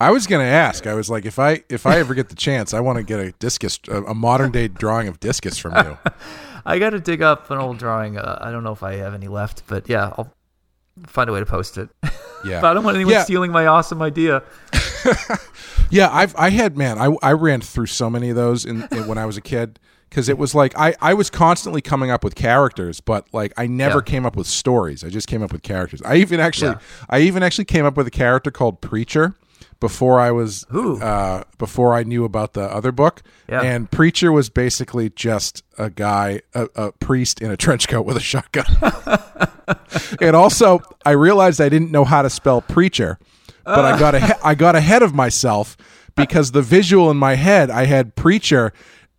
I 0.00 0.10
was 0.10 0.26
gonna 0.26 0.44
ask. 0.44 0.86
I 0.86 0.94
was 0.94 1.08
like, 1.08 1.24
if 1.24 1.38
I 1.38 1.62
if 1.70 1.86
I 1.86 1.98
ever 1.98 2.14
get 2.14 2.28
the 2.28 2.34
chance, 2.36 2.74
I 2.74 2.80
want 2.80 2.98
to 2.98 3.02
get 3.02 3.18
a 3.18 3.32
discus, 3.32 3.78
a, 3.88 4.02
a 4.04 4.14
modern 4.14 4.50
day 4.52 4.68
drawing 4.68 5.08
of 5.08 5.20
discus 5.20 5.56
from 5.58 5.74
you. 5.76 5.98
I 6.66 6.78
got 6.78 6.90
to 6.90 7.00
dig 7.00 7.22
up 7.22 7.50
an 7.50 7.58
old 7.58 7.78
drawing. 7.78 8.18
Uh, 8.18 8.38
I 8.40 8.50
don't 8.50 8.64
know 8.64 8.72
if 8.72 8.82
I 8.82 8.96
have 8.96 9.14
any 9.14 9.28
left, 9.28 9.62
but 9.68 9.88
yeah, 9.88 10.12
I'll 10.18 10.32
find 11.06 11.30
a 11.30 11.32
way 11.32 11.38
to 11.40 11.46
post 11.46 11.78
it. 11.78 11.88
Yeah, 12.44 12.60
but 12.60 12.64
I 12.70 12.74
don't 12.74 12.84
want 12.84 12.96
anyone 12.96 13.12
Yeah. 13.14 13.22
stealing 13.24 13.52
my 13.52 13.66
awesome 13.66 14.02
idea. 14.02 14.42
Yeah, 15.88 16.08
I've 16.12 16.34
I 16.36 16.50
had 16.50 16.76
man, 16.76 16.98
I 16.98 17.14
I 17.22 17.30
ran 17.32 17.60
through 17.60 17.86
so 17.86 18.10
many 18.10 18.28
of 18.30 18.34
those 18.34 18.64
in, 18.64 18.88
in 18.90 19.06
when 19.06 19.18
I 19.18 19.24
was 19.24 19.36
a 19.36 19.40
kid 19.40 19.78
because 20.10 20.28
it 20.28 20.36
was 20.36 20.52
like 20.52 20.76
I 20.76 20.96
I 21.00 21.14
was 21.14 21.30
constantly 21.30 21.80
coming 21.80 22.10
up 22.10 22.24
with 22.24 22.34
characters, 22.34 23.00
but 23.00 23.32
like 23.32 23.52
I 23.56 23.68
never 23.68 23.98
Yeah. 23.98 24.02
came 24.02 24.26
up 24.26 24.34
with 24.34 24.48
stories. 24.48 25.04
I 25.04 25.10
just 25.10 25.28
came 25.28 25.42
up 25.44 25.52
with 25.52 25.62
characters. 25.62 26.02
I 26.04 26.16
even 26.16 26.40
actually 26.40 26.72
Yeah. 26.72 26.78
I 27.08 27.20
even 27.20 27.44
actually 27.44 27.66
came 27.66 27.84
up 27.84 27.96
with 27.96 28.08
a 28.08 28.10
character 28.10 28.50
called 28.50 28.80
Preacher 28.80 29.36
before 29.80 30.18
I 30.18 30.30
was 30.30 30.64
uh 30.72 31.44
before 31.58 31.94
I 31.94 32.02
knew 32.02 32.24
about 32.24 32.54
the 32.54 32.62
other 32.62 32.92
book. 32.92 33.22
Yeah. 33.48 33.62
And 33.62 33.90
Preacher 33.90 34.32
was 34.32 34.48
basically 34.48 35.10
just 35.10 35.62
a 35.78 35.90
guy, 35.90 36.42
a, 36.54 36.68
a 36.74 36.92
priest 36.92 37.40
in 37.40 37.50
a 37.50 37.56
trench 37.56 37.88
coat 37.88 38.02
with 38.02 38.16
a 38.16 38.20
shotgun. 38.20 38.66
and 40.20 40.34
also, 40.34 40.80
I 41.04 41.12
realized 41.12 41.60
I 41.60 41.68
didn't 41.68 41.90
know 41.90 42.04
how 42.04 42.22
to 42.22 42.30
spell 42.30 42.60
preacher, 42.60 43.18
but 43.64 43.84
I 43.84 43.98
got 43.98 44.14
ahe- 44.14 44.38
I 44.42 44.54
got 44.54 44.76
ahead 44.76 45.02
of 45.02 45.14
myself 45.14 45.76
because 46.14 46.52
the 46.52 46.62
visual 46.62 47.10
in 47.10 47.16
my 47.16 47.34
head 47.34 47.70
I 47.70 47.84
had 47.84 48.16
preacher, 48.16 48.72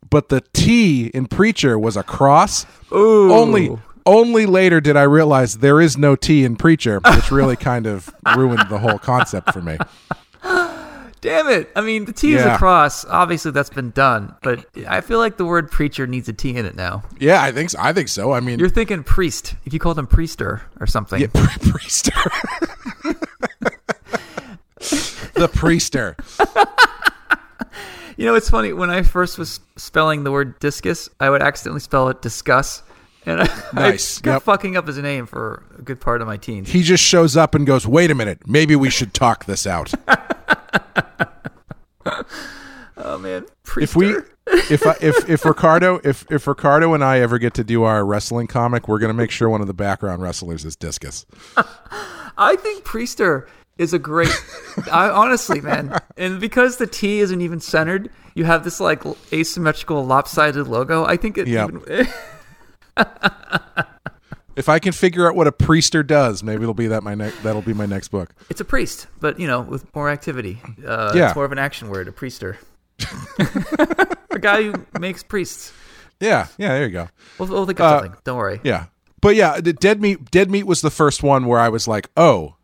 but 0.10 0.30
the 0.30 0.42
T 0.54 1.08
in 1.08 1.28
preacher 1.28 1.78
was 1.78 1.96
a 1.96 2.04
cross. 2.04 2.66
Ooh. 2.92 3.32
Only 3.32 3.78
only 4.06 4.46
later 4.46 4.80
did 4.80 4.96
I 4.96 5.04
realize 5.04 5.58
there 5.58 5.82
is 5.82 5.98
no 5.98 6.16
T 6.16 6.44
in 6.44 6.56
preacher, 6.56 7.00
which 7.14 7.30
really 7.30 7.58
kind 7.58 7.86
of 7.86 8.10
ruined 8.36 8.70
the 8.70 8.80
whole 8.80 8.98
concept 8.98 9.52
for 9.52 9.62
me. 9.62 9.78
Damn 11.22 11.50
it! 11.50 11.70
I 11.76 11.82
mean, 11.82 12.06
the 12.06 12.14
T 12.14 12.34
is 12.36 12.46
Yeah. 12.46 12.56
a 12.56 12.58
cross. 12.58 13.04
Obviously, 13.06 13.52
that's 13.52 13.72
been 13.72 13.90
done, 13.92 14.36
but 14.44 14.66
I 14.88 15.02
feel 15.02 15.18
like 15.18 15.38
the 15.38 15.46
word 15.46 15.72
preacher 15.72 16.06
needs 16.06 16.30
a 16.30 16.34
T 16.34 16.56
in 16.56 16.66
it 16.66 16.76
now. 16.76 17.04
Yeah, 17.20 17.42
I 17.42 17.52
think 17.52 17.72
so. 17.72 17.80
I 17.82 17.92
think 17.94 18.08
so. 18.08 18.34
I 18.34 18.40
mean, 18.40 18.60
You're 18.60 18.70
thinking 18.70 19.04
priest. 19.04 19.56
If 19.66 19.74
you 19.74 19.80
called 19.80 19.98
him 19.98 20.08
priester 20.08 20.62
or 20.80 20.86
something. 20.88 21.20
yeah, 21.20 21.28
priester. 21.34 22.14
the 25.34 25.48
priester. 25.50 26.16
You 28.16 28.26
know, 28.26 28.34
it's 28.36 28.50
funny. 28.50 28.74
When 28.74 28.90
I 28.90 29.04
first 29.04 29.38
was 29.38 29.60
spelling 29.76 30.24
the 30.24 30.32
word 30.32 30.58
discus, 30.60 31.08
I 31.20 31.30
would 31.30 31.42
accidentally 31.44 31.82
spell 31.82 32.10
it 32.10 32.20
discuss. 32.22 32.82
And 33.28 33.42
I, 33.42 33.46
Nice. 33.74 34.18
I 34.20 34.22
kept 34.22 34.26
Yep. 34.36 34.44
fucking 34.44 34.78
up 34.78 34.88
his 34.88 34.98
name 34.98 35.26
for 35.28 35.64
a 35.78 35.82
good 35.82 36.00
part 36.00 36.22
of 36.22 36.28
my 36.28 36.38
teens. 36.38 36.70
he 36.72 36.82
just 36.82 37.04
shows 37.04 37.36
up 37.38 37.54
and 37.56 37.68
goes, 37.68 37.86
"Wait 37.86 38.10
a 38.10 38.16
minute, 38.16 38.48
maybe 38.48 38.76
we 38.76 38.90
should 38.90 39.14
talk 39.14 39.46
this 39.46 39.68
out." 39.68 39.92
Oh, 43.00 43.18
man. 43.20 43.46
if 43.80 43.96
we, 43.96 44.16
if 44.48 44.86
I, 44.86 44.96
if 45.02 45.30
if 45.30 45.46
Ricardo, 45.46 46.00
if 46.04 46.26
if 46.32 46.48
Ricardo 46.48 46.94
and 46.94 47.04
I 47.04 47.20
ever 47.20 47.38
get 47.38 47.54
to 47.56 47.64
do 47.64 47.84
our 47.84 48.04
wrestling 48.04 48.48
comic, 48.48 48.88
we're 48.88 48.98
gonna 49.00 49.14
make 49.14 49.30
sure 49.30 49.50
one 49.50 49.62
of 49.62 49.68
the 49.68 49.74
background 49.74 50.22
wrestlers 50.22 50.66
is 50.66 50.76
Discus. 50.76 51.26
I 52.38 52.56
think 52.56 52.84
Priester 52.84 53.48
is 53.78 53.94
a 53.94 54.00
great. 54.00 54.32
I 54.92 55.10
honestly, 55.10 55.62
man, 55.62 56.00
and 56.18 56.40
because 56.40 56.78
the 56.78 56.88
T 56.88 57.20
isn't 57.20 57.40
even 57.40 57.60
centered, 57.60 58.10
you 58.34 58.46
have 58.46 58.64
this 58.64 58.80
like 58.80 59.04
asymmetrical, 59.32 60.04
lopsided 60.06 60.68
logo. 60.68 61.06
I 61.06 61.18
think 61.18 61.38
it. 61.38 61.48
Yep. 61.48 61.70
Even, 61.70 62.08
If 64.56 64.70
I 64.70 64.80
can 64.80 64.92
figure 64.92 65.28
out 65.30 65.36
what 65.36 65.46
a 65.46 65.52
priester 65.52 66.06
does, 66.06 66.42
maybe 66.42 66.64
it'll 66.64 66.74
be 66.74 66.88
that 66.88 67.04
my 67.04 67.14
ne- 67.14 67.30
that'll 67.44 67.62
be 67.62 67.76
my 67.76 67.86
next 67.86 68.08
book. 68.08 68.34
it's 68.50 68.60
a 68.60 68.66
priest, 68.66 69.06
but 69.20 69.40
you 69.40 69.46
know, 69.46 69.62
with 69.62 69.86
more 69.96 70.10
activity. 70.10 70.60
Uh, 70.84 71.12
Yeah. 71.16 71.28
it's 71.28 71.36
more 71.36 71.46
of 71.46 71.52
an 71.52 71.60
action 71.60 71.90
word. 71.90 72.08
A 72.08 72.12
priester, 72.12 72.58
a 74.32 74.40
guy 74.40 74.64
who 74.64 74.74
makes 75.00 75.22
priests. 75.22 75.72
Yeah, 76.20 76.48
yeah, 76.58 76.70
there 76.70 76.86
you 76.88 76.92
go. 76.92 77.08
We'll, 77.38 77.50
we'll 77.50 77.66
think 77.68 77.80
of 77.80 77.86
Uh, 77.86 78.00
something. 78.02 78.20
Don't 78.24 78.38
worry. 78.38 78.60
Yeah, 78.64 78.86
but 79.22 79.36
yeah, 79.36 79.62
the 79.62 79.74
dead 79.74 80.02
meat. 80.02 80.32
Dead 80.32 80.50
meat 80.50 80.64
was 80.66 80.82
the 80.82 80.90
first 80.90 81.22
one 81.22 81.46
where 81.46 81.60
I 81.60 81.70
was 81.70 81.88
like, 81.88 82.10
oh, 82.18 82.56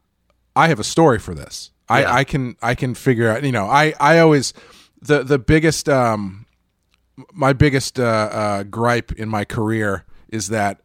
I 0.55 0.69
have 0.69 0.79
a 0.79 0.83
story 0.83 1.19
for 1.19 1.35
this. 1.35 1.69
I, 1.87 2.01
Yeah. 2.01 2.13
I 2.15 2.23
can 2.23 2.55
I 2.63 2.73
can 2.73 2.95
figure 2.95 3.29
out. 3.29 3.43
You 3.43 3.51
know, 3.51 3.65
I 3.65 3.93
I 3.99 4.17
always 4.17 4.51
the 4.99 5.21
the 5.23 5.37
biggest 5.37 5.87
um 5.87 6.47
my 7.31 7.53
biggest 7.53 7.99
uh, 7.99 8.03
uh 8.03 8.63
gripe 8.63 9.11
in 9.11 9.29
my 9.29 9.45
career 9.45 10.05
is 10.33 10.47
that 10.49 10.81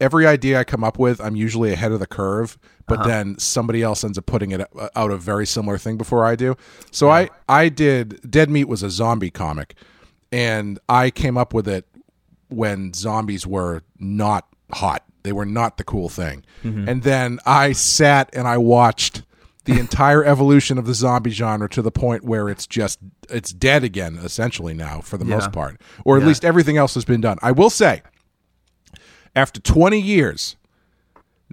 every 0.00 0.26
idea 0.26 0.58
I 0.58 0.64
come 0.64 0.82
up 0.82 0.98
with, 0.98 1.20
I'm 1.20 1.36
usually 1.36 1.72
ahead 1.72 1.92
of 1.92 2.00
the 2.00 2.06
curve, 2.06 2.58
but 2.88 3.04
then 3.04 3.38
somebody 3.38 3.82
else 3.82 4.02
ends 4.04 4.18
up 4.18 4.26
putting 4.26 4.50
it 4.52 4.60
uh, 4.78 4.88
out 4.96 5.10
a 5.10 5.16
very 5.16 5.46
similar 5.46 5.78
thing 5.78 5.96
before 5.96 6.24
I 6.24 6.34
do. 6.36 6.56
So 6.90 7.10
I 7.10 7.30
I 7.48 7.68
did 7.68 8.20
Dead 8.30 8.50
Meat 8.50 8.68
was 8.68 8.82
a 8.82 8.90
zombie 8.90 9.30
comic, 9.30 9.74
and 10.32 10.78
I 10.88 11.10
came 11.10 11.36
up 11.38 11.52
with 11.54 11.68
it 11.68 11.86
when 12.48 12.92
zombies 12.94 13.46
were 13.46 13.82
not 13.98 14.46
hot. 14.72 15.04
They 15.22 15.32
were 15.32 15.46
not 15.46 15.76
the 15.76 15.84
cool 15.84 16.08
thing. 16.08 16.44
And 16.62 17.02
then 17.02 17.38
I 17.46 17.72
sat 17.72 18.30
and 18.32 18.46
I 18.48 18.58
watched 18.58 19.22
the 19.64 19.78
entire 19.80 20.24
evolution 20.24 20.78
of 20.78 20.86
the 20.86 20.94
zombie 20.94 21.30
genre 21.30 21.68
to 21.70 21.82
the 21.82 21.90
point 21.90 22.22
where 22.24 22.48
it's 22.48 22.66
just 22.68 23.00
it's 23.28 23.52
dead 23.52 23.82
again 23.82 24.18
essentially 24.22 24.74
now 24.74 25.00
for 25.00 25.16
the 25.18 25.24
Yeah. 25.24 25.34
most 25.36 25.50
part. 25.52 25.80
Or 26.04 26.16
at 26.16 26.22
Yeah. 26.22 26.28
least 26.28 26.44
everything 26.44 26.76
else 26.76 26.94
has 26.94 27.04
been 27.04 27.20
done. 27.20 27.38
I 27.42 27.50
will 27.50 27.70
say 27.70 28.02
after 29.36 29.60
20 29.60 30.00
years 30.00 30.56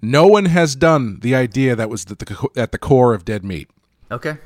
no 0.01 0.25
one 0.25 0.45
has 0.45 0.75
done 0.75 1.19
the 1.19 1.36
idea 1.36 1.75
that 1.75 1.89
was 1.89 2.09
at 2.11 2.17
the, 2.19 2.47
at 2.57 2.71
the 2.71 2.77
core 2.79 3.13
of 3.13 3.23
Dead 3.23 3.43
Meat. 3.45 3.69
Okay. 4.11 4.38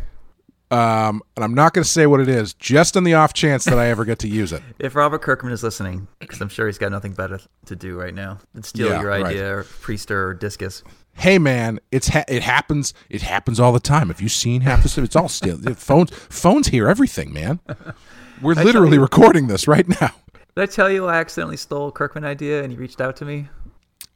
Um, 0.70 1.24
and 1.38 1.44
I'm 1.46 1.54
not 1.54 1.74
going 1.74 1.84
to 1.84 1.90
say 1.90 2.06
what 2.06 2.20
it 2.20 2.28
is, 2.28 2.54
just 2.54 2.98
on 2.98 3.06
the 3.06 3.14
off 3.14 3.32
chance 3.34 3.64
that 3.66 3.80
I 3.80 3.88
ever 3.88 4.04
get 4.04 4.20
to 4.20 4.28
use 4.28 4.52
it. 4.52 4.62
If 4.80 4.94
Robert 4.96 5.22
Kirkman 5.22 5.54
is 5.54 5.64
listening, 5.64 6.10
because 6.20 6.42
I'm 6.42 6.50
sure 6.50 6.68
he's 6.68 6.78
got 6.78 6.92
nothing 6.92 7.14
better 7.14 7.40
to 7.68 7.76
do 7.78 7.98
right 7.98 8.14
now 8.14 8.40
than 8.54 8.64
steal 8.64 8.90
Yeah, 8.90 9.00
your 9.02 9.10
right. 9.10 9.24
idea, 9.26 9.56
or 9.60 9.64
priester 9.64 10.12
or 10.28 10.34
discus. 10.34 10.84
hey 11.14 11.40
man, 11.40 11.80
it's 11.92 12.10
ha- 12.10 12.26
it 12.28 12.44
happens. 12.44 12.94
It 13.10 13.22
happens 13.22 13.60
all 13.62 13.72
the 13.72 13.80
time. 13.80 14.10
Have 14.10 14.20
you 14.22 14.30
seen 14.30 14.62
half 14.62 14.84
the 14.84 14.90
stuff? 14.90 15.06
It's 15.06 15.16
all 15.16 15.30
still 15.30 15.58
phones. 15.76 16.12
Phones 16.12 16.68
hear 16.68 16.90
everything, 16.90 17.32
man. 17.32 17.62
We're 18.42 18.54
literally 18.54 18.96
you- 18.98 19.02
recording 19.02 19.48
this 19.48 19.68
right 19.70 19.88
now. 20.02 20.12
Did 20.58 20.64
I 20.64 20.66
tell 20.66 20.90
you 20.90 21.06
I 21.06 21.18
accidentally 21.18 21.56
stole 21.56 21.92
Kirkman 21.92 22.26
idea 22.26 22.64
and 22.64 22.72
he 22.72 22.80
reached 22.80 23.00
out 23.00 23.16
to 23.18 23.26
me? 23.26 23.48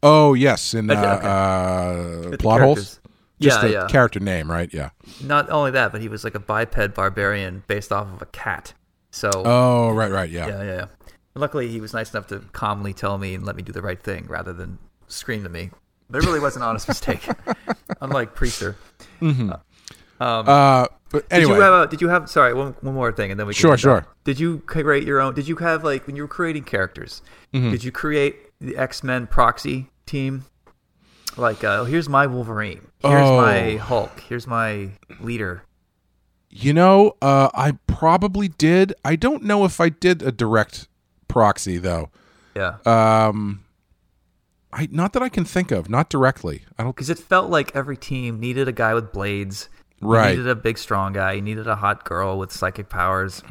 Oh 0.02 0.34
yes, 0.34 0.74
in 0.74 0.90
uh, 0.90 0.94
Okay, 2.24 2.34
uh, 2.34 2.38
plot 2.38 2.62
holes. 2.62 3.00
Just 3.40 3.62
yeah, 3.62 3.68
the 3.68 3.74
yeah. 3.74 3.88
character 3.88 4.20
name, 4.20 4.50
right? 4.50 4.68
Yeah. 4.74 4.90
Not 5.24 5.52
only 5.52 5.70
that, 5.70 5.92
but 5.92 6.02
he 6.02 6.08
was 6.08 6.24
like 6.24 6.34
a 6.34 6.40
biped 6.40 6.96
barbarian 6.96 7.64
based 7.68 7.92
off 7.92 8.12
of 8.12 8.24
a 8.24 8.26
cat. 8.26 8.74
So 9.12 9.30
Oh 9.36 9.92
right, 9.92 10.10
right, 10.10 10.32
yeah. 10.32 10.48
yeah, 10.48 10.64
yeah, 10.64 10.76
yeah. 10.78 10.86
Luckily, 11.36 11.68
he 11.68 11.80
was 11.80 11.94
nice 11.94 12.12
enough 12.12 12.26
to 12.30 12.40
calmly 12.54 12.96
tell 12.96 13.20
me 13.20 13.36
and 13.36 13.46
let 13.46 13.56
me 13.56 13.62
do 13.62 13.72
the 13.72 13.84
right 13.84 14.02
thing 14.02 14.26
rather 14.28 14.52
than 14.52 14.80
scream 15.10 15.46
at 15.46 15.52
me. 15.52 15.70
But 16.10 16.24
it 16.24 16.26
really 16.26 16.40
was 16.40 16.56
an 16.56 16.64
honest 16.64 16.88
mistake, 16.88 17.24
unlike 18.02 18.34
Priester. 18.34 18.78
Uh, 20.20 20.88
but 21.12 21.28
Did 21.30 21.48
you 21.48 21.54
have? 21.60 21.74
A, 21.74 21.88
did 21.88 22.02
you 22.02 22.10
have? 22.10 22.30
Sorry, 22.30 22.54
one, 22.54 22.76
one 22.82 22.94
more 22.96 23.12
thing, 23.12 23.32
and 23.32 23.40
then 23.40 23.48
we 23.48 23.54
can 23.54 23.60
Sure, 23.60 23.78
sure. 23.78 24.06
Did 24.24 24.40
you 24.40 24.60
create 24.60 25.04
your 25.04 25.20
own? 25.20 25.34
Did 25.34 25.48
you 25.48 25.56
have 25.58 25.84
like 25.84 26.08
when 26.08 26.16
you 26.16 26.22
were 26.24 26.28
creating 26.28 26.64
characters? 26.64 27.22
Mm-hmm. 27.54 27.72
Did 27.72 27.84
you 27.84 27.92
create 27.92 28.38
the 28.60 28.78
X 28.78 29.04
Men 29.04 29.28
proxy 29.28 29.90
team? 30.06 30.46
Like, 31.38 31.64
uh, 31.64 31.86
here's 31.86 32.10
my 32.10 32.28
Wolverine. 32.28 32.82
Here's 33.00 33.30
Oh. 33.30 33.38
my 33.38 33.78
Hulk. 33.78 34.20
Here's 34.28 34.46
my 34.48 34.90
leader. 35.20 35.64
you 36.50 36.74
know, 36.74 37.14
uh, 37.22 37.50
I 37.54 37.74
probably 37.88 38.50
did. 38.50 38.94
I 39.06 39.16
don't 39.16 39.44
know 39.44 39.64
if 39.64 39.80
I 39.80 39.88
did 39.90 40.22
a 40.22 40.32
direct 40.34 40.88
proxy 41.30 41.78
though. 41.78 42.10
Yeah, 42.56 42.76
Um, 42.86 43.64
I 44.74 44.90
not 44.92 45.14
that 45.14 45.24
I 45.24 45.30
can 45.30 45.46
think 45.46 45.72
of, 45.72 45.90
not 45.90 46.10
directly. 46.10 46.64
I 46.78 46.84
don't. 46.84 46.94
because 46.94 47.10
it 47.10 47.18
felt 47.20 47.50
like 47.50 47.74
every 47.74 47.96
team 47.96 48.42
needed 48.42 48.68
a 48.68 48.74
guy 48.74 48.94
with 48.94 49.14
blades. 49.14 49.70
You 50.02 50.08
Right. 50.08 50.32
needed 50.32 50.48
a 50.48 50.56
big, 50.56 50.78
strong 50.78 51.14
guy. 51.14 51.34
You 51.34 51.42
needed 51.42 51.68
a 51.68 51.76
hot 51.76 52.04
girl 52.06 52.38
with 52.40 52.52
psychic 52.52 52.90
powers. 52.90 53.44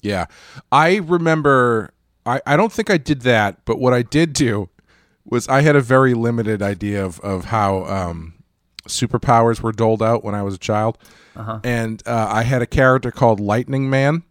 Yeah. 0.00 0.26
I 0.72 0.96
remember 0.96 1.92
I, 2.24 2.40
I 2.46 2.56
don't 2.56 2.72
think 2.72 2.90
I 2.90 2.98
did 2.98 3.22
that, 3.22 3.64
but 3.64 3.78
what 3.78 3.92
I 3.94 4.02
did 4.02 4.32
do 4.32 4.68
was 5.24 5.48
I 5.48 5.62
had 5.62 5.76
a 5.76 5.80
very 5.80 6.14
limited 6.14 6.62
idea 6.62 7.04
of, 7.04 7.20
of 7.20 7.46
how 7.46 7.84
um 7.84 8.34
superpowers 8.86 9.60
were 9.60 9.72
doled 9.72 10.02
out 10.02 10.24
when 10.24 10.34
I 10.34 10.42
was 10.42 10.54
a 10.54 10.58
child, 10.58 10.96
and 11.62 12.02
uh, 12.06 12.28
I 12.30 12.42
had 12.42 12.62
a 12.62 12.66
character 12.66 13.10
called 13.10 13.38
Lightning 13.40 13.90
Man, 13.90 14.22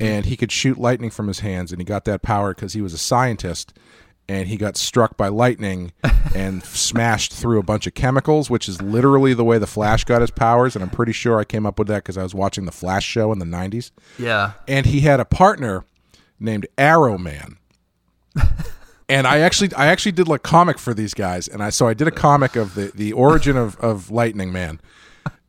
and 0.00 0.26
he 0.26 0.36
could 0.36 0.50
shoot 0.52 0.78
lightning 0.78 1.10
from 1.10 1.28
his 1.28 1.40
hands, 1.40 1.72
and 1.72 1.80
he 1.80 1.84
got 1.84 2.04
that 2.06 2.22
power 2.22 2.54
because 2.54 2.72
he 2.72 2.80
was 2.80 2.92
a 2.92 2.98
scientist. 2.98 3.72
And 4.28 4.48
he 4.48 4.56
got 4.56 4.76
struck 4.76 5.16
by 5.16 5.28
lightning 5.28 5.92
and 6.34 6.64
smashed 6.64 7.32
through 7.32 7.60
a 7.60 7.62
bunch 7.62 7.86
of 7.86 7.94
chemicals, 7.94 8.50
which 8.50 8.68
is 8.68 8.82
literally 8.82 9.34
the 9.34 9.44
way 9.44 9.58
the 9.58 9.66
Flash 9.68 10.02
got 10.04 10.20
his 10.20 10.32
powers. 10.32 10.74
And 10.74 10.82
I'm 10.82 10.90
pretty 10.90 11.12
sure 11.12 11.38
I 11.38 11.44
came 11.44 11.64
up 11.64 11.78
with 11.78 11.86
that 11.88 11.98
because 12.02 12.18
I 12.18 12.24
was 12.24 12.34
watching 12.34 12.64
the 12.64 12.72
Flash 12.72 13.04
show 13.06 13.30
in 13.32 13.38
the 13.38 13.44
90s 13.46 13.92
Yeah. 14.18 14.52
and 14.66 14.84
he 14.86 15.00
had 15.00 15.20
a 15.20 15.24
partner 15.24 15.84
named 16.40 16.66
Arrow 16.76 17.16
Man. 17.18 17.58
and 19.08 19.26
I 19.26 19.38
actually 19.38 19.72
I 19.74 19.86
actually 19.86 20.12
did 20.12 20.28
like 20.28 20.42
comic 20.42 20.78
for 20.78 20.92
these 20.92 21.14
guys, 21.14 21.48
and 21.48 21.62
I 21.62 21.70
so 21.70 21.86
I 21.86 21.94
did 21.94 22.08
a 22.08 22.12
comic 22.12 22.56
of 22.56 22.74
the 22.74 22.92
the 22.94 23.12
origin 23.12 23.56
of 23.56 23.76
of 23.80 24.10
Lightning 24.10 24.52
Man. 24.52 24.80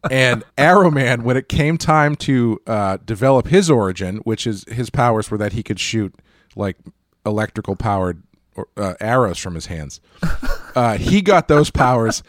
And 0.10 0.44
Arrow 0.58 0.90
Man, 0.92 1.24
when 1.24 1.36
it 1.36 1.50
came 1.50 1.78
time 1.78 2.16
to 2.18 2.62
uh, 2.68 2.98
develop 3.04 3.48
his 3.48 3.70
origin, 3.70 4.18
which 4.18 4.48
is 4.48 4.64
his 4.70 4.90
powers 4.90 5.30
were 5.30 5.38
that 5.40 5.52
he 5.54 5.64
could 5.64 5.80
shoot 5.80 6.16
like 6.56 6.78
electrical 7.26 7.76
powered 7.76 8.24
uh, 8.76 8.94
arrows 9.00 9.38
from 9.38 9.56
his 9.56 9.68
hands, 9.68 10.00
uh, 10.76 10.98
he 10.98 11.22
got 11.22 11.48
those 11.48 11.70
powers 11.72 12.24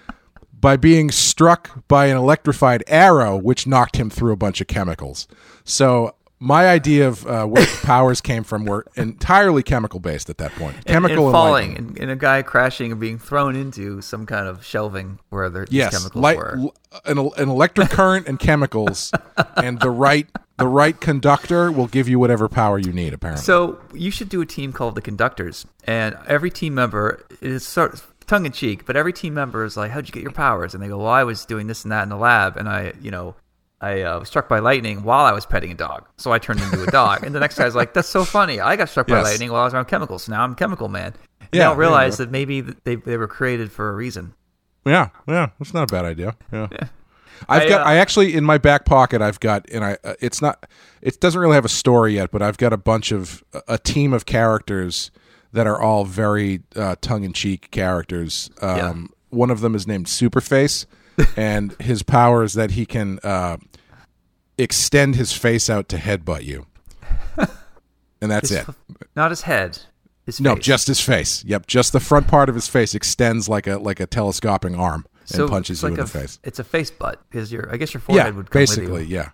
by 0.61 0.77
being 0.77 1.11
struck 1.11 1.87
by 1.87 2.07
an 2.07 2.17
electrified 2.17 2.83
arrow, 2.89 3.37
which 3.37 3.67
knocked 3.67 3.97
him 3.97 4.11
through 4.11 4.33
a 4.33 4.37
bunch 4.37 4.61
of 4.61 4.67
chemicals. 4.67 5.29
So 5.65 6.15
my 6.41 6.69
idea 6.69 7.09
of 7.09 7.27
uh, 7.27 7.45
where 7.47 7.65
the 7.65 7.81
powers 7.83 8.21
came 8.21 8.45
from 8.45 8.65
were 8.65 8.87
entirely 8.95 9.63
chemical 9.63 9.99
based 10.01 10.31
at 10.31 10.39
that 10.39 10.53
point. 10.53 10.77
And- 10.77 10.85
Chemical 10.87 11.17
and, 11.17 11.25
and, 11.27 11.33
falling, 11.33 11.77
and, 11.77 11.99
and 11.99 12.11
a 12.11 12.17
guy 12.17 12.43
crashing 12.43 12.93
and 12.93 13.01
being 13.01 13.19
thrown 13.19 13.57
into 13.57 14.01
some 14.03 14.25
kind 14.27 14.47
of 14.47 14.65
shelving 14.65 15.19
where 15.31 15.49
the, 15.51 15.61
these 15.61 15.73
Yes, 15.73 15.99
chemicals 15.99 16.23
light, 16.23 16.37
were. 16.37 16.57
l- 16.59 16.75
an, 17.05 17.19
an 17.37 17.49
electric 17.49 17.91
current 17.91 18.29
and 18.29 18.39
chemicals, 18.39 19.13
and 19.57 19.81
the 19.81 19.91
right 19.91 20.27
the 20.59 20.67
right 20.69 21.01
conductor 21.01 21.71
will 21.71 21.87
give 21.87 22.09
you 22.09 22.19
whatever 22.19 22.49
power 22.49 22.79
you 22.79 22.93
need. 22.93 23.13
Apparently, 23.15 23.43
So 23.45 23.79
you 23.95 24.11
should 24.11 24.29
do 24.29 24.41
a 24.41 24.47
team 24.47 24.73
called 24.73 24.95
the 24.97 25.01
Conductors, 25.03 25.67
and 25.85 26.17
every 26.27 26.51
team 26.51 26.75
member 26.75 27.25
is 27.41 27.65
sort 27.67 27.95
of 27.95 28.13
tongue 28.27 28.45
in 28.45 28.53
cheek, 28.53 28.85
but 28.85 28.97
every 28.97 29.13
team 29.13 29.35
member 29.35 29.65
is 29.65 29.77
like, 29.77 29.91
"How'd 29.93 30.07
you 30.09 30.13
get 30.13 30.23
your 30.23 30.33
powers?" 30.33 30.75
And 30.75 30.83
they 30.83 30.89
go, 30.89 30.99
"Well, 30.99 31.07
I 31.09 31.25
was 31.25 31.45
doing 31.45 31.67
this 31.69 31.85
and 31.85 31.93
that 31.93 32.03
in 32.03 32.09
the 32.09 32.17
lab, 32.17 32.57
and 32.57 32.69
I, 32.69 32.93
you 33.01 33.11
know, 33.11 33.35
I 33.81 34.03
uh, 34.03 34.19
was 34.21 34.29
struck 34.29 34.49
by 34.49 34.59
lightning 34.59 35.03
while 35.05 35.25
I 35.25 35.33
was 35.33 35.47
petting 35.47 35.71
a 35.71 35.75
dog, 35.75 36.07
so 36.17 36.33
I 36.33 36.39
turned 36.39 36.61
into 36.61 36.83
a 36.83 36.87
dog." 36.91 37.23
and 37.25 37.35
the 37.35 37.41
next 37.41 37.57
guy's 37.59 37.75
like, 37.75 37.95
"That's 37.95 38.09
so 38.09 38.25
funny! 38.25 38.61
I 38.61 38.77
got 38.77 38.89
struck 38.89 39.07
by 39.07 39.19
Yes. 39.19 39.25
lightning 39.27 39.53
while 39.53 39.63
I 39.63 39.65
was 39.65 39.75
around 39.75 39.87
chemicals. 39.87 40.25
So 40.25 40.33
now 40.33 40.43
I'm 40.43 40.55
Chemical 40.55 40.89
Man." 40.89 41.15
And 41.41 41.49
Yeah, 41.53 41.59
they 41.61 41.65
don't 41.71 41.79
realize 41.79 42.17
that 42.19 42.31
maybe 42.31 42.61
they 42.61 42.97
they 42.97 43.17
were 43.17 43.29
created 43.29 43.71
for 43.73 43.91
a 43.91 43.95
reason. 43.95 44.35
Yeah, 44.85 45.09
yeah, 45.29 45.51
that's 45.59 45.73
not 45.75 45.91
a 45.91 45.93
bad 45.95 46.05
idea. 46.05 46.35
Yeah. 46.53 46.67
I've 47.49 47.63
I, 47.63 47.69
got. 47.69 47.81
uh, 47.83 47.85
I 47.85 47.95
actually 47.97 48.35
in 48.35 48.43
my 48.45 48.59
back 48.59 48.85
pocket. 48.85 49.23
I've 49.23 49.39
got, 49.39 49.69
and 49.71 49.85
I. 49.85 49.97
Uh, 50.03 50.15
it's 50.21 50.43
not. 50.43 50.67
It 51.01 51.21
doesn't 51.21 51.41
really 51.41 51.55
have 51.55 51.65
a 51.65 51.69
story 51.69 52.15
yet, 52.15 52.31
but 52.33 52.43
I've 52.43 52.59
got 52.59 52.73
a 52.73 52.77
bunch 52.77 53.13
of 53.13 53.45
a 53.69 53.79
team 53.79 54.13
of 54.13 54.27
characters 54.27 55.11
that 55.53 55.67
are 55.67 55.81
all 55.81 56.05
very 56.05 56.63
uh, 56.75 56.97
tongue 57.01 57.23
in 57.23 57.33
cheek 57.33 57.71
characters. 57.71 58.51
Um, 58.61 59.13
One 59.31 59.51
of 59.51 59.61
them 59.61 59.75
is 59.75 59.87
named 59.87 60.07
Superface, 60.07 60.85
and 61.37 61.73
his 61.81 62.03
power 62.03 62.43
is 62.45 62.55
that 62.55 62.73
he 62.73 62.87
can 62.87 63.19
uh, 63.23 63.57
extend 64.57 65.17
his 65.17 65.33
face 65.33 65.69
out 65.71 65.89
to 65.91 65.97
headbutt 65.97 66.45
you, 66.45 66.67
and 68.21 68.31
that's 68.31 68.51
His 68.51 68.59
it. 68.69 68.75
Not 69.17 69.31
his 69.31 69.43
head. 69.43 69.79
His 70.27 70.41
No, 70.41 70.55
face. 70.57 70.65
just 70.65 70.87
his 70.89 71.01
face. 71.01 71.45
Yep, 71.45 71.67
just 71.67 71.93
the 71.93 72.01
front 72.01 72.29
part 72.29 72.49
of 72.49 72.55
his 72.55 72.69
face 72.69 72.95
extends 72.95 73.49
like 73.49 73.67
a 73.67 73.79
like 73.79 74.01
a 74.01 74.07
telescoping 74.07 74.75
arm 74.75 75.07
so 75.25 75.45
and 75.45 75.51
punches 75.51 75.79
it's 75.79 75.83
you 75.83 75.89
like 75.91 75.99
in 75.99 76.01
a, 76.01 76.05
the 76.05 76.11
face. 76.19 76.39
It's 76.45 76.59
a 76.59 76.65
face 76.65 76.91
butt 76.91 77.23
because 77.31 77.51
your 77.53 77.73
I 77.73 77.77
guess 77.79 77.95
your 77.95 78.03
Yeah, 78.09 78.15
forehead 78.15 78.37
would 78.37 78.51
come 78.51 78.61
with 78.61 78.69
basically, 78.71 79.05
yeah, 79.05 79.31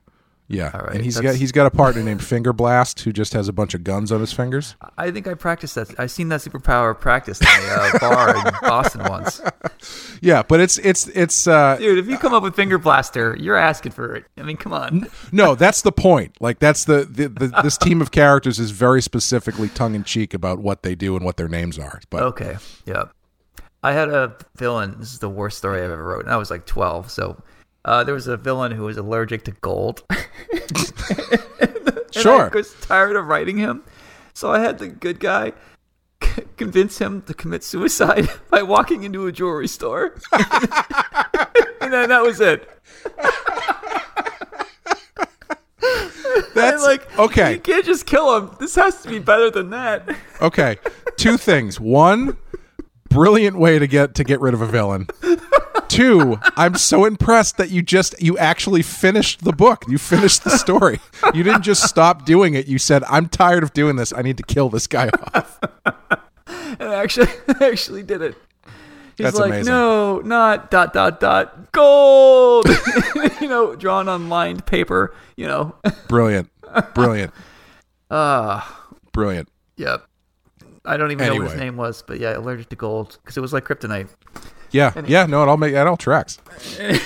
yeah. 0.49 0.71
All 0.75 0.81
right, 0.81 0.97
and 0.97 1.05
he's 1.05 1.19
got 1.19 1.37
he's 1.37 1.53
got 1.53 1.67
a 1.67 1.71
partner 1.71 2.03
named 2.03 2.23
Finger 2.23 2.53
Blast 2.53 3.01
who 3.01 3.13
just 3.13 3.33
has 3.33 3.49
a 3.49 3.53
bunch 3.53 3.75
of 3.75 3.83
guns 3.83 4.13
on 4.13 4.21
his 4.21 4.33
fingers. 4.33 4.77
I 4.99 5.11
think 5.11 5.27
I 5.27 5.35
practiced 5.35 5.75
that. 5.77 5.99
I've 5.99 6.11
seen 6.11 6.29
that 6.29 6.41
superpower 6.41 6.99
practiced 6.99 7.43
in 7.43 7.49
a 7.49 7.73
uh, 7.73 7.99
bar 7.99 8.37
in 8.37 8.53
Boston 8.63 9.05
once. 9.09 9.41
Yeah, 10.21 10.43
but 10.43 10.61
it's 10.61 10.79
it's 10.79 11.09
it's 11.09 11.47
uh, 11.47 11.77
Dude, 11.77 11.99
if 11.99 12.09
you 12.09 12.19
come 12.19 12.35
up 12.35 12.43
with 12.43 12.55
finger 12.55 12.79
blaster, 12.79 13.37
you're 13.41 13.57
asking 13.57 13.93
for 13.93 14.15
it. 14.15 14.25
I 14.37 14.43
mean, 14.43 14.57
come 14.57 14.73
on. 14.73 15.09
no, 15.33 15.55
that's 15.55 15.83
the 15.83 15.93
point. 15.93 16.37
Like 16.41 16.59
that's 16.59 16.85
the, 16.85 17.05
the, 17.05 17.29
the 17.29 17.61
this 17.63 17.79
team 17.79 18.03
of 18.03 18.11
characters 18.11 18.59
is 18.59 18.71
very 18.71 19.01
specifically 19.01 19.69
tongue 19.71 19.95
in 19.95 20.05
cheek 20.05 20.35
about 20.35 20.59
what 20.59 20.83
they 20.83 20.95
do 20.95 21.17
and 21.17 21.25
what 21.25 21.37
their 21.37 21.49
names 21.49 21.79
are. 21.79 22.01
But 22.11 22.23
Okay, 22.23 22.57
yeah. 22.85 23.05
I 23.83 23.93
had 23.93 24.09
a 24.09 24.35
villain. 24.57 24.97
This 24.99 25.13
is 25.13 25.19
the 25.19 25.29
worst 25.29 25.59
story 25.59 25.83
I've 25.83 25.91
ever 25.91 26.03
wrote. 26.03 26.25
And 26.25 26.33
I 26.33 26.39
was 26.39 26.51
like 26.51 26.65
12, 26.65 27.11
so 27.11 27.43
uh, 27.85 28.03
there 28.05 28.15
was 28.15 28.27
a 28.27 28.37
villain 28.37 28.73
who 28.73 28.85
was 28.85 28.97
allergic 28.97 29.45
to 29.45 29.51
gold. 29.53 30.03
And 32.17 32.23
Sure. 32.23 32.49
I 32.53 32.57
was 32.57 32.73
tired 32.75 33.17
of 33.17 33.27
writing 33.27 33.57
him, 33.57 33.83
so 34.33 34.53
I 34.53 34.61
had 34.61 34.79
the 34.79 34.87
good 34.87 35.19
guy 35.19 35.53
c- 36.23 36.43
convince 36.57 36.99
him 36.99 37.23
to 37.23 37.35
commit 37.35 37.65
suicide 37.65 38.29
by 38.51 38.63
walking 38.63 39.03
into 39.03 39.27
a 39.27 39.33
jewelry 39.33 39.67
store, 39.67 40.15
and 40.33 41.93
then 41.93 42.09
that 42.11 42.23
was 42.23 42.41
it. 42.41 42.71
that's 46.55 46.57
And, 46.57 46.83
like 46.83 47.19
okay. 47.19 47.55
You 47.55 47.59
can't 47.61 47.85
just 47.85 48.07
kill 48.07 48.37
him. 48.37 48.57
This 48.61 48.75
has 48.77 49.03
to 49.03 49.09
be 49.09 49.19
better 49.19 49.51
than 49.51 49.71
that. 49.71 50.09
Okay, 50.41 50.77
two 51.17 51.37
things. 51.37 51.81
One, 51.81 52.37
brilliant 53.09 53.59
way 53.59 53.79
to 53.81 53.87
get 53.89 54.15
to 54.15 54.25
get 54.25 54.41
rid 54.41 54.55
of 54.55 54.61
a 54.61 54.67
villain. 54.67 55.09
Two, 55.95 56.39
I'm 56.57 56.75
so 56.75 57.05
impressed 57.05 57.57
that 57.59 57.71
you 57.71 57.81
just 57.83 58.21
you 58.21 58.37
actually 58.39 58.83
finished 58.83 59.45
the 59.45 59.53
book. 59.53 59.85
You 59.89 59.97
finished 59.99 60.43
the 60.43 60.51
story. 60.51 60.99
You 61.33 61.43
didn't 61.45 61.63
just 61.63 61.85
stop 61.85 62.25
doing 62.25 62.55
it. 62.55 62.67
You 62.67 62.79
said, 62.79 63.05
"I'm 63.05 63.29
tired 63.29 63.63
of 63.63 63.73
doing 63.73 63.97
this. 63.97 64.13
I 64.13 64.23
need 64.23 64.37
to 64.39 64.43
kill 64.43 64.69
this 64.69 64.87
guy 64.89 65.09
off." 65.35 65.59
And 66.47 66.83
I 66.83 66.95
actually, 66.97 67.29
I 67.61 67.69
actually 67.71 68.03
did 68.03 68.23
it. 68.23 68.35
He's 69.17 69.25
That's 69.27 69.39
like, 69.39 69.51
amazing. 69.53 69.73
no, 69.73 70.19
not 70.21 70.73
dot 70.73 70.93
dot 70.93 71.21
dot 71.21 71.71
gold. 71.71 72.67
you 73.41 73.49
know, 73.49 73.77
drawn 73.77 74.09
on 74.09 74.29
lined 74.29 74.67
paper. 74.67 75.15
You 75.37 75.47
know, 75.47 75.77
Brilliant, 76.09 76.51
brilliant, 76.95 77.33
ah, 78.11 78.89
brilliant. 79.13 79.49
yep. 79.77 80.05
I 80.87 80.97
don't 80.99 81.13
even 81.13 81.27
know 81.29 81.37
what 81.37 81.53
his 81.53 81.61
name 81.61 81.77
was, 81.77 82.03
but 82.03 82.19
yeah, 82.21 82.37
allergic 82.37 82.69
to 82.71 82.77
gold 82.77 83.17
because 83.23 83.37
it 83.37 83.41
was 83.41 83.53
like 83.53 83.65
kryptonite. 83.65 84.09
Yeah, 84.75 84.93
yeah. 85.07 85.25
No, 85.27 85.43
it 85.43 85.49
all 85.49 85.57
make 85.57 85.73
it 85.73 85.87
all 85.87 85.97
tracks. 85.97 86.39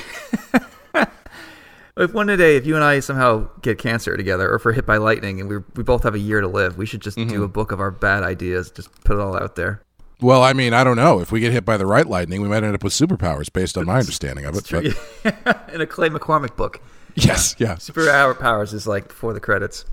If 1.96 2.14
one 2.14 2.28
day, 2.28 2.56
if 2.56 2.64
you 2.64 2.76
and 2.76 2.84
I 2.84 3.00
somehow 3.00 3.48
get 3.60 3.78
cancer 3.78 4.16
together, 4.16 4.48
or 4.48 4.54
if 4.54 4.64
we're 4.64 4.72
hit 4.72 4.86
by 4.86 4.98
lightning 4.98 5.40
and 5.40 5.48
we 5.50 5.56
we 5.74 5.82
both 5.82 6.04
have 6.04 6.14
a 6.14 6.18
year 6.20 6.40
to 6.40 6.46
live, 6.46 6.78
we 6.78 6.86
should 6.86 7.00
just 7.00 7.18
Mm-hmm. 7.18 7.30
do 7.30 7.42
a 7.42 7.48
book 7.48 7.72
of 7.72 7.80
our 7.80 7.90
bad 7.90 8.22
ideas. 8.22 8.70
Just 8.70 8.88
put 9.02 9.16
it 9.16 9.20
all 9.20 9.36
out 9.36 9.56
there. 9.56 9.82
Well, 10.20 10.40
I 10.44 10.52
mean, 10.52 10.72
I 10.74 10.84
don't 10.84 10.96
know. 10.96 11.18
If 11.18 11.32
we 11.32 11.40
get 11.40 11.52
hit 11.52 11.64
by 11.64 11.76
the 11.76 11.86
right 11.86 12.06
lightning, 12.06 12.40
we 12.40 12.48
might 12.48 12.62
end 12.62 12.72
up 12.74 12.84
with 12.84 12.92
superpowers 12.92 13.52
based 13.52 13.76
on 13.76 13.84
my 13.86 13.98
understanding 13.98 14.44
of 14.44 14.54
it. 14.56 14.70
In 15.74 15.80
a 15.80 15.86
Clay 15.86 16.08
McCormick 16.08 16.54
book, 16.54 16.80
yes, 17.16 17.56
yeah. 17.58 17.76
super 17.78 18.34
powers 18.34 18.72
is 18.72 18.86
like 18.86 19.08
before 19.08 19.32
the 19.32 19.40
credits. 19.40 19.84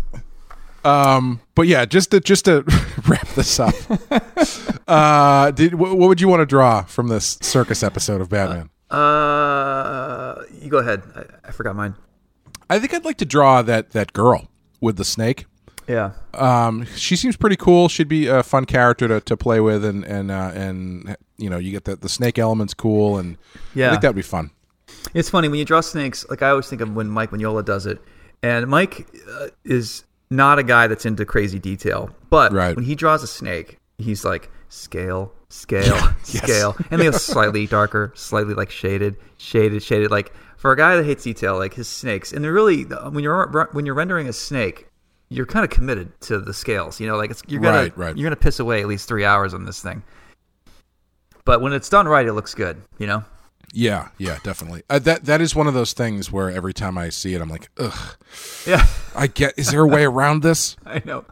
Um, 0.85 1.41
but 1.55 1.67
yeah, 1.67 1.85
just 1.85 2.11
to 2.11 2.19
just 2.19 2.45
to 2.45 2.63
wrap 3.07 3.27
this 3.29 3.59
up, 3.59 3.73
uh, 4.87 5.51
did 5.51 5.73
wh- 5.73 5.79
what 5.97 6.07
would 6.09 6.21
you 6.21 6.27
want 6.27 6.41
to 6.41 6.45
draw 6.45 6.83
from 6.83 7.07
this 7.07 7.37
circus 7.41 7.83
episode 7.83 8.21
of 8.21 8.29
Batman? 8.29 8.69
Uh, 8.89 10.43
you 10.61 10.69
go 10.69 10.77
ahead. 10.77 11.01
I, 11.15 11.47
I 11.47 11.51
forgot 11.51 11.75
mine. 11.75 11.95
I 12.69 12.79
think 12.79 12.93
I'd 12.93 13.05
like 13.05 13.17
to 13.17 13.25
draw 13.25 13.61
that 13.63 13.91
that 13.91 14.13
girl 14.13 14.47
with 14.81 14.97
the 14.97 15.05
snake. 15.05 15.45
Yeah. 15.87 16.11
Um, 16.33 16.85
she 16.95 17.15
seems 17.15 17.37
pretty 17.37 17.55
cool. 17.55 17.89
She'd 17.89 18.07
be 18.07 18.25
a 18.27 18.41
fun 18.41 18.65
character 18.65 19.07
to, 19.07 19.21
to 19.21 19.37
play 19.37 19.59
with, 19.59 19.85
and 19.85 20.03
and 20.03 20.31
uh, 20.31 20.51
and 20.53 21.15
you 21.37 21.49
know, 21.49 21.57
you 21.57 21.71
get 21.71 21.85
the 21.85 21.95
the 21.95 22.09
snake 22.09 22.39
element's 22.39 22.73
cool, 22.73 23.17
and 23.17 23.37
I 23.55 23.59
Yeah. 23.75 23.89
think 23.91 24.01
that'd 24.01 24.15
be 24.15 24.21
fun. 24.21 24.51
It's 25.13 25.29
funny 25.29 25.47
when 25.47 25.59
you 25.59 25.65
draw 25.65 25.81
snakes. 25.81 26.25
Like 26.29 26.41
I 26.41 26.49
always 26.49 26.67
think 26.67 26.81
of 26.81 26.93
when 26.95 27.07
Mike 27.07 27.31
Mignola 27.31 27.63
does 27.63 27.85
it, 27.85 27.99
and 28.41 28.67
Mike 28.67 29.07
uh, 29.39 29.47
is 29.63 30.03
not 30.35 30.59
a 30.59 30.63
guy 30.63 30.87
that's 30.87 31.05
into 31.05 31.25
crazy 31.25 31.59
detail. 31.59 32.09
But 32.29 32.51
Right. 32.53 32.75
when 32.75 32.85
he 32.85 32.95
draws 32.95 33.23
a 33.23 33.27
snake, 33.27 33.77
he's 33.97 34.23
like 34.25 34.49
scale, 34.69 35.33
scale, 35.49 35.85
yes. 35.95 36.43
scale, 36.43 36.75
and 36.91 36.99
they 37.01 37.05
go 37.05 37.11
slightly 37.17 37.67
darker, 37.67 38.11
slightly 38.15 38.53
like 38.53 38.69
shaded, 38.69 39.15
shaded, 39.37 39.81
shaded. 39.83 40.11
Like 40.11 40.33
for 40.57 40.71
a 40.71 40.77
guy 40.77 40.95
that 40.95 41.05
hates 41.05 41.23
detail, 41.23 41.57
like 41.57 41.73
his 41.73 41.87
snakes, 41.87 42.33
and 42.33 42.43
they're 42.43 42.53
really 42.53 42.85
uh, 42.91 43.09
when 43.09 43.23
you're 43.23 43.69
when 43.71 43.85
you're 43.85 43.95
rendering 43.95 44.27
a 44.27 44.33
snake, 44.33 44.87
you're 45.29 45.45
kind 45.45 45.63
of 45.63 45.69
committed 45.71 46.19
to 46.21 46.39
the 46.39 46.53
scales. 46.53 46.99
You 46.99 47.07
know, 47.07 47.15
like 47.17 47.31
it's 47.31 47.41
you're 47.47 47.61
gonna 47.61 47.77
Right, 47.83 47.97
right. 47.97 48.17
you're 48.17 48.25
gonna 48.25 48.35
piss 48.35 48.59
away 48.59 48.81
at 48.81 48.87
least 48.87 49.07
three 49.07 49.25
hours 49.25 49.53
on 49.53 49.65
this 49.65 49.81
thing. 49.81 50.03
But 51.45 51.61
when 51.61 51.73
it's 51.73 51.89
done 51.89 52.07
right, 52.07 52.25
it 52.25 52.33
looks 52.33 52.53
good. 52.55 52.81
You 52.97 53.07
know. 53.07 53.23
Yeah, 53.73 54.09
yeah, 54.17 54.37
definitely. 54.43 54.83
Uh, 54.89 54.99
that 54.99 55.25
that 55.25 55.41
is 55.41 55.55
one 55.55 55.67
of 55.67 55.73
those 55.73 55.93
things 55.93 56.31
where 56.31 56.49
every 56.49 56.73
time 56.73 56.97
I 56.97 57.09
see 57.09 57.33
it, 57.33 57.41
I'm 57.41 57.49
like, 57.49 57.69
ugh. 57.77 58.15
Yeah. 58.65 58.85
I 59.15 59.27
get. 59.27 59.53
Is 59.57 59.71
there 59.71 59.81
a 59.81 59.87
way 59.87 60.03
around 60.05 60.41
this? 60.43 60.75
I 60.85 61.01
know. 61.05 61.25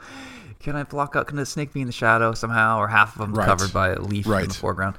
Can 0.59 0.75
I 0.75 0.84
block 0.84 1.15
out? 1.15 1.27
Can 1.27 1.38
the 1.38 1.45
snake 1.45 1.73
be 1.73 1.81
in 1.81 1.88
the 1.88 1.93
shadow 1.93 2.34
somehow, 2.34 2.79
or 2.79 2.88
half 2.88 3.15
of 3.15 3.21
them 3.21 3.34
Right. 3.34 3.45
covered 3.45 3.73
by 3.73 3.89
a 3.89 3.99
leaf 3.99 4.25
in 4.25 4.47
the 4.47 4.53
foreground? 4.53 4.95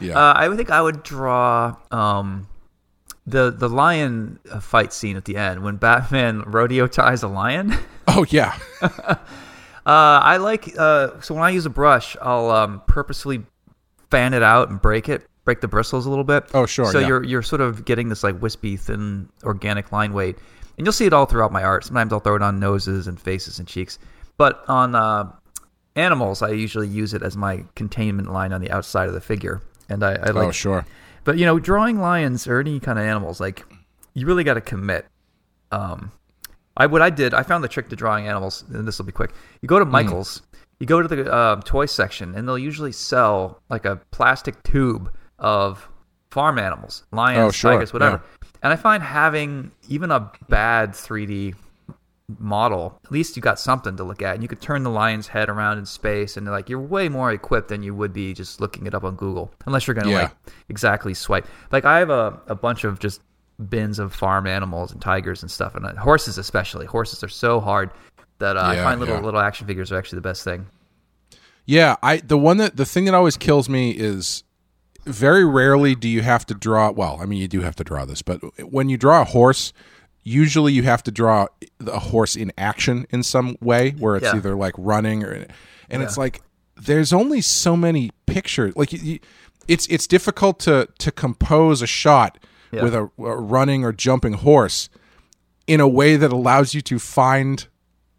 Yeah. 0.00 0.16
Uh, 0.18 0.32
I 0.34 0.48
would 0.48 0.56
think 0.56 0.70
I 0.70 0.80
would 0.80 1.02
draw 1.02 1.76
um, 1.90 2.46
the 3.26 3.50
the 3.50 3.68
lion 3.68 4.38
uh, 4.50 4.60
fight 4.60 4.92
scene 4.92 5.16
at 5.16 5.24
the 5.24 5.36
end 5.36 5.62
when 5.64 5.76
Batman 5.76 6.42
rodeo 6.46 6.86
ties 6.86 7.22
a 7.24 7.28
lion. 7.28 7.74
Oh 8.06 8.24
yeah, 8.30 8.56
Uh, 9.86 10.20
I 10.22 10.36
like 10.36 10.74
uh, 10.78 11.20
so 11.20 11.34
when 11.34 11.42
I 11.42 11.50
use 11.50 11.64
a 11.66 11.70
brush, 11.70 12.14
I'll 12.20 12.50
um, 12.50 12.82
purposely 12.86 13.44
fan 14.10 14.34
it 14.34 14.42
out 14.42 14.68
and 14.68 14.80
break 14.80 15.08
it, 15.08 15.26
break 15.48 15.62
the 15.62 15.68
bristles 15.68 16.04
a 16.04 16.10
little 16.10 16.24
bit. 16.24 16.44
Oh, 16.52 16.66
sure, 16.66 16.92
So 16.92 16.98
yeah. 16.98 17.06
you're 17.08 17.24
you're 17.24 17.42
sort 17.42 17.62
of 17.62 17.86
getting 17.86 18.10
this 18.10 18.22
like 18.22 18.38
wispy, 18.42 18.76
thin, 18.76 19.30
organic 19.44 19.90
line 19.92 20.12
weight, 20.12 20.36
and 20.76 20.86
you'll 20.86 20.92
see 20.92 21.06
it 21.06 21.14
all 21.14 21.24
throughout 21.24 21.52
my 21.52 21.62
art. 21.64 21.84
Sometimes 21.86 22.12
I'll 22.12 22.20
throw 22.20 22.36
it 22.36 22.42
on 22.42 22.60
noses 22.60 23.06
and 23.06 23.18
faces 23.18 23.58
and 23.58 23.66
cheeks, 23.66 23.98
but 24.36 24.62
on 24.68 24.94
uh, 24.94 25.32
animals, 25.96 26.42
I 26.42 26.50
usually 26.50 26.86
use 26.86 27.14
it 27.14 27.22
as 27.22 27.34
my 27.34 27.64
containment 27.76 28.30
line 28.30 28.52
on 28.52 28.60
the 28.60 28.70
outside 28.70 29.08
of 29.08 29.14
the 29.14 29.22
figure, 29.22 29.62
and 29.88 30.04
I, 30.04 30.16
I 30.16 30.30
like 30.32 30.48
oh 30.48 30.52
sure. 30.52 30.84
but 31.24 31.38
you 31.38 31.46
know, 31.46 31.58
drawing 31.58 31.98
lions 31.98 32.46
or 32.46 32.60
any 32.60 32.78
kind 32.78 32.98
of 32.98 33.06
animals, 33.06 33.40
like 33.40 33.64
you 34.12 34.26
really 34.26 34.44
got 34.44 34.54
to 34.54 34.60
commit. 34.60 35.06
Um, 35.72 36.12
I 36.76 36.84
what 36.84 37.00
I 37.00 37.08
did, 37.08 37.32
I 37.32 37.42
found 37.42 37.64
the 37.64 37.68
trick 37.68 37.88
to 37.88 37.96
drawing 37.96 38.28
animals, 38.28 38.64
and 38.70 38.86
this 38.86 38.98
will 38.98 39.06
be 39.06 39.12
quick. 39.12 39.30
You 39.62 39.66
go 39.66 39.78
to 39.78 39.86
Mm. 39.86 39.92
Michaels, 39.92 40.42
you 40.78 40.86
go 40.86 41.00
to 41.00 41.08
the 41.08 41.32
uh, 41.32 41.62
toy 41.64 41.86
section, 41.86 42.34
and 42.34 42.46
they'll 42.46 42.58
usually 42.58 42.92
sell 42.92 43.62
like 43.70 43.86
a 43.86 43.96
plastic 44.10 44.62
tube 44.62 45.10
of 45.38 45.88
farm 46.30 46.58
animals, 46.58 47.04
lions, 47.12 47.38
Oh, 47.38 47.50
sure, 47.50 47.72
tigers, 47.72 47.92
whatever. 47.92 48.22
yeah. 48.42 48.48
And 48.62 48.72
I 48.72 48.76
find 48.76 49.02
having 49.02 49.70
even 49.88 50.10
a 50.10 50.30
bad 50.48 50.90
3D 50.92 51.54
model, 52.38 53.00
at 53.04 53.10
least 53.10 53.36
you 53.36 53.42
got 53.42 53.58
something 53.58 53.96
to 53.96 54.04
look 54.04 54.20
at. 54.20 54.34
And 54.34 54.42
you 54.42 54.48
could 54.48 54.60
turn 54.60 54.82
the 54.82 54.90
lion's 54.90 55.26
head 55.28 55.48
around 55.48 55.78
in 55.78 55.86
space, 55.86 56.36
and 56.36 56.46
like 56.46 56.68
you're 56.68 56.80
way 56.80 57.08
more 57.08 57.32
equipped 57.32 57.68
than 57.68 57.82
you 57.82 57.94
would 57.94 58.12
be 58.12 58.34
just 58.34 58.60
looking 58.60 58.86
it 58.86 58.94
up 58.94 59.04
on 59.04 59.16
Google, 59.16 59.50
unless 59.66 59.86
you're 59.86 59.94
gonna 59.94 60.10
Yeah. 60.10 60.22
like 60.22 60.32
exactly 60.68 61.14
swipe. 61.14 61.46
Like 61.72 61.84
I 61.84 61.98
have 61.98 62.10
a, 62.10 62.38
a 62.48 62.54
bunch 62.54 62.84
of 62.84 62.98
just 62.98 63.22
bins 63.70 63.98
of 63.98 64.14
farm 64.14 64.46
animals 64.46 64.92
and 64.92 65.00
tigers 65.00 65.42
and 65.42 65.50
stuff, 65.50 65.74
and 65.74 65.86
uh, 65.86 65.94
horses 65.94 66.36
especially. 66.36 66.84
Horses 66.86 67.24
are 67.24 67.28
so 67.28 67.60
hard 67.60 67.90
that 68.40 68.56
uh, 68.56 68.62
I 68.62 68.76
find 68.76 69.00
little 69.00 69.16
yeah. 69.16 69.22
little 69.22 69.40
action 69.40 69.66
figures 69.66 69.90
are 69.90 69.96
actually 69.98 70.16
the 70.18 70.22
best 70.28 70.44
thing. 70.44 70.66
Yeah, 71.64 71.96
I 72.02 72.18
the 72.18 72.38
one 72.38 72.58
that 72.58 72.76
the 72.76 72.84
thing 72.86 73.06
that 73.06 73.14
always 73.14 73.36
kills 73.38 73.68
me 73.70 73.90
is 73.92 74.44
very 75.08 75.44
rarely 75.44 75.94
do 75.94 76.08
you 76.08 76.22
have 76.22 76.46
to 76.46 76.54
draw. 76.54 76.90
Well, 76.90 77.18
I 77.20 77.24
mean, 77.26 77.40
you 77.40 77.48
do 77.48 77.60
have 77.62 77.76
to 77.76 77.84
draw 77.84 78.04
this, 78.04 78.22
but 78.22 78.38
when 78.70 78.88
you 78.88 78.96
draw 78.96 79.22
a 79.22 79.24
horse, 79.24 79.72
usually 80.24 80.72
you 80.72 80.82
have 80.84 81.02
to 81.04 81.10
draw 81.10 81.46
a 81.86 81.98
horse 81.98 82.36
in 82.36 82.52
action 82.58 83.06
in 83.10 83.22
some 83.22 83.56
way, 83.60 83.90
where 83.98 84.16
it's 84.16 84.24
Yeah. 84.26 84.36
either 84.36 84.54
like 84.54 84.74
running 84.76 85.24
or, 85.24 85.46
and 85.90 86.02
it's 86.02 86.16
like 86.18 86.42
there's 86.76 87.12
only 87.12 87.40
so 87.40 87.76
many 87.76 88.10
pictures. 88.26 88.74
Like 88.76 88.92
you, 88.92 89.18
it's 89.66 89.86
it's 89.88 90.06
difficult 90.06 90.60
to 90.60 90.88
to 90.98 91.10
compose 91.10 91.82
a 91.82 91.86
shot 91.86 92.38
Yeah. 92.72 92.82
with 92.84 92.94
a, 92.94 93.02
a 93.18 93.36
running 93.36 93.84
or 93.84 93.92
jumping 93.92 94.34
horse 94.34 94.88
in 95.66 95.80
a 95.80 95.88
way 95.88 96.16
that 96.16 96.32
allows 96.32 96.74
you 96.74 96.80
to 96.82 96.98
find 96.98 97.66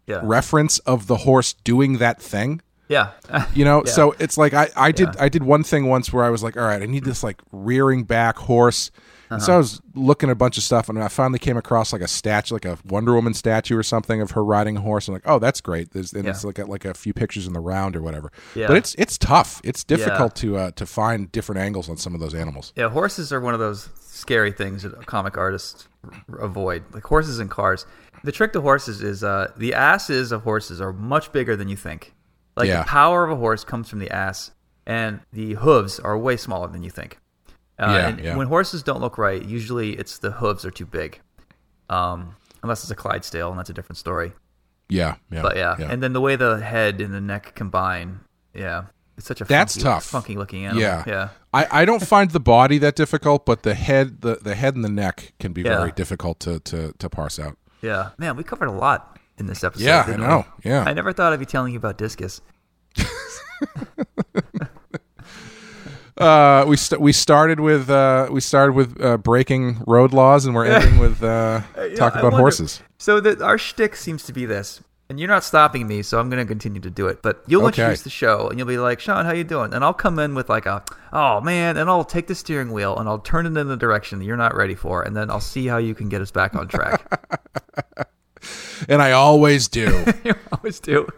Yeah, 0.06 0.20
reference 0.22 0.78
of 0.80 1.06
the 1.06 1.18
horse 1.18 1.52
doing 1.52 1.98
that 1.98 2.20
thing 2.20 2.60
yeah, 2.90 3.12
you 3.54 3.64
know 3.64 3.84
so 3.84 4.14
it's 4.18 4.36
like 4.36 4.52
i 4.52 4.68
i 4.76 4.90
did 4.92 5.08
i 5.16 5.28
did 5.28 5.42
one 5.42 5.62
thing 5.62 5.86
once 5.86 6.12
where 6.12 6.24
i 6.24 6.28
was 6.28 6.42
like 6.42 6.56
all 6.56 6.64
right 6.64 6.82
i 6.82 6.86
need 6.86 7.04
this 7.04 7.22
like 7.22 7.40
rearing 7.52 8.04
back 8.04 8.36
horse. 8.36 8.90
And 9.32 9.40
so 9.40 9.54
i 9.54 9.56
was 9.58 9.80
looking 9.94 10.28
at 10.28 10.32
a 10.32 10.34
bunch 10.34 10.58
of 10.58 10.64
stuff 10.64 10.88
and 10.88 11.00
i 11.00 11.06
finally 11.06 11.38
came 11.38 11.56
across 11.56 11.92
like 11.92 12.02
a 12.02 12.08
statue 12.08 12.54
like 12.54 12.64
a 12.64 12.76
wonder 12.84 13.14
woman 13.14 13.32
statue 13.32 13.76
or 13.76 13.84
something 13.84 14.20
of 14.20 14.32
her 14.32 14.44
riding 14.44 14.76
a 14.76 14.80
horse. 14.80 15.06
I'm 15.06 15.14
like 15.14 15.22
oh 15.24 15.38
that's 15.38 15.60
great. 15.60 15.92
There's, 15.92 16.12
and 16.12 16.26
it's 16.26 16.44
like 16.44 16.58
a, 16.58 16.64
like 16.64 16.84
a 16.84 16.94
few 16.94 17.14
pictures 17.14 17.46
in 17.46 17.52
the 17.52 17.60
round 17.60 17.94
or 17.94 18.02
whatever. 18.02 18.32
Yeah. 18.56 18.66
but 18.66 18.76
it's 18.76 18.96
it's 18.96 19.16
tough. 19.16 19.60
It's 19.62 19.84
difficult 19.84 20.34
to 20.42 20.56
uh 20.56 20.70
to 20.72 20.84
find 20.84 21.30
different 21.30 21.60
angles 21.60 21.88
on 21.88 21.96
some 21.96 22.12
of 22.12 22.20
those 22.20 22.34
animals. 22.34 22.72
Yeah. 22.74 22.88
Horses 22.88 23.32
are 23.32 23.40
one 23.40 23.54
of 23.54 23.60
those 23.60 23.88
scary 24.00 24.50
things 24.50 24.82
that 24.82 25.06
comic 25.06 25.38
artists 25.38 25.86
avoid, 26.38 26.82
like 26.92 27.04
horses 27.04 27.38
and 27.38 27.50
cars. 27.50 27.86
The 28.24 28.32
trick 28.32 28.52
to 28.54 28.60
horses 28.60 29.02
is 29.02 29.24
uh, 29.24 29.52
the 29.56 29.72
asses 29.74 30.32
of 30.32 30.42
horses 30.42 30.80
are 30.80 30.92
much 30.92 31.32
bigger 31.32 31.56
than 31.56 31.68
you 31.68 31.76
think. 31.76 32.12
Like 32.56 32.68
Yeah. 32.68 32.82
the 32.82 32.88
power 32.88 33.24
of 33.24 33.30
a 33.30 33.36
horse 33.36 33.64
comes 33.64 33.88
from 33.88 33.98
the 34.00 34.10
ass, 34.10 34.50
and 34.86 35.20
the 35.32 35.54
hooves 35.54 35.98
are 36.00 36.16
way 36.18 36.36
smaller 36.36 36.68
than 36.68 36.82
you 36.82 36.90
think. 36.90 37.18
Uh, 37.78 37.86
Yeah, 37.98 38.08
and 38.08 38.20
yeah. 38.20 38.36
When 38.36 38.46
horses 38.48 38.82
don't 38.82 39.00
look 39.00 39.16
right, 39.18 39.42
usually 39.42 39.92
it's 39.98 40.18
the 40.18 40.32
hooves 40.32 40.64
are 40.64 40.70
too 40.70 40.86
big. 40.86 41.20
Um, 41.88 42.36
unless 42.62 42.82
it's 42.82 42.90
a 42.90 42.94
Clydesdale, 42.96 43.50
and 43.50 43.58
that's 43.58 43.70
a 43.70 43.74
different 43.74 43.98
story. 43.98 44.32
yeah 44.88 45.14
yeah 45.30 45.42
But 45.42 45.56
yeah. 45.56 45.76
and 45.78 46.02
then 46.02 46.12
the 46.12 46.20
way 46.20 46.34
the 46.36 46.58
head 46.60 47.00
and 47.00 47.14
the 47.14 47.20
neck 47.20 47.54
combine, 47.54 48.20
yeah, 48.52 48.84
it's 49.16 49.26
such 49.28 49.40
a 49.40 49.44
That's 49.44 49.74
funky, 49.74 49.84
tough. 49.84 50.04
funky 50.04 50.36
looking 50.36 50.64
animal. 50.64 50.82
yeah 50.82 51.04
yeah, 51.06 51.28
I, 51.54 51.82
I 51.82 51.84
don't 51.84 52.02
find 52.02 52.30
the 52.32 52.40
body 52.40 52.78
that 52.78 52.96
difficult 52.96 53.46
but 53.46 53.62
the 53.62 53.74
head 53.74 54.20
the, 54.22 54.36
the 54.42 54.54
head 54.56 54.74
and 54.74 54.84
the 54.84 54.88
neck 54.90 55.32
can 55.38 55.52
be 55.52 55.62
very 55.62 55.92
difficult 55.92 56.40
to, 56.40 56.58
to 56.60 56.92
to 56.98 57.08
parse 57.08 57.38
out 57.38 57.56
yeah. 57.82 58.10
Man, 58.18 58.36
we 58.36 58.42
covered 58.44 58.66
a 58.68 58.72
lot 58.72 59.16
in 59.40 59.46
this 59.46 59.64
episode. 59.64 59.84
yeah 59.84 60.04
i 60.06 60.10
we? 60.12 60.16
know 60.18 60.44
yeah 60.64 60.84
I 60.86 60.92
never 60.92 61.12
thought 61.12 61.32
I'd 61.32 61.40
be 61.40 61.46
telling 61.46 61.72
you 61.72 61.78
about 61.78 61.96
discus. 61.98 62.40
Uh, 66.18 66.66
we 66.68 66.76
st- 66.76 67.00
we 67.00 67.12
started 67.12 67.60
with 67.60 67.88
uh, 67.88 68.28
we 68.30 68.40
started 68.42 68.74
with 68.74 69.00
uh, 69.02 69.16
breaking 69.16 69.82
road 69.86 70.12
laws, 70.12 70.44
and 70.44 70.54
we're 70.54 70.66
ending 70.66 70.98
with 70.98 71.22
uh, 71.22 71.62
You 71.76 71.88
know, 71.90 71.94
talking 71.96 72.18
about 72.18 72.32
wonder- 72.32 72.38
horses. 72.42 72.82
So 72.98 73.20
the, 73.20 73.42
our 73.42 73.56
shtick 73.56 73.96
seems 73.96 74.24
to 74.24 74.32
be 74.34 74.44
this, 74.44 74.82
and 75.08 75.18
you're 75.18 75.30
not 75.30 75.44
stopping 75.44 75.86
me, 75.86 76.02
so 76.02 76.20
I'm 76.20 76.28
going 76.28 76.42
to 76.42 76.46
continue 76.46 76.80
to 76.82 76.90
do 76.90 77.06
it. 77.06 77.22
But 77.22 77.42
you'll 77.46 77.62
Okay. 77.68 77.80
introduce 77.82 78.02
the 78.02 78.10
show, 78.10 78.48
and 78.48 78.58
you'll 78.58 78.68
be 78.68 78.76
like, 78.76 79.00
"Sean, 79.00 79.24
how 79.24 79.32
you 79.32 79.44
doing?" 79.44 79.72
And 79.72 79.82
I'll 79.82 79.94
come 79.94 80.18
in 80.18 80.34
with 80.34 80.50
like 80.50 80.66
a, 80.66 80.84
"Oh 81.14 81.40
man," 81.40 81.78
and 81.78 81.88
I'll 81.88 82.04
take 82.04 82.26
the 82.26 82.34
steering 82.34 82.70
wheel 82.72 82.98
and 82.98 83.08
I'll 83.08 83.18
turn 83.20 83.46
it 83.46 83.56
in 83.58 83.68
the 83.68 83.76
direction 83.78 84.18
that 84.18 84.26
you're 84.26 84.36
not 84.36 84.54
ready 84.54 84.74
for, 84.74 85.00
and 85.02 85.16
then 85.16 85.30
I'll 85.30 85.40
see 85.40 85.66
how 85.68 85.78
you 85.78 85.94
can 85.94 86.10
get 86.10 86.20
us 86.20 86.30
back 86.30 86.54
on 86.54 86.68
track. 86.68 87.00
And 88.88 89.02
I 89.02 89.12
always 89.12 89.68
do. 89.68 90.04
you 90.24 90.34
always 90.52 90.80
do. 90.80 91.08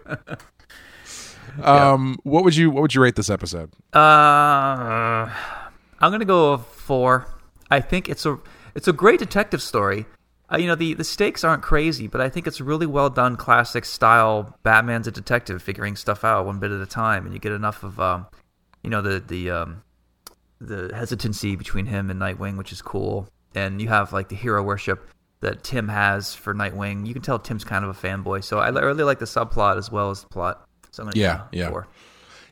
um, 1.62 2.18
what 2.22 2.44
would 2.44 2.56
you 2.56 2.70
what 2.70 2.82
would 2.82 2.94
you 2.94 3.02
rate 3.02 3.16
this 3.16 3.30
episode? 3.30 3.70
Uh, 3.92 5.28
I'm 5.28 6.10
gonna 6.10 6.24
go 6.24 6.58
four. 6.58 7.26
I 7.70 7.80
think 7.80 8.08
it's 8.08 8.26
a 8.26 8.38
it's 8.74 8.88
a 8.88 8.92
great 8.92 9.18
detective 9.18 9.62
story. 9.62 10.06
Uh, 10.52 10.58
you 10.58 10.66
know 10.66 10.74
the 10.74 10.94
the 10.94 11.04
stakes 11.04 11.44
aren't 11.44 11.62
crazy, 11.62 12.06
but 12.06 12.20
I 12.20 12.28
think 12.28 12.46
it's 12.46 12.60
really 12.60 12.86
well 12.86 13.10
done 13.10 13.36
classic 13.36 13.84
style. 13.84 14.58
Batman's 14.62 15.06
a 15.06 15.12
detective 15.12 15.62
figuring 15.62 15.96
stuff 15.96 16.24
out 16.24 16.46
one 16.46 16.58
bit 16.58 16.70
at 16.70 16.80
a 16.80 16.86
time, 16.86 17.24
and 17.24 17.34
you 17.34 17.40
get 17.40 17.52
enough 17.52 17.82
of 17.82 17.98
um, 18.00 18.26
you 18.82 18.90
know 18.90 19.00
the 19.00 19.20
the 19.20 19.50
um, 19.50 19.82
the 20.60 20.94
hesitancy 20.94 21.56
between 21.56 21.86
him 21.86 22.10
and 22.10 22.20
Nightwing, 22.20 22.56
which 22.56 22.72
is 22.72 22.82
cool. 22.82 23.28
And 23.54 23.82
you 23.82 23.88
have 23.88 24.12
like 24.12 24.28
the 24.28 24.36
hero 24.36 24.62
worship 24.62 25.06
that 25.42 25.62
Tim 25.62 25.88
has 25.88 26.34
for 26.34 26.54
Nightwing. 26.54 27.06
You 27.06 27.12
can 27.12 27.22
tell 27.22 27.38
Tim's 27.38 27.62
kind 27.64 27.84
of 27.84 27.90
a 27.90 28.06
fanboy, 28.08 28.42
so 28.42 28.58
I 28.58 28.70
really 28.70 29.04
like 29.04 29.18
the 29.18 29.26
subplot 29.26 29.76
as 29.76 29.92
well 29.92 30.10
as 30.10 30.22
the 30.22 30.28
plot. 30.28 30.66
So 30.90 31.02
I'm 31.02 31.10
gonna 31.10 31.20
Yeah, 31.20 31.42
yeah. 31.52 31.68
four. 31.70 31.86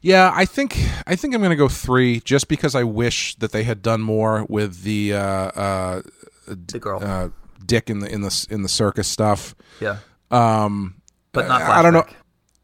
Yeah, 0.02 0.30
I 0.34 0.44
think 0.44 0.76
I 1.06 1.14
think 1.16 1.34
I'm 1.34 1.40
going 1.40 1.50
to 1.50 1.56
go 1.56 1.68
three, 1.68 2.20
just 2.20 2.48
because 2.48 2.74
I 2.74 2.84
wish 2.84 3.34
that 3.36 3.52
they 3.52 3.64
had 3.64 3.82
done 3.82 4.00
more 4.00 4.46
with 4.48 4.82
the 4.82 5.12
uh, 5.14 5.18
uh, 5.20 6.02
The 6.46 6.78
girl, 6.78 7.00
uh, 7.04 7.28
Dick 7.66 7.90
in 7.90 7.98
the 7.98 8.10
in 8.10 8.22
the 8.22 8.46
in 8.50 8.62
the 8.62 8.68
circus 8.70 9.06
stuff. 9.08 9.54
yeah, 9.78 9.98
Um, 10.30 10.94
but 11.32 11.48
not. 11.48 11.60
I 11.62 11.82
don't 11.82 11.92
know. 11.92 12.06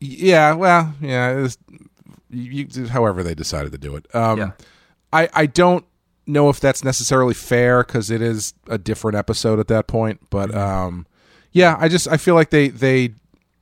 Yeah, 0.00 0.54
well, 0.54 0.94
yeah. 1.00 1.36
It 1.38 1.42
was, 1.42 1.58
you, 2.30 2.66
you- 2.72 2.86
however, 2.88 3.22
they 3.22 3.34
decided 3.34 3.72
to 3.72 3.78
do 3.78 3.96
it. 3.96 4.06
Um, 4.14 4.38
Yeah. 4.38 4.50
I 5.12 5.28
I 5.34 5.46
don't 5.46 5.84
know 6.26 6.48
if 6.48 6.60
that's 6.60 6.82
necessarily 6.84 7.34
fair 7.34 7.82
because 7.84 8.10
it 8.10 8.20
is 8.22 8.54
a 8.68 8.78
different 8.78 9.16
episode 9.16 9.58
at 9.60 9.68
that 9.68 9.86
point. 9.86 10.20
But 10.30 10.50
Mm-hmm. 10.50 10.58
um, 10.58 11.06
yeah, 11.52 11.76
I 11.80 11.88
just 11.88 12.06
I 12.08 12.16
feel 12.18 12.34
like 12.34 12.50
they 12.50 12.68
they 12.68 13.10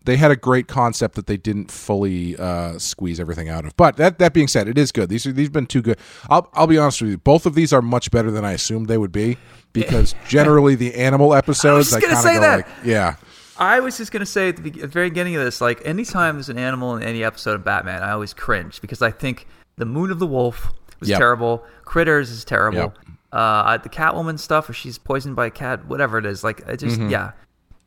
they 0.04 0.16
had 0.16 0.30
a 0.30 0.36
great 0.36 0.66
concept 0.68 1.14
that 1.14 1.26
they 1.26 1.36
didn't 1.36 1.70
fully 1.70 2.36
uh, 2.36 2.78
squeeze 2.78 3.18
everything 3.20 3.48
out 3.48 3.64
of. 3.64 3.76
But 3.76 3.96
that 3.96 4.18
that 4.18 4.32
being 4.34 4.48
said, 4.48 4.68
it 4.68 4.76
is 4.76 4.90
good. 4.92 5.08
These 5.08 5.26
are 5.26 5.32
these 5.32 5.46
have 5.46 5.52
been 5.52 5.66
too 5.66 5.80
good. 5.82 5.98
I'll 6.28 6.48
I'll 6.54 6.66
be 6.66 6.76
honest 6.78 7.00
with 7.02 7.10
you. 7.12 7.18
Both 7.18 7.46
of 7.46 7.54
these 7.54 7.72
are 7.72 7.80
much 7.82 8.10
better 8.10 8.30
than 8.30 8.44
I 8.44 8.52
assumed 8.52 8.88
they 8.88 8.98
would 8.98 9.12
be 9.12 9.36
because 9.72 10.14
generally 10.28 10.74
the 10.74 10.94
animal 10.94 11.34
episodes 11.34 11.92
I, 11.94 12.00
gonna 12.00 12.14
kind 12.14 12.18
of 12.18 12.22
say 12.24 12.34
go 12.34 12.40
that. 12.40 12.56
like 12.56 12.66
yeah. 12.84 13.16
I 13.56 13.78
was 13.78 13.96
just 13.96 14.10
gonna 14.10 14.26
say 14.26 14.48
at 14.48 14.56
the, 14.56 14.70
at 14.70 14.80
the 14.80 14.86
very 14.88 15.08
beginning 15.10 15.36
of 15.36 15.44
this, 15.44 15.60
like 15.60 15.80
anytime 15.86 16.34
there's 16.34 16.48
an 16.48 16.58
animal 16.58 16.96
in 16.96 17.04
any 17.04 17.22
episode 17.22 17.54
of 17.54 17.64
Batman, 17.64 18.02
I 18.02 18.10
always 18.10 18.34
cringe 18.34 18.80
because 18.80 19.00
I 19.00 19.12
think 19.12 19.46
the 19.76 19.84
Moon 19.86 20.10
of 20.10 20.18
the 20.18 20.26
Wolf 20.26 20.72
was 21.00 21.08
Yep. 21.08 21.18
terrible, 21.18 21.64
Critters 21.84 22.30
is 22.30 22.44
terrible, 22.44 22.78
Yep. 22.78 22.98
uh, 23.32 23.76
the 23.78 23.88
Catwoman 23.88 24.38
stuff 24.38 24.68
where 24.68 24.74
she's 24.74 24.98
poisoned 24.98 25.36
by 25.36 25.46
a 25.46 25.50
cat, 25.50 25.86
whatever 25.86 26.18
it 26.18 26.26
is, 26.26 26.42
like 26.44 26.60
it 26.66 26.78
just 26.78 26.98
Mm-hmm. 26.98 27.10
yeah. 27.10 27.32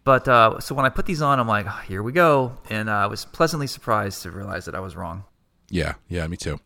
But 0.04 0.28
uh, 0.28 0.60
so 0.62 0.74
when 0.74 0.86
I 0.86 0.90
put 0.90 1.06
these 1.06 1.22
on, 1.22 1.38
I'm 1.38 1.50
like, 1.50 1.66
"Oh, 1.68 1.82
here 1.86 2.02
we 2.02 2.14
go, 2.14 2.58
and 2.70 2.90
uh, 2.90 2.94
I 2.94 3.06
was 3.08 3.26
pleasantly 3.26 3.68
surprised 3.68 4.24
to 4.24 4.32
realize 4.32 4.64
that 4.66 4.74
I 4.76 4.80
was 4.80 4.96
wrong. 4.96 5.26
Yeah, 5.70 5.96
yeah, 6.08 6.26
me 6.28 6.38
too. 6.38 6.62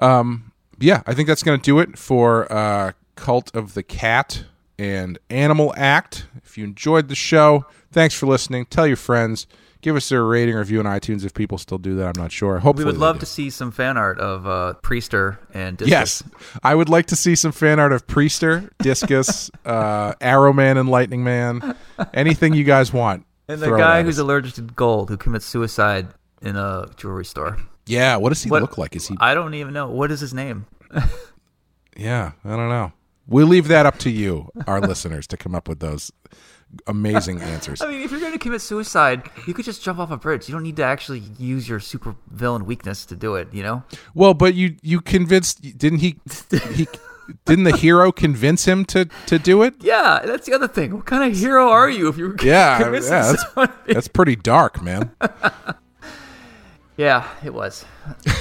Um, 0.00 0.52
yeah, 0.78 1.02
I 1.06 1.12
think 1.12 1.28
that's 1.28 1.42
going 1.42 1.60
to 1.60 1.62
do 1.64 1.78
it 1.78 1.98
for 1.98 2.50
uh, 2.50 2.92
Cult 3.16 3.54
of 3.54 3.74
the 3.74 3.82
Cat 3.82 4.44
and 4.78 5.18
Animal 5.28 5.74
Act. 5.76 6.26
If 6.42 6.56
you 6.56 6.64
enjoyed 6.64 7.08
the 7.08 7.14
show, 7.14 7.66
thanks 7.92 8.14
for 8.14 8.24
listening. 8.26 8.64
Tell 8.66 8.86
your 8.86 8.96
friends. 8.96 9.46
Give 9.82 9.96
us 9.96 10.10
a 10.12 10.20
rating 10.20 10.54
or 10.54 10.58
review 10.58 10.78
on 10.80 10.84
iTunes 10.84 11.24
if 11.24 11.32
people 11.32 11.56
still 11.56 11.78
do 11.78 11.96
that. 11.96 12.14
I'm 12.16 12.22
not 12.22 12.30
sure. 12.32 12.58
Hopefully, 12.58 12.84
We 12.84 12.92
would 12.92 13.00
love 13.00 13.18
to 13.20 13.26
see 13.26 13.48
some 13.50 13.70
fan 13.70 13.96
art 13.96 14.18
of 14.18 14.46
uh, 14.46 14.74
Priester 14.82 15.38
and 15.54 15.76
Discus. 15.78 15.90
Yes, 15.90 16.22
I 16.62 16.74
would 16.74 16.88
like 16.90 17.06
to 17.06 17.16
see 17.16 17.34
some 17.34 17.50
fan 17.52 17.80
art 17.80 17.92
of 17.92 18.06
Priester, 18.06 18.68
Discus, 18.80 19.50
uh, 19.64 20.12
Arrow 20.20 20.52
Man, 20.52 20.76
and 20.76 20.88
Lightning 20.88 21.24
Man. 21.24 21.74
Anything 22.12 22.52
you 22.52 22.64
guys 22.64 22.92
want. 22.92 23.24
And 23.48 23.60
the 23.60 23.70
guy 23.76 24.02
who's 24.02 24.18
us. 24.18 24.22
allergic 24.22 24.54
to 24.54 24.62
gold 24.62 25.08
who 25.08 25.16
commits 25.16 25.46
suicide 25.46 26.08
in 26.42 26.56
a 26.56 26.86
jewelry 26.96 27.24
store. 27.24 27.56
yeah. 27.86 28.16
What 28.16 28.28
does 28.28 28.42
he 28.42 28.50
What- 28.50 28.60
look 28.62 28.76
like? 28.78 28.94
Is 28.96 29.08
he? 29.08 29.16
I 29.18 29.34
don't 29.34 29.54
even 29.54 29.72
know. 29.72 29.88
What 29.88 30.10
is 30.10 30.20
his 30.20 30.34
name? 30.34 30.66
Yeah, 31.96 32.32
I 32.44 32.50
don't 32.50 32.68
know. 32.68 32.92
We'll 33.26 33.46
leave 33.46 33.68
that 33.68 33.86
up 33.86 33.98
to 33.98 34.10
you, 34.10 34.48
our 34.66 34.80
listeners, 34.86 35.26
to 35.28 35.36
come 35.36 35.54
up 35.54 35.68
with 35.68 35.80
those 35.80 36.10
amazing 36.86 37.40
answers. 37.40 37.80
I 37.82 37.88
mean, 37.88 38.02
if 38.02 38.10
you're 38.10 38.20
going 38.20 38.32
to 38.32 38.38
commit 38.38 38.60
suicide, 38.60 39.28
you 39.46 39.54
could 39.54 39.64
just 39.64 39.82
jump 39.82 39.98
off 39.98 40.10
a 40.10 40.16
bridge. 40.16 40.48
You 40.48 40.54
don't 40.54 40.62
need 40.62 40.76
to 40.76 40.84
actually 40.84 41.20
use 41.38 41.68
your 41.68 41.80
super 41.80 42.14
villain 42.30 42.66
weakness 42.66 43.04
to 43.06 43.16
do 43.16 43.34
it, 43.36 43.48
you 43.52 43.62
know? 43.62 43.82
Well, 44.14 44.34
but 44.34 44.54
you 44.54 44.76
you 44.82 45.00
convinced 45.00 45.62
didn't 45.78 45.98
he 46.00 46.18
he 46.74 46.86
didn't 47.44 47.64
the 47.64 47.76
hero 47.76 48.10
convince 48.12 48.66
him 48.66 48.84
to 48.86 49.06
to 49.26 49.38
do 49.38 49.62
it? 49.62 49.74
Yeah, 49.80 50.20
that's 50.24 50.46
the 50.46 50.54
other 50.54 50.68
thing. 50.68 50.94
What 50.96 51.06
kind 51.06 51.30
of 51.30 51.38
hero 51.38 51.68
are 51.68 51.88
you 51.90 52.08
if 52.08 52.16
you're 52.16 52.34
Yeah, 52.42 52.78
yeah, 52.92 53.00
that's- 53.00 53.68
That's 53.86 54.08
pretty 54.08 54.36
dark, 54.36 54.82
man. 54.82 55.10
yeah, 56.96 57.28
it 57.44 57.54
was. 57.54 57.84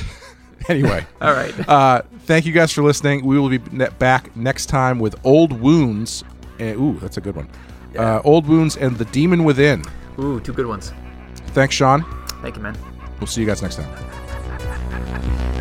Anyway, 0.67 1.03
All 1.19 1.33
right. 1.33 1.67
uh, 1.67 2.03
thank 2.25 2.45
you 2.45 2.51
guys 2.51 2.71
for 2.71 2.83
listening. 2.83 3.25
We 3.25 3.39
will 3.39 3.49
be 3.49 3.57
back 3.57 4.35
next 4.37 4.67
time 4.67 4.99
with 4.99 5.15
Old 5.25 5.51
Wounds. 5.51 6.23
And, 6.59 6.77
ooh, 6.79 6.99
that's 6.99 7.17
a 7.17 7.21
good 7.21 7.35
one. 7.35 7.49
Uh, 7.89 8.01
yeah. 8.01 8.15
Uh, 8.15 8.21
Old 8.23 8.47
Wounds 8.47 8.77
and 8.77 8.97
The 8.97 9.05
Demon 9.05 9.43
Within. 9.43 9.83
Ooh, 10.19 10.39
two 10.39 10.53
good 10.53 10.67
ones. 10.67 10.93
Thanks, 11.53 11.75
Sean. 11.75 12.03
Thank 12.41 12.55
you, 12.55 12.61
man. 12.61 12.77
We'll 13.19 13.27
see 13.27 13.41
you 13.41 13.47
guys 13.47 13.61
next 13.61 13.75
time. 13.77 15.55